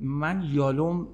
من 0.00 0.42
یالوم 0.52 1.06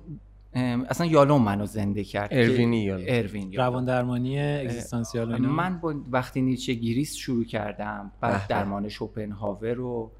اصلا 0.88 1.06
یالوم 1.06 1.42
منو 1.42 1.66
زنده 1.66 2.04
کرد 2.04 2.28
اروینی 2.32 2.76
یالوم. 2.84 3.04
اروین 3.08 3.52
یالوم. 3.52 3.66
روان 3.66 3.84
درمانی 3.84 4.40
اگزیستانسیال 4.40 5.36
من 5.38 5.78
با 5.78 5.94
وقتی 6.10 6.42
نیچه 6.42 6.74
گیریست 6.74 7.16
شروع 7.16 7.44
کردم 7.44 8.12
بعد 8.20 8.32
به. 8.32 8.46
درمان 8.48 8.88
شوپنهاور 8.88 9.80
و 9.80 10.10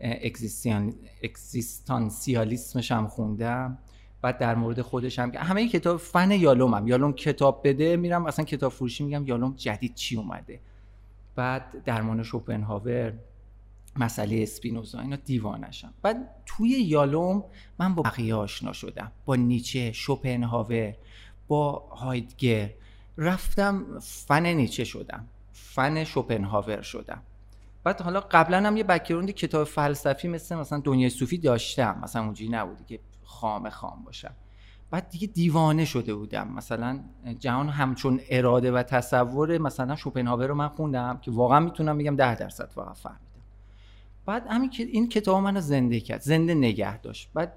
اگزیستیان- 0.00 0.94
اگزیستانسیالیسمش 1.24 2.92
هم 2.92 3.06
خوندم 3.06 3.78
بعد 4.22 4.38
در 4.38 4.54
مورد 4.54 4.80
خودش 4.80 5.18
هم 5.18 5.32
همه 5.34 5.60
این 5.60 5.70
کتاب 5.70 5.96
فن 5.96 6.30
یالومم 6.30 6.86
یالوم 6.88 7.12
کتاب 7.12 7.60
بده 7.64 7.96
میرم 7.96 8.26
اصلا 8.26 8.44
کتاب 8.44 8.72
فروشی 8.72 9.04
میگم 9.04 9.26
یالوم 9.26 9.54
جدید 9.56 9.94
چی 9.94 10.16
اومده 10.16 10.60
بعد 11.36 11.62
درمان 11.84 12.22
شوپنهاور 12.22 13.12
مسئله 13.96 14.42
اسپینوزا 14.42 15.00
اینا 15.00 15.16
دیوانشم 15.16 15.94
بعد 16.02 16.28
توی 16.46 16.68
یالوم 16.68 17.44
من 17.78 17.94
با 17.94 18.02
بقیه 18.02 18.34
آشنا 18.34 18.72
شدم. 18.72 19.12
با 19.24 19.36
نیچه 19.36 19.92
شوپنهاور 19.92 20.94
با 21.48 21.72
هایدگر. 21.72 22.70
رفتم 23.18 23.98
فن 24.00 24.46
نیچه 24.46 24.84
شدم. 24.84 25.28
فن 25.52 26.04
شوپنهاور 26.04 26.82
شدم. 26.82 27.22
بعد 27.84 28.00
حالا 28.00 28.20
قبلا 28.20 28.66
هم 28.66 28.76
یه 28.76 28.84
background 28.84 29.30
کتاب 29.30 29.64
فلسفی 29.64 30.28
مثل 30.28 30.56
مثلا 30.56 30.80
دنیای 30.84 31.10
صوفی 31.10 31.38
داشتم. 31.38 32.00
مثلا 32.02 32.22
اونجوری 32.22 32.50
نبودی 32.50 32.84
که 32.84 33.00
خام 33.24 33.70
خام 33.70 34.04
باشم 34.04 34.34
بعد 34.90 35.08
دیگه 35.08 35.26
دیوانه 35.26 35.84
شده 35.84 36.14
بودم. 36.14 36.48
مثلا 36.48 37.00
جهان 37.38 37.68
همچون 37.68 38.20
اراده 38.30 38.72
و 38.72 38.82
تصور 38.82 39.58
مثلا 39.58 39.96
شوپنهاور 39.96 40.46
رو 40.46 40.54
من 40.54 40.68
خوندم 40.68 41.18
که 41.22 41.30
واقعا 41.30 41.60
می‌تونم 41.60 41.98
بگم 41.98 42.16
ده 42.16 42.34
درصد 42.34 42.70
فقط 42.70 42.96
فهمیدم 42.96 43.23
بعد 44.26 44.46
همین 44.46 44.70
که 44.70 44.82
این 44.82 45.08
کتاب 45.08 45.42
منو 45.42 45.60
زنده 45.60 46.00
کرد 46.00 46.20
زنده 46.20 46.54
نگه 46.54 46.98
داشت. 46.98 47.30
بعد 47.34 47.52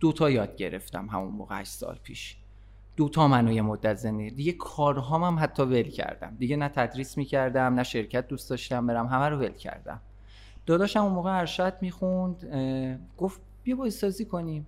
دوتا 0.00 0.30
یاد 0.30 0.56
گرفتم 0.56 1.06
همون 1.06 1.28
موقع 1.28 1.60
8 1.60 1.70
سال 1.70 1.98
پیش. 2.02 2.36
دوتا 2.96 3.28
منو 3.28 3.52
یه 3.52 3.62
مدت 3.62 3.94
زنده 3.94 4.30
دیگه 4.30 4.52
کارهام 4.52 5.24
هم 5.24 5.38
حتی 5.40 5.62
ول 5.62 5.82
کردم. 5.82 6.36
دیگه 6.38 6.56
نه 6.56 6.68
تدریس 6.68 7.18
می‌کردم 7.18 7.74
نه 7.74 7.82
شرکت 7.82 8.28
دوست 8.28 8.50
داشتم 8.50 8.86
برم 8.86 9.06
همه 9.06 9.28
رو 9.28 9.36
ول 9.36 9.52
کردم. 9.52 10.00
داداشم 10.66 11.00
اون 11.00 11.12
موقع 11.12 11.38
ارشد 11.38 11.74
می‌خوند 11.80 12.44
گفت 13.16 13.40
بیا 13.62 13.76
با 13.76 13.90
سازی 13.90 14.24
کنیم. 14.24 14.66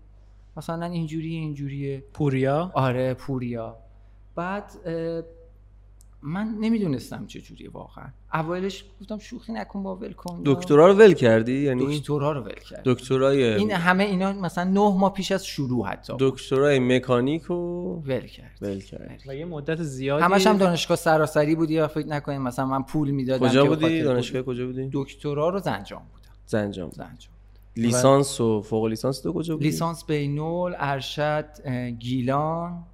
مثلا 0.56 0.86
اینجوریه 0.86 1.38
اینجوریه. 1.38 2.04
پوریا؟ 2.12 2.70
آره 2.74 3.14
پوریا. 3.14 3.76
بعد 4.34 4.72
من 6.22 6.54
نمی‌دونستم 6.60 7.26
چه 7.26 7.40
جوریه 7.40 7.70
واقعا. 7.70 8.04
اولش 8.32 8.84
گفتم 9.00 9.18
شوخی 9.18 9.52
نکن 9.52 9.82
با 9.82 9.96
ول 9.96 10.12
کن. 10.12 10.42
دکترا 10.44 10.86
رو 10.86 10.94
ول 10.94 11.12
کردی؟ 11.12 11.52
یعنی 11.52 11.98
دکترا 11.98 12.32
رو 12.32 12.40
ول 12.40 12.52
کرد 12.70 12.82
دکترای 12.84 13.44
این 13.54 13.70
همه 13.70 14.04
اینا 14.04 14.32
مثلا 14.32 14.64
نه 14.64 14.98
ماه 14.98 15.12
پیش 15.12 15.32
از 15.32 15.46
شروع 15.46 15.86
حتی 15.86 16.12
دکترای 16.18 16.78
مکانیک 16.78 17.42
رو 17.42 18.02
ول 18.06 18.26
کرد. 18.26 18.58
ول 18.62 18.80
کرد. 18.80 19.22
و 19.28 19.34
یه 19.34 19.44
مدت 19.44 19.82
زیادی 19.82 20.24
همش 20.24 20.46
هم 20.46 20.56
دانشگاه 20.56 20.96
سراسری 20.96 21.54
بودی 21.54 21.74
یا 21.74 21.88
فکر 21.88 22.06
نکنیم 22.06 22.42
مثلا 22.42 22.66
من 22.66 22.82
پول 22.82 23.10
می‌دادم 23.10 23.48
کجا 23.48 23.64
بودی؟ 23.64 24.02
دانشگاه. 24.02 24.42
کجا 24.42 24.66
بودی؟ 24.66 24.90
دکترا 24.92 25.48
رو 25.48 25.58
زنجان 25.58 26.02
بودم. 26.12 26.30
زنجان. 26.46 26.90
زنجان. 26.90 27.32
لیسانس 27.76 28.40
و 28.40 28.62
فوق 28.62 28.84
لیسانس 28.86 29.20
تو 29.20 29.32
کجا 29.32 29.56
بودی؟ 29.56 29.66
لیسانس 29.66 30.04
بینول 30.04 30.74
ارشد 30.78 31.46
گیلان. 31.98 32.84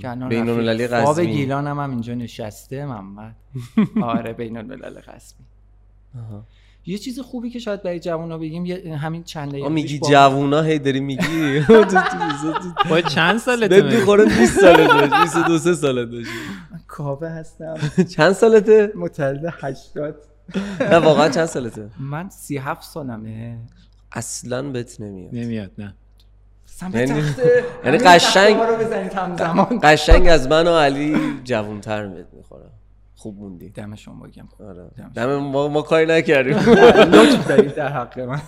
که 0.00 0.08
بین 0.30 0.48
المللی 0.48 0.86
فاو 0.88 1.08
قزوین. 1.08 1.30
گیلان 1.30 1.66
هم, 1.66 1.78
هم 1.80 1.90
اینجا 1.90 2.14
نشسته 2.14 2.86
محمد. 2.86 3.36
آره 4.02 4.32
بین 4.32 4.56
الملل 4.56 5.00
قزوین 5.00 5.46
آها. 6.18 6.46
یه 6.86 6.98
چیز 6.98 7.20
خوبی 7.20 7.50
که 7.50 7.58
شاید 7.58 7.82
برای 7.82 8.00
جوونا 8.00 8.38
بگیم 8.38 8.64
یه 8.66 8.96
همین 8.96 9.22
چند 9.24 9.50
دقیقه 9.52 9.68
میگی 9.68 9.98
با- 9.98 10.10
جوونا 10.10 10.62
هی 10.62 10.78
داری 10.78 11.00
میگی؟ 11.00 11.60
باید 12.90 13.06
چند 13.06 13.38
سالته 13.38 13.68
بهت 13.68 13.84
مگه؟ 13.84 13.96
می‌خوره 13.96 14.24
20 14.24 14.60
سالت 14.60 14.90
باشه 14.90 15.22
22 15.22 15.58
3 15.58 15.74
سالت 15.74 16.08
باشه 16.08 16.30
من 16.72 16.80
کاوه 16.86 17.28
هستم. 17.28 17.74
چند 18.10 18.32
سالته؟ 18.32 18.92
متولد 18.96 19.54
80 19.60 20.14
نه 20.80 20.96
واقعا 20.96 21.28
چند 21.28 21.46
سالته؟ 21.46 21.88
من 22.00 22.28
37 22.28 22.82
سالمه. 22.82 23.58
اصلا 24.12 24.62
بهت 24.62 25.00
نمیاد. 25.00 25.34
نمیاد 25.34 25.70
نه. 25.78 25.94
یعنی- 26.94 27.22
تخته 27.22 27.64
یعنی 27.84 27.98
قشنگ- 27.98 28.18
تخته 28.18 28.54
ها 28.54 28.64
رو 28.64 28.76
بزنید 28.76 29.12
همزمان 29.12 29.80
قشنگ 29.82 30.28
از 30.28 30.48
من 30.48 30.66
و 30.66 30.76
علی 30.78 31.16
جوونتر 31.44 32.06
می‌خوره 32.06 32.70
خوب 33.16 33.38
موندی. 33.38 33.68
دم 33.68 33.94
شما 33.94 34.26
بگم. 34.26 34.48
آره. 34.68 34.90
دم 35.14 35.36
ما, 35.36 35.68
ما 35.68 35.82
کاری 35.82 36.06
نکردیم. 36.06 36.56
لطف 37.14 37.48
دارید 37.48 37.74
در 37.74 37.88
حق 37.92 38.20
من. 38.20 38.40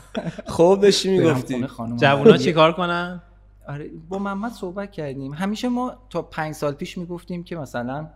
خب 0.47 0.79
داشتی 0.83 1.19
می‌گفتی. 1.19 1.67
جوونا. 1.97 2.37
چیکار 2.37 2.73
کنن؟ 2.73 3.23
آره 3.69 3.91
با 4.09 4.19
محمد 4.19 4.53
صحبت 4.53 4.93
کردیم. 4.93 5.33
همیشه 5.35 5.69
ما 5.69 5.97
تا 6.11 6.23
پنج 6.23 6.55
سال 6.55 6.73
پیش 6.73 6.99
می‌گفتیم 6.99 7.45
که 7.45 7.57
مثلا 7.57 8.07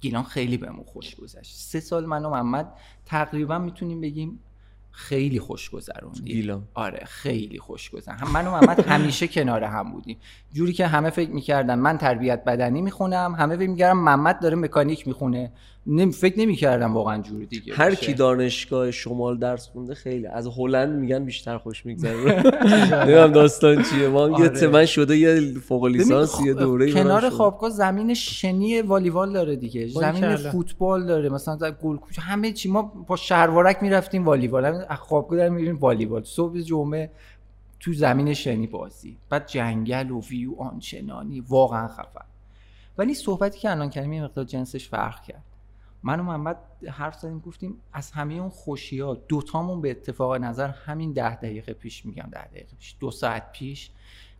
گیلان 0.00 0.22
خیلی 0.22 0.56
بهمون 0.56 0.84
خوش 0.84 1.14
گذشت. 1.16 1.56
سه 1.56 1.80
سال 1.80 2.06
من 2.06 2.24
و 2.24 2.30
محمد 2.30 2.72
تقریبا 3.06 3.58
می‌تونیم 3.58 4.00
بگیم 4.00 4.40
خیلی 4.96 5.40
خوش 5.40 5.70
گذروندیم 5.70 6.24
گیلان 6.24 6.68
آره 6.74 7.04
خیلی 7.04 7.58
خوش 7.58 7.90
گذرون 7.90 8.18
هم 8.18 8.32
من 8.32 8.46
و 8.46 8.50
محمد 8.50 8.86
همیشه 8.92 9.28
کنار 9.28 9.64
هم 9.64 9.92
بودیم. 9.92 10.18
جوری 10.52 10.72
که 10.72 10.86
همه 10.86 11.10
فکر 11.10 11.30
می‌کردن 11.30 11.78
من 11.78 11.98
تربیت 11.98 12.44
بدنی 12.44 12.82
می‌خونم 12.82 13.34
همه 13.34 13.56
فکر 13.56 13.70
می‌کردن 13.70 13.98
محمد 13.98 14.40
داره 14.40 14.56
مکانیک 14.56 15.08
می‌خونه. 15.08 15.52
نمی 15.88 16.12
فکر 16.12 16.40
نمی‌کردم 16.40 16.94
واقعا 16.94 17.22
جوری 17.22 17.46
دیگه 17.46 17.74
هر 17.74 17.88
باشه. 17.88 18.06
کی 18.06 18.14
دانشگاه 18.14 18.90
شمال 18.90 19.38
درس 19.38 19.68
خونده 19.68 19.94
خیلی 19.94 20.26
از 20.26 20.46
هلند 20.46 20.98
میگن 20.98 21.24
بیشتر 21.24 21.58
خوش 21.58 21.86
میگذره. 21.86 22.42
نمی‌دونم 23.02 23.32
داستان 23.32 23.82
چیه. 23.82 24.08
ما 24.08 24.20
آره. 24.20 24.48
تمن 24.48 24.86
شده 24.86 25.16
یه 25.18 25.58
فوق 25.58 25.84
لیسانس 25.84 26.40
یه 26.40 26.54
دوره 26.54 26.92
کنار 26.92 27.30
خوابگاه 27.30 27.70
زمین 27.70 28.14
شنی 28.14 28.82
والیبال 28.82 29.32
داره 29.32 29.56
دیگه. 29.56 29.86
زمین. 29.86 30.36
فوتبال 30.36 31.06
داره. 31.06 31.28
مثلا 31.28 31.56
در 31.56 31.70
گلکوچه 31.70 32.22
همه 32.22 32.52
چی 32.52 32.70
ما 32.70 32.82
با 32.82 33.16
شلوارک 33.16 33.78
می‌رفتیم 33.82 34.24
والیبال. 34.24 34.64
از 34.64 34.98
خوابگاه 34.98 35.38
داریم 35.38 35.54
میریم 35.54 35.76
والیبال. 35.76 36.22
صبح 36.24 36.60
جمعه 36.60 37.10
تو 37.80 37.92
زمین 37.92 38.34
شنی 38.34 38.66
بازی. 38.66 39.16
بعد 39.30 39.46
جنگل 39.46 40.10
و 40.10 40.20
ویو 40.20 40.54
آنچنانی. 40.58 41.40
واقعا 41.40 41.88
خفن. 41.88 42.24
ولی 42.98 43.14
صحبتی 43.14 43.58
که 43.58 43.70
الان 43.70 43.90
کردیم 43.90 44.12
یه 44.12 44.24
مقدار 44.24 44.44
جنسش 44.44 44.88
فرق 44.88 45.22
کرد. 45.22 45.42
من 46.06 46.20
و 46.20 46.22
محمد 46.22 46.56
حرف 46.88 47.18
زدیم 47.18 47.38
گفتیم 47.38 47.80
از 47.92 48.10
همه 48.10 48.34
اون 48.34 48.48
خوشی 48.48 49.00
ها 49.00 49.14
دوتامون 49.14 49.80
به 49.80 49.90
اتفاق 49.90 50.34
نظر 50.34 50.68
همین 50.68 51.12
ده 51.12 51.36
دقیقه 51.36 51.72
پیش 51.72 52.06
میگم 52.06 52.28
ده 52.32 52.44
دقیقه 52.44 52.76
پیش 52.78 52.96
دو 53.00 53.10
ساعت 53.10 53.52
پیش 53.52 53.90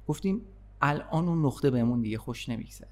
گفتیم 0.08 0.40
الان 0.82 1.28
اون 1.28 1.46
نقطه 1.46 1.70
بهمون 1.70 2.00
دیگه 2.00 2.18
خوش 2.18 2.48
نمیگذره. 2.48 2.88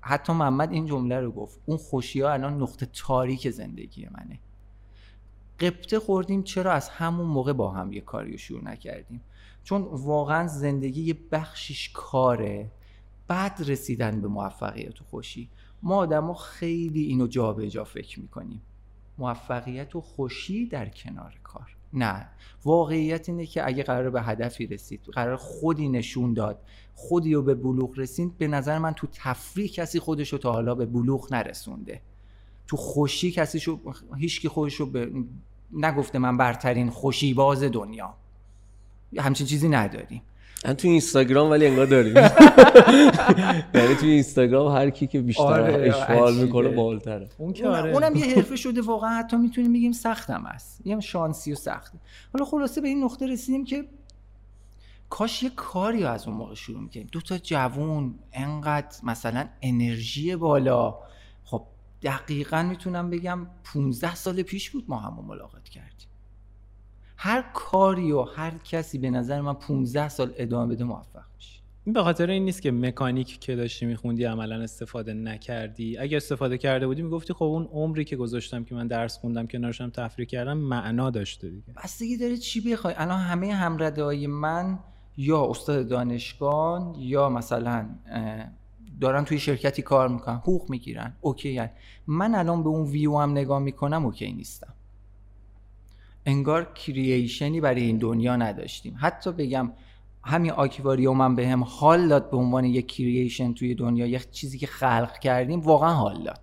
حتی 0.00 0.32
محمد 0.32 0.72
این 0.72 0.86
جمله 0.86 1.20
رو 1.20 1.32
گفت 1.32 1.60
اون 1.66 1.76
خوشی 1.76 2.20
ها 2.20 2.32
الان 2.32 2.62
نقطه 2.62 2.88
تاریک 2.92 3.50
زندگی 3.50 4.08
منه. 4.10 4.38
قبطه 5.60 5.98
خوردیم 5.98 6.42
چرا 6.42 6.72
از 6.72 6.88
همون 6.88 7.26
موقع 7.26 7.52
با 7.52 7.70
هم 7.70 7.92
یه 7.92 8.00
کاری 8.00 8.32
رو 8.32 8.38
شروع 8.38 8.64
نکردیم؟ 8.64 9.20
چون 9.64 9.82
واقعا 9.82 10.46
زندگی 10.46 11.02
یه 11.02 11.16
بخشیش 11.32 11.90
کاره 11.94 12.70
بعد 13.28 13.62
رسیدن 13.66 14.20
به 14.20 14.28
موفقیت 14.28 15.00
و 15.00 15.04
خوشی. 15.04 15.48
ما 15.84 15.96
آدما 15.96 16.34
خیلی 16.34 17.02
اینو 17.02 17.26
جابجا 17.26 17.68
جا 17.68 17.84
فکر 17.84 18.20
می‌کنیم. 18.20 18.62
موفقیت 19.18 19.96
و 19.96 20.00
خوشی 20.00 20.66
در 20.66 20.88
کنار 20.88 21.34
کار. 21.42 21.76
نه. 21.92 22.28
واقعیت 22.64 23.28
اینه 23.28 23.46
که 23.46 23.66
اگه 23.66 23.82
قرار 23.82 24.10
به 24.10 24.22
هدفی 24.22 24.66
رسید 24.66 25.00
قرار 25.12 25.36
خودی 25.36 25.88
نشون 25.88 26.34
داد 26.34 26.60
خودی 26.94 27.34
رو 27.34 27.42
به 27.42 27.54
بلوغ 27.54 27.98
رسید 27.98 28.38
به 28.38 28.48
نظر 28.48 28.78
من 28.78 28.92
تو 28.92 29.06
تفریح 29.12 29.68
کسی 29.68 30.00
خودش 30.00 30.32
رو 30.32 30.38
تا 30.38 30.52
حالا 30.52 30.74
به 30.74 30.86
بلوغ 30.86 31.32
نرسونده. 31.32 32.00
تو 32.66 32.76
خوشی 32.76 33.30
کسی 33.30 33.60
شو 33.60 33.80
هیچکی 34.16 34.48
خودش 34.48 34.74
رو 34.74 34.86
به 34.86 35.12
نگفته 35.72 36.18
من 36.18 36.36
برترین 36.36 36.90
خوشی 36.90 37.34
باز 37.34 37.62
دنیا. 37.62 38.14
همچین 39.18 39.46
چیزی 39.46 39.68
نداریم. 39.68 40.22
من 40.64 40.74
تو 40.74 40.88
اینستاگرام 40.88 41.50
ولی 41.50 41.66
انگار 41.66 41.86
داریم. 41.86 42.14
یعنی 43.74 43.94
تو 44.00 44.06
اینستاگرام 44.06 44.76
هر 44.76 44.90
کی 44.90 45.06
که 45.06 45.20
بیشتر 45.20 45.42
آره، 45.42 45.88
اشغال 45.88 46.28
عجیبه. 46.28 46.44
می‌کنه 46.44 46.68
بالتره. 46.68 47.28
اون 47.38 47.52
که 47.52 47.66
اون- 47.66 47.74
آره. 47.74 47.92
اونم 47.92 48.16
یه 48.16 48.24
حرفه 48.34 48.56
شده 48.56 48.80
واقعا 48.82 49.10
حتی 49.10 49.36
می‌تونیم 49.36 49.72
بگیم 49.72 49.92
سختم 49.92 50.44
است 50.46 50.86
یه 50.86 51.00
شانسی 51.00 51.52
و 51.52 51.54
سخته. 51.54 51.98
حالا 52.32 52.44
خلاصه 52.44 52.80
به 52.80 52.88
این 52.88 53.04
نقطه 53.04 53.26
رسیدیم 53.26 53.64
که 53.64 53.84
کاش 55.10 55.42
یه 55.42 55.50
کاری 55.50 56.04
از 56.04 56.28
اون 56.28 56.36
موقع 56.36 56.54
شروع 56.54 56.80
می‌کنیم 56.80 57.08
دو 57.12 57.20
تا 57.20 57.38
جوون 57.38 58.14
انقدر 58.32 58.96
مثلا 59.02 59.48
انرژی 59.62 60.36
بالا. 60.36 60.98
خب 61.44 61.66
دقیقا 62.02 62.62
می‌تونم 62.62 63.10
بگم 63.10 63.46
15 63.74 64.14
سال 64.14 64.42
پیش 64.42 64.70
بود 64.70 64.84
ما 64.88 64.96
هم 64.98 65.24
ملاقات 65.28 65.68
کردیم. 65.68 66.08
هر 67.24 67.44
کاری 67.54 68.12
و 68.12 68.22
هر 68.22 68.58
کسی 68.58 68.98
به 68.98 69.10
نظر 69.10 69.40
من 69.40 69.54
15 69.54 70.08
سال 70.08 70.32
ادامه 70.36 70.74
بده 70.74 70.84
موفق 70.84 71.24
میشه. 71.36 71.60
این 71.84 71.92
به 71.92 72.02
خاطر 72.02 72.30
این 72.30 72.44
نیست 72.44 72.62
که 72.62 72.72
مکانیک 72.72 73.40
که 73.40 73.56
داشتی 73.56 73.86
میخوندی 73.86 74.24
عملا 74.24 74.62
استفاده 74.62 75.14
نکردی. 75.14 75.98
اگه 75.98 76.16
استفاده 76.16 76.58
کرده 76.58 76.86
بودی 76.86 77.02
می‌گفتی 77.02 77.32
خب 77.32 77.42
اون 77.42 77.68
عمری 77.72 78.04
که 78.04 78.16
گذاشتم 78.16 78.64
که 78.64 78.74
من 78.74 78.86
درس 78.86 79.18
خوندم 79.18 79.46
کنارشم 79.46 79.90
تفریح 79.90 80.26
کردم 80.26 80.56
معنا 80.56 81.10
داشته 81.10 81.48
دیگه. 81.48 81.72
بستگی 81.84 82.16
داره 82.16 82.36
چی 82.36 82.72
بخوای. 82.72 82.94
الان 82.96 83.18
همه 83.20 83.54
همرده 83.54 84.04
های 84.04 84.26
من 84.26 84.78
یا 85.16 85.46
استاد 85.50 85.88
دانشگاه 85.88 86.94
یا 86.98 87.28
مثلا 87.28 87.88
دارن 89.00 89.24
توی 89.24 89.38
شرکتی 89.38 89.82
کار 89.82 90.08
می‌کنن 90.08 90.36
حقوق 90.36 90.70
می‌گیرن 90.70 91.16
OK 91.20 91.58
هن. 91.58 91.70
من 92.06 92.34
الان 92.34 92.62
به 92.62 92.68
اون 92.68 92.86
ویو 92.86 93.18
هم 93.18 93.30
نگاه 93.30 93.58
می‌کنم 93.58 94.04
OK 94.04 94.32
نیستم. 94.32 94.74
انگار 96.26 96.72
creation 96.74 97.50
ی 97.50 97.60
برای 97.60 97.82
این 97.82 97.98
دنیا 97.98 98.36
نداشتیم. 98.36 98.96
حتی 99.00 99.32
بگم 99.32 99.72
همین 100.24 100.50
آکواریوم 100.50 101.16
من 101.16 101.34
به 101.34 101.48
هم 101.48 101.64
حال 101.64 102.08
داد 102.08 102.30
به 102.30 102.36
عنوان 102.36 102.64
یک 102.64 102.88
creation 102.88 103.54
توی 103.54 103.74
دنیا 103.74 104.06
یک 104.06 104.30
چیزی 104.30 104.58
که 104.58 104.66
خلق 104.66 105.18
کردیم 105.18 105.60
واقعا 105.60 105.92
حال 105.92 106.22
داد. 106.22 106.40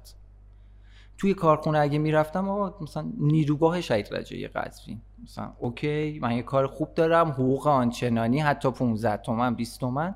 توی 1.18 1.34
کارخونه 1.34 1.80
اگه 1.80 1.98
می‌رفتم 1.98 2.50
آقا 2.50 2.84
مثلا 2.84 3.12
نیروگاه 3.18 3.82
شهید 3.82 4.08
رجایی 4.12 4.48
قزوین. 4.48 5.02
مثلا 5.24 5.54
اوکی 5.60 6.20
من 6.22 6.36
یه 6.36 6.44
کار 6.44 6.68
خوب 6.68 6.94
دارم 6.94 7.32
حقوق 7.32 7.68
آنچنانی 7.68 8.40
حتی 8.40 8.72
15 8.72 9.18
تومن 9.18 9.56
20 9.56 9.80
تومن. 9.80 10.16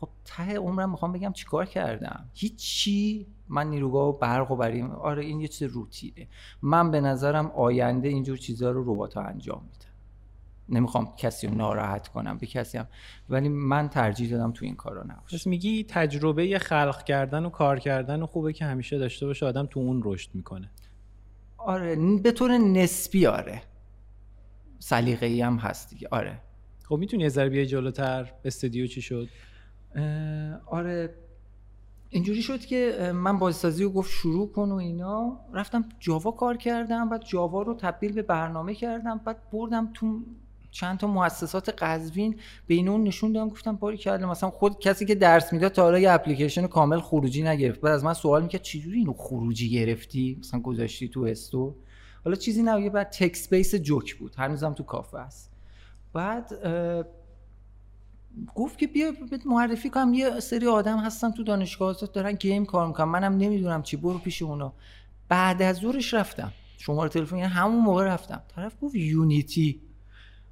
خب 0.00 0.08
ته 0.24 0.56
عمرم 0.56 0.90
می‌خوام 0.90 1.12
بگم 1.12 1.32
چیکار 1.32 1.66
کردم؟ 1.66 2.30
هیچی 2.34 3.26
من 3.48 3.70
نیروگاه 3.70 4.08
و 4.08 4.12
برق 4.12 4.50
و 4.50 4.56
بریم. 4.56 4.90
آره 4.90 5.24
این 5.24 5.40
یه 5.40 5.48
چیز 5.48 5.70
روتینه. 5.70 6.28
من 6.62 6.90
به 6.90 7.00
نظرم 7.00 7.46
آینده 7.46 8.08
اینجور 8.08 8.36
چیزها 8.36 8.70
رو 8.70 8.92
ربات 8.92 9.14
ها 9.14 9.22
انجام 9.22 9.62
میده 9.62 9.84
نمی‌خوام 10.68 11.14
کسی 11.16 11.46
رو 11.46 11.54
ناراحت 11.54 12.08
کنم 12.08 12.38
به 12.38 12.46
کسی 12.46 12.78
هم. 12.78 12.86
ولی 13.28 13.48
من 13.48 13.88
ترجیح 13.88 14.30
دادم 14.30 14.52
تو 14.52 14.64
این 14.64 14.76
کارا 14.76 15.02
نباشه. 15.02 15.36
پس 15.36 15.46
میگی 15.46 15.84
تجربه 15.84 16.58
خلق 16.58 17.04
کردن 17.04 17.44
و 17.44 17.50
کار 17.50 17.78
کردن 17.78 18.22
و 18.22 18.26
خوبه 18.26 18.52
که 18.52 18.64
همیشه 18.64 18.98
داشته 18.98 19.26
باشه 19.26 19.46
آدم 19.46 19.66
تو 19.66 19.80
اون 19.80 20.00
رشد 20.04 20.30
می‌کنه. 20.34 20.70
آره 21.58 21.96
به 22.22 22.32
طور 22.32 22.58
نسبی 22.58 23.26
آره. 23.26 23.62
سلیقه 24.78 25.26
ای 25.26 25.40
هم 25.40 25.56
هست 25.56 25.90
دیگه. 25.90 26.08
آره. 26.10 26.40
خب 26.84 26.96
می‌تونی 26.96 27.22
یه 27.22 27.28
ذره 27.28 27.48
بیای 27.48 27.66
جلوتر؟ 27.66 28.32
استودیو 28.44 28.86
چی 28.86 29.02
شد؟ 29.02 29.28
آره 30.66 31.14
اینجوری 32.10 32.42
شد 32.42 32.60
که 32.60 33.12
من 33.14 33.38
بازسازی 33.38 33.84
رو 33.84 33.90
گفت 33.90 34.10
شروع 34.10 34.52
کن 34.52 34.70
و 34.70 34.74
اینا. 34.74 35.40
رفتم 35.52 35.84
جاوا 36.00 36.30
کار 36.30 36.56
کردم 36.56 37.08
بعد 37.08 37.24
جاوا 37.24 37.62
رو 37.62 37.74
تبدیل 37.74 38.12
به 38.12 38.22
برنامه 38.22 38.74
کردم 38.74 39.20
بعد 39.24 39.50
بردم 39.52 39.90
تو 39.94 40.20
چند 40.70 40.98
تا 40.98 41.06
مؤسسات 41.06 41.82
قزوین. 41.82 42.36
بین 42.66 42.88
اون 42.88 43.04
نشون 43.04 43.32
دادم 43.32 43.48
گفتم 43.48 43.76
باری 43.76 43.96
کرده 43.96 44.26
مثلا 44.26 44.50
خود 44.50 44.78
کسی 44.78 45.06
که 45.06 45.14
درس 45.14 45.52
می‌داد 45.52 45.72
تا 45.72 45.82
حالا 45.82 45.98
یه 45.98 46.10
اپلیکیشن 46.10 46.66
کامل 46.66 47.00
خروجی 47.00 47.42
نگرفت. 47.42 47.80
بعد 47.80 47.92
از 47.92 48.04
من 48.04 48.14
سوال 48.14 48.42
می‌کرد 48.42 48.62
چجوری 48.62 48.98
اینو 48.98 49.12
خروجی 49.12 49.70
گرفتی؟ 49.70 50.36
مثلا 50.40 50.60
گذاشتی 50.60 51.08
تو 51.08 51.20
استو 51.20 51.74
حالا 52.24 52.36
چیزی 52.36 52.62
نه 52.62 52.90
بعد 52.90 53.10
text 53.10 53.48
base 53.48 53.74
جوک 53.74 54.16
بود. 54.16 54.34
هنوزم 54.34 54.72
تو 54.72 54.82
کافه 54.82 55.18
است. 55.18 55.50
بعد 56.12 56.52
گفت 58.54 58.78
که 58.78 58.86
بیا 58.86 59.12
معرفی 59.46 59.90
کنم. 59.90 60.14
یه 60.14 60.40
سری 60.40 60.66
آدم 60.66 60.98
هستن 60.98 61.30
تو 61.30 61.42
دانشگاه 61.42 61.96
دارن 62.14 62.32
game 62.32 62.64
کار 62.64 62.86
می‌کنن. 62.86 63.08
منم 63.08 63.36
نمی‌دونم 63.36 63.82
چی. 63.82 63.96
برو 63.96 64.18
پیش 64.18 64.42
اونا. 64.42 64.72
بعد 65.28 65.62
از 65.62 65.76
ظهرش 65.76 66.14
رفتم. 66.14 66.52
شماره 66.78 67.08
تلفن 67.08 67.36
یعنی 67.36 67.48
همون 67.48 67.84
موقع 67.84 68.04
رفتم. 68.04 68.42
طرف 68.56 68.72
گفت 68.82 68.94
Unity. 68.94 69.80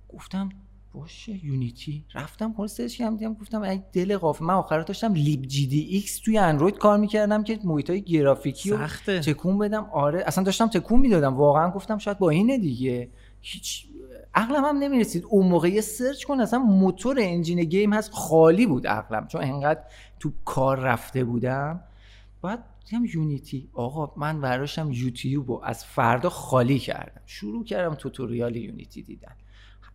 گفتم 0.09 0.49
باشه 0.93 1.45
Unity. 1.45 2.05
رفتم 2.15 2.67
search 2.67 2.97
کردم 2.97 3.17
دیدم 3.17 3.35
گفتم 3.35 3.63
ای 3.63 3.81
دل 3.93 4.17
غافل 4.17 4.45
من 4.45 4.55
آخر 4.55 4.81
داشتم 4.81 5.15
LibGDX 5.15 6.19
توی 6.19 6.39
اندروید 6.39 6.79
کار 6.79 6.99
می‌کردم 6.99 7.43
که 7.43 7.59
محیط 7.65 7.91
های 7.91 8.03
گرافیکی 8.03 8.71
رو 8.71 8.87
تکون 9.07 9.59
بدم. 9.59 9.85
آره 9.85 10.23
اصلا 10.27 10.45
داشتم 10.45 10.67
تکون 10.67 11.01
می‌دادم. 11.01 11.35
واقعا 11.35 11.71
گفتم 11.71 11.99
شاید 11.99 12.19
با 12.19 12.31
اینه 12.31 12.59
دیگه. 12.59 13.11
هیچ 13.41 13.87
عقلم 14.37 14.65
هم 14.65 14.77
نمی‌رسید. 14.77 15.25
اون 15.25 15.47
موقع 15.47 15.69
یه 15.69 15.81
search 15.81 16.25
کن 16.25 16.41
اصلا 16.41 16.59
موتور 16.59 17.17
engine 17.21 17.65
game 17.65 17.93
هست. 17.93 18.13
خالی 18.13 18.67
بود 18.67 18.87
عقلم. 18.87 19.27
چون 19.27 19.43
انقدر 19.45 19.81
تو 20.21 20.33
کار 20.45 20.81
رفته 20.81 21.25
بودم. 21.25 21.81
بعد 22.43 22.65
دیدم 22.91 23.05
Unity. 23.05 23.69
آقا 23.73 24.13
من 24.17 24.41
وراشم 24.41 24.91
یوتیوب 24.93 25.51
رو 25.51 25.61
از 25.65 25.85
فردا 25.85 26.29
خالی 26.29 26.79
کردم. 26.79 27.23
شروع 27.27 27.65
کردم 27.65 27.95
tutorial 27.95 28.57
Unity 28.57 29.03
دیدن. 29.03 29.33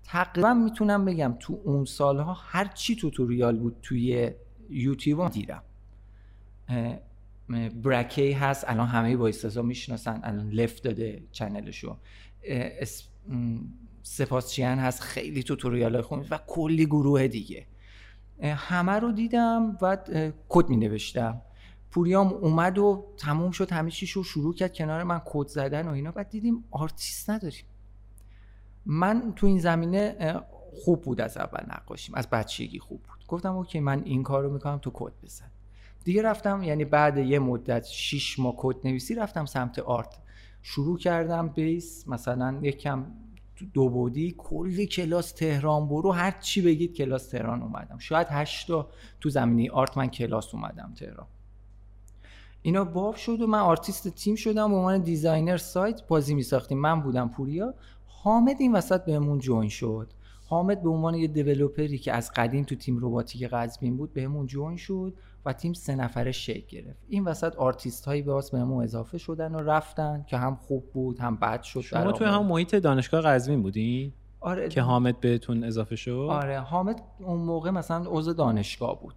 تقریبا 0.03 0.53
می‌تونم 0.53 1.05
بگم 1.05 1.35
تو 1.39 1.61
اون 1.63 1.85
سالها 1.85 2.33
هر 2.33 2.65
چی 2.65 2.95
tutorial 2.95 3.59
بود 3.59 3.75
توی 3.81 4.31
یوتیوب 4.69 5.31
دیدم. 5.31 5.63
Brackeys 7.83 8.31
هست. 8.31 8.65
الان 8.67 8.87
همه 8.87 9.17
بلااستثنا 9.17 9.63
می‌شناسن. 9.63 10.19
الان 10.23 10.49
left 10.49 10.83
داده 10.83 11.23
channel 11.31 11.73
شو. 11.73 11.97
Sebastian 14.03 14.79
هست 14.79 15.01
خیلی 15.01 15.43
توتوریال 15.43 16.01
خون 16.01 16.25
و 16.29 16.39
کلی 16.47 16.85
گروه 16.85 17.27
دیگه. 17.27 17.65
همه 18.43 18.91
رو 18.91 19.11
دیدم 19.11 19.77
و 19.81 19.97
کد 20.49 20.69
می 20.69 20.77
نوشتم 20.77 21.41
پوریام 21.91 22.27
اومد 22.27 22.77
و 22.77 23.05
تموم 23.17 23.51
شد 23.51 23.71
همه 23.71 23.91
چیش 23.91 24.11
رو 24.11 24.23
شروع 24.23 24.53
کرد 24.53 24.73
کنار 24.73 25.03
من 25.03 25.21
کد 25.25 25.47
زدن 25.47 25.87
و 25.87 25.91
اینا. 25.91 26.11
بعد 26.11 26.29
دیدیم 26.29 26.63
آرتیست 26.71 27.29
نداریم. 27.29 27.65
من 28.85 29.33
تو 29.35 29.47
این 29.47 29.59
زمینه 29.59 30.39
خوب 30.73 31.01
بود 31.01 31.21
از 31.21 31.37
اول 31.37 31.63
نقاشیم 31.67 32.15
از 32.15 32.29
بچگی 32.29 32.79
خوب 32.79 33.01
بود. 33.01 33.25
گفتم 33.27 33.55
OK 33.55 33.79
من 33.79 34.03
این 34.03 34.23
کار 34.23 34.43
رو 34.43 34.53
می‌کنم 34.53 34.77
تو 34.77 34.91
کد 34.93 35.13
بزن. 35.23 35.51
دیگه 36.03 36.21
رفتم 36.21 36.63
یعنی 36.63 36.85
بعد 36.85 37.17
یه 37.17 37.39
مدت 37.39 37.85
6 37.85 38.39
ماه 38.39 38.53
کد 38.57 38.75
نویسی 38.87 39.15
رفتم 39.15 39.45
سمت 39.45 39.79
art. 39.79 40.17
شروع 40.61 40.97
کردم 40.97 41.47
base 41.47 42.07
مثلا 42.07 42.59
یکم 42.61 43.05
دو 43.73 43.89
بعدی 43.89 44.35
کلی 44.37 44.87
کلاس 44.87 45.31
تهران 45.31 45.87
برو. 45.87 46.11
هر 46.11 46.31
چی 46.31 46.61
بگید 46.61 46.93
کلاس 46.93 47.27
تهران 47.27 47.61
اومدم. 47.61 47.97
شاید 47.97 48.27
هشتا 48.29 48.89
تو 49.21 49.29
زمینه 49.29 49.71
art 49.71 49.97
من 49.97 50.07
کلاس 50.07 50.53
اومدم 50.53 50.93
تهران. 50.95 51.27
اینا 52.61 52.83
باب 52.83 53.15
شد 53.15 53.41
و 53.41 53.47
من 53.47 53.59
آرتیست 53.59 54.07
تیم 54.07 54.35
شدم 54.35 54.69
به 54.69 54.75
عنوان 54.75 55.01
designer 55.01 55.57
سایت 55.57 56.07
بازی 56.07 56.33
می 56.33 56.43
ساختیم 56.43 56.77
من 56.77 57.01
بودم 57.01 57.29
پوریا. 57.29 57.73
حامد 58.07 58.55
این 58.59 58.75
وسط 58.75 59.05
بهمون 59.05 59.39
join 59.39 59.69
شد. 59.69 60.07
حامد 60.45 60.83
به 60.83 60.89
عنوان 60.89 61.15
یه 61.15 61.27
developer 61.27 61.90
ی 61.90 61.97
که 61.97 62.13
از 62.13 62.31
قدیم 62.31 62.63
تو 62.63 62.75
تیم 62.75 62.97
رباتیک 62.97 63.43
قزوین 63.43 63.97
بود 63.97 64.13
بهمون 64.13 64.47
join 64.47 64.77
شد. 64.77 65.13
و 65.45 65.53
تیم 65.53 65.73
سه 65.73 65.95
نفره 65.95 66.31
شکل 66.31 66.67
گرفت. 66.67 66.99
این 67.09 67.23
وسط 67.23 67.55
آرتیست 67.55 68.05
هایی 68.05 68.21
به 68.21 68.41
بهمون 68.51 68.83
اضافه 68.83 69.17
شدن 69.17 69.55
و 69.55 69.59
رفتن 69.59 70.25
که 70.27 70.37
هم 70.37 70.55
خوب 70.55 70.91
بود 70.93 71.19
هم 71.19 71.35
بد 71.35 71.61
شد 71.61 71.81
شما 71.81 72.11
توی 72.11 72.27
هم 72.27 72.45
محیط 72.45 72.75
دانشگاه 72.75 73.21
قزوین 73.21 73.61
بودین 73.61 74.13
آره. 74.39 74.69
که 74.69 74.81
حامد 74.81 75.19
بهتون 75.19 75.63
اضافه 75.63 75.95
شد؟ 75.95 76.27
آره. 76.29 76.59
حامد 76.59 77.01
اون 77.19 77.39
موقع 77.39 77.69
مثلا 77.69 78.03
عضو 78.07 78.33
دانشگاه 78.33 79.01
بود. 79.01 79.15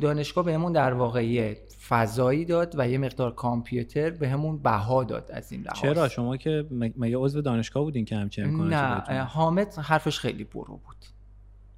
دانشگاه 0.00 0.44
بهمون 0.44 0.72
در 0.72 0.92
واقع 0.92 1.54
فضایی 1.88 2.44
داد 2.44 2.74
و 2.78 2.88
یه 2.88 2.98
مقدار 2.98 3.34
کامپیوتر 3.34 4.10
بهمون 4.10 4.58
بها 4.58 5.04
داد 5.04 5.30
از 5.30 5.52
این 5.52 5.62
لحاظ. 5.62 5.80
چرا؟ 5.80 6.08
شما 6.08 6.36
که 6.36 6.66
مگه 6.70 7.16
عضو 7.16 7.40
دانشگاه 7.40 7.82
بودین 7.82 8.04
که 8.04 8.16
همچین 8.16 8.44
امکاناتی 8.44 9.12
نه. 9.12 9.22
حامد 9.22 9.74
حرفش 9.74 10.18
خیلی 10.18 10.44
برو 10.44 10.76
بود. 10.76 10.96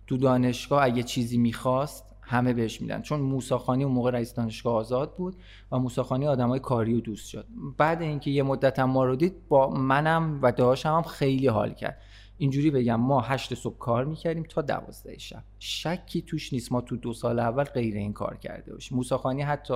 تو 0.06 0.16
دانشگاه 0.16 0.84
اگه 0.84 1.02
چیزی 1.02 1.38
می‌خواست 1.38 2.15
همه 2.28 2.52
بهش 2.52 2.80
میدن. 2.80 3.02
چون 3.02 3.20
موساخانی 3.20 3.84
اون 3.84 3.92
موقع 3.92 4.10
رئیس 4.10 4.34
دانشگاه 4.34 4.74
آزاد 4.74 5.16
بود 5.16 5.36
و 5.72 5.78
موساخانی 5.78 6.26
آدمای 6.26 6.60
کاری 6.60 6.94
و 6.94 7.00
دوست 7.00 7.28
شد. 7.28 7.46
بعد 7.78 8.02
اینکه 8.02 8.30
یه 8.30 8.42
مدت 8.42 8.78
هم 8.78 8.90
ما 8.90 9.04
رو 9.04 9.16
دید 9.16 9.48
با 9.48 9.70
منم 9.70 10.38
و 10.42 10.52
داشتم 10.52 10.94
هم 10.94 11.02
خیلی 11.02 11.46
حال 11.46 11.74
کرد. 11.74 11.98
اینجوری 12.38 12.70
بگم 12.70 13.00
ما 13.00 13.20
هشت 13.20 13.54
صبح 13.54 13.78
کار 13.78 14.04
می‌کردیم 14.04 14.42
تا 14.42 14.62
دوازده 14.62 15.18
شب. 15.18 15.42
شکی 15.58 16.22
توش 16.22 16.52
نیست 16.52 16.72
ما 16.72 16.80
تو 16.80 16.96
دو 16.96 17.12
سال 17.12 17.38
اول 17.38 17.64
غیر 17.64 17.96
این 17.96 18.12
کار 18.12 18.36
کرده 18.36 18.72
باشیم. 18.72 18.96
موساخانی 18.96 19.42
حتی 19.42 19.74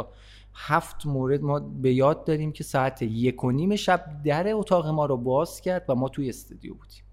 هفت 0.54 1.06
مورد 1.06 1.42
ما 1.42 1.60
به 1.60 1.94
یاد 1.94 2.24
داریم 2.24 2.52
که 2.52 2.64
ساعت 2.64 3.02
یک 3.02 3.44
و 3.44 3.50
نیم 3.50 3.76
شب 3.76 4.22
در 4.24 4.52
اتاق 4.52 4.86
ما 4.86 5.06
رو 5.06 5.16
باز 5.16 5.60
کرد 5.60 5.84
و 5.88 5.94
ما 5.94 6.08
توی 6.08 6.28
استودیو 6.28 6.74
بودیم. 6.74 7.04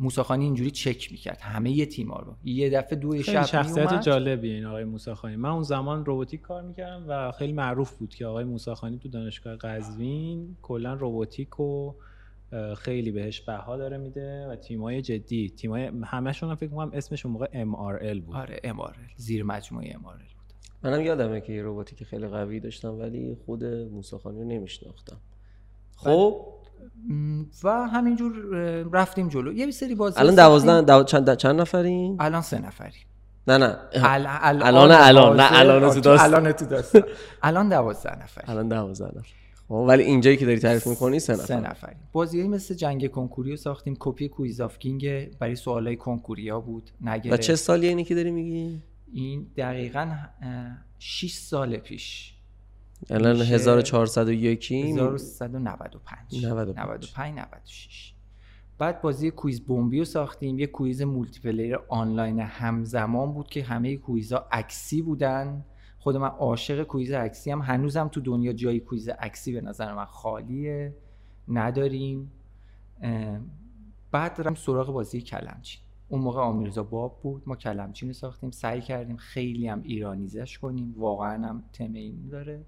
موساخانی 0.00 0.44
اینجوری 0.44 0.70
چک 0.70 1.12
می‌کرد. 1.12 1.40
همه 1.40 1.70
یه 1.70 1.86
تیما 1.86 2.16
رو. 2.16 2.34
یه 2.44 2.70
دفعه 2.70 2.98
دو 2.98 3.22
شب 3.22 3.44
شخصیت 3.44 4.02
جالبی 4.02 4.50
این 4.50 4.64
آقای 4.64 4.84
موساخانی 4.84 5.36
من 5.36 5.48
اون 5.48 5.62
زمان 5.62 6.04
روباتیک 6.04 6.40
کار 6.40 6.62
می‌کردم 6.62 7.04
و 7.08 7.32
خیلی 7.32 7.52
معروف 7.52 7.92
بود 7.96 8.14
که 8.14 8.26
آقای 8.26 8.44
موساخانی 8.44 8.98
تو 8.98 9.08
دانشگاه 9.08 9.56
قزوین 9.56 10.56
کلا 10.62 10.94
روباتیک 10.94 11.60
و 11.60 11.94
خیلی 12.76 13.10
بهش 13.10 13.40
بها 13.40 13.76
داره 13.76 13.98
میده 13.98 14.46
و 14.46 14.56
تیمای 14.56 15.02
جدی. 15.02 15.48
تیمای 15.48 15.90
همشون 16.04 16.48
هم 16.48 16.54
فکر 16.54 16.70
کنم 16.70 16.90
اسمش 16.94 17.26
اون 17.26 17.32
موقع 17.32 17.46
MRL 17.46 18.20
بود. 18.20 18.36
آره 18.36 18.60
MRL 18.64 19.12
زیر 19.16 19.42
مجموعه 19.42 19.92
MRL 19.92 20.34
بود. 20.34 20.52
منم 20.82 21.00
یادمه 21.00 21.40
که 21.40 21.52
یه 21.52 21.62
رباتیک 21.62 22.04
خیلی 22.04 22.28
قوی 22.28 22.60
داشتم 22.60 22.98
ولی 22.98 23.36
خود 23.46 23.64
موساخانی 23.64 24.38
رو 24.38 24.44
نمیشناختم. 24.44 25.16
خب؟ 25.96 26.36
م، 26.36 26.59
و 27.64 27.68
همینجور 27.88 28.32
رفتیم 28.92 29.28
جلو. 29.28 29.52
یه 29.52 29.70
سری 29.70 29.94
بازی 29.94 30.20
الان. 30.20 30.34
دوازده 30.34 30.80
دو... 30.82 31.04
چند 31.04 31.34
چند 31.36 31.60
نفرین 31.60 32.16
الان 32.20 32.42
سه 32.42 32.58
نفری 32.58 32.98
نه 33.48 33.58
نه. 33.58 33.76
ال- 33.92 33.96
ال- 33.96 34.62
الان 34.62 34.90
الان 34.90 35.36
نه 35.40 35.58
الان 35.58 35.94
تو 35.94 36.00
داستان. 36.00 36.34
الان 36.34 36.52
تو 36.52 36.66
داستان. 36.66 37.02
الان 37.42 37.68
دوازده 37.68 38.22
نفری 38.22 38.44
الان 38.48 38.68
دوازده 38.68 39.08
نفر 39.18 39.28
خب 39.68 39.74
ولی 39.74 40.02
اینجایی 40.02 40.36
که 40.36 40.46
داری 40.46 40.58
تعریف 40.58 40.86
می‌کنی 40.86 41.18
سه 41.18 41.34
سه 41.34 41.60
نفر 41.60 41.94
بازی 42.12 42.48
مثل 42.48 42.74
جنگ 42.74 43.10
کنکوری 43.10 43.50
رو 43.50 43.56
ساختیم. 43.56 43.96
کپی 43.98 44.28
Quiz 44.28 44.60
of 44.60 44.78
Kings 44.78 45.30
برای 45.38 45.56
سوالای 45.56 45.96
کنکوری 45.96 46.48
ها 46.48 46.60
بود 46.60 46.90
و 47.04 47.10
نگرفت 47.10 47.40
چه 47.40 47.56
سالیه 47.56 47.88
اینی 47.88 48.04
که 48.04 48.14
داری 48.14 48.30
میگی؟ 48.30 48.82
این 49.12 49.46
دقیقا 49.56 50.08
6 50.98 51.32
سال 51.32 51.76
پیش. 51.76 52.34
الان 53.10 53.38
میشه 53.38 53.54
1401 53.54 54.72
1395 54.72 56.46
95. 56.46 56.78
95 56.78 57.38
96 57.38 58.14
بعد 58.78 59.02
بازی 59.02 59.30
quiz 59.30 59.66
بمبی 59.66 59.98
رو 59.98 60.04
ساختیم. 60.04 60.58
یه 60.58 60.66
quiz 60.66 61.02
multiplayer 61.02 61.78
آنلاین 61.88 62.40
همزمان 62.40 63.32
بود 63.32 63.48
که 63.48 63.62
همه 63.62 63.96
quiz 63.96 64.36
ها 64.36 64.46
عکسی 64.52 65.02
بودن. 65.02 65.64
خود 65.98 66.16
من 66.16 66.28
عاشق 66.28 66.82
quiz 66.82 67.12
عکسی 67.12 67.50
هم 67.50 67.60
هنوزم 67.60 68.08
تو 68.08 68.20
دنیا 68.20 68.52
جایی 68.52 68.80
quiz 68.80 69.08
عکسی 69.08 69.52
به 69.52 69.60
نظر 69.60 69.94
من 69.94 70.04
خالیه. 70.04 70.94
نداریم. 71.48 72.30
بعد 74.10 74.32
رفتیم 74.38 74.54
سراغ 74.54 74.92
بازی 74.92 75.20
کلمچین 75.20 75.80
اون 76.08 76.20
موقع 76.20 76.40
آمیرزا 76.40 76.82
باب 76.82 77.20
بود. 77.22 77.42
ما 77.46 77.56
کلمچین 77.56 78.08
رو 78.08 78.12
ساختیم. 78.12 78.50
سعی 78.50 78.80
کردیم 78.80 79.16
خیلی 79.16 79.68
هم 79.68 79.82
Iranize 79.82 80.41
ش 80.41 80.58
کنیم. 80.58 80.94
واقعا 80.96 81.48
هم 81.48 81.62
تم 81.72 81.92
این 81.92 82.28
داره. 82.28 82.64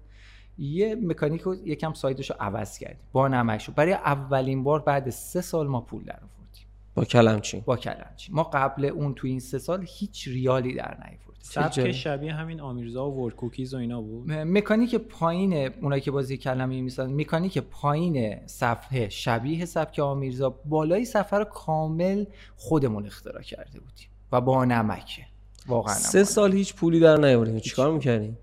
یه 0.57 0.95
مکانیک 0.95 1.41
رو 1.41 1.55
یکم 1.55 1.93
side 1.93 2.17
ش 2.17 2.29
رو 2.29 2.35
عوض 2.39 2.77
کردیم. 2.77 3.03
با 3.11 3.27
نمک 3.27 3.69
برای 3.69 3.93
اولین 3.93 4.63
بار 4.63 4.79
بعد 4.79 5.09
سه 5.09 5.41
سال 5.41 5.67
ما 5.67 5.81
پول 5.81 6.03
در 6.03 6.13
آوردیم. 6.15 6.67
با 6.95 7.05
کلمچین 7.05 7.63
با 7.65 7.77
کلمچین 7.77 8.35
ما 8.35 8.43
قبل 8.43 8.85
اون 8.85 9.13
تو 9.13 9.27
این 9.27 9.39
سه 9.39 9.57
سال 9.57 9.85
هیچ 9.87 10.27
ریالی 10.27 10.73
در 10.73 10.97
نیاوردیم. 10.97 11.19
سبک. 11.45 11.91
شبیه 11.91 12.33
همین 12.33 12.61
آمیرزا 12.61 13.09
و 13.09 13.23
ورد 13.23 13.35
کوکیز 13.35 13.73
و 13.73 13.77
اینا 13.77 14.01
بود؟ 14.01 14.31
مکانیک 14.31 14.95
پایین 14.95 15.53
اونایی 15.53 16.01
که 16.01 16.11
بازی 16.11 16.37
کلمه 16.37 16.81
می‌سازن 16.81 17.13
مکانیک 17.13 17.57
پایین 17.57 18.47
صفحه 18.47 19.09
شبیه 19.09 19.65
سبک 19.65 19.99
آمیرزا 19.99 20.49
بالای 20.49 21.05
صفحه 21.05 21.39
رو 21.39 21.45
کامل 21.45 22.25
خودمون 22.55 23.05
اختراع 23.05 23.41
کرده 23.41 23.79
بودیم. 23.79 24.07
و 24.31 24.41
با 24.41 24.65
نمکه 24.65 25.21
واقعا 25.67 25.93
سه. 25.93 26.23
سال 26.23 26.53
هیچ 26.53 26.75
پولی 26.75 26.99
در 26.99 27.17
نیاوردین 27.17 27.59
چیکار 27.59 27.91
می‌کردین 27.91 28.29
اه، 28.29 28.37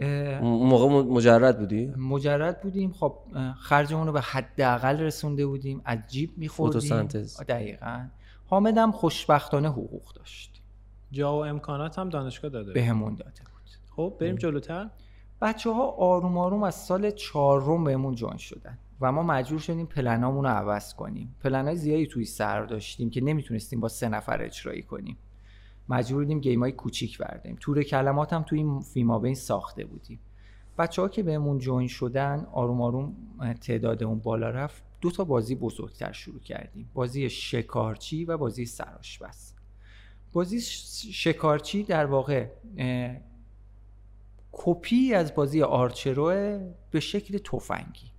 اون 0.00 0.68
موقع 0.68 0.88
مجرد 1.12 1.58
بودی؟ 1.58 1.86
مجرد 1.96 2.60
بودیم. 2.60 2.92
خب 2.92 3.18
خرجمون 3.58 4.06
رو 4.06 4.12
به 4.12 4.20
حداقل 4.20 5.00
رسونده 5.00 5.46
بودیم. 5.46 5.82
از 5.84 5.98
جیب 6.08 6.30
میخوردیم. 6.36 6.80
فتوسنتز. 6.80 7.40
دقیقا. 7.40 8.06
حامد 8.46 8.78
هم 8.78 8.92
خوشبختانه 8.92 9.68
حقوق 9.68 10.12
داشت. 10.14 10.62
جا 11.12 11.32
و 11.32 11.44
امکانات 11.44 11.98
هم 11.98 12.08
دانشگاه 12.08 12.50
داده 12.50 12.72
بهمون 12.72 13.14
داده 13.14 13.30
بود. 13.30 13.70
خب 13.96 14.16
بریم 14.20 14.36
جلوتر. 14.36 14.90
بچه 15.42 15.70
ها 15.70 15.90
آروم 15.90 16.38
آروم 16.38 16.62
از 16.62 16.74
سال 16.74 17.10
چهارم 17.10 17.84
بهمون 17.84 18.14
join 18.14 18.36
شدن 18.36 18.78
و 19.00 19.12
ما 19.12 19.22
مجبور 19.22 19.60
شدیم 19.60 19.86
پلنامون 19.86 20.44
رو 20.44 20.50
عوض 20.50 20.94
کنیم. 20.94 21.36
پلنای 21.44 21.76
زیادی 21.76 22.06
توی 22.06 22.24
سر 22.24 22.64
داشتیم 22.64 23.10
که 23.10 23.20
نمی‌تونستیم 23.20 23.80
با 23.80 23.88
سه 23.88 24.08
نفر 24.08 24.42
اجرایی 24.42 24.82
کنیم. 24.82 25.16
مجبور 25.90 26.22
بودیم 26.22 26.40
game 26.40 26.60
های 26.60 26.72
کوچیک 26.72 27.18
برداریم. 27.18 27.56
تور 27.60 27.82
کلمات 27.82 28.32
هم 28.32 28.42
توی 28.42 28.58
این 28.58 28.80
فیمابین 28.80 29.34
ساخته 29.34 29.84
بودیم. 29.84 30.20
بچه 30.78 31.02
ها 31.02 31.08
که 31.08 31.22
بهمون 31.22 31.58
join 31.58 31.88
شدن 31.88 32.46
آروم 32.52 32.82
آروم 32.82 33.16
تعداد 33.60 34.04
اون 34.04 34.18
بالا 34.18 34.50
رفت. 34.50 34.82
دو 35.00 35.10
تا 35.10 35.24
بازی 35.24 35.54
بزرگتر 35.54 36.12
شروع 36.12 36.40
کردیم. 36.40 36.90
بازی 36.94 37.30
شکارچی 37.30 38.24
و 38.24 38.36
بازی 38.36 38.66
سراشپز 38.66 39.52
بازی 40.32 40.60
شکارچی 41.12 41.82
در 41.82 42.06
واقع 42.06 42.46
کپی 44.52 45.14
از 45.14 45.34
بازی 45.34 45.62
آرچروه 45.62 46.68
به 46.90 47.00
شکل 47.00 47.38
تفنگی. 47.38 48.09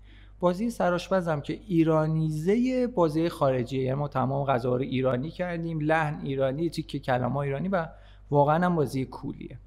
بازی 0.42 0.70
سراشپز 0.70 1.28
هم 1.28 1.42
که 1.42 1.60
ایرانیزه 1.68 2.88
بازی 2.88 3.30
خارجیه. 3.30 3.84
یعنی 3.84 3.96
ما 3.96 4.08
تمام 4.08 4.46
غذا 4.46 4.76
رو 4.76 4.82
ایرانی 4.82 5.32
کردیم 5.32 5.80
لحن 5.80 6.22
ایرانی 6.24 6.70
تیکه 6.70 7.00
کلمه 7.00 7.38
ایرانی 7.38 7.68
و 7.68 7.88
واقعا 8.32 8.66
هم 8.66 8.76
بازی 8.76 9.06
کولیه. 9.06 9.60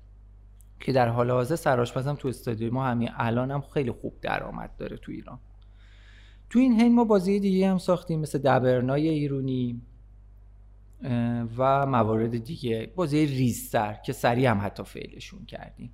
که 0.81 0.93
در 0.93 1.09
حال 1.09 1.31
حاضر 1.31 1.57
سراشپز 1.57 2.07
هم 2.07 2.15
تو 2.15 2.29
استادیوم 2.29 2.75
ما 2.75 2.85
همین 2.85 3.11
الان 3.17 3.51
هم 3.51 3.61
خیلی 3.61 3.91
خوب 3.91 4.15
درآمد 4.23 4.77
داره 4.79 4.97
تو 4.97 5.13
ایران. 5.13 5.39
تو 6.51 6.59
این 6.59 6.81
حین 6.81 6.95
ما 6.95 7.05
بازی 7.05 7.41
دیگه 7.41 7.71
هم 7.71 7.79
ساختیم 7.79 8.21
مثل 8.21 8.39
دبرنای 8.39 9.09
ایرونی 9.09 9.81
و 11.57 11.87
موارد 11.87 12.45
دیگه. 12.45 12.93
بازی 12.97 13.27
ریزتر 13.27 13.93
که 14.07 14.13
سریع 14.13 14.51
هم 14.51 14.61
حتی 14.63 14.83
فعلشون 14.83 15.45
کردیم. 15.45 15.93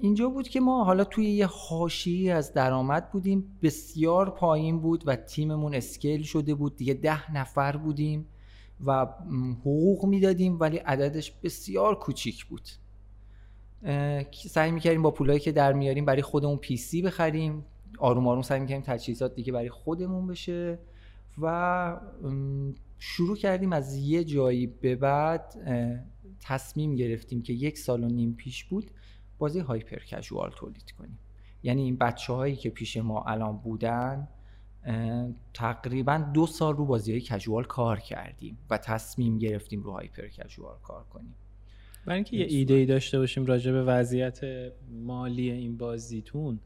اینجا 0.00 0.28
بود 0.28 0.48
که 0.48 0.60
ما 0.60 0.84
حالا 0.84 1.04
توی 1.04 1.30
یه 1.30 1.46
حاشیه 1.46 2.34
از 2.34 2.52
درآمد 2.52 3.10
بودیم. 3.10 3.58
بسیار 3.62 4.30
پایین 4.30 4.80
بود 4.80 5.02
و 5.06 5.16
تیممون 5.16 5.74
اسکیل 5.74 6.22
شده 6.22 6.54
بود. 6.54 6.76
دیگه 6.76 6.94
ده 6.94 7.36
نفر 7.36 7.76
بودیم 7.76 8.26
و 8.86 9.06
حقوق 9.60 10.04
می‌دادیم 10.04 10.60
ولی 10.60 10.76
عددش 10.76 11.30
بسیار 11.30 11.98
کوچیک 11.98 12.44
بود. 12.44 12.68
سعی 14.32 14.70
می‌کردیم 14.70 15.02
با 15.02 15.10
پولایی 15.10 15.40
که 15.40 15.52
در 15.52 15.72
میاریم 15.72 16.04
برای 16.04 16.22
خودمون 16.22 16.56
پی 16.56 16.76
سی 16.76 17.02
بخریم. 17.02 17.64
آروم 17.98 18.28
آروم 18.28 18.42
سعی 18.42 18.60
می‌کردیم 18.60 18.84
تجهیزات 18.86 19.34
دیگه 19.34 19.52
برای 19.52 19.70
خودمون 19.70 20.26
بشه 20.26 20.78
و 21.42 21.96
شروع 22.98 23.36
کردیم 23.36 23.72
از 23.72 23.96
یه 23.96 24.24
جایی 24.24 24.66
به 24.66 24.96
بعد 24.96 25.54
تصمیم 26.40 26.94
گرفتیم 26.94 27.42
که 27.42 27.52
یک 27.52 27.78
سال 27.78 28.04
و 28.04 28.08
نیم 28.08 28.34
پیش 28.34 28.64
بود 28.64 28.90
بازی 29.38 29.60
هایپر 29.60 29.98
کژوال 29.98 30.50
تولید 30.50 30.90
کنیم. 30.98 31.18
یعنی 31.62 31.82
این 31.82 31.96
بچه 31.96 32.32
هایی 32.32 32.56
که 32.56 32.70
پیش 32.70 32.96
ما 32.96 33.22
الان 33.22 33.56
بودن 33.56 34.28
تقریبا 35.54 36.30
دو 36.34 36.46
سال 36.46 36.76
رو 36.76 36.84
بازی 36.84 37.12
های 37.12 37.20
کژوال 37.20 37.64
کار 37.64 38.00
کردیم 38.00 38.58
و 38.70 38.78
تصمیم 38.78 39.38
گرفتیم 39.38 39.82
رو 39.82 39.92
هایپر 39.92 40.28
کژوال 40.28 40.76
کار 40.82 41.04
کنیم. 41.04 41.34
برای 42.06 42.14
اینکه 42.14 42.36
یه 42.36 42.46
ایده 42.48 42.74
ای 42.74 42.86
داشته 42.86 43.18
باشیم 43.18 43.46
راجع 43.46 43.72
به 43.72 43.84
وضعیت 43.84 44.40
مالی 44.90 45.50
این 45.50 45.76
بازیتون 45.76 46.60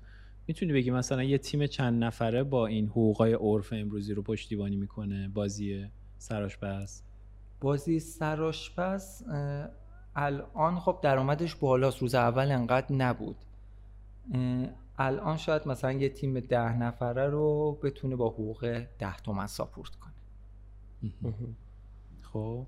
می‌تونی 0.47 0.73
بگی 0.73 0.91
مثلا 0.91 1.23
یه 1.23 1.39
تیم 1.39 1.67
چند 1.67 2.05
نفره 2.05 2.43
با 2.43 2.67
این 2.67 2.87
حقوقای 2.87 3.33
عرف 3.33 3.73
امروزی 3.73 4.15
رو 4.15 4.23
پشتیبانی 4.23 4.77
می‌کنه؟ 4.77 5.29
بازی 5.29 5.87
سراشپز 6.19 7.03
بازی 7.61 8.01
سراشپز 8.01 9.23
اه، 9.23 9.69
الان 10.21 10.79
خب 10.79 10.99
درآمدش 11.03 11.55
بالاست 11.55 11.99
روز 11.99 12.15
اول 12.15 12.53
انقدر 12.53 12.93
نبود. 12.93 13.37
الان 14.99 15.37
شاید 15.37 15.69
مثلا 15.69 15.93
یه 15.93 16.09
تیم 16.09 16.41
ده 16.41 16.77
نفره 16.77 17.29
رو 17.29 17.79
بتونه 17.83 18.17
با 18.17 18.29
حقوق 18.29 18.85
ده 18.99 19.17
تومن 19.17 19.47
ساپورت 19.47 19.91
کنه. 19.91 20.13
خب 22.23 22.67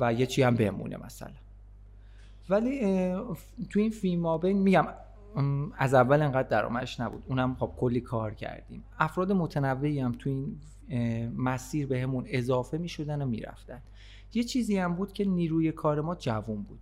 و 0.00 0.12
یه 0.12 0.26
چی 0.26 0.42
هم 0.42 0.54
بمونه 0.54 0.96
مثلا. 0.96 1.32
ولی 2.48 2.80
تو 3.70 3.80
این 3.80 3.90
فیلم 3.90 4.40
میگم 4.56 4.86
ام، 5.36 5.72
از 5.78 5.94
اول 5.94 6.22
انقدر 6.22 6.48
درآمدش 6.48 7.00
نبود. 7.00 7.24
اونم 7.28 7.54
خب 7.54 7.72
کلی 7.76 8.00
کار 8.00 8.34
کردیم. 8.34 8.84
افراد 8.98 9.32
متنوعی 9.32 10.00
هم 10.00 10.12
تو 10.12 10.30
این 10.30 10.60
مسیر 11.36 11.86
بهمون 11.86 12.24
اضافه 12.28 12.78
می‌شدن 12.78 13.22
و 13.22 13.26
می‌رفتن. 13.26 13.82
یه 14.34 14.44
چیزی 14.44 14.78
هم 14.78 14.94
بود 14.94 15.12
که 15.12 15.24
نیروی 15.24 15.72
کار 15.72 16.00
ما 16.00 16.14
جوون 16.14 16.62
بود. 16.62 16.80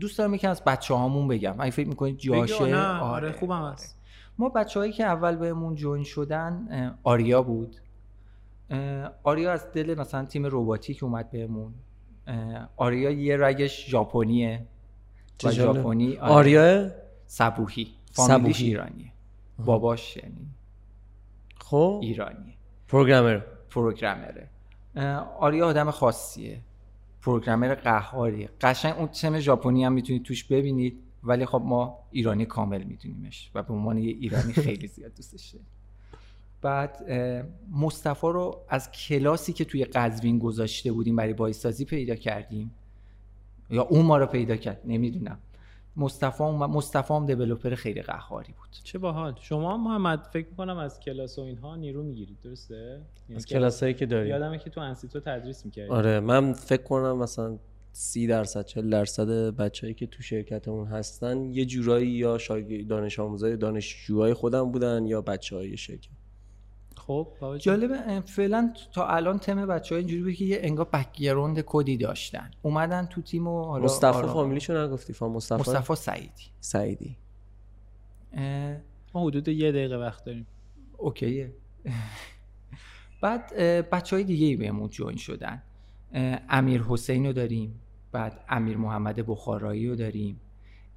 دوست 0.00 0.18
دارم 0.18 0.34
یکی 0.34 0.46
از 0.46 0.64
بچه 0.64 0.94
هامون 0.94 1.28
بگم. 1.28 1.54
اگه 1.58 1.70
فکر 1.70 1.88
می‌کنید 1.88 2.16
جاشه؟ 2.18 2.54
بگو، 2.54 2.66
نه، 2.66 2.98
آره، 2.98 3.32
خوبم 3.32 3.62
هست. 3.72 3.98
ما 4.38 4.48
بچه 4.48 4.80
هایی 4.80 4.92
که 4.92 5.04
اول 5.04 5.36
بهمون 5.36 5.74
جوین 5.74 6.04
شدن 6.04 6.98
آریا 7.02 7.42
بود. 7.42 7.76
آریا 9.22 9.52
از 9.52 9.72
دل 9.72 9.94
مثلا 9.98 10.24
تیم 10.24 10.46
روباتیک 10.46 11.02
اومد 11.02 11.30
بهمون. 11.30 11.74
آریا 12.76 13.10
یه 13.10 13.36
رگش 13.36 13.90
ژاپنیه. 13.90 14.66
و. 15.44 15.50
ژاپنی 15.50 16.16
آره، 16.16 16.32
آریا؟ 16.32 16.90
صبوحی. 17.26 17.88
فامیلیش. 18.12 18.60
ایرانیه. 18.62 19.12
باباش 19.58 20.16
یعنی 20.16 20.46
خب. 21.58 22.00
ایرانیه. 22.02 22.54
پروگرامر. 22.88 23.40
پروگرامره. 23.70 24.48
آریا 25.38 25.66
آدم 25.66 25.90
خاصیه. 25.90 26.60
پروگرامر 27.26 27.74
قهاریه 27.74 28.48
قشنگ 28.60 28.94
اون 28.98 29.06
تم 29.06 29.38
ژاپنی 29.38 29.84
هم 29.84 29.92
می‌تونید 29.92 30.22
توش 30.22 30.44
ببینید 30.44 30.98
ولی 31.24 31.46
خب 31.46 31.62
ما 31.64 31.98
ایرانی 32.10 32.46
کامل 32.46 32.82
میدونیمش 32.82 33.50
و 33.54 33.62
به 33.62 33.74
عنوان 33.74 33.98
یه 33.98 34.10
ایرانی 34.10 34.52
خیلی 34.52 34.86
زیاد 34.86 35.14
دوستش 35.14 35.48
داریم. 35.48 35.66
بعد 36.62 37.10
مصطفی 37.72 38.26
رو 38.26 38.60
از 38.68 38.92
کلاسی 38.92 39.52
که 39.52 39.64
توی 39.64 39.84
قزوین 39.84 40.38
گذاشته 40.38 40.92
بودیم 40.92 41.16
برای 41.16 41.32
بایستازی 41.32 41.84
پیدا 41.84 42.14
کردیم 42.14 42.70
یا 43.70 43.82
اون 43.82 44.06
ما 44.06 44.18
رو 44.18 44.26
پیدا 44.26 44.56
کرد 44.56 44.80
نمی‌دونم. 44.84 45.38
مصطفی 45.96 46.44
هم 46.44 46.54
مصطفی 46.54 47.14
هم 47.14 47.26
دیولپر 47.26 47.74
خیلی 47.74 48.02
قهاری 48.02 48.52
بود. 48.52 48.68
چه 48.84 48.98
باحال. 48.98 49.34
شما 49.40 49.76
محمد 49.76 50.28
فکر 50.32 50.46
کنم 50.56 50.78
از 50.78 51.00
کلاس 51.00 51.38
و 51.38 51.42
اینها 51.42 51.76
نیرو 51.76 52.02
می‌گیرید 52.02 52.40
درسته؟ 52.40 52.74
یعنی 52.74 53.36
از 53.36 53.46
کلاسایی 53.46 53.94
که 53.94 54.06
داریم. 54.06 54.30
یادمه 54.30 54.58
که 54.58 54.70
تو 54.70 54.80
انسیتو 54.80 55.20
تدریس 55.20 55.64
می‌کردی. 55.64 55.90
آره 55.90 56.20
من 56.20 56.52
فکر 56.52 56.82
کنم 56.82 57.16
مثلا 57.16 57.58
سی 57.92 58.26
درصد 58.26 58.64
چل 58.64 58.90
درصد 58.90 59.28
بچههایی 59.56 59.94
که 59.94 60.06
تو 60.06 60.22
شرکتمون 60.22 60.86
هستن 60.86 61.44
یه 61.52 61.64
جورایی 61.64 62.08
یا 62.08 62.38
شاگرد 62.38 62.86
دانش 62.86 63.20
آموزای 63.20 63.56
دانشجوهای 63.56 64.34
خودم 64.34 64.72
بودن 64.72 65.06
یا 65.06 65.22
بچه 65.22 65.56
های 65.56 65.76
شرکت. 65.76 66.08
خب. 66.98 67.28
جالبه 67.58 68.20
فعلا 68.20 68.72
تا 68.92 69.06
الان 69.08 69.38
تیم 69.38 69.66
بچه 69.66 69.94
ها 69.94 69.98
اینجوری 69.98 70.22
بود 70.22 70.32
که 70.32 70.44
یه 70.44 70.58
انگار 70.62 70.86
background 70.92 71.62
کدی 71.66 71.96
داشتن. 71.96 72.50
اومدن 72.62 73.06
تو 73.06 73.22
تیم 73.22 73.46
و 73.46 73.64
حالا 73.64 73.84
مصطفی 73.84 74.18
آرام- 74.18 74.32
فامیلیشو 74.32 74.86
نگفتی؟ 74.86 75.12
فا 75.12 75.28
مصطفی, 75.28 75.60
مصطفی 75.60 75.94
سعیدی. 75.94 76.42
سعیدی. 76.60 77.16
اه، 78.32 78.76
ما 79.14 79.24
حدود 79.26 79.48
یه 79.48 79.72
دقیقه 79.72 79.96
وقت 79.96 80.24
داریم. 80.24 80.46
okay 80.96 81.33
ه. 81.33 81.52
بعد 83.22 83.54
بچه 83.90 84.16
های 84.16 84.24
دیگه 84.24 84.46
ای 84.46 84.56
بهمون 84.56 84.88
جوین 84.88 85.16
شدن. 85.16 85.62
امیر 86.48 86.82
حسین 86.82 87.26
رو 87.26 87.32
داریم 87.32 87.80
بعد 88.12 88.44
امیر 88.48 88.76
محمد 88.76 89.16
بخارایی 89.26 89.88
رو 89.88 89.96
داریم. 89.96 90.40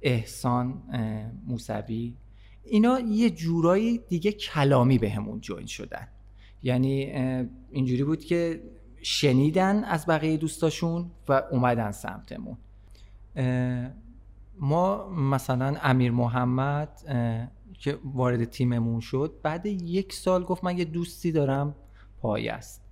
احسان 0.02 0.82
موسوی. 1.46 2.14
اینا 2.64 3.00
یه 3.00 3.30
جورایی 3.30 3.98
دیگه 3.98 4.32
کلامی 4.32 4.98
بهمون 4.98 5.40
جوین 5.40 5.66
شدن. 5.66 6.08
یعنی 6.62 7.04
اینجوری 7.70 8.04
بود 8.04 8.24
که 8.24 8.62
شنیدن 9.02 9.84
از 9.84 10.06
بقیه 10.06 10.36
دوستاشون 10.36 11.10
و 11.28 11.42
اومدن 11.50 11.90
سمتمون. 11.90 12.56
ما 14.58 15.08
مثلا 15.08 15.76
امیر 15.82 16.12
محمد 16.12 17.00
که 17.72 17.98
وارد 18.04 18.44
تیممون 18.44 19.00
شد 19.00 19.34
بعد 19.42 19.66
یک 19.66 20.12
سال 20.12 20.44
گفت 20.44 20.64
من 20.64 20.78
یه 20.78 20.84
دوستی 20.84 21.32
دارم 21.32 21.74
پای 22.20 22.48
است. 22.48 22.89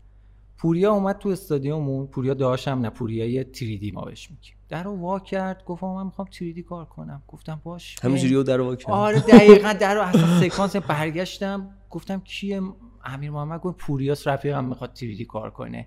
پوریا 0.58 0.92
اومد 0.92 1.18
تو 1.18 1.28
استادیوممون 1.28 2.06
پوریا 2.06 2.34
داشتم 2.34 2.80
نه 2.80 2.90
پوریا 2.90 3.26
یه 3.26 3.44
تریدی 3.44 3.90
ما 3.90 4.00
بهش 4.00 4.30
میگیم. 4.30 4.54
در 4.68 4.82
رو 4.82 4.96
وا 4.96 5.18
کرد 5.18 5.64
گفت 5.64 5.84
من 5.84 6.04
می‌خوام 6.06 6.28
تریدی 6.28 6.62
کار 6.62 6.84
کنم. 6.84 7.22
گفتم 7.28 7.60
باش. 7.64 7.96
همینجوری 8.02 8.34
رو 8.34 8.42
در 8.42 8.60
واکن 8.60 8.92
آره 8.92 9.20
دقیقا 9.20 9.72
در 9.72 9.94
رو 9.94 10.00
اصلا 10.02 10.40
سکانس 10.40 10.76
برگشتم. 10.76 11.70
گفتم 11.90 12.20
کیه 12.20 12.62
امیر 13.04 13.30
محمد؟ 13.30 13.60
گفت 13.60 13.78
پوریاس 13.78 14.26
رفیقم 14.26 14.64
می‌خواد 14.64 14.92
تریدی 14.92 15.24
کار 15.24 15.50
کنه. 15.50 15.86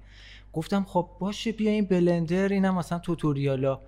گفتم 0.53 0.83
خب 0.83 1.09
باشه 1.19 1.51
بیا 1.51 1.71
این 1.71 1.85
بلندر 1.85 2.49
اینم 2.49 2.75
مثلا 2.75 2.99
توتوریالا. 2.99 3.79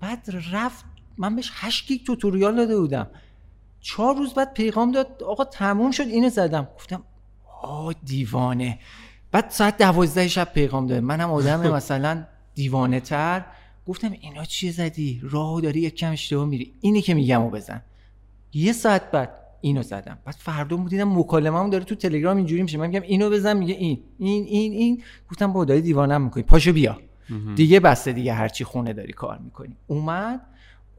بعد 0.00 0.30
رفت 0.52 0.84
من 1.18 1.36
بهش 1.36 1.50
8 1.54 1.88
گیگ 1.88 2.06
توتوریال 2.06 2.56
داده 2.56 2.80
بودم. 2.80 3.10
چهار 3.80 4.16
روز 4.16 4.34
بعد 4.34 4.54
پیغام 4.54 4.92
داد 4.92 5.22
آقا 5.22 5.44
تموم 5.44 5.90
شد 5.90 6.06
اینو 6.06 6.28
زدم. 6.28 6.68
گفتم 6.76 7.02
آه 7.62 7.94
دیوانه. 8.04 8.78
بعد 9.32 9.50
ساعت 9.50 9.78
دوازده 9.78 10.28
شب 10.28 10.52
پیغام 10.54 10.86
داده 10.86 11.00
منم 11.00 11.30
آدم 11.30 11.72
مثلا 11.76 12.24
دیوانه 12.54 13.00
تر 13.00 13.44
گفتم 13.86 14.12
اینا 14.20 14.44
چیه 14.44 14.72
زدی؟ 14.72 15.20
راه 15.22 15.60
داری 15.60 15.80
یک 15.80 15.94
کم 15.94 16.12
اشتباه 16.12 16.44
میری. 16.44 16.74
اینی 16.80 17.02
که 17.02 17.14
میگم 17.14 17.42
و 17.42 17.50
بزن. 17.50 17.82
یه 18.52 18.72
ساعت 18.72 19.10
بعد 19.10 19.30
اینو 19.60 19.82
زدم. 19.82 20.18
بعد 20.24 20.34
فردا 20.38 20.76
دیدم 20.76 21.18
مکالمه‌ام 21.18 21.70
داره 21.70 21.84
تو 21.84 21.94
تلگرام 21.94 22.36
اینجوری 22.36 22.62
میشه. 22.62 22.78
من 22.78 22.86
میگم 22.86 23.02
اینو 23.02 23.30
بزن. 23.30 23.56
میگه 23.56 23.74
این 23.74 23.98
این 24.18 24.44
این 24.44 24.72
این. 24.72 25.02
گفتم 25.30 25.52
با 25.52 25.64
داری 25.64 25.80
دیوانم 25.80 26.22
می‌کنی. 26.22 26.42
پاشو 26.42 26.72
بیا. 26.72 26.98
دیگه 27.56 27.80
بسته 27.80 28.12
دیگه 28.12 28.32
هرچی 28.32 28.64
خونه 28.64 28.92
داری 28.92 29.12
کار 29.12 29.38
می‌کنی. 29.38 29.76
اومد 29.86 30.40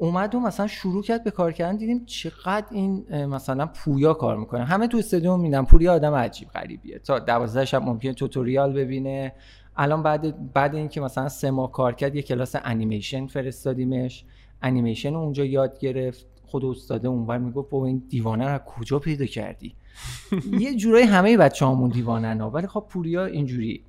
اومد 0.02 0.36
و 0.36 0.40
مثلا 0.40 0.68
شروع 0.68 1.04
کرد 1.04 1.24
به 1.24 1.32
کار 1.32 1.52
کردن 1.52 1.78
دیدیم 1.78 2.06
چقدر 2.06 2.66
این 2.72 3.26
مثلا 3.26 3.66
پویا 3.66 4.14
کار 4.14 4.38
می‌کنه. 4.38 4.66
همه 4.66 4.88
تو 4.88 4.98
استادیوم 4.98 5.40
میدن 5.40 5.66
پوریا 5.66 5.94
آدم 5.94 6.14
عجیب 6.14 6.48
غریبیه. 6.48 7.00
تا 7.00 7.20
دوازده 7.20 7.66
شب 7.66 7.82
ممکنه 7.82 8.14
توتوریال 8.14 8.74
ببینه. 8.74 9.34
الان 9.78 10.04
بعد 10.04 10.54
بعد 10.54 10.76
اینکه 10.76 11.02
مثلا 11.02 11.30
سه 11.30 11.52
ماه 11.52 11.72
کار 11.72 11.94
کرد 11.94 12.16
یه 12.16 12.22
کلاس 12.22 12.56
انیمیشن 12.64 13.28
فرستادیمش. 13.28 14.26
انیمیشن 14.62 15.16
اونجا 15.16 15.46
یاد 15.46 15.80
گرفت. 15.80 16.26
خود 16.46 16.66
استاده 16.66 17.08
اونور 17.08 17.38
می‌گفت 17.38 17.70
بابا 17.70 17.86
این 17.86 18.04
دیوانه 18.10 18.46
رو 18.46 18.54
از 18.54 18.62
کجا 18.66 19.00
پیدا 19.00 19.26
کردی؟ 19.26 19.76
یه 20.60 20.76
جورایی 20.76 21.06
همه 21.06 21.38
بچه 21.38 21.66
همون 21.66 21.90
دیوانه 21.90 22.44
ها. 22.44 22.50
ولی 22.50 22.68
خب 22.68 22.86
پوریا 22.90 23.26
اینجوری. 23.26 23.84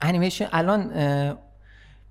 انیمیشن 0.00 0.48
الان 0.52 0.92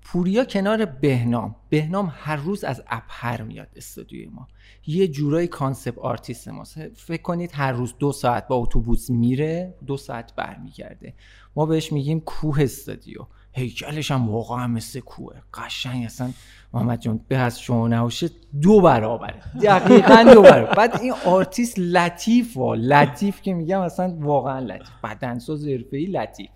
پوریا 0.08 0.44
کنار 0.44 0.84
بهنام. 0.84 1.56
بهنام 1.68 2.12
هر 2.16 2.36
روز 2.36 2.64
از 2.64 2.82
ابهر 2.88 3.42
میاد 3.42 3.68
استودیوی 3.76 4.26
ما. 4.26 4.48
یه 4.86 5.08
جورایی 5.08 5.48
concept 5.48 5.98
artist 5.98 6.48
ماست 6.48 6.88
فکر 6.88 7.22
کنید 7.22 7.50
هر 7.54 7.72
روز 7.72 7.94
دو 7.98 8.12
ساعت 8.12 8.48
با 8.48 8.56
اتوبوس 8.56 9.10
میره 9.10 9.74
دو 9.86 9.96
ساعت 9.96 10.34
برمیگرده. 10.36 11.14
ما 11.56 11.66
بهش 11.66 11.92
میگیم 11.92 12.20
کوه 12.20 12.62
استودیو. 12.62 13.26
هیکلش 13.52 14.10
هم 14.10 14.28
واقعا 14.30 14.66
مثل 14.66 15.00
کوه. 15.00 15.34
قشنگ 15.54 16.04
اصلا. 16.04 16.30
محمد 16.72 17.00
جان 17.00 17.20
به 17.28 17.36
از 17.36 17.60
شما 17.60 17.88
نباشه 17.88 18.30
دو 18.62 18.80
برابره 18.80 19.42
دقیقا 19.62 20.30
دو 20.34 20.42
برابره 20.42 20.74
بعد 20.74 21.00
این 21.00 21.12
آرتیست 21.12 21.78
لطیف 21.78 22.56
وا. 22.56 22.74
لطیف 22.74 23.42
که 23.42 23.54
میگم 23.54 23.80
اصلا 23.80 24.16
واقعا 24.20 24.58
لطیف. 24.58 24.90
بدنساز 25.04 25.66
حرفه‌ای 25.66 26.06
لطیف. 26.06 26.50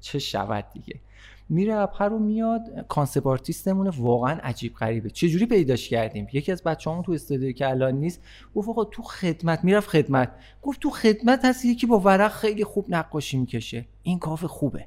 چه 0.00 0.18
شود 0.18 0.64
دیگه. 0.72 1.00
میره 1.48 1.74
ابهر 1.74 2.08
رو 2.08 2.18
میاد 2.18 2.62
concept 2.88 3.26
artist 3.26 3.64
مونه 3.64 3.90
واقعا 3.98 4.38
عجیب 4.42 4.74
غریبه. 4.74 5.10
چجوری 5.10 5.46
پیداش 5.46 5.88
کردیم؟ 5.88 6.26
یکی 6.32 6.52
از 6.52 6.62
بچه‌هامون 6.62 7.04
تو 7.04 7.12
استودیو 7.12 7.52
که 7.52 7.70
الان 7.70 7.94
نیست 7.94 8.20
گفت 8.54 8.68
آقا 8.68 8.84
تو 8.84 9.02
خدمت 9.02 9.64
می‌رفت 9.64 9.88
خدمت. 9.88 10.32
گفت 10.62 10.80
تو 10.80 10.90
خدمت 10.90 11.44
هست 11.44 11.64
یکی 11.64 11.86
با 11.86 11.98
ورق 11.98 12.32
خیلی 12.32 12.64
خوب 12.64 12.86
نقاشی 12.88 13.38
می‌کشه. 13.38 13.84
این 14.02 14.18
کاف 14.18 14.44
خوبه. 14.44 14.86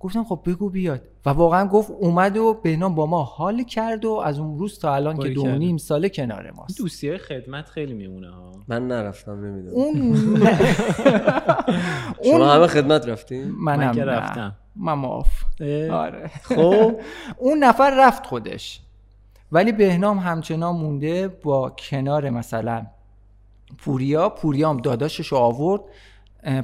گفتم 0.00 0.24
خب 0.24 0.40
بگو 0.46 0.70
بیاد. 0.70 1.02
و 1.26 1.30
واقعا 1.30 1.68
گفت 1.68 1.90
اومد 1.90 2.36
و 2.36 2.60
بهنام 2.62 2.94
با 2.94 3.06
ما 3.06 3.22
حال 3.22 3.62
کرد 3.62 4.04
و 4.04 4.12
از 4.12 4.38
اون 4.38 4.58
روز 4.58 4.78
تا 4.78 4.94
الان 4.94 5.16
که 5.16 5.28
دو. 5.28 5.46
نیم 5.46 5.76
ساله 5.76 6.08
کنار 6.08 6.50
ماست. 6.50 6.78
دوستی 6.78 7.18
خدمت 7.18 7.68
خیلی 7.68 7.94
میمونه 7.94 8.30
ها. 8.30 8.52
من 8.68 8.88
نرفتم 8.88 9.44
نمی‌دونم. 9.44 9.74
اون 9.74 10.14
شما 12.30 12.52
همه 12.52 12.66
خدمت 12.66 13.08
رفتین؟ 13.08 13.44
منم 13.44 13.86
من 13.86 13.94
که 13.94 14.00
نه. 14.00 14.06
رفتم. 14.06 14.56
من 14.80 14.92
معاف 14.94 15.44
آره. 15.90 16.30
خب. 16.42 17.00
اون 17.38 17.58
نفر 17.58 18.06
رفت 18.06 18.26
خودش. 18.26 18.80
ولی 19.52 19.72
بهنام 19.72 20.18
همچنان 20.18 20.76
مونده 20.76 21.28
با 21.28 21.70
کنار 21.70 22.30
مثلا 22.30 22.86
پوریا. 23.78 24.28
پوریا 24.28 24.70
هم 24.70 24.76
داداشش 24.76 25.26
رو 25.26 25.38
آورد 25.38 25.80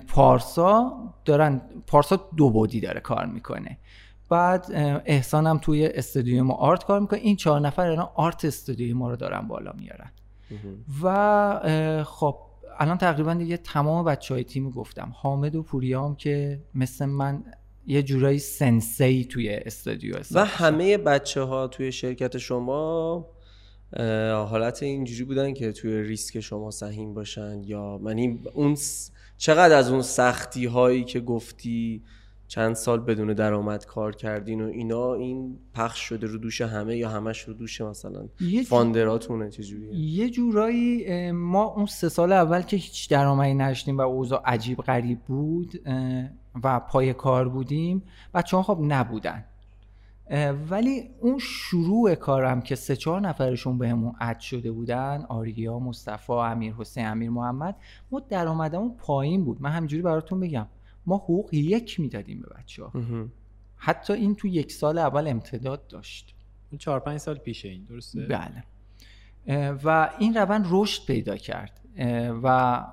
پارسا 0.08 0.92
دارن 1.24 1.60
پارسا 1.86 2.28
دو 2.36 2.50
بودی 2.50 2.80
داره 2.80 3.00
کار 3.00 3.26
می‌کنه. 3.26 3.78
بعد 4.28 4.66
اه، 4.74 5.00
احسان 5.04 5.46
هم 5.46 5.58
توی 5.58 5.86
استودیو 5.86 6.44
ما 6.44 6.54
آرت 6.54 6.84
کار 6.84 7.00
می‌کنه. 7.00 7.20
این 7.20 7.36
چهار 7.36 7.60
نفر 7.60 7.86
الان 7.86 8.08
آرت 8.14 8.44
استودیو 8.44 8.96
ما 8.96 9.10
رو 9.10 9.16
دارن 9.16 9.40
بالا 9.48 9.72
میارن. 9.78 10.10
و 11.02 12.04
خب 12.04 12.38
الان 12.78 12.98
تقریبا 12.98 13.34
دیگه 13.34 13.56
تمام 13.56 14.04
بچه 14.04 14.34
های 14.34 14.44
تیم 14.44 14.70
گفتم. 14.70 15.12
حامد 15.14 15.56
و 15.56 15.62
پوریا 15.62 16.04
هم 16.04 16.14
که 16.14 16.62
مثل 16.74 17.06
من 17.06 17.44
یه 17.87 18.03
جورایی 18.03 18.39
سنسی 18.39 19.24
توی 19.24 19.49
استودیو 19.51 20.14
و. 20.16 20.45
همه 20.45 20.99
بچه 20.99 21.43
ها 21.43 21.68
توی 21.68 21.93
شرکت 21.93 22.39
شما 22.39 23.26
حالت 24.49 24.82
اینجوری 24.82 25.24
بودن 25.24 25.55
که 25.55 25.72
توی 25.72 26.03
ریسک 26.03 26.41
شما 26.41 26.70
سهیم 26.70 27.14
باشن 27.14 27.62
یا 27.64 28.01
یعنی 28.07 28.41
اون 28.55 28.74
س- 28.74 29.11
چقدر 29.39 29.74
از 29.76 29.91
اون 29.91 30.03
سختی 30.03 30.66
هایی 30.66 31.05
که 31.05 31.20
گفتی 31.20 32.03
چند 32.49 32.74
سال 32.74 33.01
بدون 33.01 33.32
درآمد 33.34 33.87
کار 33.87 34.14
کردین 34.14 34.61
و 34.61 34.68
اینا 34.68 35.14
این 35.14 35.59
پخش 35.74 35.99
شده 36.01 36.26
رو 36.26 36.39
دوش 36.39 36.61
همه 36.61 36.97
یا 36.97 37.09
همش 37.09 37.41
رو 37.41 37.55
دوش 37.55 37.80
مثلا 37.80 38.28
فاندراتونه 38.64 39.51
چجوریه 39.51 39.95
یه 39.95 40.30
جورایی 40.30 41.30
ما 41.32 41.64
اون 41.64 41.87
سه 41.87 42.09
سال 42.09 42.32
اول 42.32 42.62
که 42.62 42.76
هیچ 42.76 43.11
درآمدی 43.11 43.55
نداشتیم 43.55 43.99
و 43.99 44.01
اوضاع 44.01 44.43
عجیب 44.45 44.78
غریب 44.78 45.18
بود 45.20 45.80
و 46.62 46.80
پای 46.80 47.14
کار 47.14 47.48
بودیم. 47.48 48.02
بچه 48.34 48.57
ها 48.57 48.62
خب 48.62 48.78
نبودن. 48.80 49.44
ولی 50.70 51.11
اون 51.20 51.38
شروع 51.38 52.14
کارم 52.14 52.61
که 52.61 52.74
سه 52.74 52.96
چهار 52.96 53.20
نفرشون 53.20 53.78
بهمون 53.78 54.14
اد 54.20 54.40
شده 54.40 54.72
بودن 54.72 55.24
آریا 55.28 55.78
مصطفی 55.78 56.32
امیر 56.32 56.74
حسین 56.74 57.07
امیر 57.07 57.30
محمد 57.30 57.76
ما 58.11 58.20
درآمدمون 58.20 58.94
پایین 58.98 59.44
بود. 59.44 59.62
من 59.62 59.70
همینجوری 59.70 60.02
براتون 60.02 60.40
بگم. 60.40 60.66
ما 61.07 61.16
حقوق 61.16 61.54
یک 61.54 62.00
می‌دادیم 62.00 62.40
به 62.40 62.48
بچه 62.59 62.84
ها. 62.84 62.92
حتی 63.76 64.12
این 64.12 64.34
تو 64.34 64.48
یک 64.48 64.72
سال 64.72 64.98
اول 64.98 65.28
امتداد 65.28 65.86
داشت. 65.86 66.34
چهار 66.78 67.00
پنج 67.00 67.18
سال 67.18 67.38
پیشه 67.38 67.68
این 67.68 67.84
درسته؟ 67.84 68.26
بله. 68.26 68.64
و 69.84 70.11
این 70.18 70.34
روند 70.34 70.66
رشد 70.70 71.07
پیدا 71.07 71.36
کرد. 71.36 71.80
و 72.42 72.84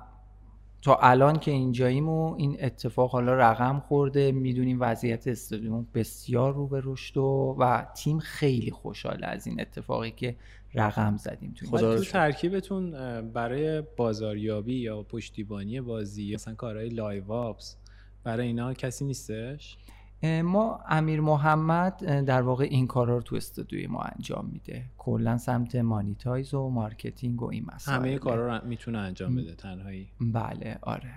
تا 0.84 0.98
الان 1.00 1.38
که 1.38 1.50
اینجاییم 1.50 2.08
و 2.08 2.34
این 2.38 2.56
اتفاق 2.60 3.10
حالا 3.10 3.34
رقم 3.34 3.80
خورده 3.88 4.32
می‌دونیم 4.32 4.80
وضعیت 4.80 5.26
استودیومون 5.26 5.86
بسیار 5.94 6.54
رو 6.54 6.66
به 6.66 6.80
رشد 6.84 7.16
و, 7.16 7.56
و 7.58 7.84
تیم 7.94 8.18
خیلی 8.18 8.70
خوشحاله 8.70 9.26
از 9.26 9.46
این 9.46 9.60
اتفاقی 9.60 10.10
که 10.10 10.36
رقم 10.74 11.16
زدیم 11.16 11.54
تو 11.56 11.66
خدا 11.66 11.98
تو 11.98 12.04
ترکیبتون 12.04 12.90
برای 13.32 13.82
بازاریابی 13.96 14.74
یا 14.74 15.02
پشتیبانی 15.02 15.80
بازی 15.80 16.34
مثلا 16.34 16.54
کارهای 16.54 16.88
live 16.88 17.32
ops 17.32 17.76
برای 18.24 18.46
اینا 18.46 18.74
کسی 18.74 19.04
نیستش؟ 19.04 19.76
ما 20.24 20.80
امیر 20.88 21.20
محمد 21.20 22.24
در 22.24 22.42
واقع 22.42 22.64
این 22.64 22.86
کارا 22.86 23.16
رو 23.16 23.22
تو 23.22 23.36
استودیوی 23.36 23.86
ما 23.86 24.00
انجام 24.00 24.50
میده. 24.52 24.84
کلا 24.98 25.38
سمت 25.38 25.76
monetize 25.76 26.54
و 26.54 26.68
marketing 26.68 27.42
و 27.42 27.50
این 27.50 27.66
مسائل. 27.74 27.98
همه 27.98 28.18
کارا 28.18 28.56
رو 28.56 28.66
می‌تونه 28.66 28.98
انجام 28.98 29.36
بده 29.36 29.54
تنهایی. 29.54 30.08
بله 30.20 30.78
آره. 30.82 31.10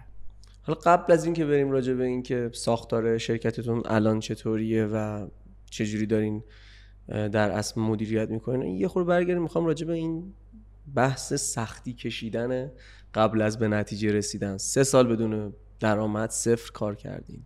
حالا 0.61 0.79
قبل 0.79 1.13
از 1.13 1.25
اینکه 1.25 1.45
بریم 1.45 1.71
راجع 1.71 1.93
به 1.93 2.03
اینکه 2.03 2.49
ساختار 2.53 3.17
شرکتتون 3.17 3.83
الان 3.85 4.19
چطوریه 4.19 4.85
و 4.85 5.27
چجوری 5.69 6.05
دارین 6.05 6.43
در 7.07 7.51
اصل 7.51 7.81
مدیریت 7.81 8.29
می‌کنین 8.29 8.75
یه 8.75 8.87
خورده 8.87 9.07
برگردیم 9.07 9.41
می‌خوام 9.41 9.65
راجع 9.65 9.87
به 9.87 9.93
این 9.93 10.33
بحث 10.95 11.33
سختی 11.33 11.93
کشیدن 11.93 12.71
قبل 13.13 13.41
از 13.41 13.59
به 13.59 13.67
نتیجه 13.67 14.11
رسیدن. 14.11 14.57
سه 14.57 14.83
سال 14.83 15.07
بدون 15.07 15.53
درآمد 15.79 16.29
صفر 16.29 16.71
کار 16.71 16.95
کردین. 16.95 17.41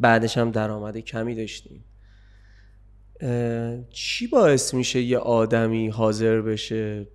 بعدش 0.00 0.38
هم 0.38 0.50
درآمد 0.50 0.98
کمی 0.98 1.34
داشتیم. 1.34 1.84
چی 3.90 4.26
باعث 4.26 4.74
میشه 4.74 5.00
یه 5.02 5.18
آدمی 5.18 5.88
حاضر 5.88 6.40
بشه 6.40 7.06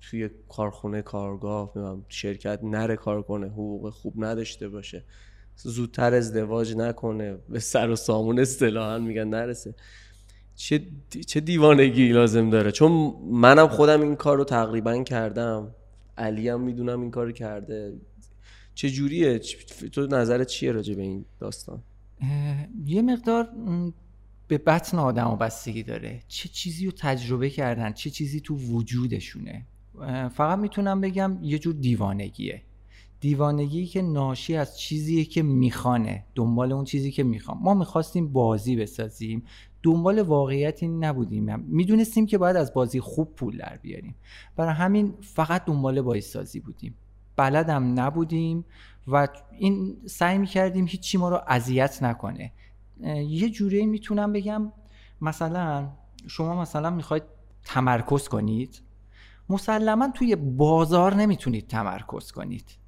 توی 0.00 0.30
کارخونه 0.48 1.02
کارگاه 1.02 1.72
شرکت 2.08 2.60
نره 2.62 2.96
کار 2.96 3.22
کنه 3.22 3.46
حقوق 3.46 3.90
خوب 3.90 4.24
نداشته 4.24 4.68
باشه 4.68 5.04
زودتر 5.56 6.14
ازدواج 6.14 6.76
نکنه 6.76 7.38
به 7.48 7.58
سر 7.58 7.90
و 7.90 7.96
سامون 7.96 8.38
اصطلاحا 8.38 8.98
میگن 8.98 9.28
نرسه. 9.28 9.74
چه, 10.56 10.80
چه 11.26 11.40
دیوانگی 11.40 12.08
لازم 12.08 12.50
داره؟ 12.50 12.72
چون 12.72 13.14
منم 13.30 13.68
خودم 13.68 14.00
این 14.00 14.16
کار 14.16 14.36
رو 14.36 14.44
تقریبا 14.44 15.02
کردم. 15.02 15.74
علی 16.18 16.48
هم 16.48 16.60
می‌دونم 16.60 17.00
این 17.00 17.10
کار 17.10 17.32
کرده. 17.32 17.92
چه 18.74 18.90
جوریه 18.90 19.38
تو 19.92 20.06
نظرت 20.06 20.46
چیه 20.46 20.72
راجع 20.72 20.94
به 20.94 21.02
این 21.02 21.24
داستان؟ 21.40 21.82
یه 22.86 23.02
مقدار 23.02 23.48
به 24.48 24.58
بطن 24.58 24.98
آدم 24.98 25.30
و 25.30 25.36
بستگی 25.36 25.82
داره. 25.82 26.20
چه 26.28 26.48
چیزی 26.48 26.86
رو 26.86 26.92
تجربه 26.92 27.50
کردن 27.50 27.92
چه 27.92 28.10
چیزی 28.10 28.40
تو 28.40 28.56
وجودشونه. 28.56 29.66
فقط 30.28 30.58
می‌تونم 30.58 31.00
بگم 31.00 31.38
یه 31.42 31.58
جور 31.58 31.74
دیوانگیه. 31.74 32.62
دیوانگی 33.20 33.86
که 33.86 34.02
ناشی 34.02 34.56
از 34.56 34.78
چیزیه 34.78 35.24
که 35.24 35.42
می‌خوانه. 35.42 36.24
دنبال 36.34 36.72
اون 36.72 36.84
چیزی 36.84 37.10
که 37.10 37.22
می‌خوام. 37.22 37.58
ما 37.62 37.74
می‌خواستیم 37.74 38.32
بازی 38.32 38.76
بسازیم. 38.76 39.42
دنبال 39.82 40.22
واقعیتی 40.22 40.88
نبودیم. 40.88 41.60
می‌دونستیم 41.60 42.26
که 42.26 42.38
باید 42.38 42.56
از 42.56 42.74
بازی 42.74 43.00
خوب 43.00 43.34
پول 43.34 43.56
در 43.56 43.78
بیاریم. 43.82 44.14
برای 44.56 44.74
همین 44.74 45.14
فقط 45.20 45.64
دنبال 45.64 46.00
بازی 46.00 46.60
بودیم. 46.60 46.94
بلدم 47.36 48.00
نبودیم 48.00 48.64
و 49.06 49.28
این 49.58 49.96
سعی 50.06 50.38
می‌کردیم 50.38 50.86
هیچی 50.86 51.18
ما 51.18 51.28
رو 51.28 51.40
اذیت 51.48 52.02
نکنه. 52.02 52.52
یه 53.28 53.50
جوری 53.50 53.86
می‌تونم 53.86 54.32
بگم 54.32 54.72
مثلا 55.20 55.88
شما 56.26 56.60
مثلا 56.60 56.90
می‌خواید 56.90 57.22
تمرکز 57.64 58.28
کنید. 58.28 58.82
مسلما 59.48 60.08
توی 60.14 60.36
بازار 60.36 61.14
نمی‌تونید 61.14 61.66
تمرکز 61.66 62.32
کنید. 62.32 62.78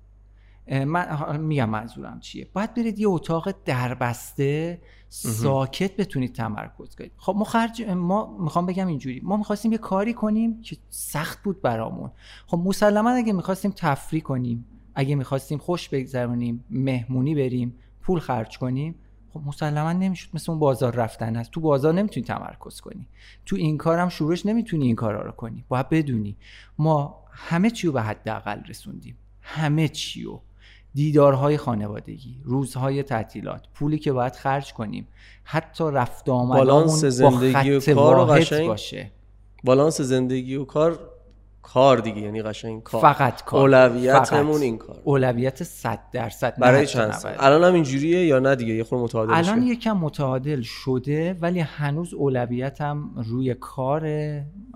من 0.68 1.40
میگم 1.40 1.70
منظورم 1.70 2.20
چیه؟ 2.20 2.48
باید 2.52 2.74
برید 2.74 2.98
یه 2.98 3.08
اتاق 3.08 3.54
دربسته 3.64 4.82
ساکت 5.08 5.96
بتونید 5.96 6.34
تمرکز 6.34 6.96
کنید. 6.96 7.12
خب 7.16 7.34
ما 7.38 7.44
خرج 7.44 7.82
ما 7.82 8.36
می‌خوام 8.40 8.66
بگم 8.66 8.86
اینجوری. 8.86 9.20
ما 9.24 9.36
می‌خواستیم 9.36 9.72
یه 9.72 9.78
کاری 9.78 10.14
کنیم 10.14 10.62
که 10.62 10.76
سخت 10.88 11.42
بود 11.42 11.62
برامون. 11.62 12.10
خب 12.46 12.58
مسلما 12.58 13.10
اگه 13.10 13.32
می‌خواستیم 13.32 13.72
تفریح 13.76 14.22
کنیم 14.22 14.66
اگه 14.94 15.14
می‌خواستیم 15.14 15.58
خوش 15.58 15.88
بگذرونیم 15.88 16.64
مهمونی 16.70 17.34
بریم 17.34 17.78
پول 18.02 18.18
خرج 18.18 18.58
کنیم 18.58 18.94
خب 19.32 19.40
مسلما 19.46 19.92
نمی‌شد. 19.92 20.30
مثل 20.34 20.52
اون 20.52 20.58
بازار 20.58 20.94
رفتن 20.94 21.36
هست. 21.36 21.50
تو 21.50 21.60
بازار 21.60 21.94
نمی‌تونی 21.94 22.26
تمرکز 22.26 22.80
کنی. 22.80 23.08
تو 23.46 23.56
این 23.56 23.78
کارم 23.78 24.08
شورش 24.08 24.46
نمی‌تونی 24.46 24.86
این 24.86 24.96
کارا 24.96 25.22
رو 25.22 25.32
کنی. 25.32 25.64
باید 25.68 25.88
بدونی. 25.88 26.36
ما 26.78 27.24
همه 27.32 27.70
چی 27.70 27.86
رو 27.86 27.92
به 27.92 28.02
حداقل 28.02 28.60
رسوندیم. 28.68 29.18
همه 29.40 29.88
چی 29.88 30.22
رو. 30.22 30.42
دیدارهای 30.96 31.56
خانوادگی 31.56 32.40
روزهای 32.44 33.02
تعطیلات 33.02 33.66
پولی 33.74 33.98
که 33.98 34.12
باید 34.12 34.32
خرج 34.36 34.72
کنیم 34.72 35.08
حتی 35.44 35.84
رفت 35.92 36.28
آمدامون 36.28 36.86
زندگی 36.86 37.70
و 37.70 37.80
کار 37.94 38.26
باشه. 38.66 39.12
بالانس 39.64 40.00
زندگی 40.00 40.56
و 40.56 40.64
کار 40.64 40.98
کار 41.66 41.98
دیگه 41.98 42.20
یعنی 42.20 42.42
قشنگ 42.42 42.82
کار. 42.82 43.00
فقط 43.00 43.44
کار. 43.44 43.60
اولویتمون 43.60 44.62
این 44.62 44.78
کار. 44.78 44.96
اولویت 45.04 45.62
100 45.62 45.98
درصد 46.12 46.54
برای 46.58 46.86
چند؟ 46.86 47.12
سال 47.12 47.32
الان 47.38 47.64
هم 47.64 47.74
اینجوریه 47.74 48.26
یا 48.26 48.38
نه 48.38 48.56
دیگه؟ 48.56 48.74
یه 48.74 48.84
خورده 48.84 49.04
متعادل 49.04 49.32
الان 49.34 49.62
یکم 49.62 49.96
متعادل 49.96 50.62
شده 50.62 51.36
ولی 51.40 51.60
هنوز 51.60 52.14
اولویتم 52.14 53.10
روی 53.16 53.54
کار 53.54 54.06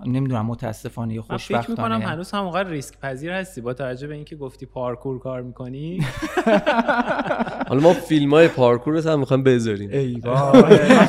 نمی‌دونم 0.05 0.45
متاسفانه 0.45 1.13
یا 1.13 1.21
خوشبختانه 1.21 1.61
فکر 1.61 1.71
می‌کنم 1.71 2.01
هنوز 2.01 2.31
هم 2.31 2.43
اونقدر 2.43 2.69
ریسک 2.69 2.99
پذیر 2.99 3.31
هستی 3.31 3.61
با 3.61 3.73
توجه 3.73 4.07
به 4.07 4.15
اینکه 4.15 4.35
گفتی 4.35 4.65
پارکور 4.65 5.19
کار 5.19 5.41
می‌کنی. 5.41 5.99
حالا 7.69 7.81
ما 7.81 7.93
فیلم 7.93 8.33
های 8.33 8.47
پارکور 8.47 9.07
هم 9.07 9.19
می‌خوایم 9.19 9.43
بذاریم. 9.43 9.89
ای 9.89 10.21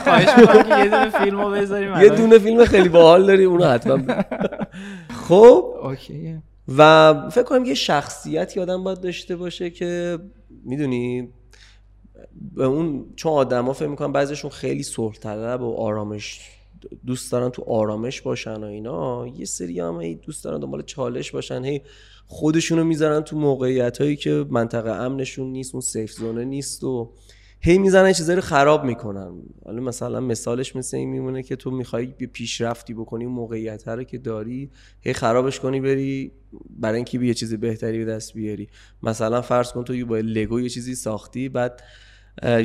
خواهش 0.05 0.29
می‌کنم 0.39 0.79
یه 0.79 0.89
دونه 0.89 1.11
فیلمو 1.11 1.51
بذاریم 1.51 1.97
یه 1.97 2.09
دونه 2.09 2.39
فیلم 2.39 2.65
خیلی 2.65 2.89
باحال 2.89 3.27
داری 3.27 3.45
اونو 3.45 3.65
حتما 3.65 3.99
خب 5.29 5.72
اوکی. 5.83 6.39
و 6.79 7.13
فکر 7.31 7.43
کنم 7.43 7.65
یه 7.65 7.75
شخصیتی 7.75 8.61
آدم 8.61 8.85
باید 8.85 9.01
داشته 9.01 9.37
باشه 9.37 9.71
که 9.71 10.19
می‌دونی 10.65 11.29
به 12.55 12.65
اون 12.65 13.07
چون 13.17 13.33
آدما 13.33 13.73
فکر 13.73 13.89
می‌کنم 13.89 14.13
بعضیشون 14.13 14.51
خیلی 14.51 14.83
صلح 14.83 15.15
طلب 15.15 15.63
و 15.63 15.75
آرامش 15.77 16.41
دوست 17.07 17.33
دارن 17.33 17.49
تو 17.49 17.63
آرامش 17.63 18.21
باشن 18.21 18.65
و 18.65 18.65
اینا 18.65 19.27
یه 19.27 19.45
سری 19.45 19.81
هم 19.81 20.01
هی 20.01 20.15
دوست 20.15 20.45
دارن 20.45 20.61
دنبال 20.61 20.83
چالش 20.83 21.31
باشن 21.31 21.65
هی 21.65 21.83
خودشونو 22.27 22.85
می‌ذارن 22.85 23.21
تو 23.21 23.37
موقعیت 23.39 24.01
هایی 24.01 24.17
که 24.17 24.47
منطقه 24.51 24.91
امنشون 24.91 25.53
نیست 25.53 25.75
اون 25.75 25.81
سیف 25.81 26.13
زونه 26.13 26.45
نیست 26.45 26.85
و 26.85 27.11
هی 27.65 27.79
می‌زنن 27.79 28.13
چیزایی 28.13 28.37
رو 28.37 28.43
خراب 28.43 28.85
می‌کنن. 28.85 29.33
حالا 29.65 29.83
مثلا 29.83 30.21
مثالش 30.21 30.77
مثل 30.77 30.97
این 30.97 31.09
میمونه 31.09 31.43
که 31.43 31.57
تو 31.57 31.71
می‌خوای 31.71 32.07
پیشرفتی 32.07 32.95
بکنی 32.95 33.27
موقعیت 33.27 33.89
رو 33.89 34.05
که 34.05 34.19
داری 34.19 34.71
هی 35.01 35.13
خرابش 35.13 35.61
کنی 35.61 35.81
بری 35.81 36.33
برای 36.71 36.97
اینکه 36.97 37.19
یه 37.19 37.35
چیز 37.35 37.55
بهتری 37.55 38.05
به 38.05 38.05
دست 38.05 38.35
بیاری. 38.35 38.69
مثلا 39.03 39.43
فرض 39.43 39.73
کن 39.73 39.85
تو 39.85 40.07
با 40.07 40.17
لگو 40.17 40.61
یه 40.61 40.69
چیزی 40.69 40.95
ساختی 40.95 41.49
بعد 41.49 41.83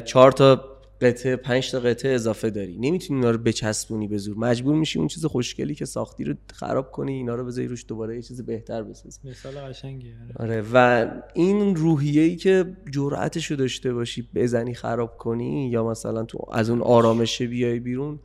چهار 0.06 0.32
تا 0.32 0.77
قطعه 1.02 1.36
پنج 1.36 1.72
تا 1.72 1.80
قطعه 1.80 2.12
اضافه 2.14 2.50
داری. 2.50 2.78
نمی‌تونی 2.78 3.20
اینا 3.20 3.32
رو 3.32 3.38
بچسبونی 3.38 4.08
به 4.08 4.18
زور. 4.18 4.38
مجبور 4.38 4.76
میشی 4.76 5.00
اون 5.00 5.08
چیز 5.08 5.26
خوشگلی 5.26 5.76
که 5.76 5.86
ساختی 5.86 6.24
رو 6.24 6.34
خراب 6.54 6.92
کنی 6.92 7.14
اینا 7.14 7.36
رو 7.36 7.46
بذاری 7.46 7.68
روش 7.68 7.86
دوباره 7.88 8.16
یه 8.16 8.22
چیز 8.22 8.46
بهتر 8.46 8.84
بسازی. 8.84 9.20
مثال 9.30 9.54
قشنگیه 9.54 10.16
آره. 10.40 10.54
آره. 10.54 10.64
و 10.74 11.08
این 11.34 11.76
روحیه 11.76 12.22
ای 12.22 12.36
که 12.36 12.78
جرأتش 12.92 13.52
رو 13.52 13.58
داشته 13.58 13.94
باشی 13.94 14.30
بزنی 14.36 14.74
خراب 14.74 15.18
کنی 15.18 15.70
یا 15.70 15.84
مثلا 15.84 16.24
تو 16.24 16.46
از 16.52 16.70
اون 16.70 16.82
آرامشه 16.82 17.48
بیای 17.48 17.80
بیرون 17.80 18.20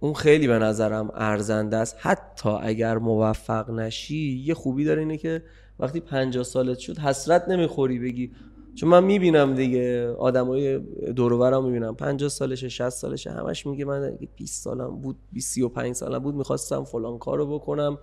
اون 0.00 0.14
خیلی 0.14 0.46
به 0.46 0.58
نظرم 0.58 1.10
ارزنده 1.14 1.76
است. 1.76 1.96
حتی 1.98 2.48
اگر 2.48 2.98
موفق 2.98 3.70
نشی 3.70 4.42
یه 4.46 4.54
خوبی 4.54 4.84
داره 4.84 5.00
اینه 5.00 5.16
که 5.16 5.42
وقتی 5.78 6.00
50 6.00 6.44
سالت 6.44 6.78
شد 6.78 6.98
حسرت 6.98 7.48
نمی‌خوری 7.48 7.98
بگی 7.98 8.30
چون 8.74 8.88
من 8.88 9.04
می‌بینم 9.04 9.54
دیگه 9.54 10.12
آدمای 10.12 10.78
دور 11.16 11.32
و 11.32 11.62
می‌بینم. 11.62 11.94
50 11.94 12.28
سالشه 12.28 12.68
60 12.68 12.88
سالشه 12.88 13.30
همش 13.30 13.66
میگه 13.66 13.84
من 13.84 14.18
20 14.36 14.62
سالم 14.62 15.00
بود 15.00 15.16
35 15.40 15.94
سالم 15.94 16.18
بود 16.18 16.34
می‌خواستم 16.34 16.84
فلان 16.84 17.18
کارو 17.18 17.58
بکنم. 17.58 17.98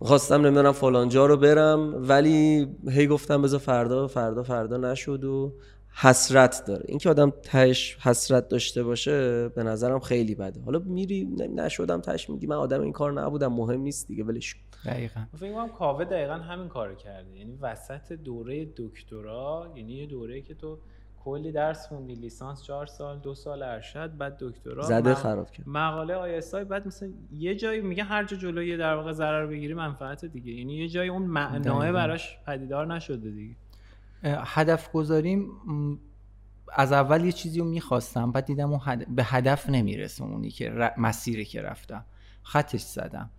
می‌خواستم 0.00 0.46
نمی‌دونم 0.46 0.72
فلان 0.72 1.08
جا 1.08 1.26
رو 1.26 1.36
برم 1.36 1.94
ولی 2.08 2.66
هی 2.88 3.06
گفتم 3.06 3.42
بذار 3.42 3.60
فردا 3.60 4.06
فردا 4.06 4.42
فردا 4.42 4.76
نشد 4.76 5.24
و 5.24 5.52
حسرت 5.98 6.64
داره. 6.66 6.84
اینکه 6.88 7.10
آدم 7.10 7.30
تش 7.42 7.96
حسرت 8.00 8.48
داشته 8.48 8.82
باشه 8.82 9.48
به 9.48 9.62
نظرم 9.62 10.00
خیلی 10.00 10.34
بده. 10.34 10.60
حالا 10.60 10.78
میری 10.78 11.24
نشدم 11.54 12.00
تش 12.00 12.30
میگی 12.30 12.46
من 12.46 12.56
آدم 12.56 12.80
این 12.80 12.92
کار 12.92 13.12
نبودم 13.12 13.52
مهم 13.52 13.80
نیست 13.80 14.08
دیگه 14.08 14.24
ولش 14.24 14.56
دقیقاً. 14.84 15.20
فکر 15.38 15.52
کنم 15.52 15.68
کاوه 15.68 16.04
دقیقا 16.04 16.34
همین 16.34 16.68
کارو 16.68 16.94
کرده. 16.94 17.36
یعنی 17.36 17.58
وسط 17.60 18.12
دوره 18.12 18.68
دکترا 18.76 19.72
یعنی 19.76 19.92
یه 19.92 20.06
دوره 20.06 20.40
که 20.40 20.54
تو 20.54 20.78
کلی 21.24 21.52
درس 21.52 21.86
خوندی 21.86 22.14
لیسانس 22.14 22.62
چهار 22.62 22.86
سال 22.86 23.18
دو 23.18 23.34
سال 23.34 23.62
ارشد 23.62 24.16
بعد 24.16 24.36
دکترا 24.40 24.82
زده 24.82 25.14
خراب 25.14 25.50
کرد. 25.50 25.68
مقاله 25.68 26.14
آی 26.14 26.64
بعد 26.64 26.86
مثلا 26.86 27.08
یه 27.32 27.54
جایی 27.54 27.80
میگه 27.80 28.04
هر 28.04 28.24
جا 28.24 28.36
جلوی 28.36 28.76
در 28.76 28.94
واقع 28.94 29.12
ضرر 29.12 29.46
بگیری 29.46 29.74
منفعت 29.74 30.24
دیگه. 30.24 30.52
یعنی 30.52 30.74
یه 30.74 30.88
جایی 30.88 31.10
اون 31.10 31.22
معناه 31.22 31.92
براش 31.92 32.38
پدیدار 32.46 32.94
نشده 32.94 33.30
دیگه. 33.30 33.54
هدف 34.26 34.92
گذاریم 34.92 35.50
از 36.72 36.92
اول 36.92 37.24
یه 37.24 37.32
چیزی 37.32 37.58
رو 37.58 37.64
می‌خواستم 37.64 38.32
بعد 38.32 38.44
دیدم 38.44 38.70
اون 38.70 39.04
به 39.08 39.24
هدف 39.24 39.70
نمی‌رسه 39.70 40.24
اونی 40.24 40.50
که 40.50 40.92
مسیری 40.98 41.44
که 41.44 41.62
رفتم. 41.62 42.04
خطش 42.42 42.80
زدم. 42.80 43.30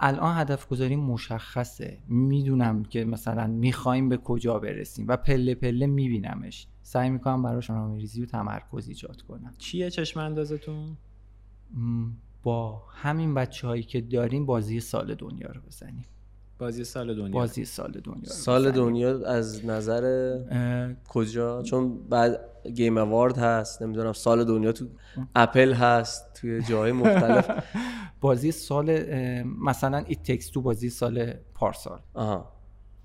الان 0.00 0.36
هدف 0.38 0.68
گذاری 0.68 0.96
مشخصه. 0.96 1.98
می‌دونم 2.08 2.84
که 2.84 3.04
مثلا 3.04 3.46
می‌خوایم 3.46 4.08
به 4.08 4.16
کجا 4.16 4.58
برسیم 4.58 5.08
و 5.08 5.16
پله 5.16 5.54
پله 5.54 5.86
میبینمش. 5.86 6.66
سعی 6.82 7.10
می‌کنم 7.10 7.42
براش 7.42 7.70
ریزی 7.70 8.22
و 8.22 8.26
تمرکز 8.26 8.88
ایجاد 8.88 9.22
کنم. 9.22 9.54
چیه 9.58 9.90
چشم 9.90 10.20
اندازتون؟ 10.20 10.96
با 12.42 12.82
همین 12.88 13.34
بچه 13.34 13.66
هایی 13.66 13.82
که 13.82 14.00
داریم 14.00 14.46
بازی 14.46 14.80
سال 14.80 15.14
دنیا 15.14 15.48
رو 15.48 15.60
بزنیم. 15.60 16.04
بازی 16.62 16.84
سال 16.84 17.14
دنیا. 17.14 17.32
بازی 17.32 17.64
سال 17.64 17.92
دنیا. 17.92 18.24
سال 18.24 18.70
دنیا 18.70 19.26
از 19.26 19.66
نظر 19.66 20.04
کجا؟ 21.08 21.62
چون 21.62 21.98
بعد 22.08 22.40
Game 22.74 22.98
Award 22.98 23.38
هست 23.38 23.82
نمی‌دونم 23.82 24.12
سال 24.12 24.44
دنیا 24.44 24.72
تو 24.72 24.86
اپل 25.34 25.72
هست 25.72 26.34
توی 26.40 26.62
جای 26.62 26.92
مختلف. 27.02 27.50
بازی 28.20 28.52
سال 28.52 28.86
مثلا 29.44 29.98
It 29.98 30.22
Takes 30.22 30.50
Two 30.50 30.60
بازی 30.60 30.90
سال 30.90 31.32
پارسال. 31.54 32.00
آها. 32.14 32.52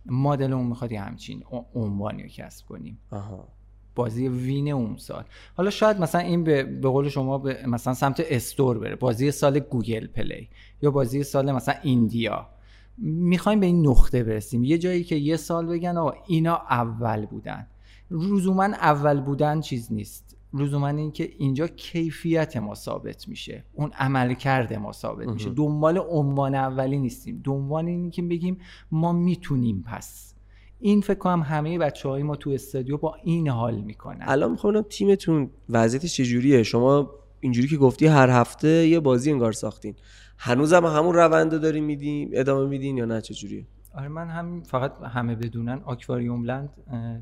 مدل 0.05 0.53
اون 0.53 0.65
می‌خواد 0.67 0.91
همچین 0.91 1.43
عنوانی 1.75 2.23
رو 2.23 2.29
کسب 2.29 2.65
کنیم. 2.65 2.99
آها. 3.11 3.47
بازی 3.95 4.27
win 4.27 4.71
اون 4.71 4.97
سال. 4.97 5.23
حالا 5.55 5.69
شاید 5.69 5.99
مثلا 5.99 6.21
این 6.21 6.43
به, 6.43 6.63
به 6.63 6.89
قول 6.89 7.09
شما 7.09 7.37
به 7.37 7.57
مثلا 7.67 7.93
سمت 7.93 8.23
store 8.29 8.79
بره. 8.79 8.95
بازی 8.95 9.31
سال 9.31 9.59
Google 9.59 10.07
Play 10.07 10.49
یا 10.81 10.91
بازی 10.91 11.23
سال 11.23 11.51
مثلا 11.51 11.75
ایندیا. 11.83 12.49
می‌خوایم 12.97 13.59
به 13.59 13.65
این 13.65 13.87
نقطه 13.87 14.23
برسیم. 14.23 14.63
یه 14.63 14.77
جایی 14.77 15.03
که 15.03 15.15
یه 15.15 15.37
سال 15.37 15.65
بگن 15.65 15.97
آقا 15.97 16.13
اینا 16.27 16.55
اول 16.69 17.25
بودن. 17.25 17.67
لزوما 18.11 18.63
اول 18.63 19.21
بودن 19.21 19.61
چیز 19.61 19.93
نیست. 19.93 20.37
لزوما 20.53 20.87
این 20.87 21.11
که 21.11 21.29
اینجا 21.37 21.67
کیفیت 21.67 22.57
ما 22.57 22.75
ثابت 22.75 23.27
میشه. 23.27 23.63
اون 23.73 23.91
عمل 23.99 24.33
کرده 24.33 24.77
ما 24.77 24.91
ثابت 24.91 25.27
میشه. 25.27 25.49
دنبال 25.49 25.97
عنوان 26.09 26.55
اولی 26.55 26.99
نیستیم. 26.99 27.41
دنبال 27.43 27.85
این 27.85 28.11
که 28.11 28.21
بگیم 28.21 28.57
ما 28.91 29.13
می‌تونیم 29.13 29.83
پس. 29.87 30.33
این 30.79 31.01
فکر 31.01 31.17
کنم 31.17 31.41
همه 31.41 31.77
بچه 31.77 32.09
های 32.09 32.23
ما 32.23 32.35
تو 32.35 32.49
استادیو 32.49 32.97
با 32.97 33.15
این 33.23 33.47
حال 33.47 33.81
می‌کنن. 33.81 34.21
الان 34.21 34.51
می‌خوام 34.51 34.81
تیمتون. 34.81 35.49
وضعیتش 35.69 36.15
چجوریه؟ 36.15 36.63
شما 36.63 37.11
اینجوری 37.39 37.67
که 37.67 37.77
گفتی 37.77 38.05
هر 38.05 38.29
هفته 38.29 38.87
یه 38.87 38.99
بازی 38.99 39.31
انگار 39.31 39.51
ساختین. 39.51 39.95
هنوزم 40.37 40.85
همون 40.85 41.15
روند 41.15 41.53
رو 41.53 41.59
داریم 41.59 41.83
میدیم 41.83 42.29
ادامه 42.33 42.69
میدین 42.69 42.97
یا 42.97 43.05
نه؟ 43.05 43.21
چجوریه؟ 43.21 43.65
آره 43.93 44.07
من 44.07 44.27
هم 44.27 44.63
فقط 44.63 45.03
همه 45.03 45.35
بدونن 45.35 45.81
آکواریوم 45.85 46.43
لند 46.43 46.69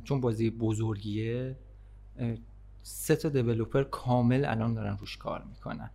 چون 0.04 0.22
بازی 0.22 0.50
بزرگیه 0.50 1.56
سه 2.82 3.16
تا 3.16 3.30
دیولوپر 3.30 3.84
کامل 3.84 4.46
الان 4.46 4.74
دارن 4.74 4.98
روش 4.98 5.18
کار 5.18 5.44
می‌کنن. 5.50 5.90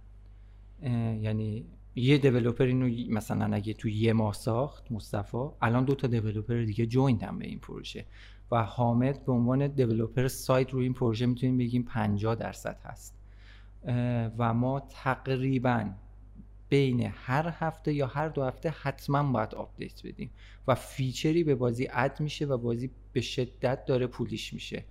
یعنی 1.23 1.65
یه 1.95 2.19
دیولوپر 2.19 2.65
اینو 2.65 3.15
مثلا 3.15 3.55
اگه 3.57 3.75
تو 3.75 3.89
یه 3.89 4.13
ماه 4.13 4.33
ساخت 4.33 4.93
مصطفی 4.93 5.49
الان 5.63 5.85
دو 5.85 5.95
تا 5.95 6.07
دیولوپر 6.07 6.63
دیگه 6.63 6.87
جویندن 6.87 7.39
به 7.39 7.47
این 7.47 7.59
پروژه. 7.59 8.05
و 8.51 8.63
حامد 8.63 9.25
به 9.25 9.33
عنوان 9.33 9.67
دیولوپر 9.67 10.29
سایت 10.29 10.71
روی 10.71 10.83
این 10.83 10.95
پروژه 10.95 11.27
می‌تونیم 11.27 11.59
بگیم 11.59 11.83
50 11.83 12.35
درصد 12.35 12.81
هست. 12.85 13.15
و 14.39 14.55
ما 14.55 14.81
تقریبا 14.81 15.85
بین 16.71 17.13
هر 17.15 17.55
هفته 17.59 17.93
یا 17.93 18.07
هر 18.07 18.29
دو 18.29 18.43
هفته 18.45 18.71
حتما 18.71 19.33
باید 19.33 19.55
update 19.55 20.07
بدیم 20.07 20.31
و 20.69 20.75
feature 20.75 21.36
ی 21.36 21.45
به 21.45 21.55
بازی 21.55 21.89
add 21.93 22.21
میشه 22.21 22.47
و 22.47 22.59
بازی 22.59 22.91
به 23.13 23.21
شدت 23.21 23.85
داره 23.85 24.07
polish 24.07 24.55
میشه. 24.55 24.85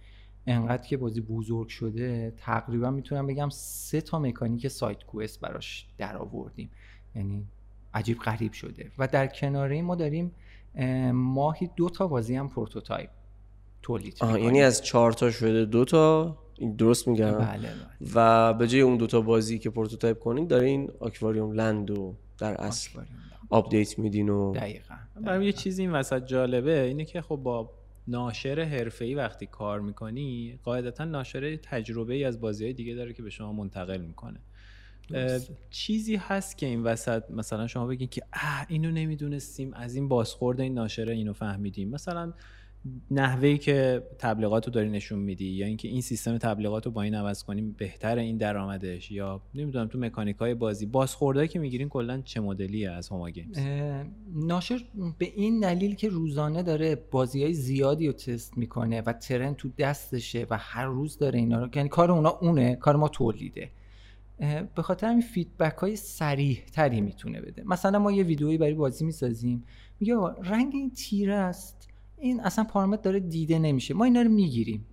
انقدر 0.48 0.88
که 0.88 0.98
بازی 0.98 1.22
بزرگ 1.22 1.68
شده 1.68 2.34
تقریبا 2.38 2.92
می‌تونم 2.92 3.28
بگم 3.28 3.50
سه 3.50 4.02
تا 4.02 4.20
مکانیک 4.20 4.68
side 4.68 5.04
quest 5.04 5.42
براش 5.42 5.88
در 5.98 6.18
آوردیم 6.18 6.70
یعنی 7.16 7.46
عجیب 7.94 8.20
غریب 8.20 8.54
شده. 8.54 8.92
و 8.98 9.08
در 9.08 9.28
کناره 9.28 9.82
ما 9.82 9.96
داریم 9.96 10.32
ماهی 11.14 11.70
دو 11.76 11.90
تا 11.90 12.08
بازی 12.08 12.36
هم 12.36 12.50
prototype 12.50 13.10
تولید 13.82 14.18
یعنی 14.22 14.62
از 14.62 14.82
چهار 14.82 15.12
تا 15.12 15.32
شده 15.32 15.66
دو 15.66 15.86
تا؟ 15.86 16.38
درست 16.78 17.08
میگم؟ 17.08 17.32
بله 17.32 17.58
بله. 17.58 17.72
و 18.16 18.54
به 18.54 18.68
جای 18.68 18.82
اون 18.82 18.98
دوتا 18.98 19.22
بازی 19.22 19.60
که 19.60 19.70
prototype 19.70 20.20
کنین 20.20 20.48
داره 20.48 20.68
این 20.68 20.92
Aquarium 21.00 21.52
Land 21.52 21.92
و 21.92 22.16
در 22.38 22.54
اصل 22.54 23.00
update 23.50 24.00
میدین 24.00 24.30
و 24.30 24.54
دقیقا 24.54 24.96
یه 25.42 25.52
چیزی 25.52 25.82
این 25.82 25.92
وسط 25.92 26.26
جالبه 26.26 26.82
اینه 26.82 27.06
که 27.06 27.22
خب 27.22 27.36
با 27.36 27.72
ناشر 28.08 28.60
حرفه‌ای 28.60 29.16
وقتی 29.16 29.46
کار 29.46 29.80
می‌کنی 29.80 30.60
قاعدتا 30.64 31.06
ناشر 31.06 31.56
تجربه 31.56 32.14
ای 32.14 32.24
از 32.24 32.42
بازی 32.42 32.64
های 32.64 32.74
دیگه 32.74 32.96
داره 32.96 33.14
که 33.14 33.24
به 33.24 33.30
شما 33.30 33.54
منتقل 33.54 34.02
می‌کنه. 34.02 34.40
چیزی 35.70 36.16
هست 36.16 36.58
که 36.58 36.66
این 36.66 36.84
وسط 36.84 37.32
مثلا 37.32 37.68
شما 37.68 37.88
بگین 37.88 38.08
که 38.08 38.22
اه 38.34 38.66
اینو 38.70 38.92
نمی‌دونستیم 38.92 39.74
از 39.74 39.96
این 39.96 40.08
بازخورد 40.08 40.62
این 40.62 40.74
ناشره 40.74 41.14
اینو 41.14 41.34
فهمیدیم. 41.34 41.90
مثلا 41.90 42.34
نحوهی 43.12 43.58
که 43.58 44.04
تبلیغات 44.20 44.66
رو 44.66 44.72
داری 44.72 44.90
نشون 44.90 45.20
میدی 45.20 45.46
یا 45.46 45.66
اینکه 45.66 45.88
این 45.88 46.02
سیستم 46.02 46.38
تبلیغات 46.38 46.86
رو 46.86 46.92
با 46.92 47.02
این 47.02 47.16
عوض 47.16 47.44
کنیم 47.44 47.76
بهتر 47.78 48.18
این 48.18 48.38
درآمدش 48.38 49.12
یا 49.12 49.42
نمی‌دونم 49.56 49.88
تو 49.88 50.00
مکانیک 50.00 50.36
های 50.36 50.54
بازی 50.54 50.86
بازخوردهایی 50.86 51.48
که 51.48 51.60
می‌گیرین 51.60 51.90
کلا 51.90 52.22
چه 52.22 52.40
مدلیه 52.40 52.92
از 52.92 53.10
Homa 53.10 53.30
Games؟ 53.30 53.58
ناشر 54.34 54.82
به 55.18 55.32
این 55.36 55.60
دلیل 55.60 55.96
که 55.96 56.10
روزانه 56.10 56.64
داره 56.64 56.96
بازی 57.12 57.44
های 57.44 57.54
زیادی 57.54 58.08
رو 58.08 58.14
تست 58.14 58.58
می‌کنه 58.58 59.02
و 59.02 59.14
trend 59.14 59.54
تو 59.54 59.70
دستشه 59.78 60.48
و 60.50 60.58
هر 60.58 60.86
روز 60.86 61.18
داره 61.18 61.40
اینا 61.40 61.60
رو 61.60 61.70
یعنی 61.76 61.90
کار 61.90 62.12
اونا 62.12 62.30
اونه 62.30 62.76
کار 62.76 62.96
ما 62.96 63.08
تولیده. 63.08 63.70
به 64.76 64.82
خاطر 64.82 65.08
همین 65.08 65.22
feedback 65.22 65.78
های 65.78 65.96
سریع 65.96 66.64
تری 66.74 67.02
می‌تونه 67.02 67.42
بده. 67.42 67.64
مثلا 67.66 68.00
ما 68.00 68.12
یه 68.12 68.24
ویدئویی 68.24 68.58
برای 68.58 68.74
بازی 68.74 69.06
می‌سازیم. 69.06 69.64
میگه 70.00 70.16
رنگ 70.44 70.72
این 70.74 70.92
تیره 70.92 71.34
است. 71.34 71.89
این 72.22 72.40
اصلا 72.40 72.64
پارامتر 72.64 73.02
داره 73.02 73.20
دیده 73.20 73.60
نمیشه. 73.60 73.94
ما 73.94 74.06
اینا 74.06 74.22
رو 74.22 74.30
می‌گیریم 74.30 74.86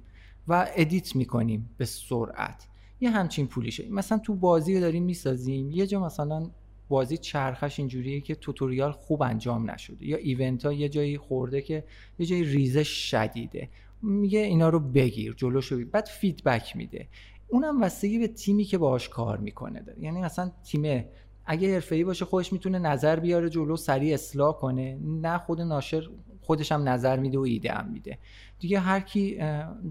و 0.48 0.66
edit 0.76 1.16
می‌کنیم 1.16 1.70
به 1.76 1.84
سرعت. 1.84 2.68
یه 3.00 3.10
همچین 3.10 3.46
polish 3.46 3.78
ه. 3.78 3.88
مثلا 3.90 4.18
تو 4.18 4.34
بازی 4.34 4.74
رو 4.74 4.80
داریم 4.80 5.02
می‌سازیم. 5.02 5.70
یه 5.70 5.86
جا 5.86 6.04
مثلا 6.04 6.50
بازی 6.88 7.16
چرخش 7.16 7.78
اینجوریه 7.78 8.20
که 8.20 8.34
tutorial 8.34 8.92
خوب 8.92 9.22
انجام 9.22 9.70
نشده. 9.70 10.06
یا 10.06 10.16
event 10.16 10.66
ها 10.66 10.72
یه 10.72 10.88
جایی 10.88 11.18
خورده 11.18 11.62
که 11.62 11.84
یه 12.18 12.26
جایی 12.26 12.44
ریزش 12.44 12.88
شدیده. 12.88 13.68
میگه 14.02 14.38
اینا 14.38 14.68
رو 14.68 14.80
بگیر 14.80 15.32
جلوشو 15.32 15.76
بگیر. 15.76 15.88
بعد 15.88 16.06
feedback 16.06 16.76
میده. 16.76 17.08
اونم 17.48 17.80
واسه 17.80 18.18
به 18.18 18.28
تیمی 18.28 18.64
که 18.64 18.78
باهاش 18.78 19.08
کار 19.08 19.38
می‌کنه 19.38 19.82
داره. 19.82 20.02
یعنی 20.02 20.20
مثلا 20.20 20.52
تیم 20.64 21.04
اگه 21.46 21.74
حرفه‌ای 21.74 22.04
باشه 22.04 22.24
خودش 22.24 22.52
می‌تونه 22.52 22.78
نظر 22.78 23.20
بیاره 23.20 23.50
جلو 23.50 23.76
سریع 23.76 24.14
اصلاح 24.14 24.54
کنه. 24.54 24.98
نه 25.02 25.38
خود 25.38 25.60
ناشر 25.60 26.08
خودش 26.46 26.72
هم 26.72 26.88
نظر 26.88 27.18
میده 27.18 27.38
و 27.38 27.40
ایده 27.40 27.72
هم 27.72 27.88
میده. 27.92 28.18
دیگه 28.58 28.80
هر 28.80 29.00
کی 29.00 29.38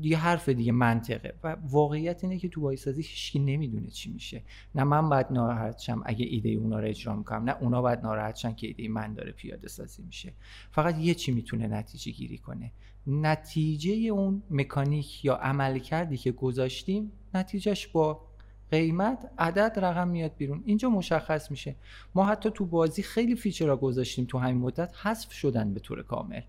دیگه 0.02 0.18
حرف 0.18 0.49
دیگه 0.49 0.72
منطقه. 0.72 1.34
و 1.44 1.57
واقعیت 1.69 2.23
اینه 2.23 2.38
که 2.38 2.49
تو 2.49 2.61
وایسازی 2.61 3.02
هیچکی 3.02 3.40
نمی‌دونه 3.40 3.88
چی 3.88 4.11
میشه. 4.14 4.41
نه 4.76 4.84
من 4.84 5.10
باید 5.10 5.27
ناراحت 5.32 5.80
شم 5.80 6.03
اگه 6.06 6.26
ایده 6.26 6.49
اونا 6.49 6.80
رو 6.80 6.88
اجرا 6.88 7.15
می‌کنم. 7.15 7.44
نه 7.44 7.56
اونا 7.61 7.82
باید 7.82 7.99
ناراحت 7.99 8.36
شن 8.36 8.56
که 8.56 8.68
ایده 8.68 8.88
من 8.88 9.14
داره 9.14 9.32
پیاده 9.32 9.68
سازی 9.68 10.03
میشه. 10.03 10.34
فقط 10.72 10.99
یه 10.99 11.14
چی 11.14 11.32
می‌تونه 11.32 11.68
نتیجه 11.68 12.11
گیری 12.11 12.38
کنه. 12.38 12.72
نتیجه 13.07 13.91
اون 13.91 14.44
مکانیک 14.49 15.26
یا 15.26 15.36
عمل 15.36 15.80
کردی 15.80 16.18
که 16.18 16.32
گذاشتیم 16.32 17.11
نتیجهش 17.34 17.88
با 17.88 18.22
قیمت 18.71 19.29
عدد 19.37 19.71
رقم 19.77 20.07
میاد 20.07 20.31
بیرون. 20.37 20.63
اینجا 20.65 20.89
مشخص 20.89 21.51
میشه. 21.51 21.75
ما 22.15 22.25
حتی 22.25 22.49
تو 22.53 22.65
بازی 22.65 23.03
خیلی 23.03 23.35
feature 23.35 23.70
ها 23.70 23.76
گذاشتیم 23.75 24.25
تو 24.25 24.37
همین 24.37 24.57
مدت 24.57 24.93
حذف 25.03 25.31
شدن 25.31 25.73
به 25.73 25.79
طور 25.79 26.03
کامل. 26.03 26.41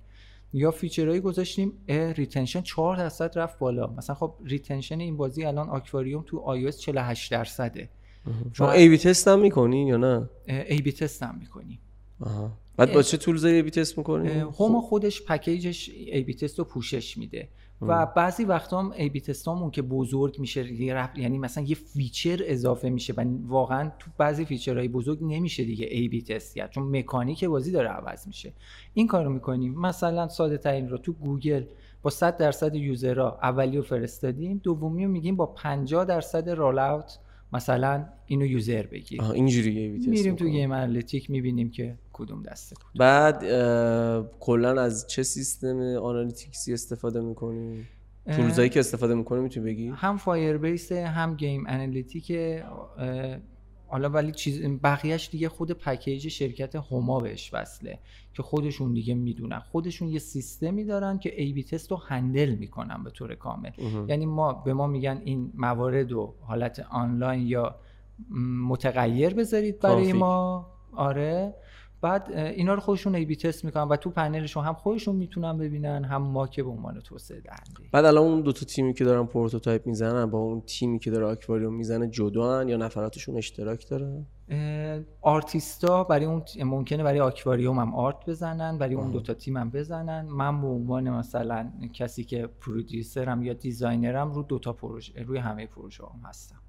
یا 0.52 0.70
feature 0.70 1.06
هایی 1.06 1.20
گذاشتیم 1.20 1.72
retention 1.89 2.61
4 2.62 2.97
درصد 2.97 3.38
رفت 3.38 3.59
بالا. 3.59 3.86
مثلا 3.86 4.16
خب 4.16 4.34
retention 4.44 5.01
این 5.01 5.16
بازی 5.16 5.44
الان 5.44 5.68
آکواریوم 5.68 6.24
تو 6.26 6.38
آی 6.38 6.72
48 6.72 7.30
درصده. 7.30 7.88
شما 8.52 8.72
ای 8.72 8.88
بی 8.88 8.98
تست 8.98 9.28
هم 9.28 9.40
می‌کنین 9.40 9.86
یا 9.86 9.97
نه؟ 9.97 10.28
A/B 10.47 10.93
test 10.93 11.23
هم 11.22 11.36
می‌کنیم. 11.40 11.78
بعد 12.76 12.93
با 12.93 13.02
چه 13.02 13.16
tools 13.16 13.44
A/B 13.44 13.70
test 13.70 13.98
می‌کنین؟ 13.98 14.30
هوما 14.31 14.81
خودش 14.80 15.22
package 15.23 15.89
ش 15.89 16.23
A/B 16.23 16.35
test 16.35 16.59
رو 16.59 16.64
پوشش 16.64 17.16
میده. 17.16 17.48
و 17.82 18.07
بعضی 18.07 18.44
وقتا 18.44 18.78
هم 18.78 18.90
A/B 18.90 19.09
test 19.09 19.20
امون 19.20 19.70
که 19.70 19.82
بزرگ 19.82 20.39
میشه 20.39 20.73
یعنی 21.16 21.39
مثلا 21.39 21.65
یه 21.65 21.74
feature 21.74 22.40
اضافه 22.44 22.90
میشه 22.90 23.15
و 23.16 23.24
واقعا 23.47 23.93
تو 23.98 24.11
بعضی 24.19 24.44
feature 24.44 24.79
های 24.79 24.89
بزرگ 24.89 25.19
نمیشه 25.23 25.65
دیگه 25.65 25.86
A/B 25.90 26.23
test 26.23 26.55
کرد 26.55 26.70
چون 26.70 26.98
مکانیک 26.98 27.44
بازی 27.44 27.73
داره 27.73 27.89
عوض 27.89 28.27
میشه. 28.27 28.53
این 28.94 29.07
کارو 29.07 29.31
می‌کنیم. 29.31 29.74
مثلا 29.74 30.28
ساده 30.28 30.59
ترین 30.59 30.89
رو 30.89 30.98
تو 30.98 31.12
گوگل 31.12 31.65
با 32.03 32.11
100 32.11 32.36
درصد 32.36 32.74
user 32.74 33.26
ها 33.26 33.39
اولی 33.43 33.77
رو 33.77 33.82
فرستادیم 33.82 34.61
دومی 34.62 35.05
رو 35.05 35.11
میگیم 35.11 35.36
با 35.36 35.47
50 35.47 36.05
درصد 36.05 36.48
roll 36.51 36.78
out 36.78 37.19
مثلا 37.53 38.07
اینو 38.27 38.47
user 38.47 38.82
بگیر. 38.82 39.23
اینجوری 39.23 39.97
A/B 39.97 39.98
test 39.98 40.09
میریم 40.09 40.36
تو. 40.36 40.48
GameAnalytics 40.48 41.31
می‌بینیم 41.31 41.70
که 41.70 41.98
کدوم 42.16 42.43
دسته؟ 42.43 42.76
کدوم 42.76 42.90
بعد 42.98 43.44
کلا 44.40 44.82
از 44.82 45.06
چه 45.06 45.22
سیستم 45.22 45.78
analytics 45.81 46.63
ی 46.63 46.73
استفاده 46.72 47.20
می‌کنی؟ 47.20 47.84
tools 48.27 48.57
ایی 48.57 48.69
که 48.68 48.80
استفاده 48.80 49.14
می‌کنی 49.14 49.40
می‌تونی 49.40 49.66
بگی؟ 49.66 49.88
هم 49.88 50.16
Firebase 50.16 50.93
هم 50.93 51.34
GameAnalytics 51.35 52.32
حالا 53.88 54.09
ولی 54.09 54.32
چیز 54.32 54.62
بقیهش 54.82 55.28
دیگه 55.32 55.48
خود 55.48 55.72
پکیج 55.72 56.28
شرکت 56.28 56.76
هما 56.76 57.20
بهش 57.20 57.51
وصله 57.55 57.98
که 58.34 58.43
خودشون 58.43 58.93
دیگه 58.93 59.14
می‌دونن. 59.14 59.59
خودشون 59.59 60.09
یه 60.09 60.18
سیستمی 60.18 60.84
دارن 60.84 61.18
که 61.18 61.43
A/B 61.43 61.65
test 61.65 61.90
رو 61.90 61.97
handle 61.97 62.55
می‌کنن 62.55 63.05
به 63.05 63.10
طور 63.10 63.34
کامل. 63.34 63.70
یعنی 64.09 64.26
ما 64.26 64.52
به 64.52 64.72
ما 64.74 64.86
میگن 64.86 65.20
این 65.24 65.52
موارد 65.55 66.12
رو 66.12 66.34
حالت 66.40 66.86
آنلاین 66.90 67.47
یا 67.47 67.76
متغیر 68.68 69.34
بذارید 69.34 69.80
برای. 69.80 70.12
ما. 70.12 70.66
آره. 70.93 71.55
بعد 72.07 72.33
اینا 72.33 72.74
رو 72.74 72.81
خودشون 72.81 73.15
A/B 73.15 73.36
test 73.36 73.65
می‌کنن 73.65 73.83
و 73.83 73.97
تو 73.97 74.11
پنلشون 74.11 74.65
هم 74.65 74.74
خودشون 74.74 75.16
می‌تونن 75.16 75.59
ببینن 75.59 76.05
هم 76.05 76.23
ما 76.23 76.47
که 76.47 76.62
به 76.62 76.70
عنوان 76.70 77.01
توسعه 77.01 77.41
دهنده 77.41 77.91
بعد 77.93 78.05
الان 78.05 78.24
اون 78.24 78.41
دو 78.41 78.53
تا 78.53 78.66
تیمی 78.66 78.95
که 78.95 79.05
دارن 79.05 79.27
prototype 79.27 79.86
می‌زنن 79.87 80.27
با 80.27 80.39
اون 80.39 80.61
تیمی 80.61 80.99
که 80.99 81.11
داره 81.11 81.27
آکواریوم 81.27 81.74
می‌زنه 81.74 82.09
جدا 82.09 82.65
یا 82.65 82.77
نفراتشون 82.77 83.37
اشتراک 83.37 83.89
دارن 83.89 84.27
اه، 84.49 85.01
آرتیستا 85.23 86.05
برای 86.05 86.24
اون 86.24 86.43
ممکنه 86.65 87.03
برای 87.03 87.20
آکواریوم 87.20 87.78
هم 87.78 87.95
art 87.94 88.27
بزنن 88.27 88.78
برای 88.78 88.95
اون. 88.95 89.11
دوتا 89.11 89.35
تیم 89.35 89.57
هم 89.57 89.70
بزنن 89.70 90.27
من 90.27 90.61
به 90.61 90.66
عنوان 90.66 91.11
مثلا 91.11 91.70
کسی 91.93 92.24
که 92.24 92.49
producer 92.61 93.33
م 93.33 93.43
یا 93.43 93.53
designer 93.53 94.24
م 94.24 94.32
رو 94.33 94.43
دوتا 94.43 94.73
پروژه 94.73 95.23
روی 95.23 95.39
همه 95.39 95.66
پروژه 95.66 96.05
هم 96.05 96.28
هستم. 96.28 96.61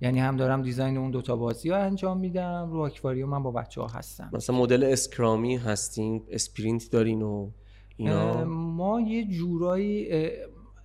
یعنی 0.00 0.20
هم 0.20 0.36
دارم 0.36 0.62
design 0.62 0.96
اون 0.96 1.10
دوتا 1.10 1.36
بازی 1.36 1.70
رو 1.70 1.80
انجام 1.80 2.18
میدم 2.18 2.68
رو 2.72 2.80
آکواریوم 2.80 3.30
من 3.30 3.42
با 3.42 3.50
بچه 3.50 3.80
ها 3.80 3.86
هستم. 3.86 4.30
مثلا 4.32 4.56
مدل 4.56 4.84
Scrum 4.84 5.44
ی 5.44 5.56
هستین؟ 5.56 6.22
sprint 6.30 6.90
دارین 6.90 7.22
و 7.22 7.50
اینا؟ 7.96 8.44
ما 8.44 9.00
یه 9.00 9.24
جورایی 9.24 10.08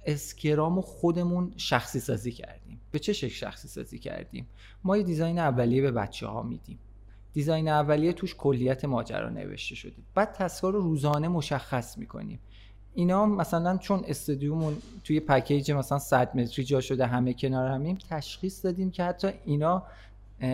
Scrum 0.06 0.82
خودمون 0.82 1.54
شخصی 1.58 2.00
سازی 2.00 2.32
کردیم. 2.32 2.82
به 2.92 3.00
چه 3.00 3.14
شکل 3.14 3.34
شخصی 3.34 3.68
سازی 3.68 4.00
کردیم؟ 4.00 4.48
ما 4.84 4.98
یه 4.98 5.04
design 5.04 5.40
اولیه 5.40 5.82
به 5.82 5.92
بچه 5.92 6.28
ها 6.28 6.44
میدیم. 6.44 6.80
design 7.34 7.68
اولیه 7.68 8.14
توش 8.14 8.36
کلیت 8.36 8.86
ماجرا 8.86 9.30
نوشته 9.30 9.76
شده. 9.76 9.96
بعد 10.16 10.32
task 10.32 10.62
ا 10.62 10.70
رو 10.70 10.82
روزانه 10.82 11.28
مشخص 11.28 11.98
می‌کنیم. 11.98 12.40
اینا 12.94 13.26
مثلا 13.26 13.78
چون 13.78 14.04
استودیومون 14.08 14.78
توی 15.04 15.20
پکیج 15.20 15.72
مثلا 15.72 16.00
100 16.00 16.38
متری 16.38 16.66
جا 16.66 16.82
شده 16.82 17.06
همه 17.06 17.34
کنار 17.34 17.68
همیم 17.68 17.98
تشخیص 18.10 18.66
دادیم 18.66 18.92
که 18.92 19.04
حتی 19.04 19.30
اینا 19.46 19.84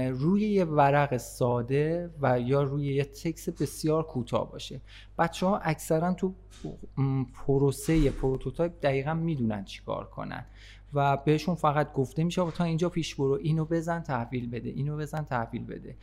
روی 0.10 0.42
یه 0.42 0.66
ورق 0.66 1.18
ساده 1.18 2.10
و 2.22 2.40
یا 2.40 2.64
روی 2.64 2.86
یه 2.86 3.04
تکس 3.04 3.50
بسیار 3.50 4.04
کوتاه 4.04 4.52
باشه. 4.52 4.82
بچه 5.18 5.46
ها 5.46 5.58
اکثرا 5.58 6.14
تو 6.14 6.34
پروسه 7.34 8.10
prototype 8.10 8.72
دقیقا 8.82 9.14
می‌دونن 9.14 9.66
چیکار 9.66 10.06
کنن 10.06 10.46
و 10.94 11.18
بهشون 11.18 11.56
فقط 11.56 11.94
گفته 11.94 12.24
میشه 12.24 12.52
تا 12.52 12.64
اینجا 12.64 12.90
پیش 12.90 13.16
برو 13.16 13.34
اینو 13.34 13.66
بزن 13.66 14.02
تحویل 14.02 14.50
بده 14.50 14.70
اینو 14.70 14.98
بزن 14.98 15.24
تحویل 15.24 15.66
بده. 15.66 15.96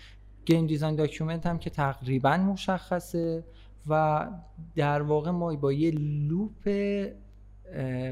game 0.45 0.67
design 0.67 0.97
document 0.97 1.47
هم 1.47 1.59
که 1.59 1.71
تقریبا 1.71 2.37
مشخصه. 2.37 3.45
و 3.89 4.27
در 4.75 5.03
واقع 5.03 5.31
ما 5.31 5.57
با 5.57 5.73
یه 5.73 5.91
loop 6.29 6.69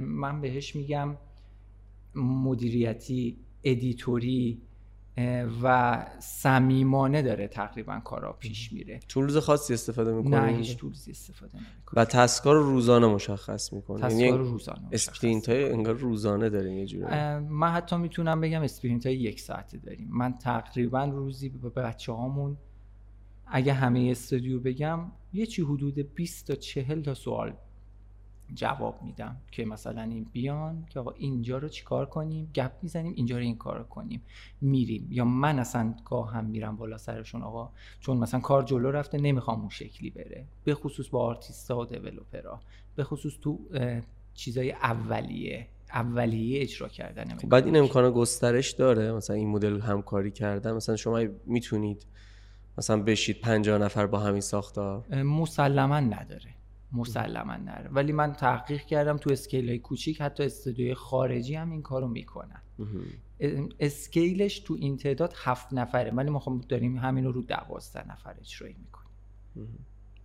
من 0.01 0.41
بهش 0.41 0.77
میگم 0.77 1.17
مدیریتی 2.15 3.37
ادیتوری 3.65 4.63
و 5.63 6.07
صمیمانه 6.19 7.23
داره 7.23 7.49
تقریبا 7.49 8.01
کارا 8.05 8.33
پیش 8.33 8.73
میره. 8.73 9.01
tools 9.09 9.37
خاصی 9.37 9.75
استفاده 9.75 10.11
نه 10.11 10.17
می‌کنین 10.17 10.57
هیچ 10.57 10.77
tools 10.77 11.05
ی 11.05 11.11
استفاده 11.11 11.57
نمی‌کنه 11.57 12.03
و 12.03 12.05
task 12.05 12.43
ا 12.43 12.53
رو 12.53 12.63
روزانه 12.63 13.07
مشخص 13.07 13.73
می‌کنین 13.73 14.07
task 14.07 14.23
ا 14.23 14.27
رو 14.27 14.35
روزانه 14.35 14.81
مشخص. 14.81 15.09
sprint 15.09 15.49
های 15.49 15.73
انگار 15.73 15.95
روزانه 15.95 16.51
دارین 16.51 16.79
یه 16.79 16.87
جوری. 16.87 17.05
من 17.39 17.71
حتی 17.71 17.97
می‌تونم 17.97 18.41
بگم 18.41 18.63
sprint 18.63 19.07
های 19.07 19.17
یک 19.17 19.41
ساعته 19.41 19.79
داریم. 19.79 20.09
من 20.11 20.33
تقریبا 20.33 21.05
روزی 21.05 21.49
به 21.49 21.69
بچه 21.69 22.13
هامون 22.13 22.57
اگه 23.51 23.73
همه 23.73 24.09
استودیو 24.11 24.61
بگم 24.61 25.01
یه 25.33 25.47
چی 25.47 25.63
حدود 25.63 26.15
20 26.15 26.47
تا 26.47 26.55
40 26.55 27.03
تا 27.03 27.15
سوال 27.15 27.53
جواب 28.55 29.03
میدم 29.03 29.37
که 29.51 29.65
مثلا 29.65 30.03
این 30.03 30.27
بیان 30.33 30.87
که 30.91 31.01
آقا 31.01 31.11
اینجا 31.11 31.59
رو 31.59 31.69
چیکار 31.69 32.07
کنیم؟ 32.07 32.51
گپ 32.55 32.73
می‌زنیم 32.83 33.13
اینجا 33.17 33.37
رو 33.37 33.43
این 33.43 33.57
کار 33.57 33.79
رو 33.79 33.85
کنیم. 33.85 34.23
میریم. 34.61 35.07
یا 35.11 35.25
من 35.25 35.59
اصلا 35.59 35.95
گاه 36.05 36.33
هم 36.33 36.45
میرم 36.45 36.77
بالا 36.77 36.99
سرشون 36.99 37.43
آقا 37.43 37.71
چون 38.01 38.17
مثلا 38.17 38.41
کار 38.41 38.63
جلو 38.63 38.91
رفته 38.91 39.19
نمی‌خوام 39.19 39.61
اون 39.61 39.69
شکلی 39.69 40.11
بره. 40.11 40.45
به 40.65 40.75
خصوص 40.75 41.09
با 41.09 41.25
آرتیستا 41.25 41.79
و 41.79 41.85
دیولوپرا 41.85 42.61
به 42.97 43.05
خصوص 43.05 43.39
تو 43.41 43.59
چیزای 44.35 44.73
اولیه 44.73 45.67
اولیه 45.93 46.63
اجرا 46.63 46.89
کردن 46.89 47.37
خب 47.37 47.49
بعد 47.49 47.67
این 47.67 47.77
امکان 47.77 48.11
گسترش 48.11 48.71
داره. 48.71 49.13
مثلا 49.13 49.37
این 49.37 49.49
مدل 49.49 49.81
همکاری 49.81 50.31
کردن. 50.31 50.73
مثلا 50.73 50.97
شما 50.97 51.23
می‌تونید 51.47 52.07
مثلا 52.81 53.03
بشید 53.03 53.41
50 53.41 53.79
نفر 53.79 54.07
با 54.07 54.19
همین 54.19 54.41
ساختار؟ 54.41 55.23
مسلما 55.23 56.01
نداره. 56.01 56.55
مسلما 56.93 57.57
نداره. 57.57 57.91
ولی 57.91 58.13
من 58.13 58.33
تحقیق 58.33 58.81
کردم 58.81 59.17
تو 59.17 59.33
اسکیل 59.33 59.69
های 59.69 59.79
کوچیک 59.79 60.21
حتی 60.21 60.43
استودیوی 60.43 60.95
خارجی 60.95 61.55
هم 61.55 61.71
این 61.71 61.83
کارو 61.83 62.09
می‌کنن. 62.09 62.63
اسکیلش 63.81 64.59
تو 64.59 64.75
این 64.75 64.97
تعداد 64.97 65.35
هفت 65.37 65.73
نفره. 65.73 66.11
ولی 66.11 66.31
ما 66.31 66.39
خب 66.39 66.65
داریم 66.69 66.97
همین 66.99 67.25
رو 67.25 67.33
رو 67.33 67.43
دوازده 67.43 68.09
نفر 68.09 68.35
اجرایی 68.41 68.77
می‌کنیم. 68.79 69.09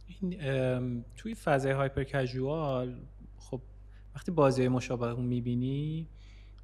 این 0.08 1.04
توی 1.16 1.36
فضای 1.36 1.72
هایپر 1.72 2.04
کژوال 2.04 3.00
خب 3.38 3.62
وقتی 4.16 4.32
بازی 4.32 4.62
های 4.62 4.70
مشابه 4.70 5.10
رو 5.10 5.22
می‌بینی 5.22 6.08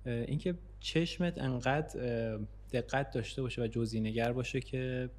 اینکه 0.06 0.56
چشمت 0.80 1.38
انقدر 1.38 2.40
دقت 2.74 3.12
داشته 3.12 3.42
باشه 3.42 3.62
و 3.62 3.68
جزئی 3.68 4.02
نگر 4.02 4.32
باشه 4.34 4.60
که 4.60 5.10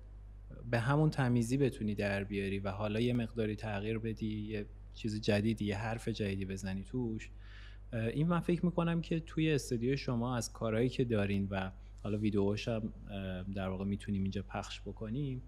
به 0.71 0.79
همون 0.79 1.11
تمیزی 1.11 1.57
بتونی 1.57 1.95
در 1.95 2.25
بیاری 2.25 2.59
و 2.59 2.71
حالا 2.71 3.01
یه 3.01 3.13
مقداری 3.13 3.57
تغییر 3.57 3.99
بدی 3.99 4.41
یه 4.41 4.67
چیز 4.95 5.21
جدیدی 5.21 5.65
یه 5.65 5.77
حرف 5.77 6.09
جدیدی 6.09 6.45
بزنی 6.45 6.85
توش. 6.85 7.31
این 7.93 8.27
من 8.27 8.41
فکر 8.41 8.67
می‌کنم 8.67 9.01
که 9.01 9.21
توی 9.21 9.53
استودیو 9.53 9.97
شما 9.97 10.37
از 10.37 10.53
کارهایی 10.53 10.89
که 10.89 11.05
دارین 11.05 11.49
و 11.51 11.71
حالا 12.03 12.19
ویدیوهاش 12.19 12.69
هم 12.69 12.93
در 13.55 13.69
واقع 13.69 13.85
می‌تونیم 13.85 14.23
اینجا 14.23 14.43
پخش 14.43 14.81
بکنیم 14.81 15.43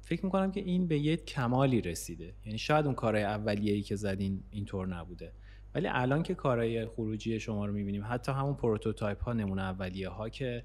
فکر 0.00 0.24
می‌کنم 0.24 0.52
که 0.52 0.60
این 0.60 0.86
به 0.86 0.98
یه 0.98 1.16
کمالی 1.16 1.80
رسیده. 1.80 2.34
یعنی 2.44 2.58
شاید 2.58 2.86
اون 2.86 2.94
کارهای 2.94 3.24
اولیه‌ای 3.24 3.82
که 3.82 3.96
زدین 3.96 4.42
اینطور 4.50 4.86
نبوده. 4.86 5.32
ولی 5.74 5.88
الان 5.90 6.22
که 6.22 6.34
کارهای 6.34 6.86
خروجی 6.86 7.40
شما 7.40 7.66
رو 7.66 7.72
می‌بینیم 7.72 8.04
حتی 8.08 8.32
همون 8.32 8.54
prototype 8.54 9.22
ها 9.22 9.32
نمونه 9.32 9.62
اولیه 9.62 10.08
ها 10.08 10.28
که 10.28 10.64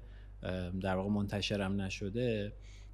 در 0.80 0.96
واقع 0.96 1.10
منتشرم 1.10 1.80
نشده 1.80 2.52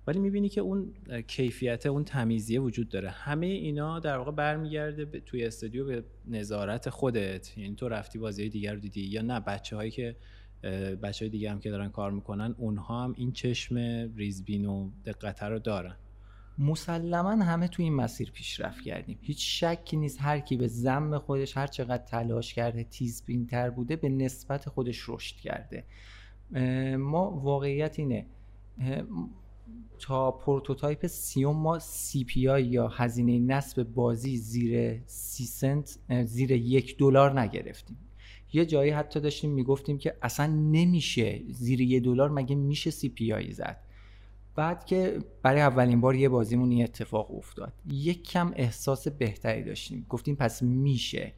ولی 0.09 0.19
می‌بینی 0.19 0.49
که 0.49 0.61
اون 0.61 0.95
کیفیت 1.27 1.87
اون 1.87 2.05
تمیزیه 2.05 2.61
وجود 2.61 2.89
داره. 2.89 3.11
همه 3.11 3.47
اینا 3.47 4.01
در 4.01 4.19
واقع 4.19 4.33
برمیگرده 4.33 5.21
توی 5.21 5.45
استودیو 5.45 5.87
به 5.87 6.05
نظارت 6.27 6.91
خودت. 6.91 7.59
یعنی 7.59 7.75
تو 7.75 7.89
رفتی 7.89 8.19
بازی 8.19 8.49
دیگر 8.49 8.75
رو 8.75 8.81
دیدی 8.81 9.01
یا 9.01 9.23
نه؟ 9.23 9.41
بچه 9.41 9.77
هایی 9.77 9.91
که 9.91 10.17
بچه 11.03 11.25
های 11.25 11.31
دیگه 11.31 11.51
هم 11.51 11.61
که 11.61 11.71
دارن 11.71 11.89
کار 11.89 12.11
می‌کنن 12.11 12.55
اونها 12.59 13.05
هم 13.05 13.15
این 13.17 13.33
چشم 13.33 13.77
ریزبین 14.17 14.67
و 14.67 14.91
دقت 15.05 15.43
رو 15.43 15.59
دارن. 15.59 15.97
مسلما 16.59 17.31
همه 17.31 17.69
تو 17.69 17.83
این 17.83 17.95
مسیر 17.95 18.31
پیشرفت 18.31 18.85
کردیم. 18.85 19.19
هیچ 19.23 19.65
شکی 19.65 19.97
نیست 19.97 20.19
هر 20.21 20.41
کی 20.41 20.57
به 20.57 20.67
زم 20.67 21.19
خودش 21.19 21.57
هر 21.57 21.67
چقدر 21.67 22.05
تلاش 22.05 22.55
کرده 22.55 22.85
تیزبینتر 22.85 23.71
بوده 23.71 23.97
به 23.97 24.09
نسبت 24.09 24.69
خودش 24.69 25.09
رشد 25.09 25.37
کرده. 25.37 25.85
ما 26.97 27.31
واقعیت 27.31 27.99
اینه. 27.99 28.27
تا 29.99 30.31
prototype 30.31 31.07
سیوم 31.07 31.57
ما 31.57 31.79
CPI 31.79 32.65
یا 32.65 32.89
هزینه 32.89 33.39
نصب 33.39 33.83
بازی 33.83 34.37
زیر 34.37 35.01
سی 35.07 35.45
سنت 35.45 35.99
زیر 36.25 36.51
یک 36.51 36.99
دلار 36.99 37.41
نگرفتیم. 37.41 37.97
یه 38.53 38.67
جایی 38.67 38.91
حتی 38.91 39.21
داشتیم 39.21 39.51
می‌گفتیم 39.51 39.99
که 39.99 40.17
اصلا 40.23 40.47
نمیشه 40.47 41.43
زیر 41.51 41.81
یه 41.81 42.01
دلار 42.01 42.31
مگه 42.31 42.57
میشه 42.57 42.91
CPI 42.91 43.53
زد. 43.53 43.81
بعد 44.55 44.85
که 44.85 45.19
برای 45.43 45.61
اولین 45.61 46.01
بار 46.01 46.15
یه 46.15 46.29
بازیمون 46.29 46.71
این 46.71 46.85
اتفاق 46.85 47.35
افتاد. 47.35 47.73
یک 47.87 48.23
کم 48.23 48.53
احساس 48.57 49.09
بهتری 49.09 49.65
داشتیم. 49.65 50.07
گفتیم 50.09 50.35
پس 50.35 50.63
میشه. 50.63 51.33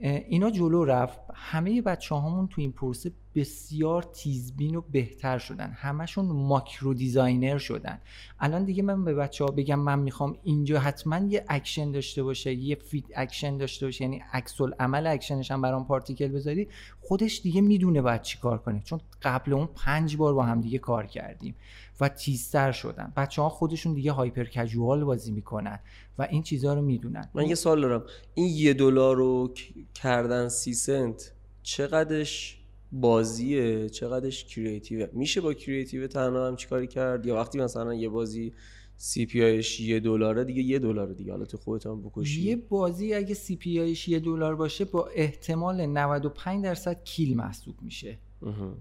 اینا 0.00 0.50
جلو 0.50 0.84
رفت. 0.84 1.18
همه 1.34 1.82
بچه 1.82 2.14
هامون 2.14 2.48
تو 2.48 2.60
این 2.60 2.72
پروسه 2.72 3.12
بسیار 3.34 4.02
تیزبین 4.02 4.76
و 4.76 4.80
بهتر 4.80 5.38
شدن. 5.38 5.72
همشون 5.76 6.26
macro 6.26 6.94
designer 6.94 7.58
شدن. 7.58 7.98
الان 8.40 8.64
دیگه 8.64 8.82
من 8.82 9.04
به 9.04 9.14
بچه 9.14 9.44
ها 9.44 9.50
بگم 9.50 9.78
من 9.78 9.98
می‌خوام 9.98 10.36
اینجا 10.42 10.80
حتما 10.80 11.18
یه 11.18 11.44
اکشن 11.48 11.90
داشته 11.90 12.22
باشه 12.22 12.54
یه 12.54 12.74
reaction 12.74 13.56
داشته 13.56 13.86
باشه 13.86 14.04
یعنی 14.04 14.22
عکس‌العمل 14.32 15.06
اکشنش 15.06 15.50
هم 15.50 15.62
برام 15.62 15.86
particle 15.86 16.28
بذاری. 16.28 16.68
خودش 17.00 17.40
دیگه 17.40 17.60
می‌دونه 17.60 18.02
باید 18.02 18.22
چی 18.22 18.38
کار 18.38 18.58
کنه. 18.58 18.82
چون 18.84 19.00
قبل 19.22 19.52
اون 19.52 19.68
پنج 19.74 20.16
بار 20.16 20.34
با 20.34 20.42
هم 20.42 20.60
دیگه 20.60 20.78
کار 20.78 21.06
کردیم. 21.06 21.54
و 22.00 22.08
تیزتر 22.08 22.72
شدن. 22.72 23.12
بچه 23.16 23.42
ها 23.42 23.48
خودشون 23.48 23.94
دیگه 23.94 24.12
hyper 24.12 24.44
casual 24.44 25.04
بازی 25.04 25.32
می‌کنن 25.32 25.78
و 26.18 26.28
این 26.30 26.42
چیزها 26.42 26.74
رو 26.74 26.82
می‌دونن. 26.82 27.28
من 27.34 27.46
یه 27.46 27.54
سوال 27.54 27.80
دارم. 27.80 28.04
این 28.34 28.46
یه 28.56 28.74
دلار 28.74 29.16
رو 29.16 29.54
کردن 29.94 30.48
سی 30.48 30.74
سنت 30.74 31.32
چقدرش 31.62 32.56
بازیه؟ 32.92 33.88
چقدرش 33.88 34.44
creative 34.44 34.94
ه؟ 34.94 35.06
میشه 35.12 35.40
با 35.40 35.54
creative 35.54 36.06
تنها 36.06 36.46
هم 36.46 36.56
چیکاری 36.56 36.86
کرد؟ 36.86 37.26
یا 37.26 37.34
وقتی 37.34 37.58
مثلا 37.58 37.94
یه 37.94 38.08
بازی 38.08 38.52
CPI 38.96 39.42
ش 39.42 39.80
یه 39.80 40.00
دلاره 40.00 40.44
دیگه 40.44 40.62
یه 40.62 40.78
دلار 40.78 41.12
دیگه. 41.12 41.32
حالا 41.32 41.44
تو 41.44 41.56
خودت 41.58 41.86
هم 41.86 42.02
بکشی. 42.02 42.42
یه 42.42 42.56
بازی 42.56 43.14
اگه 43.14 43.34
CPI 43.34 43.80
ش 43.80 44.08
یه 44.08 44.20
دلار 44.20 44.56
باشه 44.56 44.84
با 44.84 45.08
احتمال 45.14 45.86
95 45.86 46.64
درصد 46.64 47.02
kill 47.04 47.36
محسوب 47.36 47.74
میشه. 47.82 48.18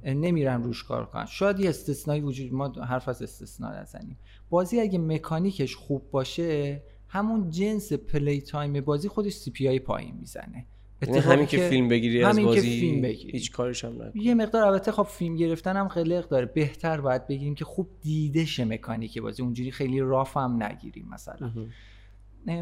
نمیرن 0.05 0.63
روش 0.63 0.83
کار 0.83 1.05
کنن. 1.05 1.25
شاید 1.25 1.59
یه 1.59 1.69
استثنایی 1.69 2.21
وجود 2.21 2.53
ما 2.53 2.67
حرف 2.67 3.09
از 3.09 3.21
استثنا 3.21 3.81
نزنیم. 3.81 4.17
بازی 4.49 4.79
اگه 4.79 4.99
مکانیکش 4.99 5.75
خوب 5.75 6.11
باشه 6.11 6.83
همون 7.07 7.49
جنس 7.49 7.93
playtime 7.93 8.81
بازی 8.81 9.07
خودش 9.07 9.33
CPI 9.33 9.79
پایین 9.79 10.15
می‌زنه. 10.19 10.65
یعنی 11.01 11.17
همین 11.17 11.45
که 11.45 11.57
فیلم 11.57 11.87
بگیری 11.87 12.23
از 12.23 12.39
بازی 12.39 12.79
فیلم 12.79 13.01
بگیری. 13.01 13.31
هیچ 13.31 13.51
کارش 13.51 13.85
هم 13.85 14.01
نکنی 14.01 14.23
یه 14.23 14.33
مقدار 14.33 14.63
البته 14.63 14.91
خب 14.91 15.03
فیلم 15.03 15.35
گرفتن 15.35 15.75
هم 15.75 15.87
قلق 15.87 16.27
داره. 16.27 16.45
بهتر 16.45 17.01
باید 17.01 17.27
بگیریم 17.27 17.55
که 17.55 17.65
خوب 17.65 17.89
دیده 18.01 18.45
شه 18.45 18.65
مکانیک 18.65 19.21
بازی. 19.21 19.43
اونجوری 19.43 19.71
خیلی 19.71 19.99
rough 19.99 20.37
هم 20.37 20.63
نگیریم 20.63 21.07
مثلا. 21.09 21.51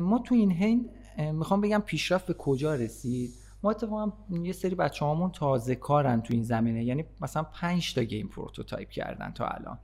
ما 0.02 0.19
تو 0.19 0.36
این 0.36 0.52
حین 0.52 0.90
می‌خوام 1.34 1.61
بگم 1.61 1.84
پیشرفت 1.86 2.28
به 2.28 2.34
کجا 2.34 2.76
رسید؟ 2.76 3.30
ما 3.64 3.72
اتفاقا 3.72 4.12
یه 4.32 4.54
سری 4.54 4.76
بچه 4.76 5.06
همون 5.06 5.32
تازه 5.32 5.76
کارن 5.76 6.22
تو 6.22 6.34
این 6.34 6.44
زمینه. 6.44 6.84
یعنی 6.84 7.06
مثلا 7.22 7.44
5 7.44 7.94
تا 7.94 8.04
game 8.04 8.28
prototype 8.28 8.90
کردن 8.90 9.32
تا 9.32 9.48
الان. 9.48 9.80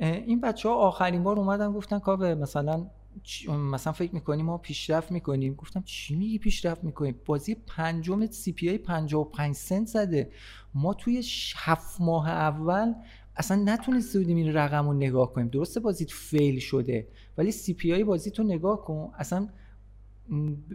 این 0.00 0.40
بچه 0.40 0.68
ها 0.68 0.74
آخرین 0.74 1.22
بار 1.22 1.38
اومدن 1.38 1.72
گفتن 1.72 1.98
کاوه 1.98 2.34
مثلا 2.34 2.86
مثلا 3.48 3.92
فکر 3.92 4.14
می‌کنیم 4.14 4.46
ما 4.46 4.58
پیشرفت 4.58 5.12
می‌کنیم. 5.12 5.54
گفتم 5.54 5.82
چی 5.82 6.16
میگی 6.16 6.38
پیشرفت 6.38 6.84
می‌کنیم؟ 6.84 7.20
بازی 7.26 7.54
پنجم 7.54 8.26
CPI 8.26 8.78
55 8.78 9.54
سنت 9.54 9.86
زده. 9.86 10.30
ما 10.74 10.94
توی 10.94 11.22
هفت 11.56 12.00
ماه 12.00 12.28
اول 12.28 12.94
اصلا 13.36 13.62
نتونسته 13.64 14.18
بودیم 14.18 14.36
این 14.36 14.54
رقم 14.54 14.86
رو 14.86 14.92
نگاه 14.94 15.32
کنیم. 15.32 15.48
درسته 15.48 15.80
بازیت 15.80 16.10
fail 16.10 16.58
شده 16.58 17.08
ولی 17.38 17.50
CPI 17.52 18.04
بازی 18.04 18.30
تو 18.30 18.42
نگاه 18.42 18.84
کن. 18.84 19.12
اصلا 19.18 19.48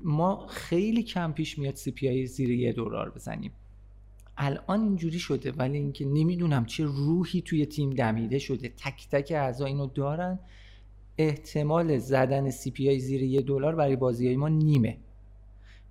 ما 0.04 0.48
خیلی 0.48 1.04
کم 1.04 1.32
پیش 1.32 1.58
میاد 1.60 1.76
CPI 1.76 2.26
زیر 2.26 2.50
یه 2.50 2.74
دلار 2.74 3.10
بزنیم. 3.10 3.52
الان 4.38 4.82
اینجوری 4.82 5.20
شده 5.20 5.52
ولی 5.52 5.78
اینکه 5.78 6.06
نمی‌دونم 6.06 6.66
چه 6.66 6.84
روحی 6.86 7.42
توی 7.42 7.66
تیم 7.66 7.90
دمیده 7.90 8.40
شده. 8.40 8.70
تک 8.70 9.08
تک 9.12 9.32
اعضا 9.36 9.66
اینو 9.66 9.88
دارن. 9.88 10.40
احتمال 11.18 11.98
زدن 11.98 12.50
CPI 12.50 13.00
زیر 13.00 13.24
یه 13.24 13.42
دلار 13.42 13.76
برای 13.76 13.96
بازی 13.96 14.28
های 14.28 14.36
ما 14.36 14.50
نیمه. 14.50 14.98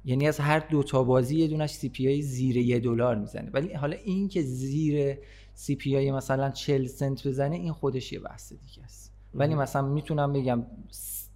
یعنی 0.04 0.28
از 0.28 0.40
هر 0.40 0.58
دو 0.58 0.82
تا 0.82 1.04
بازی 1.04 1.38
یه 1.38 1.48
دونش 1.48 1.70
CPI 1.70 2.22
زیر 2.22 2.56
یه 2.56 2.78
دلار 2.78 3.16
می‌زنه. 3.16 3.50
ولی 3.50 3.72
حالا 3.72 3.96
این 4.04 4.28
که 4.28 4.42
زیر 4.42 5.18
CPI 5.54 6.12
مثلا 6.12 6.50
40 6.50 6.86
سنت 6.86 7.28
بزنه 7.28 7.56
این 7.56 7.72
خودش 7.72 8.12
یه 8.12 8.20
بحث 8.20 8.52
دیگه 8.52 8.84
است. 8.84 9.12
ولی 9.34 9.54
مثلا 9.54 9.88
می‌تونم 9.88 10.32
بگم 10.32 10.66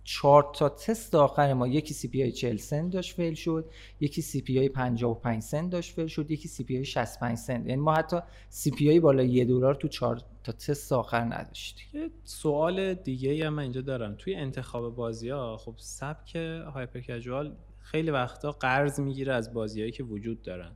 چهار 0.05 0.51
تا 0.55 0.69
تست 0.69 1.15
آخر 1.15 1.53
ما 1.53 1.69
یکی 1.69 1.95
CPI 1.95 2.33
40 2.33 2.57
سنت 2.57 2.93
داشت 2.93 3.17
fail 3.17 3.35
شد 3.35 3.71
یکی 4.01 4.23
CPI 4.23 4.69
55 4.69 5.43
سنت 5.43 5.71
داشت 5.71 5.95
fail 5.95 6.07
شد 6.07 6.31
یکی 6.31 6.49
CPI 6.49 6.85
65 6.85 7.37
سنت. 7.39 7.67
یعنی 7.67 7.81
ما 7.81 7.95
حتی 7.95 8.17
CPI 8.49 9.01
بالا 9.01 9.23
یه 9.23 9.45
دلار 9.45 9.75
تو 9.75 9.89
چهار 9.89 10.21
تا 10.45 10.53
تست 10.53 10.93
آخر 10.93 11.21
نداشتیم. 11.21 11.87
یه 11.93 12.11
سوال 12.25 12.95
دیگه 12.95 13.31
ای 13.31 13.49
من 13.49 13.63
اینجا 13.63 13.81
دارم. 13.81 14.15
توی 14.19 14.35
انتخاب 14.35 14.95
بازی 14.95 15.29
ها 15.29 15.57
خب 15.57 15.75
سبک 15.77 16.37
hyper 16.75 17.01
casual 17.01 17.57
خیلی 17.79 18.11
وقتا 18.11 18.53
قرض 18.53 19.01
می‌گیره 19.01 19.33
از 19.33 19.55
بازیهایی 19.55 19.93
که 19.93 20.03
وجود 20.03 20.43
دارن. 20.43 20.73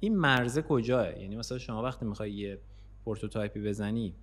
این 0.00 0.16
مرزه 0.16 0.62
کجاه؟ 0.62 1.20
یعنی 1.20 1.36
مثلا 1.36 1.58
شما 1.58 1.82
وقتی 1.82 2.06
می‌خوای 2.06 2.32
یه 2.32 2.58
prototype 3.04 3.54
ی 3.54 3.60
بزنی 3.60 4.14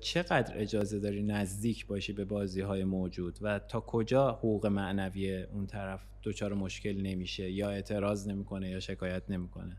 چقدر 0.00 0.58
اجازه 0.58 0.98
داری 0.98 1.22
نزدیک 1.22 1.86
باشی 1.86 2.12
به 2.12 2.24
بازی 2.24 2.60
های 2.60 2.84
موجود 2.84 3.38
و 3.40 3.58
تا 3.58 3.80
کجا 3.80 4.32
حقوق 4.32 4.66
معنوی 4.66 5.42
اون 5.42 5.66
طرف 5.66 6.00
دچار 6.22 6.54
مشکل 6.54 7.00
نمیشه 7.00 7.50
یا 7.50 7.70
اعتراض 7.70 8.28
نمی‌کنه 8.28 8.70
یا 8.70 8.80
شکایت 8.80 9.22
نمی‌کنه؟ 9.28 9.76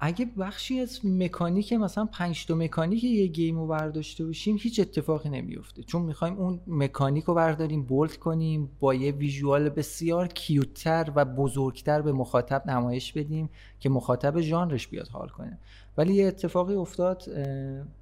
اگه 0.00 0.24
بخشی 0.38 0.80
از 0.80 1.00
مکانیک 1.04 1.72
مثلا 1.72 2.04
پنج 2.04 2.46
تا 2.46 2.54
مکانیک 2.54 3.04
یه 3.04 3.26
game 3.26 3.58
رو 3.58 3.66
برداشته 3.66 4.24
باشیم 4.24 4.56
هیچ 4.60 4.80
اتفاقی 4.80 5.28
نمیفته 5.28 5.82
چون 5.82 6.02
می‌خوایم 6.02 6.36
اون 6.36 6.60
مکانیک 6.66 7.24
رو 7.24 7.34
برداریم 7.34 7.82
bold 7.82 8.16
کنیم 8.16 8.70
با 8.80 8.94
یه 8.94 9.12
visual 9.12 9.68
بسیار 9.68 10.28
cute 10.28 10.84
تر 10.84 11.12
و 11.14 11.24
بزرگتر 11.24 12.02
به 12.02 12.12
مخاطب 12.12 12.70
نمایش 12.70 13.12
بدیم 13.12 13.50
که 13.80 13.88
مخاطب 13.88 14.40
ژانرش 14.40 14.88
بیاد 14.88 15.08
حال 15.08 15.28
کنه. 15.28 15.58
ولی 15.96 16.14
یه 16.14 16.26
اتفاقی 16.26 16.74
افتاد 16.74 17.22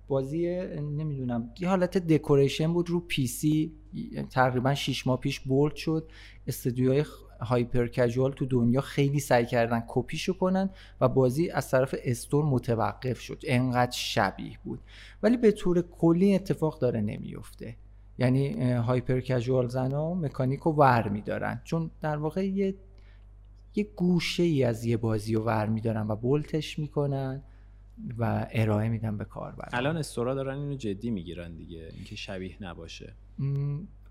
بازی 0.09 0.47
نمی‌دونم 0.81 1.51
یه 1.61 1.69
حالت 1.69 1.99
decoration 1.99 2.73
بود 2.73 2.91
رو 2.91 3.01
PC 3.01 3.73
تقریبا 4.31 4.75
6 4.75 5.07
ماه 5.07 5.21
پیش 5.21 5.41
bold 5.41 5.75
شد. 5.75 6.09
استودیوهای 6.47 7.05
هایپر 7.43 7.87
کژوال 7.87 8.33
تو 8.33 8.47
دنیا 8.47 8.81
خیلی 8.81 9.21
سعی 9.21 9.47
کردن 9.47 9.85
کپیشو 9.89 10.33
کنن 10.33 10.71
و 11.01 11.09
بازی 11.09 11.51
از 11.51 11.71
طرف 11.71 11.95
استور 12.05 12.45
متوقف 12.45 13.21
شد. 13.21 13.43
انقدر 13.47 13.97
شبیه 13.97 14.59
بود. 14.65 14.81
ولی 15.23 15.37
به 15.37 15.53
طور 15.53 15.83
کلی 15.83 16.35
اتفاق 16.35 16.79
داره 16.79 17.01
نمیفته 17.01 17.77
یعنی 18.19 18.73
هایپر 18.73 19.21
کژوال 19.21 19.69
زنا 19.69 20.15
مکانیک 20.15 20.61
رو 20.61 20.73
ور 20.73 21.09
میدارن. 21.09 21.61
چون 21.65 21.91
در 22.01 22.17
واقع 22.17 22.49
یه 22.49 22.75
یه 23.75 23.85
گوشه 23.97 24.43
ای 24.43 24.65
از 24.65 24.85
یه 24.85 24.97
بازی 24.97 25.35
رو 25.35 25.43
ور 25.43 25.67
میدارن 25.67 26.09
و 26.09 26.17
بولتش 26.17 26.79
می‌کنن 26.79 27.43
و 28.19 28.47
ارائه 28.51 28.89
میدن 28.89 29.17
به 29.17 29.25
کاربر 29.25 29.69
الان 29.73 29.97
استورا 29.97 30.35
دارن 30.35 30.59
اینو 30.59 30.75
جدی 30.75 31.11
می‌گیرن 31.11 31.57
دیگه. 31.57 31.89
اینکه 31.95 32.17
شبیه 32.17 32.57
نباشه. 32.61 33.15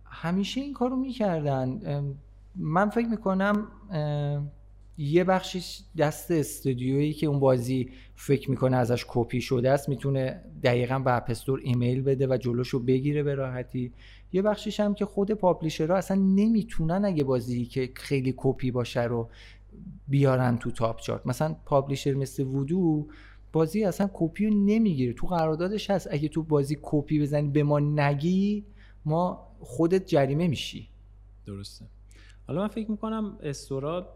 همیشه 0.06 0.62
این 0.62 0.74
کارو 0.74 0.96
می‌کردن. 0.96 1.82
من 2.56 2.90
فکر 2.90 3.08
می‌کنم 3.08 3.68
یه 4.98 5.24
بخشش 5.24 5.82
دست 5.98 6.32
استودیویی 6.32 7.14
که 7.14 7.28
اون 7.28 7.40
بازی 7.40 7.90
فکر 8.16 8.50
می‌کنه 8.50 8.78
ازش 8.78 9.06
کپی 9.08 9.42
شده 9.42 9.72
است 9.72 9.90
می‌تونه 9.90 10.42
دقیقا 10.64 11.00
به 11.00 11.16
App 11.16 11.32
Store 11.32 11.60
ایمیل 11.64 12.02
بده 12.02 12.28
و 12.28 12.38
جلوشو 12.38 12.80
بگیره 12.80 13.24
به 13.24 13.36
راحتی. 13.36 13.92
یه 14.34 14.42
بخشش 14.42 14.80
هم 14.80 14.94
که 14.94 15.06
خود 15.06 15.32
publisher 15.32 15.91
ها 15.91 15.98
اصلا 15.98 16.18
نمی‌تونن 16.18 17.06
اگه 17.06 17.24
بازی 17.24 17.66
که 17.66 17.92
خیلی 17.96 18.34
کپی 18.38 18.72
باشه 18.72 19.02
رو 19.02 19.30
بیارن 20.08 20.58
تو 20.58 20.72
top 20.72 21.00
chart 21.00 21.28
مثلا 21.28 21.56
publisher 21.66 22.14
مثل 22.14 22.44
وودو 22.44 23.08
بازی 23.54 23.84
اصلا 23.84 24.10
کپی 24.14 24.46
رو 24.46 24.54
نمی‌گیره. 24.54 25.14
تو 25.14 25.28
قراردادش 25.28 25.90
هست 25.90 26.08
اگه 26.12 26.28
تو 26.28 26.44
بازی 26.44 26.78
کپی 26.82 27.22
بزنی 27.22 27.48
به 27.48 27.64
ما 27.64 27.80
نگی 27.80 28.66
ما 29.06 29.48
خودت 29.60 30.06
جریمه 30.06 30.48
میشی. 30.48 30.88
درسته. 31.46 31.86
حالا 32.52 32.62
من 32.62 32.68
فکر 32.68 32.92
می‌کنم 32.92 33.38
store 33.44 34.02
ا 34.02 34.14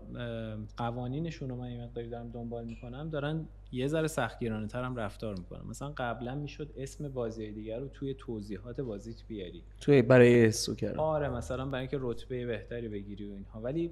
قوانینشون 0.78 1.50
رو 1.50 1.56
من 1.56 1.66
این 1.66 1.84
مقداری 1.84 2.10
دارم 2.10 2.30
دنبال 2.30 2.66
می‌کنم 2.66 3.10
دارن 3.10 3.48
یه 3.72 3.88
ذره 3.88 4.08
سختگیرانه 4.08 4.68
تر 4.68 4.84
هم 4.84 4.96
رفتار 4.96 5.36
می‌کنن. 5.38 5.62
مثلا 5.70 5.94
قبلا 5.98 6.36
می‌شد 6.36 6.74
اسم 6.78 7.10
بازی 7.10 7.52
دیگر 7.52 7.80
رو 7.80 7.88
توی 7.88 8.14
توضیحات 8.14 8.82
بازیت 8.82 9.28
بیاری. 9.28 9.64
توی 9.82 10.02
برای 10.02 10.46
ASO 10.46 10.76
کردن. 10.76 11.00
آره 11.00 11.30
مثلا 11.30 11.66
برای 11.66 11.80
اینکه 11.80 11.98
رتبه 12.02 12.46
بهتری 12.46 12.88
بگیری 12.88 13.26
و 13.26 13.34
اینها. 13.34 13.62
ولی 13.62 13.92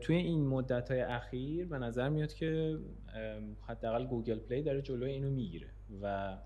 توی 0.00 0.16
این 0.16 0.46
مدت 0.46 0.90
های 0.90 1.00
اخیر 1.00 1.66
به 1.66 1.78
نظر 1.78 2.08
میاد 2.08 2.32
که 2.32 2.78
حداقل 3.66 4.06
Google 4.06 4.38
Play 4.38 4.62
داره 4.62 4.82
جلوی 4.82 5.10
اینو 5.10 5.30
می‌گیره 5.30 5.68
و 6.02 6.36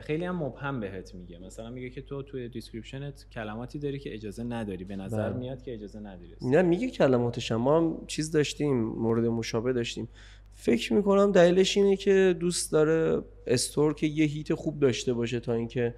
خیلی 0.00 0.24
هم 0.24 0.42
مبهم 0.42 0.80
بهت 0.80 1.14
میگه. 1.14 1.38
مثلا 1.38 1.70
میگه 1.70 1.90
که 1.90 2.02
تو 2.02 2.22
توی 2.22 2.48
description 2.48 3.20
ت 3.20 3.26
کلماتی 3.32 3.78
داری 3.78 3.98
که 3.98 4.14
اجازه 4.14 4.44
نداری. 4.44 4.84
به 4.84 4.96
نظر 4.96 5.30
بله. 5.30 5.38
میاد 5.38 5.62
که 5.62 5.74
اجازه 5.74 5.98
نداری. 6.00 6.36
نه 6.42 6.62
میگه 6.62 6.90
کلماتش 6.90 7.52
ما 7.52 7.76
هم 7.76 8.06
چیز 8.06 8.30
داشتیم 8.30 8.84
مورد 8.84 9.24
مشابه 9.24 9.72
داشتیم. 9.72 10.08
فکر 10.54 10.92
می‌کنم 10.92 11.32
دلیلش 11.32 11.76
اینه 11.76 11.96
که 11.96 12.36
دوست 12.40 12.72
داره 12.72 13.22
store 13.46 13.94
که 13.94 14.06
یه 14.06 14.24
hit 14.24 14.54
خوب 14.54 14.80
داشته 14.80 15.12
باشه 15.12 15.40
تا 15.40 15.52
اینکه 15.52 15.94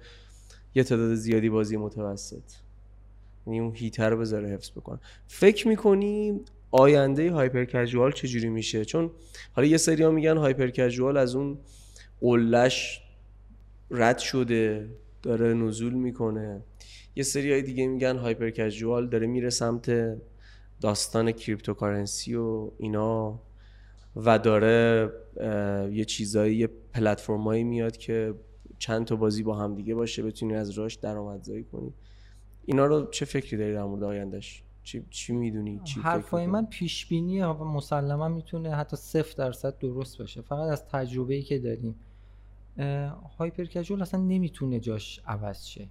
یه 0.75 0.83
تعداد 0.83 1.15
زیادی 1.15 1.49
بازی 1.49 1.77
متوسط. 1.77 2.43
یعنی 3.47 3.59
اون 3.59 3.75
هیتر 3.75 4.09
رو 4.09 4.17
بذاره 4.17 4.49
حفظ 4.49 4.71
بکنه. 4.71 4.99
فکر 5.27 5.67
می‌کنی 5.67 6.39
آینده 6.71 7.31
hyper 7.31 7.65
casual 7.65 8.11
چجوری 8.11 8.49
میشه؟ 8.49 8.85
چون 8.85 9.11
حالا 9.53 9.67
یه 9.67 9.77
سری 9.77 10.03
ها 10.03 10.11
میگن 10.11 10.37
hyper 10.37 10.69
casual 10.69 11.17
از 11.17 11.35
اون 11.35 11.57
قله‌ش 12.21 13.01
رد 13.95 14.17
شده 14.17 14.89
داره 15.21 15.53
نزول 15.53 15.93
می‌کنه. 15.93 16.61
یه 17.15 17.23
سری 17.23 17.51
های 17.51 17.61
دیگه 17.61 17.87
میگن 17.87 18.17
hyper 18.17 18.49
casual 18.49 19.07
داره 19.09 19.27
میره 19.27 19.49
سمت 19.49 20.17
داستان 20.81 21.31
cryptocurrency 21.31 22.35
و 22.35 22.71
اینا 22.77 23.39
و 24.15 24.39
داره 24.39 25.09
یه 25.91 26.05
چیزایی 26.05 26.55
یه 26.55 26.69
پلتفرمایی 26.93 27.63
میاد 27.63 27.97
که 27.97 28.33
چند 28.79 29.05
تا 29.05 29.15
بازی 29.15 29.43
با 29.43 29.55
هم 29.55 29.75
دیگه 29.75 29.95
باشه 29.95 30.23
بتونی 30.23 30.55
از 30.55 30.69
راش 30.69 30.95
درآمدزایی 30.95 31.63
کنی. 31.63 31.93
اینا 32.65 32.85
رو 32.85 33.07
چه 33.11 33.25
فکری 33.25 33.57
داری 33.57 33.73
در 33.73 33.83
مورد 33.83 34.03
آیندهش؟ 34.03 34.63
چی, 34.83 35.05
چی 35.09 35.33
می‌دونی؟ 35.33 35.81
چی 35.83 35.99
حرفای 35.99 36.47
من 36.47 36.65
پیش 36.65 37.05
بینی 37.05 37.45
مسلما 37.45 38.27
می‌تونه 38.27 38.75
حتی 38.75 38.97
صفر 38.97 39.33
درصد 39.37 39.77
درست 39.77 40.17
باشه. 40.17 40.41
فقط 40.41 40.71
از 40.71 40.85
تجربه 40.85 41.33
ای 41.33 41.41
که 41.41 41.59
داریم. 41.59 41.95
هایپر 43.37 43.65
کژوال 43.65 44.01
اصلا 44.01 44.19
نمی‌تونه 44.19 44.79
جاش 44.79 45.19
عوض 45.27 45.65
شه. 45.65 45.87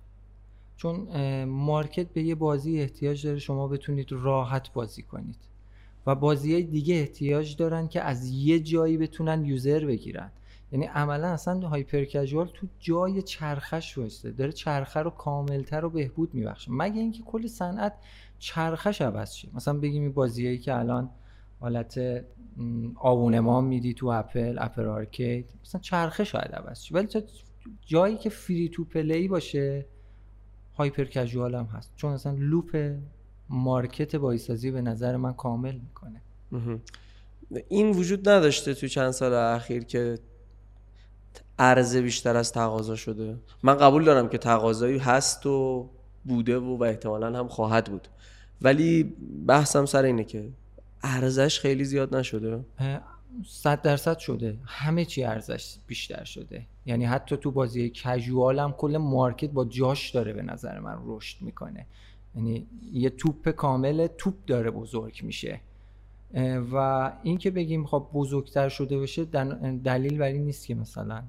چون 0.76 1.08
مارکت 1.44 2.08
به 2.08 2.22
یه 2.22 2.34
بازی 2.34 2.80
احتیاج 2.80 3.26
داره 3.26 3.38
شما 3.38 3.68
بتونید 3.68 4.12
راحت 4.12 4.72
بازی 4.72 5.02
کنید. 5.02 5.36
و 6.06 6.14
بازی 6.14 6.52
های 6.52 6.62
دیگه 6.62 6.94
احتیاج 6.94 7.56
دارن 7.56 7.88
که 7.88 8.00
از 8.00 8.30
یه 8.30 8.60
جایی 8.60 8.96
بتونن 8.96 9.44
یوزر 9.44 9.84
بگیرن. 9.84 10.30
یعنی 10.72 10.86
عملا 10.86 11.28
اصلا 11.28 11.68
هایپر 11.68 12.04
کژوال 12.04 12.50
تو 12.54 12.66
جای 12.80 13.22
چرخش 13.22 13.98
واسطه 13.98 14.30
داره 14.30 14.52
چرخه 14.52 15.00
رو 15.00 15.10
کاملتر 15.10 15.84
و 15.84 15.90
بهبود 15.90 16.34
میبخشه. 16.34 16.72
مگه 16.72 17.00
اینکه 17.00 17.22
کل 17.22 17.46
صنعت 17.46 17.92
چرخش 18.38 19.00
عوض 19.00 19.32
شه؟ 19.32 19.48
مثلا 19.54 19.78
بگیم 19.78 20.02
این 20.02 20.12
بازیایی 20.12 20.58
که 20.58 20.74
الان 20.74 21.10
حالت 21.60 22.00
ما 23.40 23.60
میدی 23.60 23.94
تو 23.94 24.06
اپل 24.06 24.56
اپل 24.58 24.86
آرکید. 24.86 25.50
مثلا 25.64 25.80
چرخه 25.80 26.24
شاید 26.24 26.52
عوض 26.52 26.92
ولی 26.92 27.08
جایی 27.86 28.16
که 28.16 28.30
فری 28.30 28.68
تو 28.68 28.84
پلی 28.84 29.28
باشه 29.28 29.86
هایپر 30.76 31.04
کژوال 31.04 31.54
هم 31.54 31.64
هست. 31.64 31.92
چون 31.96 32.12
اصلا 32.12 32.36
لوپ 32.38 32.96
مارکت 33.48 34.16
بایسازی 34.16 34.70
به 34.70 34.82
نظر 34.82 35.16
من 35.16 35.32
کامل 35.32 35.74
می‌کنه. 35.74 36.20
این 37.68 37.90
وجود 37.90 38.28
نداشته 38.28 38.74
تو 38.74 38.88
چند 38.88 39.10
سال 39.10 39.32
اخیر 39.32 39.84
که 39.84 40.18
عرضه 41.58 42.02
بیشتر 42.02 42.36
از 42.36 42.52
تقاضا 42.52 42.96
شده. 42.96 43.38
من 43.62 43.74
قبول 43.74 44.04
دارم 44.04 44.28
که 44.28 44.38
تقاضایی 44.38 44.98
هست 44.98 45.46
و 45.46 45.90
بوده 46.24 46.58
و, 46.58 46.76
و 46.76 46.82
احتمالا 46.82 47.38
هم 47.38 47.48
خواهد 47.48 47.90
بود. 47.90 48.08
ولی 48.62 49.02
بحثم 49.46 49.86
سر 49.86 50.02
اینه 50.02 50.24
که 50.24 50.50
ارزش 51.06 51.60
خیلی 51.60 51.84
زیاد 51.84 52.16
نشده. 52.16 52.64
صد 53.46 53.82
درصد 53.82 54.18
شده. 54.18 54.58
همه 54.64 55.04
چی 55.04 55.24
ارزش 55.24 55.76
بیشتر 55.86 56.24
شده. 56.24 56.66
یعنی 56.86 57.04
حتی 57.04 57.36
تو 57.36 57.50
بازی 57.50 57.90
کژوال 57.90 58.58
هم 58.58 58.72
کل 58.72 58.96
مارکت 58.96 59.50
با 59.50 59.64
جاش 59.64 60.10
داره 60.10 60.32
به 60.32 60.42
نظر 60.42 60.80
من 60.80 60.98
رشد 61.04 61.42
می‌کنه. 61.42 61.86
یعنی 62.36 62.66
یه 62.92 63.10
توپ 63.10 63.48
کامل 63.48 64.06
توپ 64.06 64.34
داره 64.46 64.70
بزرگ 64.70 65.20
میشه. 65.22 65.60
و 66.72 67.12
این 67.22 67.38
که 67.38 67.50
بگیم 67.50 67.86
خب 67.86 68.08
بزرگتر 68.14 68.68
شده 68.68 68.98
باشه 68.98 69.24
دلیل 69.84 70.18
بر 70.18 70.26
این 70.26 70.44
نیست 70.44 70.66
که 70.66 70.74
مثلا 70.74 71.22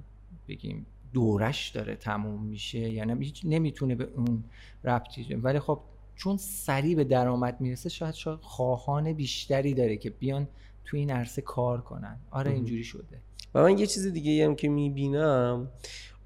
بگیم 0.47 0.85
دورش 1.13 1.69
داره 1.69 1.95
تموم 1.95 2.43
میشه. 2.43 2.79
یعنی 2.79 3.33
نمی‌تونه 3.43 3.95
به 3.95 4.07
اون 4.15 4.43
ربطی 4.83 5.35
ولی 5.35 5.59
خب 5.59 5.79
چون 6.15 6.37
سریع 6.37 6.95
به 6.95 7.03
درآمد 7.03 7.61
می‌رسه 7.61 7.89
شاید 7.89 8.13
شاید 8.13 8.39
خواهان 8.41 9.13
بیشتری 9.13 9.73
داره 9.73 9.97
که 9.97 10.09
بیان 10.09 10.47
تو 10.85 10.97
این 10.97 11.11
عرصه 11.11 11.41
کار 11.41 11.81
کنن. 11.81 12.19
آره 12.31 12.51
اینجوری 12.51 12.83
شده. 12.83 13.21
و 13.55 13.61
من 13.61 13.77
یه 13.77 13.87
چیز 13.87 14.07
دیگه 14.07 14.45
هم 14.45 14.55
که 14.55 14.69
می‌بینم 14.69 15.67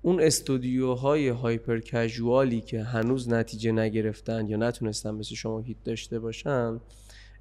اون 0.02 0.22
استودیوهای 0.22 1.28
هایپر 1.28 1.80
کژوالی 1.80 2.62
که 2.62 2.84
هنوز 2.84 3.30
نتیجه 3.30 3.72
نگرفتن 3.72 4.48
یا 4.48 4.58
نتونستن 4.58 5.12
مثل 5.12 5.36
شما 5.36 5.60
هیت 5.60 5.84
داشته 5.84 6.20
باشن 6.20 6.80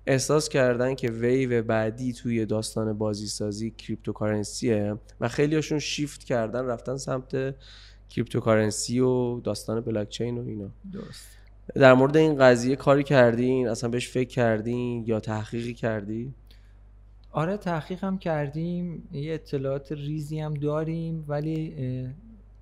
احساس 0.07 0.49
کردن 0.49 0.95
که 0.95 1.11
ویو 1.11 1.63
بعدی 1.63 2.13
توی 2.13 2.47
داستان 2.47 2.99
بازی 2.99 3.27
سازی 3.27 3.71
کریپتوکارنسیه 3.71 4.95
و 5.21 5.29
خیلی 5.29 5.55
هاشون 5.55 5.79
شیفت 5.79 6.25
کردن 6.25 6.65
رفتن 6.65 6.97
سمت 6.97 7.55
cryptocurrency 8.11 9.01
و 9.01 9.41
داستان 9.41 9.81
بلاکچین 9.81 10.39
و 10.39 10.47
اینا. 10.47 10.71
درست. 10.93 11.38
در 11.75 11.95
مورد 11.95 12.17
این 12.17 12.39
قضیه 12.39 12.77
کاری 12.77 13.03
کردین؟ 13.03 13.69
اصلا 13.69 13.91
بهش 13.91 14.09
فکر 14.09 14.29
کردین؟ 14.29 15.05
یا 15.07 15.21
تحقیقی 15.21 15.75
کردی؟ 15.75 16.35
آره 17.33 17.57
تحقیق 17.57 18.05
هم 18.05 18.19
کردیم. 18.19 19.09
یه 19.13 19.35
اطلاعات 19.35 19.93
ریزی 19.93 20.41
هم 20.41 20.55
داریم 20.55 21.25
ولی 21.29 21.75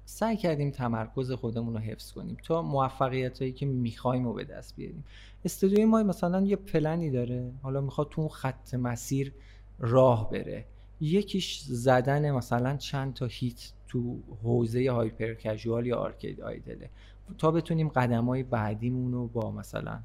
سعی 0.04 0.36
کردیم 0.36 0.70
تمرکز 0.70 1.32
خودمون 1.32 1.74
رو 1.74 1.80
حفظ 1.80 2.12
کنیم 2.12 2.36
تا 2.44 2.62
موفقیت 2.62 3.38
هایی 3.38 3.52
که 3.52 3.66
می‌خوایم 3.66 4.24
رو 4.24 4.32
به 4.32 4.44
دست 4.44 4.76
بیاریم. 4.76 5.04
استودیوی 5.44 5.84
ما 5.84 6.02
مثلا 6.02 6.40
یه 6.40 6.56
پلنی 6.56 7.10
داره. 7.10 7.50
حالا 7.62 7.80
می‌خواد 7.80 8.08
تو 8.10 8.20
اون 8.20 8.30
خط 8.30 8.74
مسیر 8.74 9.32
راه 9.78 10.30
بره. 10.30 10.64
یکیش 11.00 11.60
زدن 11.60 12.30
مثلا 12.30 12.76
چند 12.76 13.14
تا 13.14 13.26
هیت 13.26 13.72
تو 13.88 14.18
حوزه 14.42 14.90
هایپر 14.90 15.34
کژوال 15.34 15.86
یا 15.86 15.96
آرکید 15.96 16.40
آیدله. 16.40 16.90
تا 17.38 17.50
بتونیم 17.50 17.88
قدم 17.88 18.24
های 18.24 18.42
بعدیمون 18.42 19.12
رو 19.12 19.28
با 19.28 19.50
مثلا 19.50 20.00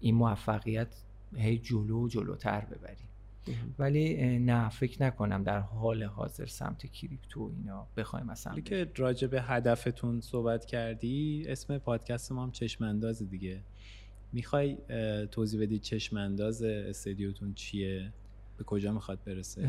این 0.00 0.14
موفقیت 0.14 0.96
هی 1.36 1.58
جلو 1.58 2.04
و 2.04 2.08
جلوتر 2.08 2.60
ببریم. 2.60 3.06
ولی 3.78 4.38
نه 4.38 4.68
فکر 4.68 5.02
نکنم 5.02 5.42
در 5.42 5.60
حال 5.60 6.02
حاضر 6.02 6.46
سمت 6.46 6.86
کریپتو 6.86 7.52
اینا 7.56 7.86
بخوایم 7.96 8.26
مثلا 8.26 8.60
که 8.60 8.90
راجع 8.96 9.28
به 9.28 9.42
هدفتون 9.42 10.20
صحبت 10.20 10.64
کردی 10.64 11.44
اسم 11.48 11.78
پادکست 11.78 12.32
ما 12.32 12.42
هم 12.42 12.50
چشمانداز 12.50 13.22
دیگه. 13.22 13.60
می‌خوای 14.32 14.78
توضیح 15.30 15.62
بدی 15.62 15.78
چشمانداز 15.78 16.62
استدیوتون 16.62 17.54
چیه؟ 17.54 18.12
به 18.58 18.64
کجا 18.64 18.92
می‌خواد 18.92 19.18
برسه؟ 19.24 19.68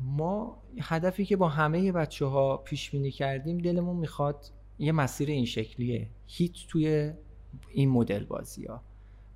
ما 0.00 0.62
هدفی 0.80 1.24
که 1.24 1.36
با 1.36 1.48
همه 1.48 1.92
بچه 1.92 2.26
ها 2.26 2.56
پیش 2.56 2.90
بینی 2.90 3.10
کردیم 3.10 3.58
دلمون 3.58 3.96
می‌خواد 3.96 4.50
یه 4.78 4.92
مسیر 4.92 5.28
این 5.28 5.44
شکلیه. 5.44 6.06
هیت 6.26 6.52
توی 6.68 7.12
این 7.72 7.88
مدل 7.88 8.24
بازی 8.24 8.64
ها 8.64 8.82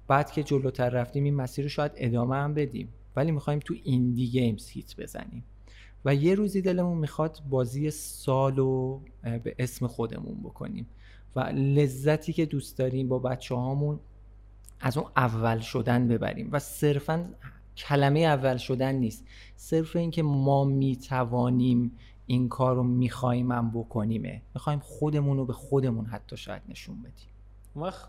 بعد 0.09 0.33
که 0.33 0.43
جلوتر 0.43 0.89
رفتیم 0.89 1.25
این 1.25 1.35
مسیر 1.35 1.65
رو 1.65 1.69
شاید 1.69 1.93
ادامه 1.97 2.37
هم 2.37 2.55
بدیم. 2.55 2.89
ولی 3.17 3.31
می‌خوایم 3.31 3.59
تو 3.59 3.75
ایندی 3.85 4.27
گیمز 4.27 4.69
هیت 4.69 4.97
بزنیم. 4.97 5.45
و 6.05 6.15
یه 6.15 6.35
روزی 6.35 6.63
دلمون 6.63 6.99
می‌خواد 6.99 7.41
بازی 7.51 7.91
سال 7.91 8.57
رو 8.57 9.01
به 9.23 9.55
اسم 9.59 9.87
خودمون 9.87 10.41
بکنیم. 10.43 10.87
و 11.37 11.41
لذتی 11.55 12.33
که 12.33 12.47
دوست 12.47 12.79
داریم 12.79 13.09
با 13.09 13.19
بچه 13.19 13.55
هامون 13.55 14.01
از 14.81 14.97
اون 14.97 15.11
اول 15.17 15.59
شدن 15.59 16.09
ببریم. 16.09 16.49
و 16.53 16.59
صرفا 16.59 17.35
کلمه 17.77 18.21
اول 18.21 18.57
شدن 18.57 18.95
نیست. 18.95 19.25
صرف 19.57 19.97
اینکه 19.97 20.23
ما 20.23 20.65
می‌توانیم 20.65 21.93
این 22.31 22.49
کار 22.49 22.77
رو 22.77 22.83
می‌خوایم 22.83 23.53
هم 23.53 23.71
بکنیمه. 23.71 24.43
می‌خوایم 24.55 24.79
خودمون 24.79 25.37
رو 25.37 25.45
به 25.45 25.53
خودمون 25.53 26.07
حتی 26.07 26.37
شاید 26.37 26.63
نشون 26.69 26.97
بدیم. 27.03 27.29
وقت 27.77 28.09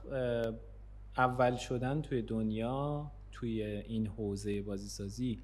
اول 1.18 1.56
شدن 1.56 2.02
توی 2.02 2.22
دنیا 2.22 3.12
توی 3.32 3.64
این 3.64 4.08
حوزه 4.08 4.62
بازی 4.62 4.90
سازی 4.90 5.40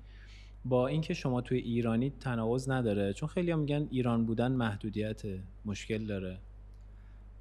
با 0.66 0.88
اینکه 0.88 1.14
شما 1.14 1.42
توی 1.42 1.58
ایرانی 1.58 2.14
تناقض 2.20 2.70
نداره 2.70 3.14
چون 3.14 3.30
خیلی 3.30 3.52
هم 3.52 3.60
میگن 3.60 3.88
ایران 3.92 4.26
بودن 4.26 4.52
محدودیت 4.52 5.22
مشکل 5.66 6.06
داره. 6.06 6.38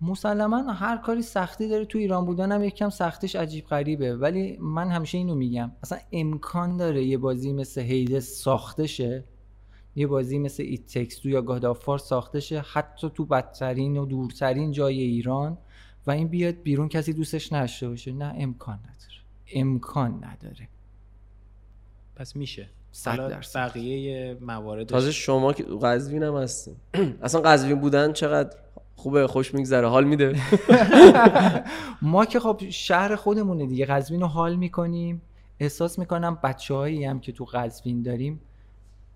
مسلما 0.01 0.73
هر 0.73 0.97
کاری 0.97 1.23
سختی 1.23 1.69
داره 1.69 1.85
تو 1.85 1.99
ایران 1.99 2.25
بودن 2.25 2.53
هم 2.53 2.65
یکم 2.65 2.89
سختش 2.91 3.37
عجیب 3.37 3.67
غریبه. 3.67 4.17
ولی 4.17 4.57
من 4.61 4.89
همیشه 4.89 5.19
اینو 5.19 5.35
میگم 5.35 5.71
اصلا 5.83 5.99
امکان 6.13 6.77
داره 6.77 7.05
یه 7.05 7.19
بازی 7.19 7.53
مثل 7.53 7.81
هیده 7.81 8.21
ساخته 8.21 8.87
شه 8.87 9.25
یه 9.97 10.07
بازی 10.07 10.39
مثل 10.39 10.63
ایت 10.63 10.87
تکس 10.87 11.25
یا 11.25 11.43
گادافار 11.43 11.99
ساخته 11.99 12.41
شه 12.41 12.61
حتی 12.61 13.11
تو 13.15 13.25
بدترین 13.25 13.97
و 13.97 14.07
دورترین 14.07 14.73
جای 14.73 15.01
ایران 15.01 15.59
و 16.07 16.11
این 16.11 16.29
بیاد 16.29 16.55
بیرون 16.55 16.89
کسی 16.89 17.13
دوستش 17.13 17.53
نشته 17.53 17.89
باشه. 17.89 18.13
نه 18.13 18.35
امکان 18.39 18.79
نداره. 18.79 19.21
امکان 19.55 20.25
نداره. 20.25 20.69
پس 22.17 22.37
میشه. 22.37 22.69
صد 22.93 23.29
درصد. 23.29 23.61
بقیه 23.61 24.37
موارد 24.41 24.87
تازه 24.87 25.13
شما 25.13 25.53
که 25.53 25.65
قزوین 25.83 26.23
هم 26.23 26.37
هستین. 26.37 26.77
اصلا 27.23 27.41
قزوین 27.41 27.81
بودن 27.81 28.13
چقدر 28.13 28.57
خوبه 28.97 29.27
خوش 29.27 29.55
میگذره 29.55 29.89
حال 29.89 30.05
میده. 30.05 30.37
ما 32.03 32.25
که 32.25 32.41
خب 32.41 32.61
شهر 32.71 33.17
خودمونه 33.17 33.67
دیگه. 33.67 33.87
قزوین 33.87 34.21
رو 34.21 34.27
حال 34.27 34.57
می‌کنیم. 34.57 35.23
احساس 35.61 35.99
می‌کنم 35.99 36.39
بچه 36.43 36.75
هم 37.09 37.21
که 37.21 37.33
تو 37.33 37.45
قزوین 37.45 38.03
داریم 38.03 38.41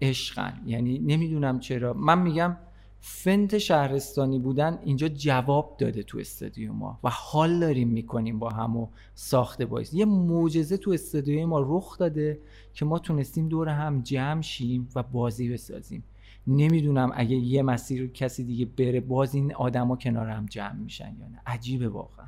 عشقن. 0.03 0.63
یعنی 0.67 0.99
نمی‌دونم 0.99 1.61
چرا. 1.61 1.93
من 1.93 2.23
میگم 2.23 2.57
فنت 3.03 3.59
شهرستانی 3.59 4.39
بودن 4.39 4.79
اینجا 4.85 5.09
جواب 5.09 5.77
داده 5.79 6.03
تو 6.03 6.19
استادیوم 6.19 6.77
ما 6.77 6.99
و 7.05 7.11
حال 7.13 7.61
داریم 7.61 7.89
می‌کنیم 7.89 8.39
با 8.39 8.51
هم 8.51 8.77
و 8.77 8.89
ساخته 9.15 9.67
باعث 9.67 9.95
یه 9.95 10.05
معجزه 10.05 10.77
تو 10.77 10.91
استادیوم 10.91 11.49
ما 11.49 11.61
رخ 11.61 11.99
داده 11.99 12.41
که 12.75 12.85
ما 12.85 12.99
تونستیم 12.99 13.49
دور 13.49 13.69
هم 13.69 14.03
جمع 14.03 14.41
شیم 14.43 14.89
و 14.95 15.03
بازی 15.03 15.53
بسازیم. 15.53 16.05
نمی‌دونم 16.47 17.11
اگه 17.15 17.37
یه 17.37 17.63
مسیر 17.63 18.07
کسی 18.13 18.45
دیگه 18.45 18.65
بره 18.67 19.01
باز 19.01 19.35
این 19.35 19.55
آدما 19.55 19.97
کنار 19.97 20.29
هم 20.29 20.47
جمع 20.47 20.73
میشن 20.75 21.17
یا 21.21 21.29
نه. 21.29 21.43
عجیبه 21.47 21.89
واقعا. 21.89 22.27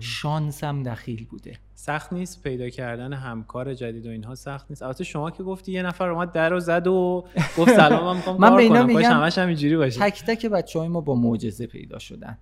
شانس 0.00 0.64
هم 0.64 0.82
دخیل 0.82 1.26
بوده. 1.26 1.58
سخت 1.74 2.12
نیست 2.12 2.42
پیدا 2.42 2.68
کردن 2.68 3.12
همکار 3.12 3.74
جدید 3.74 4.06
و 4.06 4.10
اینها 4.10 4.34
سخت 4.34 4.66
نیست. 4.70 4.82
البته 4.82 5.04
شما 5.04 5.30
که 5.30 5.42
گفتی 5.42 5.72
یه 5.72 5.82
نفر 5.82 6.08
اومد 6.08 6.32
در 6.32 6.52
و 6.52 6.60
زد 6.60 6.86
و 6.86 7.24
گفت 7.58 7.76
سلام 7.76 8.16
من 8.16 8.36
من 8.50 8.56
به 8.56 8.62
اینا 8.62 8.82
میگم 8.82 9.10
همش 9.10 9.38
همینجوری 9.38 9.76
باشه. 9.76 10.00
تک 10.00 10.24
تک 10.24 10.46
بچه 10.46 10.78
های 10.78 10.88
ما 10.88 11.00
با 11.00 11.14
معجزه 11.14 11.66
پیدا 11.66 11.98
شدن. 11.98 12.38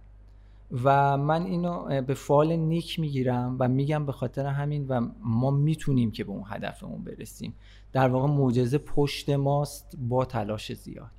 و 0.85 1.17
من 1.17 1.43
اینو 1.43 2.03
به 2.03 2.15
فال 2.15 2.57
نیک 2.57 3.01
می‌گیرم 3.01 3.57
و 3.61 3.69
میگم 3.69 4.07
به 4.07 4.13
خاطر 4.13 4.47
همین 4.47 4.87
و 4.89 5.09
ما 5.21 5.51
می‌تونیم 5.51 6.11
که 6.11 6.25
به 6.25 6.31
اون 6.31 6.45
هدفمون 6.47 7.05
برسیم. 7.05 7.55
در 7.93 8.09
واقع 8.09 8.29
معجزه 8.29 8.79
پشت 8.79 9.31
ماست 9.31 9.97
با 9.99 10.25
تلاش 10.25 10.73
زیاد. 10.73 11.11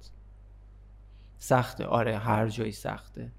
سخته. 1.38 1.86
آره 1.86 2.18
هر 2.18 2.48
جایی 2.48 2.72
سخته. 2.72 3.32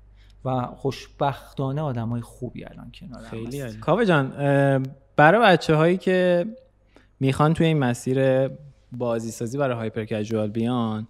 و 0.44 0.66
خوشبختانه 0.66 1.80
آدم 1.80 2.08
های 2.08 2.20
خوبی 2.20 2.64
الان 2.64 2.92
کنار 2.94 3.22
خیلی 3.22 3.72
کاوه 3.72 4.04
جان 4.04 4.28
برای 5.16 5.42
بچه 5.42 5.74
هایی 5.74 5.96
که 5.96 6.46
می‌خوان 7.20 7.54
توی 7.54 7.66
این 7.66 7.78
مسیر 7.78 8.48
بازی 8.92 9.30
سازی 9.30 9.58
برای 9.58 9.76
هایپر 9.76 10.04
کژوال 10.04 10.50
بیان 10.50 11.08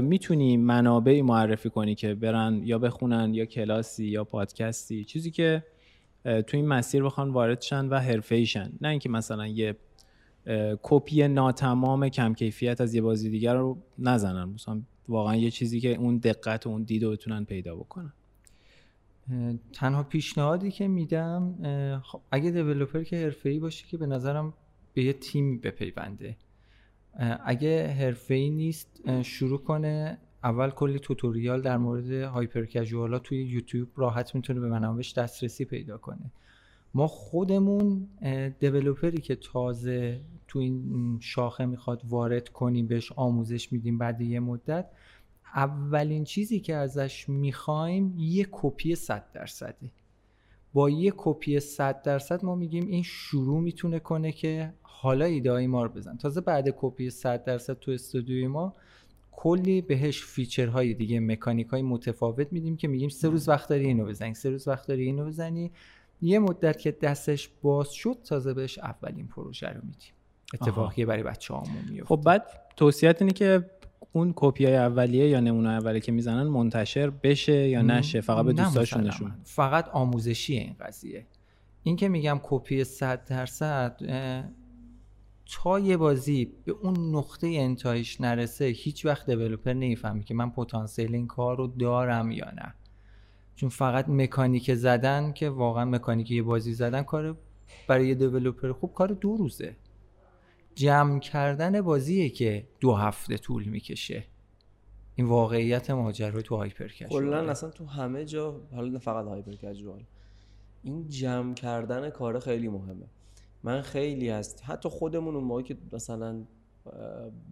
می‌تونی 0.00 0.56
منابعی 0.56 1.22
معرفی 1.22 1.70
کنی 1.70 1.94
که 1.94 2.14
برن 2.14 2.60
یا 2.64 2.78
بخونن 2.78 3.34
یا 3.34 3.44
کلاسی 3.44 4.04
یا 4.04 4.24
پادکستی 4.24 5.04
چیزی 5.04 5.30
که 5.30 5.62
توی 6.24 6.60
این 6.60 6.68
مسیر 6.68 7.02
بخوان 7.02 7.30
وارد 7.30 7.60
شن 7.60 7.88
و 7.88 7.98
حرفه‌ایشن 7.98 8.72
نه 8.80 8.88
اینکه 8.88 9.08
مثلا 9.08 9.46
یه 9.46 9.76
کپی 10.82 11.28
ناتمام 11.28 12.08
کم 12.08 12.34
کیفیت 12.34 12.80
از 12.80 12.94
یه 12.94 13.02
بازی 13.02 13.30
دیگر 13.30 13.54
رو 13.54 13.78
نزنن. 13.98 14.44
مثلا 14.44 14.80
واقعا 15.08 15.36
یه 15.36 15.50
چیزی 15.50 15.80
که 15.80 15.94
اون 15.94 16.18
دقت 16.18 16.66
و 16.66 16.70
اون 16.70 16.82
دید 16.82 17.04
رو 17.04 17.10
بتونن 17.10 17.44
پیدا 17.44 17.76
بکنن. 17.76 18.12
تنها 19.72 20.02
پیشنهادی 20.02 20.70
که 20.70 20.88
میدم 20.88 21.54
خب 22.04 22.20
اگه 22.30 22.50
دیولوپر 22.50 23.02
که 23.02 23.16
حرفه‌ای 23.16 23.58
باشه 23.58 23.86
که 23.86 23.96
به 23.96 24.06
نظرم 24.06 24.54
به 24.94 25.04
یه 25.04 25.12
تیم 25.12 25.58
بپیونده. 25.58 26.36
اگه 27.44 27.86
حرفه‌ای 27.86 28.50
نیست 28.50 29.22
شروع 29.22 29.58
کنه 29.58 30.18
اول 30.44 30.70
کلی 30.70 30.98
توتوریال 30.98 31.62
در 31.62 31.76
مورد 31.76 32.10
هایپر 32.10 32.64
کژوالا 32.64 33.18
توی 33.18 33.44
یوتیوب 33.44 33.88
راحت 33.96 34.34
می‌تونه 34.34 34.60
به 34.60 34.68
منابعش 34.68 35.12
دسترسی 35.12 35.64
پیدا 35.64 35.98
کنه. 35.98 36.32
ما 36.94 37.06
خودمون 37.06 38.08
developer 38.60 39.14
ی 39.14 39.20
که 39.20 39.36
تازه 39.36 40.20
تو 40.48 40.58
این 40.58 41.18
شاخه 41.20 41.66
می‌خواد 41.66 42.02
وارد 42.08 42.48
کنیم 42.48 42.86
بهش 42.86 43.12
آموزش 43.12 43.72
میدیم 43.72 43.98
بعد 43.98 44.20
یه 44.20 44.40
مدت 44.40 44.86
اولین 45.54 46.24
چیزی 46.24 46.60
که 46.60 46.74
ازش 46.74 47.28
می‌خوایم 47.28 48.14
یه 48.18 48.48
کپی 48.52 48.94
100 48.94 49.32
درصده 49.32 49.90
با 50.72 50.90
یه 50.90 51.12
کپی 51.16 51.60
100 51.60 52.02
درصد 52.02 52.44
ما 52.44 52.54
میگیم 52.54 52.86
این 52.86 53.02
شروع 53.02 53.60
می‌تونه 53.60 53.98
کنه 53.98 54.32
که 54.32 54.74
حالا 54.82 55.24
ایده 55.24 55.66
ما 55.66 55.82
رو 55.82 55.88
بزن. 55.88 56.16
تازه 56.16 56.40
بعد 56.40 56.74
کپی 56.76 57.10
100 57.10 57.44
درصد 57.44 57.78
تو 57.78 57.90
استودیوی 57.90 58.46
ما 58.46 58.74
کلی 59.32 59.80
بهش 59.80 60.24
feature 60.24 60.78
های 60.78 60.94
دیگه 60.94 61.20
مکانیک 61.20 61.66
های 61.66 61.82
متفاوت 61.82 62.52
میدیم 62.52 62.76
که 62.76 62.88
میگیم 62.88 63.08
سه 63.08 63.28
روز 63.28 63.48
وقت 63.48 63.68
داری 63.68 63.86
اینو 63.86 64.04
بزنی 64.04 64.34
سه 64.34 64.50
روز 64.50 64.68
وقت 64.68 64.88
داری 64.88 65.04
اینو 65.04 65.24
بزنی. 65.24 65.72
یه 66.22 66.38
مدت 66.38 66.78
که 66.78 66.90
دستش 66.90 67.50
باز 67.62 67.90
شد 67.90 68.18
تازه 68.24 68.54
بهش 68.54 68.78
اولین 68.78 69.26
پروژه 69.26 69.68
رو 69.68 69.80
میدیم. 69.84 70.12
اتفاقی 70.54 71.04
برای 71.04 71.22
بچه 71.22 71.54
هامون 71.54 71.84
میفته 71.90 72.04
خب 72.04 72.22
بعد 72.24 72.46
توصیت 72.76 73.22
اینه 73.22 73.32
که 73.32 73.70
اون 74.12 74.32
کپی 74.36 74.64
های 74.64 74.76
اولیه 74.76 75.28
یا 75.28 75.40
نمونه 75.40 75.68
اولیه 75.68 76.00
که 76.00 76.12
می‌زنن 76.12 76.42
منتشر 76.42 77.10
بشه 77.10 77.68
یا 77.68 77.82
نشه؟ 77.82 78.20
فقط 78.20 78.44
به 78.44 78.52
دوستاشون. 78.52 79.06
نشون 79.06 79.32
فقط 79.44 79.88
آموزشی 79.88 80.54
این 80.54 80.76
قضیه. 80.80 81.26
این 81.82 81.96
که 81.96 82.08
میگم 82.08 82.40
کپی 82.42 82.84
100 82.84 83.24
درصد 83.24 84.00
تا 85.62 85.78
یه 85.78 85.96
بازی 85.96 86.52
به 86.64 86.72
اون 86.72 87.16
نقطه 87.16 87.46
انتهایش 87.46 88.20
نرسه 88.20 88.64
هیچ 88.64 89.06
وقت 89.06 89.30
دیولپر 89.30 89.72
نمی‌فهمی 89.72 90.24
که 90.24 90.34
من 90.34 90.50
پتانسیل 90.50 91.14
این 91.14 91.26
کار 91.26 91.56
رو 91.56 91.66
دارم 91.66 92.30
یا 92.30 92.50
نه. 92.50 92.74
چون 93.56 93.68
فقط 93.68 94.08
مکانیک 94.08 94.74
زدن 94.74 95.32
که 95.32 95.48
واقعا 95.48 95.84
مکانیک 95.84 96.30
یه 96.30 96.42
بازی 96.42 96.72
زدن 96.72 97.02
کار 97.02 97.36
برای 97.88 98.08
یه 98.08 98.14
دیولپر 98.14 98.72
خوب 98.72 98.94
کار 98.94 99.08
دو 99.08 99.36
روزه. 99.36 99.76
جمع 100.74 101.18
کردن 101.18 101.80
بازیه 101.80 102.28
که 102.28 102.68
دو 102.80 102.94
هفته 102.94 103.38
طول 103.38 103.64
می‌کشه. 103.64 104.24
این 105.14 105.26
واقعیت 105.26 105.90
ماجرا 105.90 106.42
تو 106.42 106.56
هایپر 106.56 106.88
کلا 106.88 107.50
اصلا 107.50 107.70
تو 107.70 107.86
همه 107.86 108.24
جا 108.24 108.60
حالا 108.74 108.88
نه 108.88 108.98
فقط 108.98 109.24
هایپر 109.26 109.52
کژوال 109.52 110.04
این 110.82 111.08
جمع 111.08 111.54
کردن 111.54 112.10
کار 112.10 112.40
خیلی 112.40 112.68
مهمه. 112.68 113.06
من 113.62 113.80
خیلی 113.80 114.28
هست 114.28 114.62
حتی 114.64 114.88
خودمون 114.88 115.34
اون 115.34 115.44
موقعی 115.44 115.64
که 115.64 115.76
مثلا 115.92 116.44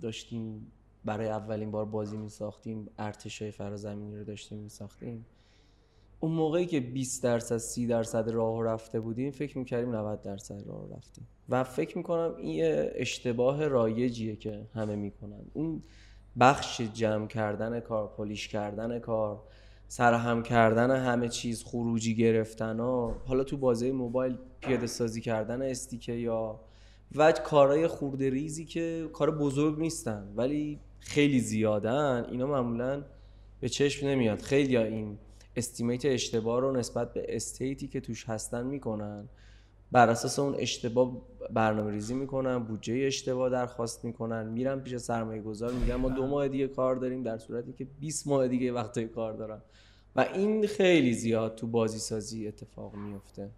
داشتیم 0.03 0.73
برای 1.05 1.29
اولین 1.29 1.71
بار 1.71 1.85
بازی 1.85 2.17
می 2.17 2.29
ساختیم 2.29 2.89
ارتشای 2.99 3.51
فرازمینی 3.51 4.17
رو 4.17 4.25
داشتیم 4.25 4.59
می 4.59 4.69
ساختیم 4.69 5.27
اون 6.21 6.33
موقعی 6.33 6.67
که 6.67 6.81
20 6.81 7.23
درصد 7.23 7.57
30 7.57 7.87
درصد 7.87 8.29
راه 8.31 8.65
رفته 8.65 9.01
بودیم 9.01 9.31
فکر 9.31 9.59
می‌کردیم 9.59 9.97
90 9.97 10.23
درصد 10.23 10.63
راه 10.67 10.89
رفتیم. 10.97 11.29
و 11.49 11.65
فکر 11.65 11.99
می‌کنم 11.99 12.35
این 12.39 12.61
اشتباه 12.95 13.69
رایجیه 13.69 14.37
که 14.37 14.67
همه 14.75 14.97
می‌کنن. 14.97 15.43
اون 15.53 15.83
بخش 16.41 16.81
جمع 16.81 17.27
کردن 17.27 17.81
کار 17.81 18.09
پلیش 18.17 18.49
کردن 18.49 18.99
کار 18.99 19.43
سرهم 19.89 20.43
کردن 20.43 20.91
همه 20.91 21.29
چیز 21.29 21.65
خروجی 21.65 22.15
گرفتن 22.15 22.81
ها 22.81 23.17
حالا 23.27 23.45
تو 23.45 23.57
بازی 23.57 23.91
موبایل 23.91 24.37
پیاده 24.61 24.87
سازی 24.87 25.21
کردن 25.21 25.63
استیکه 25.63 26.13
یا 26.13 26.61
و 27.15 27.33
کارهای 27.33 27.87
خورده 27.87 28.31
ریزی 28.31 28.65
که 28.65 29.09
کار 29.13 29.31
بزرگ 29.31 29.79
نیستن 29.79 30.33
ولی 30.37 30.81
خیلی 31.01 31.41
زیادن. 31.41 32.27
اینا 32.31 32.47
معمولا 32.47 33.05
به 33.61 33.69
چشم 33.69 34.07
نمیاد. 34.07 34.41
خیلی 34.43 34.77
این 34.77 35.19
استیمیت 35.61 36.05
اشتباه 36.05 36.61
رو 36.61 36.73
نسبت 36.73 37.13
به 37.13 37.27
استیتی 37.29 37.89
که 37.89 38.01
توش 38.01 38.29
هستن 38.29 38.67
می‌کنن. 38.67 39.29
بر 39.93 40.09
اساس 40.09 40.39
اون 40.39 40.55
اشتباه 40.59 41.13
برنامه 41.51 41.91
ریزی 41.91 42.15
می‌کنن 42.15 42.59
بودجه 42.59 42.95
اشتباه 43.07 43.51
درخواست 43.51 44.05
می‌کنن 44.05 44.49
میرن 44.49 44.81
پیش 44.81 44.97
سرمایه 44.97 45.43
گذار 45.43 45.73
میگن 45.73 45.95
ما 45.95 46.09
دو 46.09 46.27
ماه 46.27 46.49
دیگه 46.49 46.69
کار 46.69 46.97
داریم 46.97 47.23
در 47.23 47.39
صورتی 47.39 47.73
که 47.73 47.87
20 48.01 48.27
ماه 48.27 48.49
دیگه 48.49 48.73
وقتای 48.73 49.09
کار 49.09 49.33
دارن. 49.33 49.61
و 50.17 50.21
این 50.35 50.67
خیلی 50.67 51.15
زیاد 51.15 51.55
تو 51.55 51.67
بازی 51.67 51.99
سازی 51.99 52.49
اتفاق 52.49 52.95
میفته 52.95 53.51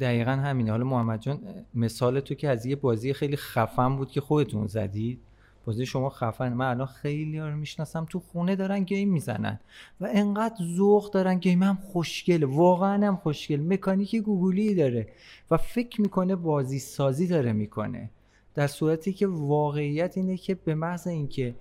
دقیقا 0.00 0.30
همینه. 0.30 0.70
حالا 0.70 0.84
محمد 0.84 1.20
جان 1.20 1.40
مثال 1.74 2.20
تو 2.20 2.34
که 2.34 2.48
از 2.48 2.66
یه 2.66 2.76
بازی 2.76 3.12
خیلی 3.12 3.36
خفن 3.36 3.96
بود 3.96 4.10
که 4.10 4.20
خودتون 4.20 4.66
زدید. 4.66 5.20
بازی 5.68 5.86
شما 5.86 6.10
خفن. 6.10 6.52
من 6.52 6.70
الان 6.70 6.86
خیلی 6.86 7.40
رو 7.40 7.56
می‌شناسم 7.56 8.06
تو 8.10 8.20
خونه 8.20 8.56
دارن 8.56 8.84
game 8.84 9.08
می‌زنن 9.08 9.60
و 10.00 10.08
انقدر 10.12 10.64
ذوق 10.76 11.10
دارن 11.10 11.38
game. 11.38 11.62
هم 11.62 11.78
خوشگله 11.92 12.46
واقعا 12.46 13.06
هم 13.06 13.16
خوشگل. 13.16 13.60
مکانیک 13.60 14.16
گوگولی 14.16 14.74
داره 14.74 15.08
و 15.50 15.56
فکر 15.56 16.00
می‌کنه 16.00 16.36
بازی 16.36 16.78
سازی 16.78 17.26
داره 17.26 17.52
می‌کنه. 17.52 18.10
در 18.54 18.66
صورتی 18.66 19.12
که 19.12 19.26
واقعیت 19.26 20.16
اینه 20.16 20.36
که 20.36 20.54
به 20.54 20.74
محض 20.74 21.06
اینکه 21.06 21.54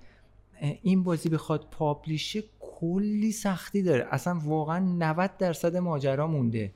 این 0.81 1.03
بازی 1.03 1.29
بخواد 1.29 1.67
publish 1.71 2.22
شه 2.22 2.43
کلی 2.59 3.31
سختی 3.31 3.81
داره. 3.81 4.07
اصلا 4.11 4.39
واقعا 4.45 4.79
90 4.79 5.37
درصد 5.37 5.77
ماجرا 5.77 6.27
مونده. 6.27 6.71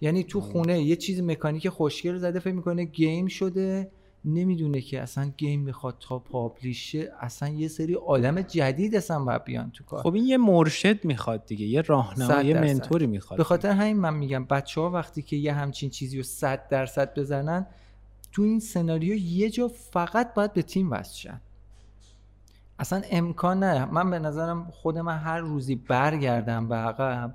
یعنی 0.00 0.24
تو 0.24 0.40
خونه 0.40 0.82
یه 0.82 0.96
چیز 0.96 1.20
مکانیک 1.20 1.68
خوشگل 1.68 2.16
زده 2.16 2.38
فکر 2.38 2.54
می‌کنه 2.54 2.84
game 2.84 3.26
شده. 3.26 3.90
نمی‌دونه 4.24 4.80
که 4.80 5.02
اصلا 5.02 5.32
گیم 5.36 5.60
می‌خواد 5.60 5.96
تا 6.00 6.18
پابلیشه 6.18 7.12
اصلا 7.20 7.48
یه 7.48 7.68
سری 7.68 7.94
آدم 7.94 8.42
جدید 8.42 8.96
اصلا 8.96 9.24
باید 9.24 9.44
بیان 9.44 9.70
تو 9.70 9.84
کار. 9.84 10.02
خب 10.02 10.14
این 10.14 10.24
یه 10.24 10.36
مرشد 10.36 11.04
می‌خواد 11.04 11.46
دیگه 11.46 11.66
یه 11.66 11.80
راهنما 11.80 12.42
یه. 12.42 12.60
منتوری 12.60 13.06
می‌خواد. 13.06 13.38
به 13.38 13.44
خاطر 13.44 13.70
همین 13.70 13.96
من 13.96 14.14
میگم 14.14 14.44
بچه 14.44 14.80
ها 14.80 14.90
وقتی 14.90 15.22
که 15.22 15.36
یه 15.36 15.52
همچین 15.52 15.90
چیزی 15.90 16.16
رو 16.16 16.22
صد 16.22 16.68
درصد 16.68 17.18
بزنن 17.18 17.66
تو 18.32 18.42
این 18.42 18.60
سناریو 18.60 19.14
یه 19.14 19.50
جا 19.50 19.68
فقط 19.68 20.34
باید 20.34 20.52
به 20.52 20.62
تیم 20.62 20.90
وصل 20.90 21.16
شن. 21.16 21.40
اصلا 22.78 23.02
امکان 23.10 23.64
نه. 23.64 23.84
من 23.84 24.10
به 24.10 24.18
نظرم 24.18 24.70
خود 24.70 24.98
من 24.98 25.18
هر 25.18 25.38
روزی 25.38 25.74
برگردم 25.74 26.68
به 26.68 26.74
عقب 26.74 27.34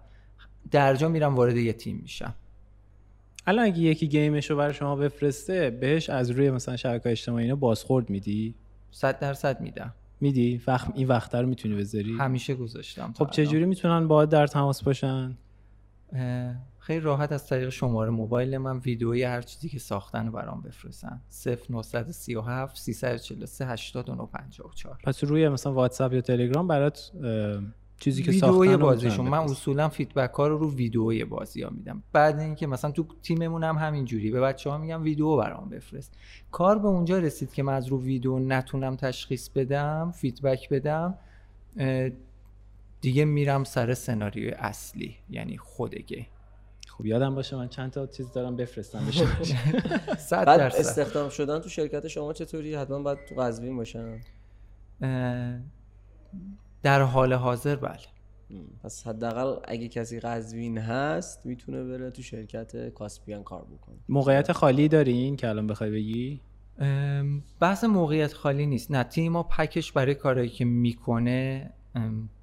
درجا 0.72 1.10
میرم 1.10 1.36
وارد 1.36 1.58
یه 1.58 1.74
تیم 1.74 2.00
میشم. 2.02 2.36
الان 3.48 3.66
اگه 3.66 3.80
یکی 3.80 4.08
game 4.08 4.36
ش 4.36 4.50
رو 4.50 4.58
برای 4.58 4.74
شما 4.74 4.96
بفرسته 4.96 5.70
بهش 5.70 6.10
از 6.10 6.30
روی 6.30 6.52
مثلا 6.52 6.76
شبکه 6.76 7.12
اجتماعی 7.12 7.44
اینا 7.44 7.56
بازخورد 7.56 8.10
میدی؟ 8.10 8.56
صد 8.92 9.20
درصد 9.20 9.62
میدم. 9.62 9.94
میدی؟ 10.22 10.62
وقت 10.68 10.92
این 10.96 11.08
وقت 11.08 11.36
رو 11.36 11.48
می‌تونی 11.48 11.76
بذاری؟ 11.76 12.18
همیشه 12.18 12.56
گذاشتم 12.56 13.14
خب 13.18 13.30
چجوری 13.30 13.66
می‌تونن 13.66 14.08
با 14.08 14.26
در 14.26 14.48
تماس 14.48 14.84
باشن؟ 14.84 15.38
خیلی 16.80 17.00
راحت 17.00 17.32
از 17.32 17.48
طریق 17.48 17.70
شماره 17.70 18.10
موبایل 18.10 18.58
من 18.58 18.78
ویدئویی 18.78 19.24
هر 19.24 19.42
چیزی 19.42 19.70
که 19.70 19.80
ساختن 19.80 20.26
رو 20.26 20.32
برام 20.32 20.62
بفرستن. 20.62 21.22
0937 21.70 22.78
343 22.78 23.66
8954 23.66 24.98
پس 25.04 25.24
روی 25.24 25.50
مثلا 25.50 25.74
واتساپ 25.74 26.14
یا 26.14 26.22
تلگرام 26.22 26.68
برات 26.68 27.12
چیزی 28.00 28.24
که 28.24 28.32
ویدئوی 28.32 28.68
ساختن 28.68 28.78
بازیشون. 28.78 29.28
من 29.28 29.38
اصولا 29.38 29.90
feedback 29.90 30.32
ها 30.32 30.48
رو 30.48 30.58
رو 30.58 30.74
ویدئوی 30.74 31.26
بازی 31.26 31.62
ها 31.62 31.70
میدم. 31.70 32.04
بعد 32.14 32.40
اینکه 32.40 32.68
مثلا 32.68 32.92
تو 32.92 33.06
تیممون 33.24 33.64
هم 33.64 33.76
همینجوری. 33.76 34.32
به 34.32 34.42
بچه 34.42 34.70
ها 34.70 34.78
میگم 34.78 35.04
ویدئو 35.04 35.38
برام 35.38 35.70
بفرست. 35.70 36.14
کار 36.52 36.80
به 36.80 36.88
اونجا 36.88 37.20
رسید 37.20 37.54
که 37.54 37.64
من 37.64 37.74
از 37.74 37.88
رو 37.88 38.02
ویدئو 38.02 38.40
نتونم 38.40 38.96
تشخیص 38.96 39.50
بدم 39.50 40.12
feedback 40.16 40.70
بدم 40.70 41.18
دیگه 43.02 43.26
میرم 43.26 43.64
سر 43.64 43.94
سناریوی 43.94 44.52
اصلی 44.52 45.16
یعنی 45.30 45.58
خودگه 45.58 46.28
خب 46.98 47.06
یادم 47.06 47.36
باشه 47.36 47.56
من 47.56 47.68
چند 47.68 47.92
تا 47.92 48.08
چیز 48.08 48.32
دارم 48.32 48.56
بفرستم 48.56 49.06
بشه 49.08 49.26
بعد 50.46 50.60
استخدام 50.60 51.30
شدن 51.30 51.60
تو 51.60 51.70
شرکت 51.70 52.08
شما 52.08 52.34
چطوری؟ 52.34 52.76
حتما 52.76 53.00
باید 53.00 53.26
تو 53.30 53.36
قزوین 53.36 53.78
باشن. 53.78 54.20
در 56.88 57.02
حال 57.02 57.34
حاضر 57.34 57.76
بله. 57.76 57.98
پس 58.84 59.08
حداقل 59.08 59.60
اگه 59.68 59.88
کسی 59.88 60.20
قزوین 60.20 60.78
هست 60.78 61.46
می‌تونه 61.46 61.84
بره 61.84 62.12
تو 62.12 62.22
شرکت 62.22 62.90
کاسپیان 62.90 63.44
کار 63.44 63.62
بکنه. 63.62 63.96
موقعیت 64.10 64.52
خالی 64.52 64.88
دارین 64.88 65.36
که 65.36 65.50
الان 65.50 65.68
بخوای 65.68 65.92
بگی؟ 65.92 66.42
بحث 67.60 67.84
موقعیت 67.84 68.34
خالی 68.34 68.66
نیست. 68.66 68.92
نه 68.92 69.04
تیم 69.04 69.32
ما 69.32 69.44
پکش 69.44 69.92
برای 69.92 70.16
کارهایی 70.16 70.50
که 70.50 70.66
می‌کنه 70.66 71.70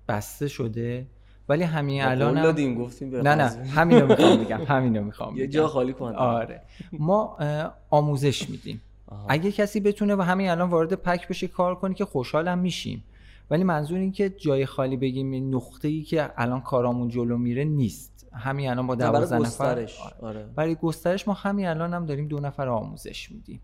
بسته 0.09 0.49
شده. 0.49 1.07
ولی 1.49 1.63
همین 1.63 2.03
الان 2.03 2.37
هم... 2.39 2.75
گفتیم 2.75 3.17
نه 3.17 3.35
نه 3.35 3.47
همینو 3.67 4.07
می‌خوام 4.07 4.37
بگم 4.45 4.65
همینو 4.65 5.03
می‌خوام 5.03 5.37
یه 5.37 5.47
جا 5.47 5.67
خالی 5.69 5.93
کن. 5.93 6.15
آره. 6.15 6.63
ما 6.93 7.37
آموزش 7.91 8.51
میدیم. 8.51 8.83
اگه 9.29 9.53
کسی 9.53 9.81
بتونه 9.81 10.15
و 10.15 10.23
همین 10.23 10.51
الان 10.51 10.71
وارد 10.71 10.95
پک 10.95 11.29
بشه 11.29 11.49
کار 11.49 11.75
کنی 11.75 11.95
که 11.95 12.05
خوشحالم 12.05 12.59
میشیم. 12.59 13.05
ولی 13.51 13.65
منظور 13.65 13.99
این 13.99 14.13
که 14.13 14.31
جای 14.31 14.67
خالی 14.67 14.97
بگیم 14.97 15.57
نقطه 15.57 15.89
ای 15.89 16.03
که 16.03 16.31
الان 16.37 16.61
کارامون 16.61 17.09
جلو 17.09 17.39
میره 17.39 17.65
نیست. 17.65 18.15
همین 18.33 18.71
الان 18.71 18.87
با 18.87 18.95
دوازده 18.95 19.39
نفر 19.39 19.65
آره. 19.65 19.89
آره. 20.21 20.47
برای 20.57 20.75
گسترش 20.75 21.29
ما 21.29 21.35
همین 21.35 21.67
الان 21.67 21.95
هم 21.95 22.07
داریم 22.07 22.29
دو 22.29 22.41
نفر 22.41 22.69
آموزش 22.69 23.31
میدیم. 23.31 23.61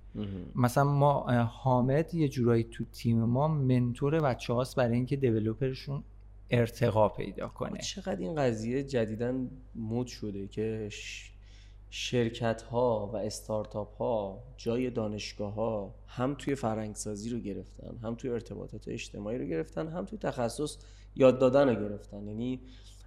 مثلا 0.54 0.84
ما 0.84 1.20
حامد 1.44 2.14
یه 2.14 2.28
جورایی 2.28 2.64
تو 2.64 2.84
تیم 2.92 3.24
ما 3.24 3.48
منتور 3.48 4.20
بچه 4.20 4.52
هاست 4.52 4.76
برای 4.76 4.94
اینکه 4.94 5.16
دیولوپرشون 5.16 6.02
ارتقا 6.50 7.08
پیدا 7.08 7.48
کنه. 7.48 7.78
چقدر 7.78 8.16
این 8.16 8.34
قضیه 8.34 8.82
جدیدا 8.82 9.34
مد 9.76 10.06
شده 10.06 10.46
که 10.46 10.88
شرکت 11.90 12.62
ها 12.62 13.10
و 13.12 13.16
استارتاپ 13.16 13.96
ها 13.96 14.42
جای 14.56 14.90
دانشگاه 14.90 15.54
ها 15.54 15.94
هم 16.06 16.34
توی 16.34 16.54
فرهنگسازی 16.54 17.30
رو 17.30 17.38
گرفتن 17.38 17.96
هم 18.02 18.14
توی 18.14 18.30
ارتباطات 18.30 18.88
اجتماعی 18.88 19.38
رو 19.38 19.44
گرفتن 19.44 19.88
هم 19.88 20.04
توی 20.04 20.18
تخصص 20.18 20.78
یاد 21.16 21.38
دادن 21.38 21.68
رو 21.68 21.88
گرفتن. 21.88 22.28
یعنی 22.28 22.60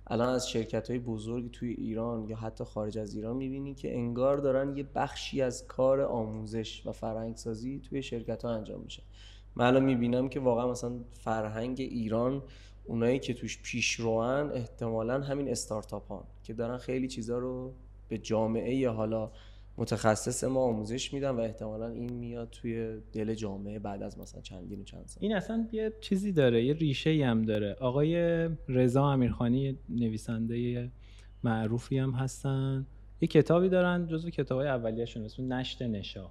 الان 0.08 0.30
از 0.30 0.50
شرکت 0.50 0.90
های 0.90 1.00
بزرگ 1.00 1.52
توی 1.52 1.70
ایران 1.70 2.30
یا 2.30 2.36
حتی 2.38 2.64
خارج 2.64 2.98
از 2.98 3.16
ایران 3.16 3.36
می‌بینی 3.36 3.74
که 3.74 3.96
انگار 3.96 4.38
دارن 4.38 4.78
یه 4.78 4.84
بخشی 4.96 5.42
از 5.42 5.68
کار 5.68 6.02
آموزش 6.02 6.88
و 6.88 6.92
فرهنگسازی 6.92 7.80
توی 7.80 8.04
شرکت 8.04 8.46
ها 8.46 8.52
انجام 8.52 8.82
میشه. 8.82 9.04
من 9.56 9.66
الان 9.66 9.84
می‌بینم 9.84 10.30
که 10.30 10.40
واقعا 10.40 10.72
مثلا 10.72 11.00
فرهنگ 11.12 11.82
ایران 11.82 12.44
اونایی 12.86 13.20
که 13.20 13.34
توش 13.34 13.62
پیشروان 13.62 14.52
احتمالا 14.52 15.22
همین 15.22 15.50
استارتاپ 15.50 16.08
ها 16.08 16.28
که 16.44 16.54
دارن 16.54 16.78
خیلی 16.78 17.08
چیزا 17.08 17.38
رو 17.38 17.74
به 18.14 18.20
جامعه 18.20 18.90
حالا 18.90 19.32
متخصص 19.78 20.44
ما 20.44 20.60
آموزش 20.60 21.14
میدن 21.14 21.30
و 21.30 21.40
احتمالا 21.40 21.88
این 21.88 22.14
میاد 22.14 22.50
توی 22.52 22.98
دل 23.14 23.34
جامعه 23.34 23.80
بعد 23.80 24.04
از 24.04 24.20
مثلا 24.20 24.42
چندین 24.42 24.80
و 24.80 24.84
چند 24.84 25.04
سال. 25.06 25.24
این 25.24 25.36
اصلا 25.36 25.68
یه 25.72 25.94
چیزی 26.02 26.32
داره 26.32 26.64
یه 26.64 26.74
ریشه 26.74 27.10
ای 27.10 27.24
هم 27.24 27.42
داره. 27.42 27.76
آقای 27.80 28.50
رضا 28.68 29.06
امیرخانی 29.12 29.78
نویسنده 29.90 30.90
معروفی 31.44 31.98
هم 31.98 32.12
هستن. 32.12 32.86
یه 33.22 33.28
کتابی 33.28 33.70
دارن 33.70 34.08
جزو 34.08 34.30
کتابای 34.30 34.68
اولیه‌شون 34.68 35.26
اسم 35.26 35.54
نشت 35.54 35.82
نشا. 35.82 36.30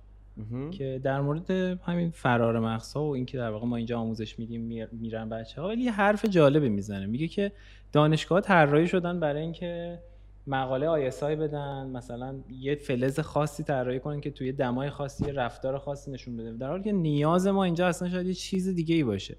که 0.70 1.00
در 1.04 1.20
مورد 1.20 1.50
همین 1.50 2.10
فرار 2.10 2.60
مغزها 2.60 3.04
و 3.04 3.14
اینکه 3.14 3.38
در 3.38 3.50
واقع 3.50 3.66
ما 3.66 3.76
اینجا 3.76 3.98
آموزش 3.98 4.38
میدیم 4.38 4.88
میرن 4.92 5.28
بچه 5.28 5.60
ها 5.60 5.68
ولی 5.68 5.82
یه 5.82 5.92
حرف 5.92 6.24
جالبی 6.24 6.68
می‌زنه. 6.68 7.06
میگه 7.06 7.28
که 7.28 7.52
دانشگاه 7.92 8.40
طراحی 8.40 8.88
شدن 8.88 9.20
برای 9.20 9.42
اینکه 9.42 9.98
مقاله 10.46 10.88
آیسای 10.88 11.36
بدن 11.36 11.86
مثلا 11.86 12.34
یه 12.50 12.74
فلز 12.74 13.20
خاصی 13.20 13.62
طراحی 13.62 14.00
کنن 14.00 14.20
که 14.20 14.30
توی 14.30 14.52
دمای 14.52 14.90
خاصی 14.90 15.32
رفتار 15.32 15.78
خاصی 15.78 16.10
نشون 16.10 16.36
بده. 16.36 16.52
در 16.52 16.68
حالی 16.68 16.82
که 16.82 16.92
نیاز 16.92 17.46
ما 17.46 17.64
اینجا 17.64 17.86
اصلا 17.88 18.08
شاید 18.08 18.26
یه 18.26 18.34
چیز 18.34 18.68
دیگه 18.68 18.94
ای 18.94 19.04
باشه. 19.04 19.36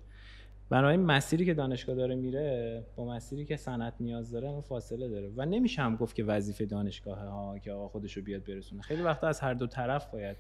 بنابراین 0.69 1.01
مسیری 1.01 1.45
که 1.45 1.53
دانشگاه 1.53 1.95
داره 1.95 2.15
میره 2.15 2.83
با 2.95 3.05
مسیری 3.05 3.45
که 3.45 3.57
صنعت 3.57 3.93
نیاز 3.99 4.31
داره 4.31 4.47
اون 4.47 4.61
فاصله 4.61 5.09
داره. 5.09 5.31
و 5.35 5.45
نمیشه 5.45 5.81
هم 5.81 5.95
گفت 5.95 6.15
که 6.15 6.23
وظیفه 6.23 6.65
دانشگاه 6.65 7.19
ها 7.19 7.59
که 7.59 7.71
آقا 7.71 7.87
خودشو 7.87 8.21
بیاد 8.21 8.43
برسونه. 8.43 8.81
خیلی 8.81 9.01
وقتا 9.01 9.27
از 9.27 9.39
هر 9.39 9.53
دو 9.53 9.67
طرف 9.67 10.05
باید 10.05 10.37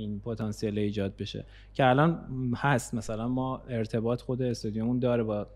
این 0.00 0.20
پتانسیل 0.20 0.78
ایجاد 0.78 1.16
بشه. 1.16 1.44
که 1.74 1.86
الان 1.86 2.18
هست. 2.56 2.94
مثلا 2.94 3.28
ما 3.28 3.62
ارتباط 3.68 4.22
خود 4.22 4.42
استودیومون 4.42 4.98
داره 4.98 5.22
با 5.22 5.46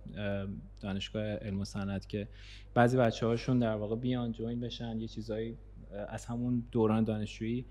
دانشگاه 0.80 1.22
علم 1.22 1.60
و 1.60 1.64
صنعت 1.64 2.08
که 2.08 2.28
بعضی 2.74 2.96
بچه 2.96 3.26
هاشون 3.26 3.58
در 3.58 3.74
واقع 3.74 3.96
بیان 3.96 4.32
جوین 4.32 4.60
بشن 4.60 5.00
یه 5.00 5.08
چیزایی 5.08 5.56
از 6.08 6.26
همون 6.26 6.62
دوران 6.72 7.04
دانشجویی 7.04 7.64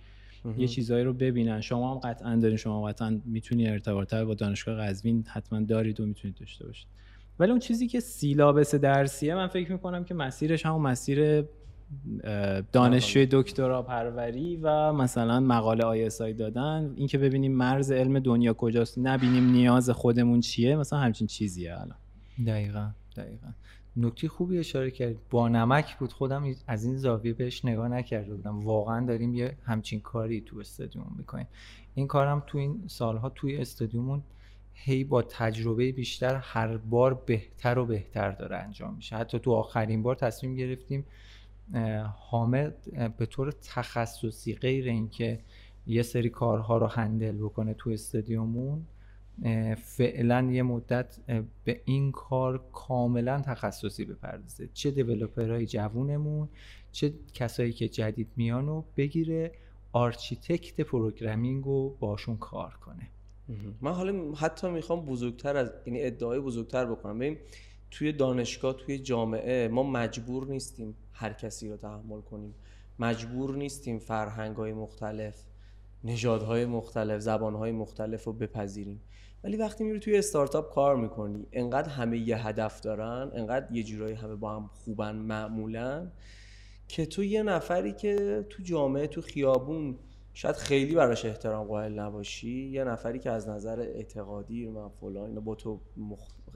یه 0.58 0.68
چیزایی 0.68 1.04
رو 1.04 1.14
ببینن. 1.14 1.62
شما 1.62 1.94
هم 1.94 2.00
قطعا 2.00 2.36
دارین 2.36 2.58
شما 2.58 2.88
قطعا 2.88 3.22
می‌تونی 3.26 3.68
ارتباط 3.68 4.14
با 4.14 4.34
دانشگاه 4.34 4.76
قزوین 4.76 5.24
حتما 5.28 5.60
دارید 5.62 6.00
و 6.00 6.06
می‌تونید 6.06 6.38
داشته 6.38 6.66
باشید. 6.66 6.88
ولی 7.40 7.52
اون 7.52 7.60
چیزی 7.60 7.88
که 7.88 8.00
سیلابس 8.00 8.76
درسیه 8.76 9.36
من 9.36 9.48
فکر 9.48 9.72
می‌کنم 9.72 10.04
که 10.04 10.14
مسیرش 10.14 10.66
همون 10.66 10.82
مسیر 10.82 11.46
دانشجوی 12.72 13.28
دکترا 13.32 13.82
پروری 13.82 14.56
و 14.56 14.94
مثلا 14.94 15.40
مقاله 15.40 15.84
آیسای 15.84 16.34
دادن. 16.34 16.94
اینکه 16.96 17.18
ببینیم 17.18 17.52
مرز 17.52 17.92
علم 17.92 18.20
دنیا 18.20 18.54
کجاست 18.54 19.00
نبینیم 19.00 19.52
نیاز 19.52 19.90
خودمون 19.90 20.40
چیه 20.40 20.76
مثلا 20.76 21.00
همچین 21.00 21.28
چیزیه 21.28 21.74
الان. 21.74 21.98
دقیقا 22.48 22.90
دقیقا. 23.16 23.48
نکته 23.98 24.28
خوبی 24.28 24.58
اشاره 24.58 24.92
کرد 24.92 25.16
با 25.30 25.50
نمک 25.50 25.98
بود 25.98 26.14
خودم 26.14 26.56
از 26.68 26.86
این 26.86 26.98
زاویه 26.98 27.34
بهش 27.34 27.66
نگاه 27.66 27.88
نکرده 27.88 28.36
بودم. 28.36 28.66
واقعا 28.66 29.06
داریم 29.06 29.34
یه 29.34 29.58
همچین 29.66 30.00
کاری 30.00 30.42
تو 30.42 30.60
استادیوم 30.60 31.16
می‌کنیم. 31.18 31.48
این 31.96 32.08
کارم 32.08 32.44
تو 32.48 32.58
این 32.58 32.84
سالها 32.88 33.30
توی 33.30 33.58
استادیومون 33.58 34.24
هی 34.74 35.04
با 35.04 35.22
تجربه 35.22 35.92
بیشتر 35.92 36.36
هر 36.36 36.78
بار 36.78 37.14
بهتر 37.14 37.80
و 37.80 37.86
بهتر 37.86 38.32
داره 38.32 38.58
انجام 38.58 38.94
میشه. 38.94 39.16
حتی 39.16 39.40
تو 39.40 39.52
آخرین 39.52 40.04
بار 40.04 40.16
تصمیم 40.16 40.56
گرفتیم 40.56 41.06
حامد 42.16 42.76
به 43.18 43.26
طور 43.26 43.52
تخصصی 43.52 44.56
غیر 44.56 44.88
اینکه 44.90 45.40
یه 45.88 46.02
سری 46.02 46.30
کارها 46.30 46.78
رو 46.78 46.88
هندل 46.88 47.38
بکنه 47.38 47.74
تو 47.74 47.90
استادیومون 47.90 48.86
فعلا 49.78 50.50
یه 50.52 50.64
مدت 50.64 51.20
به 51.64 51.82
این 51.86 52.12
کار 52.12 52.64
کاملا 52.74 53.42
تخصصی 53.42 54.06
بپردازه. 54.06 54.70
چه 54.74 54.92
دیولوپرهای 54.92 55.66
جوونمون 55.66 56.50
چه 56.92 57.14
کسایی 57.34 57.74
که 57.74 57.88
جدید 57.88 58.28
میان 58.36 58.70
و 58.70 58.84
بگیره 58.98 59.52
architect 59.92 60.82
programming 60.82 61.64
رو 61.64 61.90
باشون 62.00 62.38
کار 62.38 62.78
کنه. 62.86 63.10
من 63.82 63.94
حالا 63.94 64.34
حتی 64.34 64.70
می‌خوام 64.70 65.06
بزرگتر 65.06 65.58
از 65.58 65.72
این 65.86 65.96
ادعای 66.00 66.40
بزرگتر 66.40 66.86
بکنم. 66.86 67.20
ببین 67.20 67.38
توی 67.92 68.12
دانشگاه 68.12 68.74
توی 68.74 69.00
جامعه 69.00 69.68
ما 69.68 69.84
مجبور 69.84 70.48
نیستیم 70.48 70.96
هر 71.14 71.34
کسی 71.34 71.70
رو 71.70 71.78
تحمل 71.78 72.22
کنیم. 72.22 72.56
مجبور 73.00 73.56
نیستیم 73.56 74.00
فرهنگ 74.00 74.56
های 74.56 74.74
مختلف 74.74 75.36
نژادهای 76.04 76.66
مختلف 76.66 77.22
زبانهای 77.22 77.72
مختلف 77.72 78.24
رو 78.24 78.34
بپذیریم. 78.34 79.02
ولی 79.44 79.58
وقتی 79.58 79.84
میری 79.84 80.00
توی 80.00 80.18
استارتاپ 80.18 80.74
کار 80.74 80.96
می‌کنی 80.96 81.48
انقدر 81.52 81.90
همه 81.90 82.18
یه 82.18 82.48
هدف 82.48 82.82
دارن 82.82 83.32
انقدر 83.34 83.76
یه 83.76 83.84
جورایی 83.84 84.16
همه 84.16 84.36
با 84.36 84.56
هم 84.56 84.70
خوبن 84.74 85.16
معمولا 85.16 86.12
که 86.88 87.06
تو 87.06 87.24
یه 87.24 87.44
نفری 87.44 87.94
که 87.94 88.46
تو 88.50 88.64
جامعه 88.64 89.08
تو 89.08 89.22
خیابون 89.22 89.98
شاید 90.34 90.56
خیلی 90.56 90.96
براش 90.96 91.26
احترام 91.26 91.68
قائل 91.68 92.00
نباشی 92.00 92.70
یه 92.70 92.84
نفری 92.84 93.20
که 93.20 93.32
از 93.32 93.50
نظر 93.50 93.80
اعتقادی 93.80 94.68
من 94.68 94.90
فلان 94.90 95.40
با 95.40 95.56
تو 95.56 95.80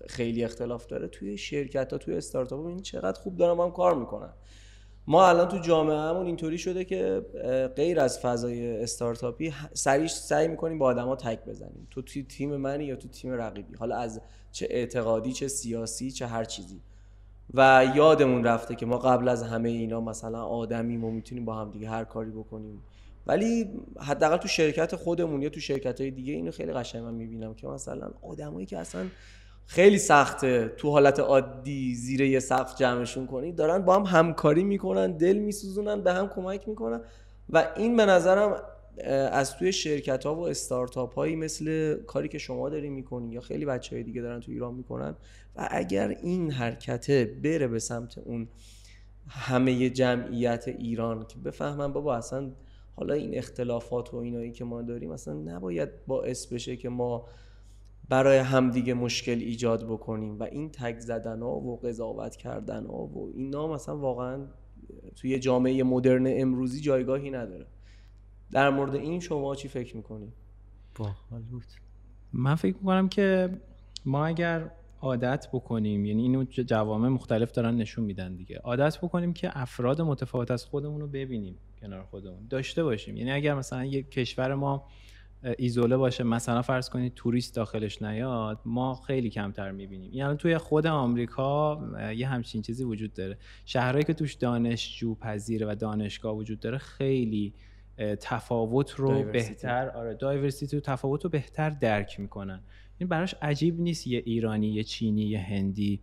خیلی 0.09 0.43
اختلاف 0.43 0.85
داره 0.85 1.07
توی 1.07 1.37
شرکت 1.37 1.93
ها 1.93 1.97
توی 1.97 2.17
استارتاپ 2.17 2.65
این 2.65 2.79
چقدر 2.79 3.19
خوب 3.19 3.37
دارن 3.37 3.57
با 3.57 3.65
هم 3.65 3.71
کار 3.71 3.95
می‌کنن. 3.95 4.33
ما 5.07 5.27
الان 5.27 5.47
تو 5.47 5.57
جامعه 5.57 5.97
همون 5.97 6.25
اینطوری 6.25 6.57
شده 6.57 6.85
که 6.85 7.25
غیر 7.75 7.99
از 7.99 8.19
فضای 8.19 8.83
استارتاپی 8.83 9.53
سریع 9.73 10.07
سعی 10.07 10.47
می‌کنیم 10.47 10.79
با 10.79 10.85
آدما 10.85 11.15
تک 11.15 11.45
بزنیم. 11.45 11.87
تو 11.91 12.01
توی 12.01 12.23
تیم 12.23 12.55
منی 12.55 12.85
یا 12.85 12.95
تو 12.95 13.07
تیم 13.07 13.31
رقیبی. 13.31 13.75
حالا 13.75 13.95
از 13.97 14.21
چه 14.51 14.67
اعتقادی 14.69 15.33
چه 15.33 15.47
سیاسی 15.47 16.11
چه 16.11 16.27
هر 16.27 16.43
چیزی. 16.43 16.81
و 17.53 17.91
یادمون 17.95 18.43
رفته 18.43 18.75
که 18.75 18.85
ما 18.85 18.97
قبل 18.97 19.27
از 19.27 19.43
همه 19.43 19.69
اینا 19.69 20.01
مثلا 20.01 20.43
آدمیم 20.43 21.03
و 21.03 21.11
می‌تونیم 21.11 21.45
با 21.45 21.53
هم 21.53 21.71
دیگه 21.71 21.89
هر 21.89 22.03
کاری 22.03 22.31
بکنیم. 22.31 22.83
ولی 23.27 23.69
حداقل 23.99 24.37
تو 24.37 24.47
شرکت 24.47 24.95
خودمون 24.95 25.41
یا 25.41 25.49
تو 25.49 25.59
شرکت 25.59 26.01
های 26.01 26.11
دیگه 26.11 26.33
اینو 26.33 26.51
خیلی 26.51 26.73
قشنگ 26.73 27.03
من 27.03 27.13
می‌بینم 27.13 27.53
که 27.53 27.67
مثلا 27.67 28.11
آدمایی 28.21 28.65
که 28.65 28.77
اصلا 28.77 29.05
خیلی 29.67 29.97
سخته 29.97 30.73
تو 30.77 30.89
حالت 30.89 31.19
عادی 31.19 31.95
زیر 31.95 32.21
یه 32.21 32.39
سقف 32.39 32.77
جمعشون 32.77 33.27
کنی. 33.27 33.51
دارن 33.51 33.85
با 33.85 33.95
هم 33.95 34.03
همکاری 34.03 34.63
می‌کنن 34.63 35.11
دل 35.11 35.37
میسوزونن 35.37 36.01
به 36.01 36.13
هم 36.13 36.27
کمک 36.27 36.67
می‌کنن. 36.67 37.01
و 37.49 37.67
این 37.75 37.97
به 37.97 38.05
نظرم 38.05 38.61
از 39.31 39.55
توی 39.55 39.71
شرکت 39.71 40.25
ها 40.25 40.35
و 40.35 40.47
استارتاپ 40.47 41.15
هایی 41.15 41.35
مثل 41.35 41.95
کاری 41.95 42.27
که 42.27 42.37
شما 42.37 42.69
داری 42.69 42.89
می‌کنی 42.89 43.33
یا 43.33 43.41
خیلی 43.41 43.65
بچه 43.65 43.95
های 43.95 44.03
دیگه 44.03 44.21
دارن 44.21 44.39
تو 44.39 44.51
ایران 44.51 44.73
می‌کنن. 44.73 45.15
و 45.55 45.67
اگر 45.71 46.07
این 46.07 46.51
حرکته 46.51 47.37
بره 47.43 47.67
به 47.67 47.79
سمت 47.79 48.17
اون 48.17 48.47
همه 49.29 49.89
جمعیت 49.89 50.67
ایران 50.67 51.25
که 51.27 51.37
بفهمن 51.45 51.93
بابا 51.93 52.15
اصلا 52.15 52.51
حالا 52.95 53.13
این 53.13 53.37
اختلافات 53.37 54.13
و 54.13 54.17
اینایی 54.17 54.51
که 54.51 54.65
ما 54.65 54.81
داریم 54.81 55.11
اصلا 55.11 55.33
نباید 55.33 55.89
باعث 56.07 56.45
بشه 56.45 56.75
که 56.75 56.89
ما 56.89 57.25
برای 58.09 58.37
همدیگه 58.37 58.93
مشکل 58.93 59.39
ایجاد 59.39 59.85
بکنیم. 59.85 60.39
و 60.39 60.43
این 60.43 60.69
تگ 60.71 60.99
زدن 60.99 61.41
ها 61.41 61.55
و 61.55 61.79
قضاوت 61.79 62.35
کردن 62.35 62.85
ها 62.85 63.05
و 63.05 63.33
اینا 63.35 63.67
مثلا 63.67 63.97
واقعا 63.97 64.47
توی 65.15 65.39
جامعه 65.39 65.83
مدرن 65.83 66.25
امروزی 66.27 66.81
جایگاهی 66.81 67.29
نداره. 67.29 67.67
در 68.51 68.69
مورد 68.69 68.95
این 68.95 69.19
شما 69.19 69.55
چی 69.55 69.67
فکر 69.67 69.97
می‌کنید؟ 69.97 70.33
من 72.33 72.55
فکر 72.55 72.75
می‌کنم 72.77 73.09
که 73.09 73.49
ما 74.05 74.25
اگر 74.25 74.71
عادت 75.01 75.47
بکنیم 75.53 76.05
یعنی 76.05 76.21
اینو 76.21 76.43
جوامع 76.43 77.07
مختلف 77.07 77.51
دارن 77.51 77.75
نشون 77.75 78.05
میدن 78.05 78.35
دیگه. 78.35 78.57
عادت 78.57 78.97
بکنیم 78.97 79.33
که 79.33 79.49
افراد 79.53 80.01
متفاوت 80.01 80.51
از 80.51 80.65
خودمون 80.65 81.01
رو 81.01 81.07
ببینیم 81.07 81.57
کنار 81.81 82.03
خودمون. 82.03 82.47
داشته 82.49 82.83
باشیم. 82.83 83.17
یعنی 83.17 83.31
اگر 83.31 83.55
مثلا 83.55 83.85
یک 83.85 84.11
کشور 84.11 84.53
ما 84.55 84.87
ایزوله 85.57 85.97
باشه 85.97 86.23
مثلا 86.23 86.61
فرض 86.61 86.89
کنید 86.89 87.13
توریست 87.13 87.55
داخلش 87.55 88.01
نیاد 88.01 88.59
ما 88.65 88.95
خیلی 88.95 89.29
کمتر 89.29 89.71
می‌بینیم. 89.71 90.13
یعنی 90.13 90.37
توی 90.37 90.57
خود 90.57 90.87
آمریکا 90.87 91.81
یه 92.15 92.27
همچین 92.27 92.61
چیزی 92.61 92.83
وجود 92.83 93.13
داره. 93.13 93.37
شهرهایی 93.65 94.03
که 94.03 94.13
توش 94.13 94.33
دانشجو 94.33 95.15
پذیره 95.15 95.67
و 95.71 95.75
دانشگاه 95.75 96.35
وجود 96.35 96.59
داره 96.59 96.77
خیلی 96.77 97.53
تفاوت 98.21 98.91
رو 98.91 99.23
بهتر 99.23 99.89
آره 99.89 100.13
دایورسیتی 100.13 100.77
و 100.77 100.79
تفاوت 100.79 101.23
رو 101.23 101.29
بهتر 101.29 101.69
درک 101.69 102.19
می‌کنن. 102.19 102.61
این 102.97 103.09
براش 103.09 103.35
عجیب 103.41 103.79
نیست 103.79 104.07
یه 104.07 104.23
ایرانی 104.25 104.67
یه 104.67 104.83
چینی 104.83 105.21
یه 105.21 105.39
هندی 105.39 106.01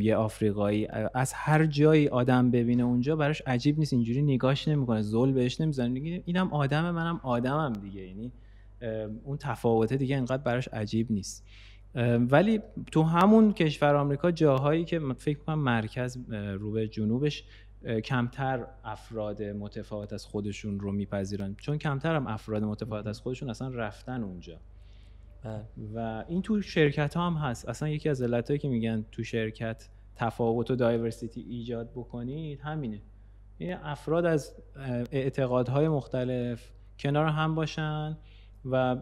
یه 0.00 0.16
آفریقایی 0.16 0.88
از 1.14 1.32
هر 1.32 1.66
جایی 1.66 2.08
آدم 2.08 2.50
ببینه 2.50 2.82
اونجا 2.82 3.16
براش 3.16 3.42
عجیب 3.46 3.78
نیست 3.78 3.92
اینجوری 3.92 4.22
نگاش 4.22 4.68
نمی‌کنه 4.68 5.02
زل 5.02 5.32
بهش 5.32 5.60
نمی‌زنه. 5.60 6.22
اینم 6.24 6.52
آدم 6.52 6.90
منم 6.90 7.20
آدمم 7.22 7.72
دیگه 7.72 8.02
یعنی 8.02 8.32
اون 9.24 9.36
تفاوته 9.36 9.96
دیگه 9.96 10.16
اینقدر 10.16 10.42
براش 10.42 10.68
عجیب 10.68 11.12
نیست. 11.12 11.46
ولی 12.30 12.60
تو 12.92 13.02
همون 13.02 13.52
کشور 13.52 13.94
آمریکا 13.94 14.30
جاهایی 14.30 14.84
که 14.84 15.00
فکر 15.18 15.38
کنم 15.38 15.58
مرکز 15.58 16.18
رو 16.30 16.72
به 16.72 16.88
جنوبش 16.88 17.44
کمتر 18.04 18.66
افراد 18.84 19.42
متفاوت 19.42 20.12
از 20.12 20.26
خودشون 20.26 20.80
رو 20.80 20.92
میپذیرن. 20.92 21.54
چون 21.54 21.78
کمتر 21.78 22.14
هم 22.14 22.26
افراد 22.26 22.64
متفاوت 22.64 23.06
از 23.06 23.20
خودشون 23.20 23.50
اصلا 23.50 23.68
رفتن 23.68 24.22
اونجا. 24.22 24.60
بله. 25.44 25.64
و 25.94 26.24
این 26.28 26.42
تو 26.42 26.62
شرکت 26.62 27.16
ها 27.16 27.26
هم 27.26 27.34
هست. 27.34 27.68
اصلا 27.68 27.88
یکی 27.88 28.08
از 28.08 28.22
علتهایی 28.22 28.58
که 28.58 28.68
میگن 28.68 29.04
تو 29.12 29.24
شرکت 29.24 29.88
تفاوت 30.16 30.70
و 30.70 30.76
دایورسیتی 30.76 31.40
ایجاد 31.40 31.90
بکنید 31.90 32.60
همینه. 32.60 33.02
این 33.58 33.74
افراد 33.74 34.24
از 34.24 34.54
اعتقادهای 35.12 35.88
مختلف 35.88 36.72
کنار 36.98 37.26
هم 37.26 37.54
باشن. 37.54 38.18
و 38.70 38.96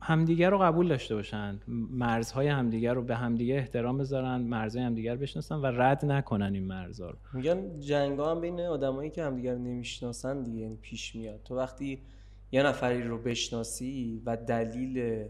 همدیگر 0.00 0.50
رو 0.50 0.58
قبول 0.58 0.88
داشته 0.88 1.14
باشن 1.14 1.60
مرزهای 1.90 2.48
همدیگر 2.48 2.94
رو 2.94 3.02
به 3.02 3.16
همدیگه 3.16 3.54
احترام 3.54 3.98
بذارن 3.98 4.36
مرزهای 4.36 4.84
همدیگر 4.86 5.16
بشناسن 5.16 5.54
و 5.56 5.66
رد 5.66 6.04
نکنن 6.04 6.54
این 6.54 6.64
مرزها 6.64 7.10
رو. 7.10 7.16
میگن 7.32 7.80
جنگ 7.80 8.20
هم 8.20 8.40
بین 8.40 8.60
آدمایی 8.60 9.10
که 9.10 9.24
همدیگر 9.24 9.54
نمی‌شناسن 9.54 10.42
دیگه 10.42 10.58
یعنی 10.58 10.76
پیش 10.76 11.14
میاد. 11.14 11.40
تو 11.44 11.56
وقتی 11.56 12.02
یه 12.52 12.62
نفری 12.62 13.02
رو 13.02 13.18
بشناسی 13.18 14.22
و 14.26 14.36
دلیل 14.36 15.24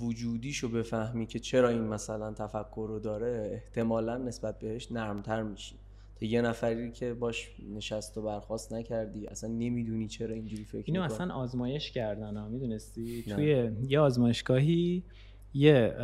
وجودیشو 0.00 0.68
بفهمی 0.68 1.26
که 1.26 1.38
چرا 1.38 1.68
این 1.68 1.82
مثلا 1.82 2.32
تفکر 2.32 2.86
رو 2.88 2.98
داره 2.98 3.50
احتمالا 3.52 4.16
نسبت 4.16 4.58
بهش 4.58 4.92
نرمتر 4.92 5.42
میشی. 5.42 5.76
تا 6.20 6.26
یه 6.26 6.42
نفری 6.42 6.92
که 6.92 7.14
باش 7.14 7.50
نشست 7.74 8.18
و 8.18 8.22
برخواست 8.22 8.72
نکردی 8.72 9.26
اصلا 9.26 9.50
نمی‌دونی 9.50 10.08
چرا 10.08 10.34
اینجوری 10.34 10.64
فکر 10.64 10.84
اینو 10.86 11.02
اصلا 11.02 11.34
آزمایش 11.34 11.90
کردن 11.90 12.36
ها 12.36 12.48
می‌دونستی؟ 12.48 13.22
توی 13.22 13.70
یه 13.88 14.00
آزمایشگاهی 14.00 15.02
یه 15.54 15.94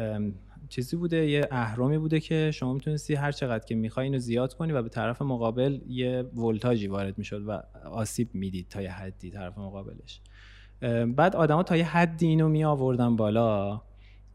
چیزی 0.68 0.96
بوده 0.96 1.30
یه 1.30 1.48
اهرامی 1.50 1.98
بوده 1.98 2.20
که 2.20 2.50
شما 2.54 2.74
می‌تونستی 2.74 3.14
هر 3.14 3.32
چقدر 3.32 3.64
که 3.64 3.74
می‌خوای 3.74 4.04
اینو 4.04 4.18
زیاد 4.18 4.54
کنی 4.54 4.72
و 4.72 4.82
به 4.82 4.88
طرف 4.88 5.22
مقابل 5.22 5.80
یه 5.88 6.22
ولتاژی 6.22 6.86
وارد 6.86 7.18
می‌شد 7.18 7.42
و 7.46 7.62
آسیب 7.84 8.34
می‌دید 8.34 8.68
تا 8.68 8.82
یه 8.82 8.90
حدی 8.90 9.30
طرف 9.30 9.58
مقابلش. 9.58 10.20
بعد 11.16 11.36
آدما 11.36 11.62
تا 11.62 11.76
یه 11.76 11.84
حدی 11.84 12.26
اینو 12.26 12.48
می 12.48 12.64
آوردن 12.64 13.16
بالا 13.16 13.82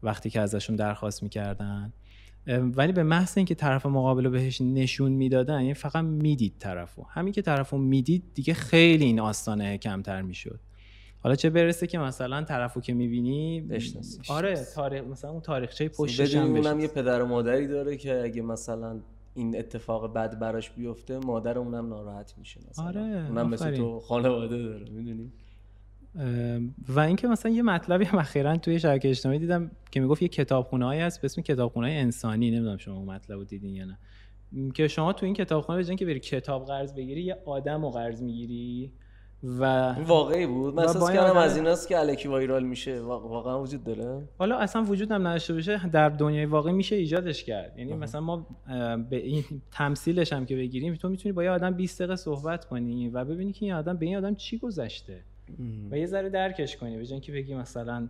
وقتی 0.02 0.30
که 0.30 0.40
ازشون 0.40 0.76
درخواست 0.76 1.22
می‌کردن. 1.22 1.92
ولی 2.46 2.92
به 2.92 3.02
محض 3.02 3.32
اینکه 3.36 3.54
طرف 3.54 3.86
مقابل 3.86 4.24
رو 4.24 4.30
بهش 4.30 4.60
نشون 4.60 5.12
می‌دادن 5.12 5.60
یعنی 5.60 5.74
فقط 5.74 6.04
می‌دید 6.04 6.54
طرفو. 6.58 7.02
همین 7.02 7.32
که 7.32 7.42
طرفو 7.42 7.78
می‌دید 7.78 8.22
دیگه 8.34 8.54
خیلی 8.54 9.04
این 9.04 9.20
آستانه 9.20 9.78
کمتر 9.78 10.22
می‌شد. 10.22 10.60
حالا 11.20 11.34
چه 11.34 11.50
برسه 11.50 11.86
که 11.86 11.98
مثلا 11.98 12.44
طرفو 12.44 12.80
که 12.80 12.94
می‌بینی 12.94 13.60
بشناسی 13.60 14.18
آره 14.28 14.66
تاریخ 14.74 15.04
مثلا 15.04 15.30
اون 15.30 15.40
تاریخچه 15.40 15.88
پشتش 15.88 16.34
هم 16.34 16.56
اونم 16.56 16.80
یه 16.80 16.88
پدر 16.88 17.22
و 17.22 17.26
مادری 17.26 17.66
داره 17.66 17.96
که 17.96 18.22
اگه 18.22 18.42
مثلا 18.42 19.00
این 19.34 19.58
اتفاق 19.58 20.14
بد 20.14 20.38
براش 20.38 20.70
بیفته 20.70 21.18
مادر 21.18 21.58
اونم 21.58 21.88
ناراحت 21.88 22.34
میشه 22.38 22.60
مثلا. 22.70 22.84
آره 22.84 23.00
اونم 23.00 23.48
مثل 23.48 23.76
تو 23.76 24.00
خانواده 24.00 24.58
داره 24.58 24.90
می‌دونی؟ 24.90 25.32
و 26.88 27.00
اینکه 27.00 27.28
مثلا 27.28 27.52
یه 27.52 27.62
مطلبی 27.62 28.04
هم 28.04 28.18
اخیرا 28.18 28.56
توی 28.56 28.80
شبکه 28.80 29.08
اجتماعی 29.08 29.38
دیدم 29.38 29.70
که 29.90 30.00
می‌گفت 30.00 30.22
یه 30.22 30.28
کتابخونه‌ای 30.28 31.00
هست 31.00 31.20
به 31.20 31.24
اسم 31.24 31.42
کتابخونه 31.42 31.88
انسانی. 31.88 32.50
نمی‌دونم 32.50 32.76
شما 32.76 32.96
اون 32.96 33.08
مطلب 33.10 33.38
رو 33.38 33.44
دیدین 33.44 33.74
یا 33.74 33.84
نه. 33.84 33.98
که 34.74 34.88
شما 34.88 35.12
تو 35.12 35.26
این 35.26 35.34
کتابخونه 35.34 35.78
بجن 35.78 35.96
که 35.96 36.06
بری 36.06 36.20
کتاب 36.20 36.66
قرض 36.66 36.94
بگیری 36.94 37.22
یه 37.22 37.36
آدم 37.46 37.82
رو 37.82 37.90
قرض 37.90 38.22
می‌گیری 38.22 38.92
و 39.42 39.92
واقعی 39.92 40.46
بود. 40.46 40.74
من 40.74 40.82
احساس 40.82 41.10
کردم 41.10 41.36
از 41.36 41.56
ایناست 41.56 41.88
که 41.88 41.98
الکی 41.98 42.28
وایرال 42.28 42.64
میشه. 42.64 43.00
واقعا 43.00 43.62
وجود 43.62 43.84
داره. 43.84 44.28
حالا 44.38 44.58
اصلا 44.58 44.82
وجود 44.82 45.12
هم 45.12 45.26
نداشته 45.26 45.54
باشه. 45.54 45.88
در 45.88 46.08
دنیای 46.08 46.44
واقعی 46.44 46.72
میشه 46.72 46.96
ایجادش 46.96 47.44
کرد. 47.44 47.78
یعنی 47.78 47.94
مثلا 47.94 48.20
ما 48.20 48.46
به 49.10 49.16
این 49.16 49.44
تمثیلش 49.72 50.32
هم 50.32 50.46
که 50.46 50.56
بگیریم 50.56 50.94
تو 50.94 51.08
می‌تونی 51.08 51.32
با 51.32 51.44
یه 51.44 51.50
آدم 51.50 51.70
20 51.70 51.98
دقیقه 51.98 52.16
صحبت 52.16 52.64
کنی 52.64 53.08
و 53.08 53.24
ببینی 53.24 53.52
که 53.52 53.64
این 53.64 53.74
آدم 53.74 53.96
به 53.96 54.06
این 54.06 54.16
آدم 54.16 54.34
چی 54.34 54.58
گذشته. 54.58 55.24
و 55.90 55.98
یه 55.98 56.06
ذره 56.06 56.28
درکش 56.28 56.76
کنی 56.76 56.96
به 56.96 57.20
که 57.20 57.32
بگی 57.32 57.54
مثلا 57.54 58.08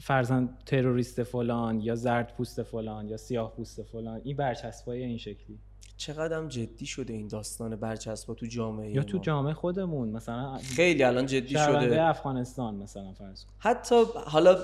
فرزن 0.00 0.48
تروریست 0.66 1.22
فلان 1.22 1.80
یا 1.80 1.94
زرد 1.94 2.34
پوست 2.36 2.62
فلان 2.62 3.08
یا 3.08 3.16
سیاه 3.16 3.52
پوست 3.52 3.82
فلان 3.82 4.20
این 4.24 4.36
برچسبای 4.36 5.02
این 5.02 5.18
شکلی. 5.18 5.58
چقدر 5.96 6.46
جدی 6.46 6.86
شده 6.86 7.12
این 7.12 7.28
داستان 7.28 7.76
برچسبا 7.76 8.34
تو 8.34 8.46
جامعه 8.46 8.90
یا 8.90 9.02
تو 9.02 9.18
جامعه 9.18 9.54
خودمون 9.54 10.08
مثلا 10.08 10.58
خیلی 10.58 11.02
الان 11.02 11.26
جدی 11.26 11.54
شده. 11.54 12.02
افغانستان 12.02 12.74
مثلا 12.74 13.12
فرض 13.12 13.44
حتی 13.58 14.04
حالا 14.26 14.56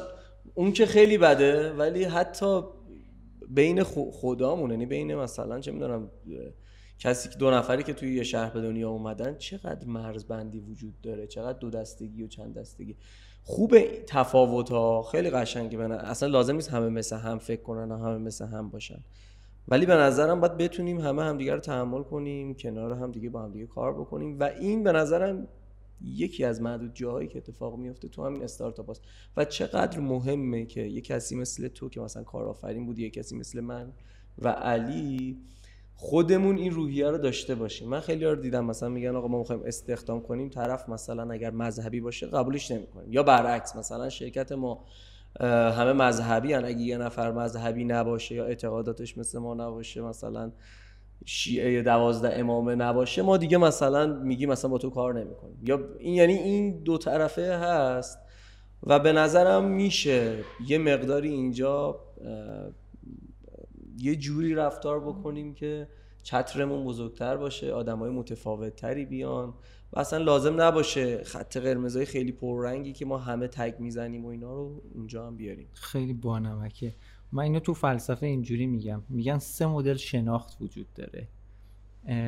اون 0.54 0.72
که 0.72 0.86
خیلی 0.86 1.18
بده 1.18 1.72
ولی 1.72 2.04
حتی 2.04 2.60
بین 3.48 3.82
خدامون 4.12 4.70
یعنی 4.70 4.86
بین 4.86 5.14
مثلا 5.14 5.60
چه 5.60 5.72
می‌دونم 5.72 6.10
کسی 6.98 7.28
که 7.28 7.38
دو 7.38 7.50
نفری 7.50 7.82
که 7.82 7.92
توی 7.92 8.14
یه 8.14 8.22
شهر 8.22 8.50
به 8.50 8.60
دنیا 8.60 8.90
اومدن 8.90 9.36
چقدر 9.36 9.86
مرزبندی 9.86 10.58
وجود 10.58 11.00
داره؟ 11.00 11.26
چقدر 11.26 11.58
دو 11.58 11.70
دستگی 11.70 12.22
و 12.22 12.26
چند 12.26 12.54
دستگی؟ 12.54 12.96
خوب 13.42 13.78
تفاوت 14.06 14.70
ها. 14.70 15.02
خیلی 15.02 15.30
قشنگه. 15.30 15.78
بنا 15.78 15.94
اصلا 15.94 16.28
لازم 16.28 16.54
نیست 16.54 16.70
همه 16.70 16.88
مثل 16.88 17.16
هم 17.16 17.38
فکر 17.38 17.62
کنن 17.62 17.92
و 17.92 17.98
همه 17.98 18.18
مثل 18.18 18.46
هم 18.46 18.70
باشن. 18.70 19.04
ولی 19.68 19.86
به 19.86 19.94
نظرم 19.94 20.40
باید 20.40 20.56
بتونیم 20.56 21.00
همه 21.00 21.22
همدیگه 21.22 21.54
رو 21.54 21.60
تحمل 21.60 22.02
کنیم 22.02 22.54
کنار 22.54 22.92
هم 22.92 23.12
دیگه 23.12 23.30
با 23.30 23.42
همدیگه 23.42 23.66
کار 23.66 23.94
بکنیم 23.94 24.40
و 24.40 24.44
این 24.44 24.82
به 24.82 24.92
نظرم 24.92 25.48
یکی 26.04 26.44
از 26.44 26.62
معدود 26.62 26.94
جاهایی 26.94 27.28
که 27.28 27.38
اتفاق 27.38 27.76
میفته 27.76 28.08
تو 28.08 28.26
همین 28.26 28.44
استارتاپ 28.44 28.90
هست 28.90 29.02
و 29.36 29.44
چقدر 29.44 30.00
مهمه 30.00 30.66
که 30.66 30.80
یه 30.80 31.00
کسی 31.00 31.36
مثل 31.36 31.68
تو 31.68 31.88
که 31.88 32.00
مثلا 32.00 32.22
کارآفرین 32.22 32.86
بودی 32.86 33.02
یه 33.02 33.10
کسی 33.10 33.36
مثل 33.36 33.60
من 33.60 33.92
و 34.38 34.48
علی 34.48 35.38
خودمون 35.96 36.56
این 36.56 36.72
روحیه 36.72 37.10
رو 37.10 37.18
داشته 37.18 37.54
باشیم. 37.54 37.88
من 37.88 38.00
خیلی 38.00 38.24
رو 38.24 38.36
دیدم 38.36 38.64
مثلا 38.64 38.88
میگن 38.88 39.16
آقا 39.16 39.28
ما 39.28 39.38
می‌خوایم 39.38 39.62
استخدام 39.64 40.20
کنیم 40.20 40.48
طرف 40.48 40.88
مثلا 40.88 41.32
اگر 41.32 41.50
مذهبی 41.50 42.00
باشه 42.00 42.26
قبولش 42.26 42.70
نمی‌کنیم 42.70 43.12
یا 43.12 43.22
برعکس 43.22 43.76
مثلا 43.76 44.08
شرکت 44.08 44.52
ما 44.52 44.84
همه 45.40 45.92
مذهبی 45.92 46.52
هن. 46.52 46.64
اگه 46.64 46.80
یه 46.80 46.98
نفر 46.98 47.32
مذهبی 47.32 47.84
نباشه 47.84 48.34
یا 48.34 48.44
اعتقاداتش 48.44 49.18
مثل 49.18 49.38
ما 49.38 49.54
نباشه 49.54 50.00
مثلا 50.02 50.52
شیعه 51.24 51.82
دوازده 51.82 52.38
امامه 52.38 52.74
نباشه 52.74 53.22
ما 53.22 53.36
دیگه 53.36 53.58
مثلا 53.58 54.06
میگیم 54.06 54.50
مثلا 54.50 54.70
با 54.70 54.78
تو 54.78 54.90
کار 54.90 55.14
نمی‌کنیم. 55.20 55.58
یا 55.62 55.80
این 55.98 56.14
یعنی 56.14 56.32
این 56.32 56.82
دو 56.82 56.98
طرفه 56.98 57.56
هست 57.56 58.18
و 58.82 58.98
به 58.98 59.12
نظرم 59.12 59.64
میشه 59.64 60.38
یه 60.68 60.78
مقداری 60.78 61.28
اینجا 61.28 62.00
یه 63.98 64.16
جوری 64.16 64.54
رفتار 64.54 65.00
بکنیم 65.00 65.54
که 65.54 65.88
چترمون 66.22 66.84
بزرگتر 66.84 67.36
باشه 67.36 67.72
آدمای 67.72 68.10
متفاوت 68.10 68.76
تری 68.76 69.04
بیان 69.04 69.54
و 69.92 69.98
اصلا 69.98 70.18
لازم 70.18 70.60
نباشه 70.60 71.24
خط 71.24 71.56
قرمزای 71.56 72.04
خیلی 72.04 72.32
پررنگی 72.32 72.92
که 72.92 73.04
ما 73.04 73.18
همه 73.18 73.48
تگ 73.48 73.74
می‌زنیم 73.78 74.24
و 74.24 74.28
اینا 74.28 74.54
رو 74.54 74.82
اونجا 74.94 75.26
هم 75.26 75.36
بیاریم. 75.36 75.68
خیلی 75.72 76.12
بانمکه. 76.12 76.94
من 77.32 77.42
اینو 77.42 77.60
تو 77.60 77.74
فلسفه 77.74 78.26
اینجوری 78.26 78.66
میگم. 78.66 79.02
میگن 79.08 79.38
سه 79.38 79.66
مدل 79.66 79.96
شناخت 79.96 80.56
وجود 80.60 80.86
داره. 80.94 81.28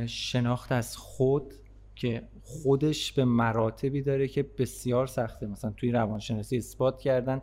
شناخت 0.07 0.73
از 0.73 0.97
خود 0.97 1.55
که 1.95 2.29
خودش 2.43 3.13
به 3.13 3.25
مراتبی 3.25 4.03
داره 4.03 4.29
که 4.29 4.43
بسیار 4.43 5.07
سخته. 5.07 5.47
مثلا 5.47 5.71
توی 5.71 5.93
روانشناسی 5.93 6.57
اثبات 6.57 7.01
کردن 7.01 7.43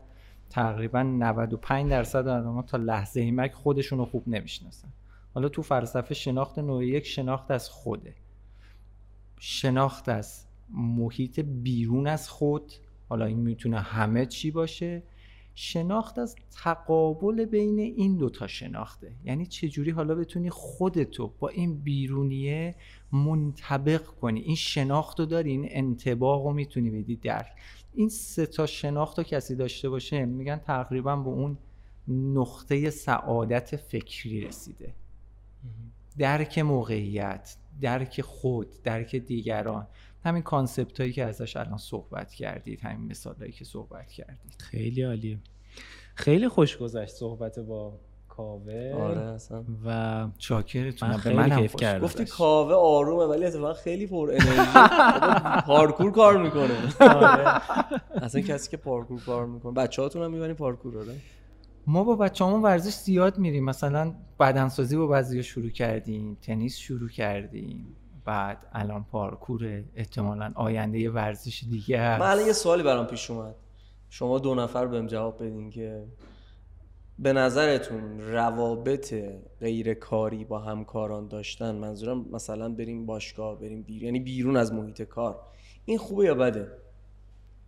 تقریبا 0.54 1.04
95 1.04 1.90
درصد 1.90 2.28
آدم 2.28 2.62
تا 2.62 2.78
لحظه 2.78 3.32
مرگ 3.32 3.52
خودشون 3.52 4.00
رو 4.00 4.06
خوب 4.06 4.24
نمی‌شناسن. 4.28 4.88
حالا 5.34 5.50
تو 5.50 5.62
فلسفه 5.62 6.14
شناخت 6.14 6.60
نوع 6.60 6.86
یک 6.86 7.06
شناخت 7.06 7.52
از 7.52 7.70
خوده. 7.70 8.16
شناخت 9.40 10.10
از 10.10 10.46
محیط 10.70 11.40
بیرون 11.40 12.08
از 12.08 12.30
خود 12.30 12.74
حالا 13.10 13.26
این 13.26 13.40
می‌تونه 13.40 13.80
همه 13.80 14.26
چی 14.26 14.52
باشه. 14.52 15.04
شناخت 15.56 16.20
از 16.20 16.36
تقابل 16.64 17.46
بین 17.46 17.80
این 17.80 18.18
دوتا 18.18 18.48
شناخته. 18.48 19.12
یعنی 19.24 19.46
چجوری 19.46 19.92
حالا 19.92 20.16
بتونی 20.16 20.50
خودتو 20.50 21.34
با 21.40 21.50
این 21.50 21.76
بیرونیه 21.80 22.76
منطبق 23.12 24.06
کنی؟ 24.06 24.40
این 24.40 24.56
شناخت 24.56 25.20
رو 25.20 25.26
داری؟ 25.26 25.52
این 25.52 25.68
انتباق 25.70 26.46
رو 26.46 26.54
می‌تونی 26.54 26.90
بدی؟ 26.90 27.16
درک 27.16 27.52
این 27.96 28.10
سه 28.10 28.46
تا 28.46 28.66
شناخت 28.66 29.18
رو 29.18 29.24
کسی 29.24 29.56
داشته 29.56 29.90
باشه 29.90 30.26
میگن 30.26 30.58
تقریبا 30.58 31.16
به 31.16 31.30
اون 31.30 31.58
نقطه 32.08 32.90
سعادت 32.90 33.76
فکری 33.76 34.42
رسیده. 34.42 34.94
درک 36.18 36.60
موقعیت 36.60 37.58
درک 37.82 38.22
خود 38.22 38.68
درک 38.84 39.16
دیگران. 39.16 39.88
همین 40.24 40.42
concept 40.42 41.00
هایی 41.00 41.14
که 41.14 41.24
ازش 41.24 41.58
الان 41.58 41.78
صحبت 41.78 42.34
کردید 42.34 42.80
همین 42.82 43.08
مثال 43.08 43.36
هایی 43.36 43.52
که 43.52 43.66
صحبت 43.66 44.12
کردید. 44.12 44.56
خیلی 44.60 45.02
عالیه. 45.02 45.40
خیلی 46.16 46.48
خوش 46.48 46.78
گذشت 46.78 47.14
صحبت 47.14 47.60
با 47.60 48.00
کاوه. 48.38 48.94
آره 49.02 49.22
اصلا. 49.22 49.64
و 49.86 50.28
چاکرتون 50.38 51.10
من 51.10 51.18
خیلی 51.18 51.50
کیف 51.50 51.76
کردم. 51.76 52.06
گفتی 52.06 52.26
کاوه 52.26 52.74
آرومه 52.74 53.24
ولی 53.24 53.46
اتفاقا 53.46 53.74
خیلی 53.74 54.08
پر 54.08 54.32
انرژی. 54.32 54.72
پارکور 55.68 56.12
کار 56.12 56.38
می‌کنه. 56.38 56.78
آره. 57.00 57.62
اصلا 58.24 58.42
کسی 58.42 58.72
که 58.72 58.78
پارکور 58.78 59.22
کار 59.26 59.46
می‌کنه. 59.46 59.74
بچه‌هاتون 59.74 60.24
هم 60.24 60.32
می‌برین 60.32 60.56
پارکور 60.56 60.98
آره. 60.98 61.16
ما 61.88 62.04
با 62.04 62.16
بچه‌هامون 62.16 62.62
ورزش 62.62 62.94
زیاد 62.94 63.38
میریم. 63.38 63.66
مثلا 63.66 64.14
بدنسازی 64.40 64.98
با 64.98 65.08
بعضی 65.08 65.44
شروع 65.44 65.70
کردیم 65.70 66.38
تنیس 66.42 66.78
شروع 66.78 67.10
کردیم. 67.10 67.96
بعد 68.26 68.58
الان 68.74 69.06
پارکور 69.12 69.84
احتمالا 69.96 70.52
آینده 70.56 71.10
ورزش 71.10 71.64
دیگه 71.70 72.02
هست. 72.02 72.22
من 72.22 72.30
الان 72.30 72.46
یه 72.46 72.54
سوالی 72.54 72.84
برام 72.84 73.06
پیش 73.06 73.32
اومد. 73.32 73.56
شما 74.10 74.40
دو 74.40 74.56
نفر 74.56 74.86
بهم 74.86 75.08
جواب 75.08 75.44
بدین 75.44 75.70
که 75.70 76.04
به 77.24 77.34
نظرتون 77.34 78.20
روابط 78.20 79.14
غیر 79.60 79.94
کاری 79.94 80.46
با 80.46 80.60
همکاران 80.60 81.28
داشتن؟ 81.28 81.76
منظورم 81.76 82.26
مثلا 82.32 82.70
بریم 82.70 83.06
باشگاه 83.06 83.60
بریم 83.60 83.84
بیرون 83.84 84.06
یعنی 84.06 84.20
بیرون 84.20 84.58
از 84.58 84.74
محیط 84.74 85.02
کار. 85.02 85.40
این 85.86 85.98
خوبه 85.98 86.26
یا 86.26 86.36
بده؟ 86.36 86.68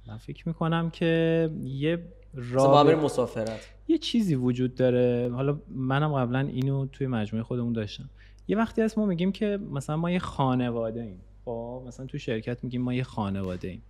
من 0.07 0.17
فکر 0.17 0.47
می‌کنم 0.47 0.89
که 0.89 1.49
یه 1.63 2.03
رابط 2.33 2.97
مسافرت. 2.97 3.69
یه 3.87 3.97
چیزی 3.97 4.35
وجود 4.35 4.75
داره. 4.75 5.31
حالا 5.33 5.59
منم 5.69 6.13
قبلا 6.13 6.39
اینو 6.39 6.85
توی 6.85 7.07
مجموعه 7.07 7.43
خودمون 7.43 7.73
داشتم. 7.73 8.09
یه 8.47 8.57
وقتی 8.57 8.81
از 8.81 8.97
ما 8.97 9.05
میگیم 9.05 9.31
که 9.31 9.59
مثلا 9.71 9.97
ما 9.97 10.11
یه 10.11 10.19
خانواده 10.19 11.01
ایم. 11.01 11.21
خب 11.45 11.83
مثلا 11.87 12.05
تو 12.05 12.17
شرکت 12.17 12.63
میگیم 12.63 12.81
ما 12.81 12.93
یه 12.93 13.03
خانواده 13.03 13.67
ایم. 13.67 13.81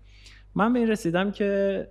من 0.56 0.74
به 0.74 0.80
این 0.80 0.90
رسیدم 0.90 1.32
که 1.32 1.88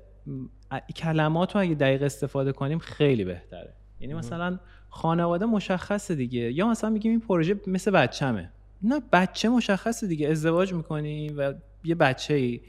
کلمات 0.97 1.55
رو 1.55 1.61
اگه 1.61 1.75
دقیق 1.75 2.03
استفاده 2.03 2.53
کنیم 2.53 2.79
خیلی 2.79 3.25
بهتره. 3.25 3.73
یعنی 4.01 4.15
مثلا 4.15 4.59
خانواده 4.89 5.47
مشخصه 5.47 6.15
دیگه. 6.15 6.53
یا 6.53 6.69
مثلا 6.69 6.91
میگیم 6.91 7.11
این 7.11 7.21
پروژه 7.21 7.61
مثل 7.67 7.91
بچه‌مه. 7.91 8.51
نه 8.83 9.03
بچه 9.13 9.49
مشخصه 9.49 10.07
دیگه. 10.07 10.29
ازدواج 10.29 10.75
می‌کنی 10.75 11.29
و 11.29 11.55
یه 11.85 11.95
بچه 11.95 12.35
ای 12.35 12.61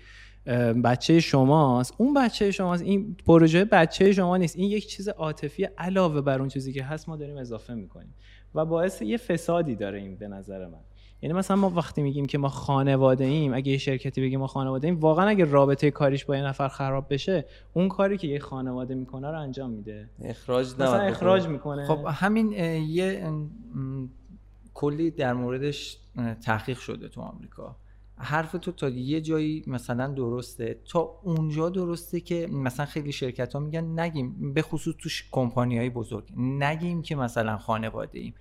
بچه 0.84 1.20
شماست. 1.20 1.94
اون 1.98 2.14
بچه 2.14 2.52
شماست. 2.52 2.84
این 2.84 3.16
پروژه 3.28 3.66
بچه 3.66 4.14
شما 4.14 4.38
نیست. 4.38 4.56
این 4.56 4.70
یک 4.70 4.88
چیز 4.88 5.08
عاطفی 5.08 5.64
علاوه 5.64 6.22
بر 6.22 6.40
اون 6.40 6.48
چیزی 6.48 6.74
که 6.74 6.84
هست 6.84 7.10
ما 7.10 7.16
داریم 7.16 7.38
اضافه 7.38 7.74
می‌کنیم. 7.74 8.14
و 8.56 8.66
باعث 8.66 9.02
یه 9.02 9.18
فسادی 9.18 9.76
داره 9.76 10.00
این 10.00 10.16
به 10.16 10.28
نظر 10.28 10.68
من. 10.68 10.80
یعنی 11.26 11.38
مثلا 11.38 11.58
ما 11.58 11.70
وقتی 11.70 12.02
میگیم 12.02 12.26
که 12.26 12.38
ما 12.38 12.50
خانواده 12.50 13.24
ایم 13.24 13.54
اگه 13.54 13.72
یه 13.72 13.78
شرکتی 13.78 14.22
بگیم 14.22 14.40
ما 14.40 14.48
خانواده 14.48 14.88
ایم 14.88 15.00
واقعا 15.00 15.28
اگه 15.28 15.46
رابطه 15.46 15.92
کاریش 15.92 16.26
با 16.26 16.38
یه 16.38 16.44
نفر 16.44 16.68
خراب 16.68 17.06
بشه 17.10 17.46
اون 17.74 17.90
کاری 17.90 18.18
که 18.18 18.28
یه 18.28 18.40
خانواده 18.40 18.96
می‌کنه 18.96 19.32
رو 19.32 19.40
انجام 19.40 19.70
میده. 19.70 20.10
اخراج 20.22 20.74
مثلا 20.74 21.02
اخراج 21.02 21.48
می‌کنه. 21.48 21.86
خب 21.88 22.06
همین 22.08 22.52
یه 22.88 23.34
کلی 24.74 25.12
در 25.12 25.34
موردش 25.34 25.98
تحقیق 26.44 26.78
شده 26.78 27.08
تو 27.08 27.22
آمریکا. 27.22 27.76
حرف 28.18 28.52
تو 28.52 28.72
تا 28.72 28.90
یه 28.90 29.22
جایی 29.22 29.64
مثلا 29.68 30.08
درسته 30.08 30.80
تا 30.92 31.20
اونجا 31.24 31.70
درسته 31.70 32.20
که 32.20 32.48
مثلا 32.52 32.86
خیلی 32.86 33.12
شرکت 33.12 33.54
ها 33.54 33.60
میگن 33.60 34.00
نگیم 34.00 34.54
به 34.54 34.62
خصوص 34.62 34.96
تو 35.00 35.10
کمپانی 35.32 35.78
های 35.78 35.90
بزرگ 35.90 36.24
نگیم 36.38 37.02
که 37.02 37.16
مثلا 37.16 37.58
خانواده 37.58 38.20
ایم. 38.20 38.34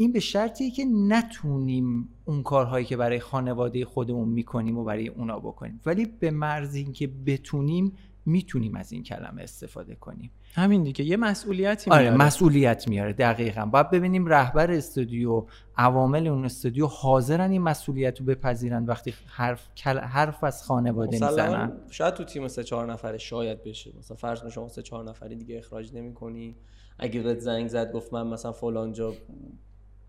این 0.00 0.12
به 0.12 0.20
شرطیه 0.20 0.70
که 0.70 0.84
نتونیم 0.84 2.08
اون 2.24 2.42
کارهایی 2.42 2.86
که 2.86 2.96
برای 2.96 3.20
خانواده 3.20 3.84
خودمون 3.84 4.28
می‌کنیم 4.28 4.78
و 4.78 4.84
برای 4.84 5.08
اونا 5.08 5.38
بکنیم. 5.38 5.80
ولی 5.86 6.06
به 6.06 6.30
مرز 6.30 6.74
اینکه 6.74 7.06
بتونیم 7.26 7.92
می‌تونیم 8.26 8.76
از 8.76 8.92
این 8.92 9.02
کلمه 9.02 9.42
استفاده 9.42 9.94
کنیم. 9.94 10.30
همین 10.54 10.82
دیگه. 10.82 11.04
یه 11.04 11.16
مسئولیتی 11.16 11.90
آره 11.90 12.10
مسئولیت 12.10 12.88
میاره 12.88 13.12
دقیقا. 13.12 13.66
باید 13.66 13.90
ببینیم 13.90 14.26
رهبر 14.26 14.70
استودیو 14.70 15.46
عوامل 15.76 16.26
اون 16.26 16.44
استودیو 16.44 16.86
حاضرن 16.86 17.50
این 17.50 17.62
مسئولیت 17.62 18.20
رو 18.20 18.26
بپذیرن 18.26 18.84
وقتی 18.84 19.14
حرف 19.26 19.68
حرف 19.86 20.44
از 20.44 20.62
خانواده 20.62 21.26
می‌زنن. 21.26 21.72
شاید 21.90 22.14
تو 22.14 22.24
تیم 22.24 22.48
سه 22.48 22.64
چهار 22.64 22.92
نفره 22.92 23.18
شاید 23.18 23.64
بشه. 23.64 23.92
مثلا 23.98 24.16
فرض 24.16 24.42
کن 24.42 24.48
شما 24.48 24.68
سه 24.68 24.82
چهار 24.82 25.04
نفری 25.04 25.36
دیگه 25.36 25.58
اخراج 25.58 25.94
نمی‌کنی. 25.94 26.56
اگه 26.98 27.30
رد 27.30 27.38
زنگ 27.38 27.68
زد 27.68 27.92
گفت 27.92 28.12
من 28.12 28.26
مثلا 28.26 28.52
فلان 28.52 28.92
جا 28.92 29.14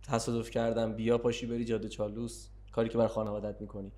تصادف 0.07 0.49
کردم 0.49 0.93
بیا 0.93 1.17
پاشی 1.17 1.45
بری 1.45 1.65
جاده 1.65 1.89
چالوس 1.89 2.47
کاری 2.71 2.89
که 2.89 2.97
بر 2.97 3.07
خانوادت 3.07 3.61
می‌کنی. 3.61 3.91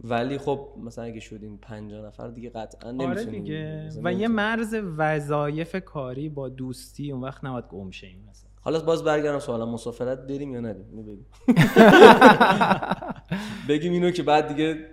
ولی 0.00 0.38
خب 0.38 0.68
مثلا 0.84 1.04
اگه 1.04 1.20
شدیم 1.20 1.58
50 1.62 2.06
نفر 2.06 2.28
دیگه 2.28 2.50
قطعا 2.50 2.90
نمی‌تونیم 2.90 3.10
آره 3.10 3.24
دیگه 3.24 3.90
و 4.04 4.12
یه 4.12 4.28
مرز 4.28 4.74
وظایف 4.96 5.76
کاری 5.76 6.28
با 6.28 6.48
دوستی 6.48 7.12
اون 7.12 7.22
وقت 7.22 7.44
نباید 7.44 7.64
گم 7.64 7.90
شیم 7.90 8.28
مثلا. 8.30 8.50
حالا 8.60 8.80
باز 8.80 9.04
برگردم 9.04 9.38
سوالا 9.38 9.66
مسافرت 9.66 10.26
بریم 10.26 10.54
یا 10.54 10.60
ندیم؟ 10.60 10.96
بگیم 10.96 11.26
بگیم 13.68 13.92
اینو 13.92 14.10
که 14.10 14.22
بعد 14.22 14.48
دیگه 14.48 14.86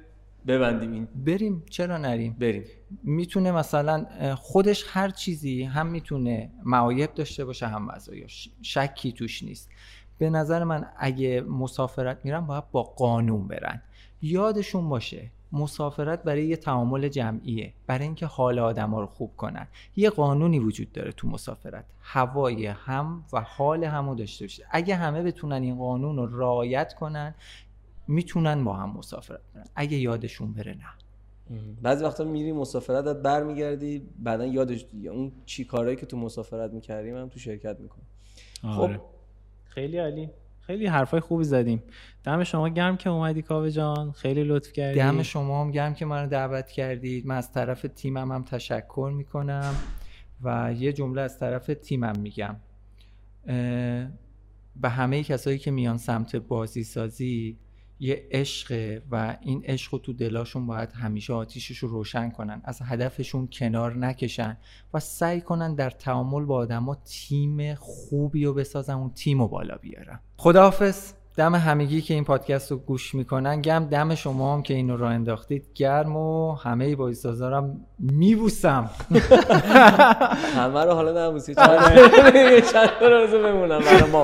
ببندیم 0.48 0.92
این. 0.92 1.08
بریم 1.26 1.64
چرا 1.70 1.98
نریم؟ 1.98 2.36
بریم. 2.40 2.64
می‌تونه 3.04 3.52
مثلا 3.52 4.06
خودش 4.36 4.86
هر 4.88 5.10
چیزی 5.10 5.64
هم 5.64 5.88
می‌تونه 5.88 6.52
معایب 6.64 7.14
داشته 7.14 7.46
باشه 7.46 7.68
هم 7.68 7.86
مزایا 7.86 8.26
شکی 8.62 9.12
توش 9.12 9.44
نیست. 9.44 9.70
به 10.22 10.30
نظر 10.30 10.64
من 10.64 10.86
اگه 10.98 11.42
مسافرت 11.42 12.26
میرن 12.26 12.40
باید 12.40 12.72
با 12.72 12.84
قانون 12.84 13.48
برن. 13.48 13.82
یادشون 14.22 14.90
باشه 14.90 15.32
مسافرت 15.52 16.24
برای 16.24 16.48
یه 16.48 16.56
تعامل 16.56 17.08
جمعیه 17.08 17.74
برای 17.88 18.04
اینکه 18.04 18.26
حال 18.26 18.60
آدما 18.60 19.00
رو 19.00 19.06
خوب 19.06 19.32
کنن. 19.38 19.68
یه 19.96 20.10
قانونی 20.10 20.60
وجود 20.60 20.92
داره 20.92 21.12
تو 21.12 21.28
مسافرت. 21.28 21.86
هوای 22.02 22.66
هم 22.66 23.24
و 23.34 23.42
حال 23.42 23.84
همو 23.84 24.16
داشته 24.16 24.46
باشه. 24.46 24.66
اگه 24.72 24.96
همه 24.96 25.24
بتونن 25.24 25.62
این 25.62 25.78
قانون 25.78 26.18
رو 26.18 26.40
رعایت 26.40 26.94
کنن 26.94 27.36
می‌تونن 28.08 28.64
با 28.64 28.74
هم 28.74 28.90
مسافرت 28.98 29.42
کنن 29.54 29.66
اگه 29.76 29.98
یادشون 29.98 30.54
بره 30.54 30.74
نه. 30.74 31.60
بعضی 31.82 32.04
وقتا 32.04 32.24
میری 32.24 32.52
مسافرت 32.52 33.04
برمیگردی 33.06 34.10
بعدا 34.20 34.46
یادش 34.46 34.86
اون 35.12 35.32
چی 35.46 35.66
کارهایی 35.66 35.96
که 35.96 36.06
تو 36.06 36.18
مسافرت 36.18 36.72
می‌کردیم 36.72 37.18
هم 37.18 37.30
تو 37.30 37.40
شرکت 37.40 37.80
می‌کنی 37.80 38.04
آره. 38.64 38.98
خب 38.98 39.04
خیلی 39.74 39.98
عالی. 39.98 40.30
خیلی 40.62 40.88
حرفای 40.88 41.20
خوبی 41.20 41.44
زدیم. 41.44 41.84
دم 42.24 42.44
شما 42.44 42.70
گرم 42.70 42.98
که 42.98 43.10
اومدی 43.10 43.42
کاوه 43.42 43.70
جان. 43.70 44.12
خیلی 44.12 44.44
لطف 44.44 44.72
کردی. 44.72 45.00
دم 45.00 45.24
شما 45.24 45.62
هم 45.62 45.72
گرم 45.72 45.94
که 45.94 46.06
منو 46.06 46.30
دعوت 46.30 46.70
کردید. 46.70 47.28
من 47.28 47.38
از 47.38 47.52
طرف 47.52 47.86
تیمم 47.96 48.32
هم 48.32 48.44
تشکر 48.44 49.12
می‌کنم 49.16 49.76
و 50.44 50.74
یه 50.78 50.94
جمله 50.94 51.22
از 51.22 51.40
طرف 51.40 51.72
تیمم 51.82 52.20
میگم. 52.20 52.56
به 54.76 54.90
همه 54.90 55.24
کسایی 55.24 55.58
که 55.58 55.72
میان 55.72 55.98
سمت 55.98 56.36
بازی 56.36 56.84
سازی 56.84 57.58
یه 58.02 58.28
عشق 58.32 59.00
و 59.12 59.38
این 59.42 59.64
عشق 59.66 59.94
رو 59.94 60.00
تو 60.00 60.14
دلاشون 60.14 60.68
باید 60.68 60.92
همیشه 60.92 61.34
آتیشش 61.34 61.78
رو 61.78 61.90
روشن 61.90 62.30
کنن 62.30 62.62
از 62.64 62.82
هدفشون 62.84 63.50
کنار 63.52 63.98
نکشن 63.98 64.58
و 64.94 65.00
سعی 65.00 65.42
کنن 65.42 65.76
در 65.76 65.90
تعامل 65.90 66.46
با 66.46 66.56
آدما 66.56 66.96
تیم 67.06 67.76
خوبی 67.76 68.46
رو 68.46 68.54
بسازن 68.54 68.94
اون 68.94 69.12
تیم 69.14 69.42
رو 69.42 69.48
بالا 69.48 69.76
بیارن. 69.76 70.20
خداحافظ. 70.38 71.14
دم 71.38 71.56
همگی 71.56 72.02
که 72.02 72.14
این 72.14 72.24
پادکست 72.24 72.72
رو 72.72 72.78
گوش 72.78 73.16
می‌کنن 73.16 73.62
گم 73.62 73.86
دم 73.86 74.16
شما 74.16 74.54
هم 74.54 74.62
که 74.62 74.74
اینو 74.74 74.98
را 74.98 75.10
انداختید. 75.10 75.66
گرم 75.76 76.16
و 76.16 76.56
همه 76.56 76.96
بازیسازارم 76.96 77.86
میبوسم. 78.00 78.90
همه 80.56 80.84
رو 80.84 80.92
حالا 80.92 81.28
نبوسی. 81.28 81.56
چند 81.56 82.90
روز 83.02 83.30
بمونم 83.30 83.80
برای 83.80 84.12
ما. 84.12 84.24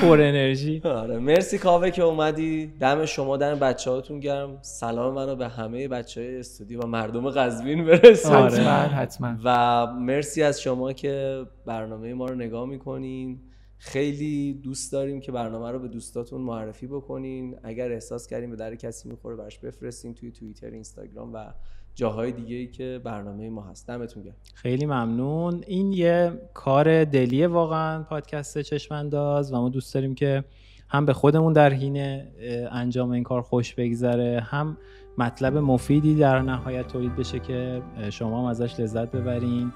پر 0.00 0.20
انرژی. 0.20 0.82
آره. 0.84 1.18
مرسی 1.18 1.58
کاوه 1.58 1.90
که 1.90 2.02
اومدی. 2.02 2.66
دم 2.80 3.04
شما 3.04 3.36
دم 3.36 3.54
بچه 3.54 3.90
هاتون 3.90 4.20
گرم. 4.20 4.58
سلام 4.60 5.14
منو 5.14 5.36
به 5.36 5.48
همه 5.48 5.88
بچه 5.88 6.20
های 6.20 6.38
استودیو 6.38 6.80
و 6.80 6.86
مردم 6.86 7.30
قزوین 7.30 7.84
برسون 7.84 8.48
حتما 8.48 8.70
حتما. 8.70 9.36
و 9.44 9.86
مرسی 9.86 10.42
از 10.42 10.60
شما 10.60 10.92
که 10.92 11.44
برنامه 11.66 12.14
ما 12.14 12.26
رو 12.26 12.34
نگاه 12.34 12.66
می‌کنین. 12.66 13.40
خیلی 13.84 14.52
دوست 14.52 14.92
داریم 14.92 15.20
که 15.20 15.32
برنامه 15.32 15.70
رو 15.70 15.78
به 15.78 15.88
دوستاتون 15.88 16.40
معرفی 16.40 16.86
بکنین. 16.86 17.56
اگر 17.62 17.92
احساس 17.92 18.26
کردین 18.26 18.50
به 18.50 18.56
در 18.56 18.74
کسی 18.74 19.08
می‌خوره 19.08 19.36
براش 19.36 19.58
بفرستین 19.58 20.14
توی 20.14 20.30
توییتر 20.30 20.70
اینستاگرام 20.70 21.34
و 21.34 21.52
جاهای 21.94 22.32
دیگه 22.32 22.56
ای 22.56 22.66
که 22.66 23.00
برنامه 23.04 23.50
ما 23.50 23.62
هست. 23.62 23.88
دمتون 23.88 24.22
گرم. 24.22 24.34
خیلی 24.54 24.86
ممنون. 24.86 25.64
این 25.66 25.92
یه 25.92 26.32
کار 26.54 27.04
دلیه 27.04 27.48
واقعا 27.48 28.02
پادکست 28.02 28.58
چشمانداز 28.58 29.52
و 29.52 29.56
ما 29.56 29.68
دوست 29.68 29.94
داریم 29.94 30.14
که 30.14 30.44
هم 30.88 31.06
به 31.06 31.12
خودمون 31.12 31.52
در 31.52 31.72
حین 31.72 32.22
انجام 32.70 33.10
این 33.10 33.22
کار 33.22 33.42
خوش 33.42 33.74
بگذره 33.74 34.40
هم 34.40 34.76
مطلب 35.18 35.56
مفیدی 35.56 36.14
در 36.14 36.40
نهایت 36.40 36.88
تولید 36.88 37.16
بشه 37.16 37.38
که 37.38 37.82
شما 38.10 38.40
هم 38.40 38.44
ازش 38.44 38.80
لذت 38.80 39.10
ببرین. 39.10 39.72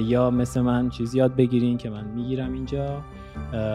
یا 0.00 0.30
مثل 0.30 0.60
من 0.60 0.88
چیزی 0.88 1.18
یاد 1.18 1.36
بگیرین 1.36 1.78
که 1.78 1.90
من 1.90 2.04
می‌گیرم 2.04 2.52
اینجا. 2.52 3.02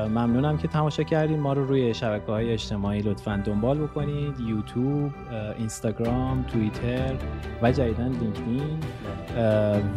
ممنونم 0.08 0.58
که 0.58 0.68
تماشا 0.68 1.04
کردین. 1.04 1.40
ما 1.40 1.54
رو 1.54 1.66
روی 1.66 1.94
شبکه 1.94 2.32
های 2.32 2.54
اجتماعی 2.54 3.02
لطفا 3.02 3.42
دنبال 3.46 3.78
بکنید. 3.78 4.40
یوتیوب 4.40 5.12
اینستاگرام 5.58 6.44
توییتر 6.44 7.14
و 7.62 7.72
جدیدا 7.72 8.04
لینکدین. 8.04 8.80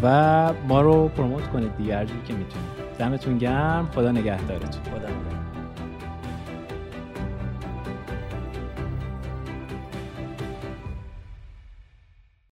و 0.02 0.52
ما 0.68 0.80
رو 0.80 1.08
پروموت 1.08 1.48
کنید 1.48 1.76
دیگه 1.76 2.06
که 2.06 2.12
می‌تونید. 2.34 2.70
دمتون 2.98 3.38
گرم. 3.38 3.88
خدا 3.94 4.12
نگهدارتون. 4.12 4.82
خدا 4.82 5.39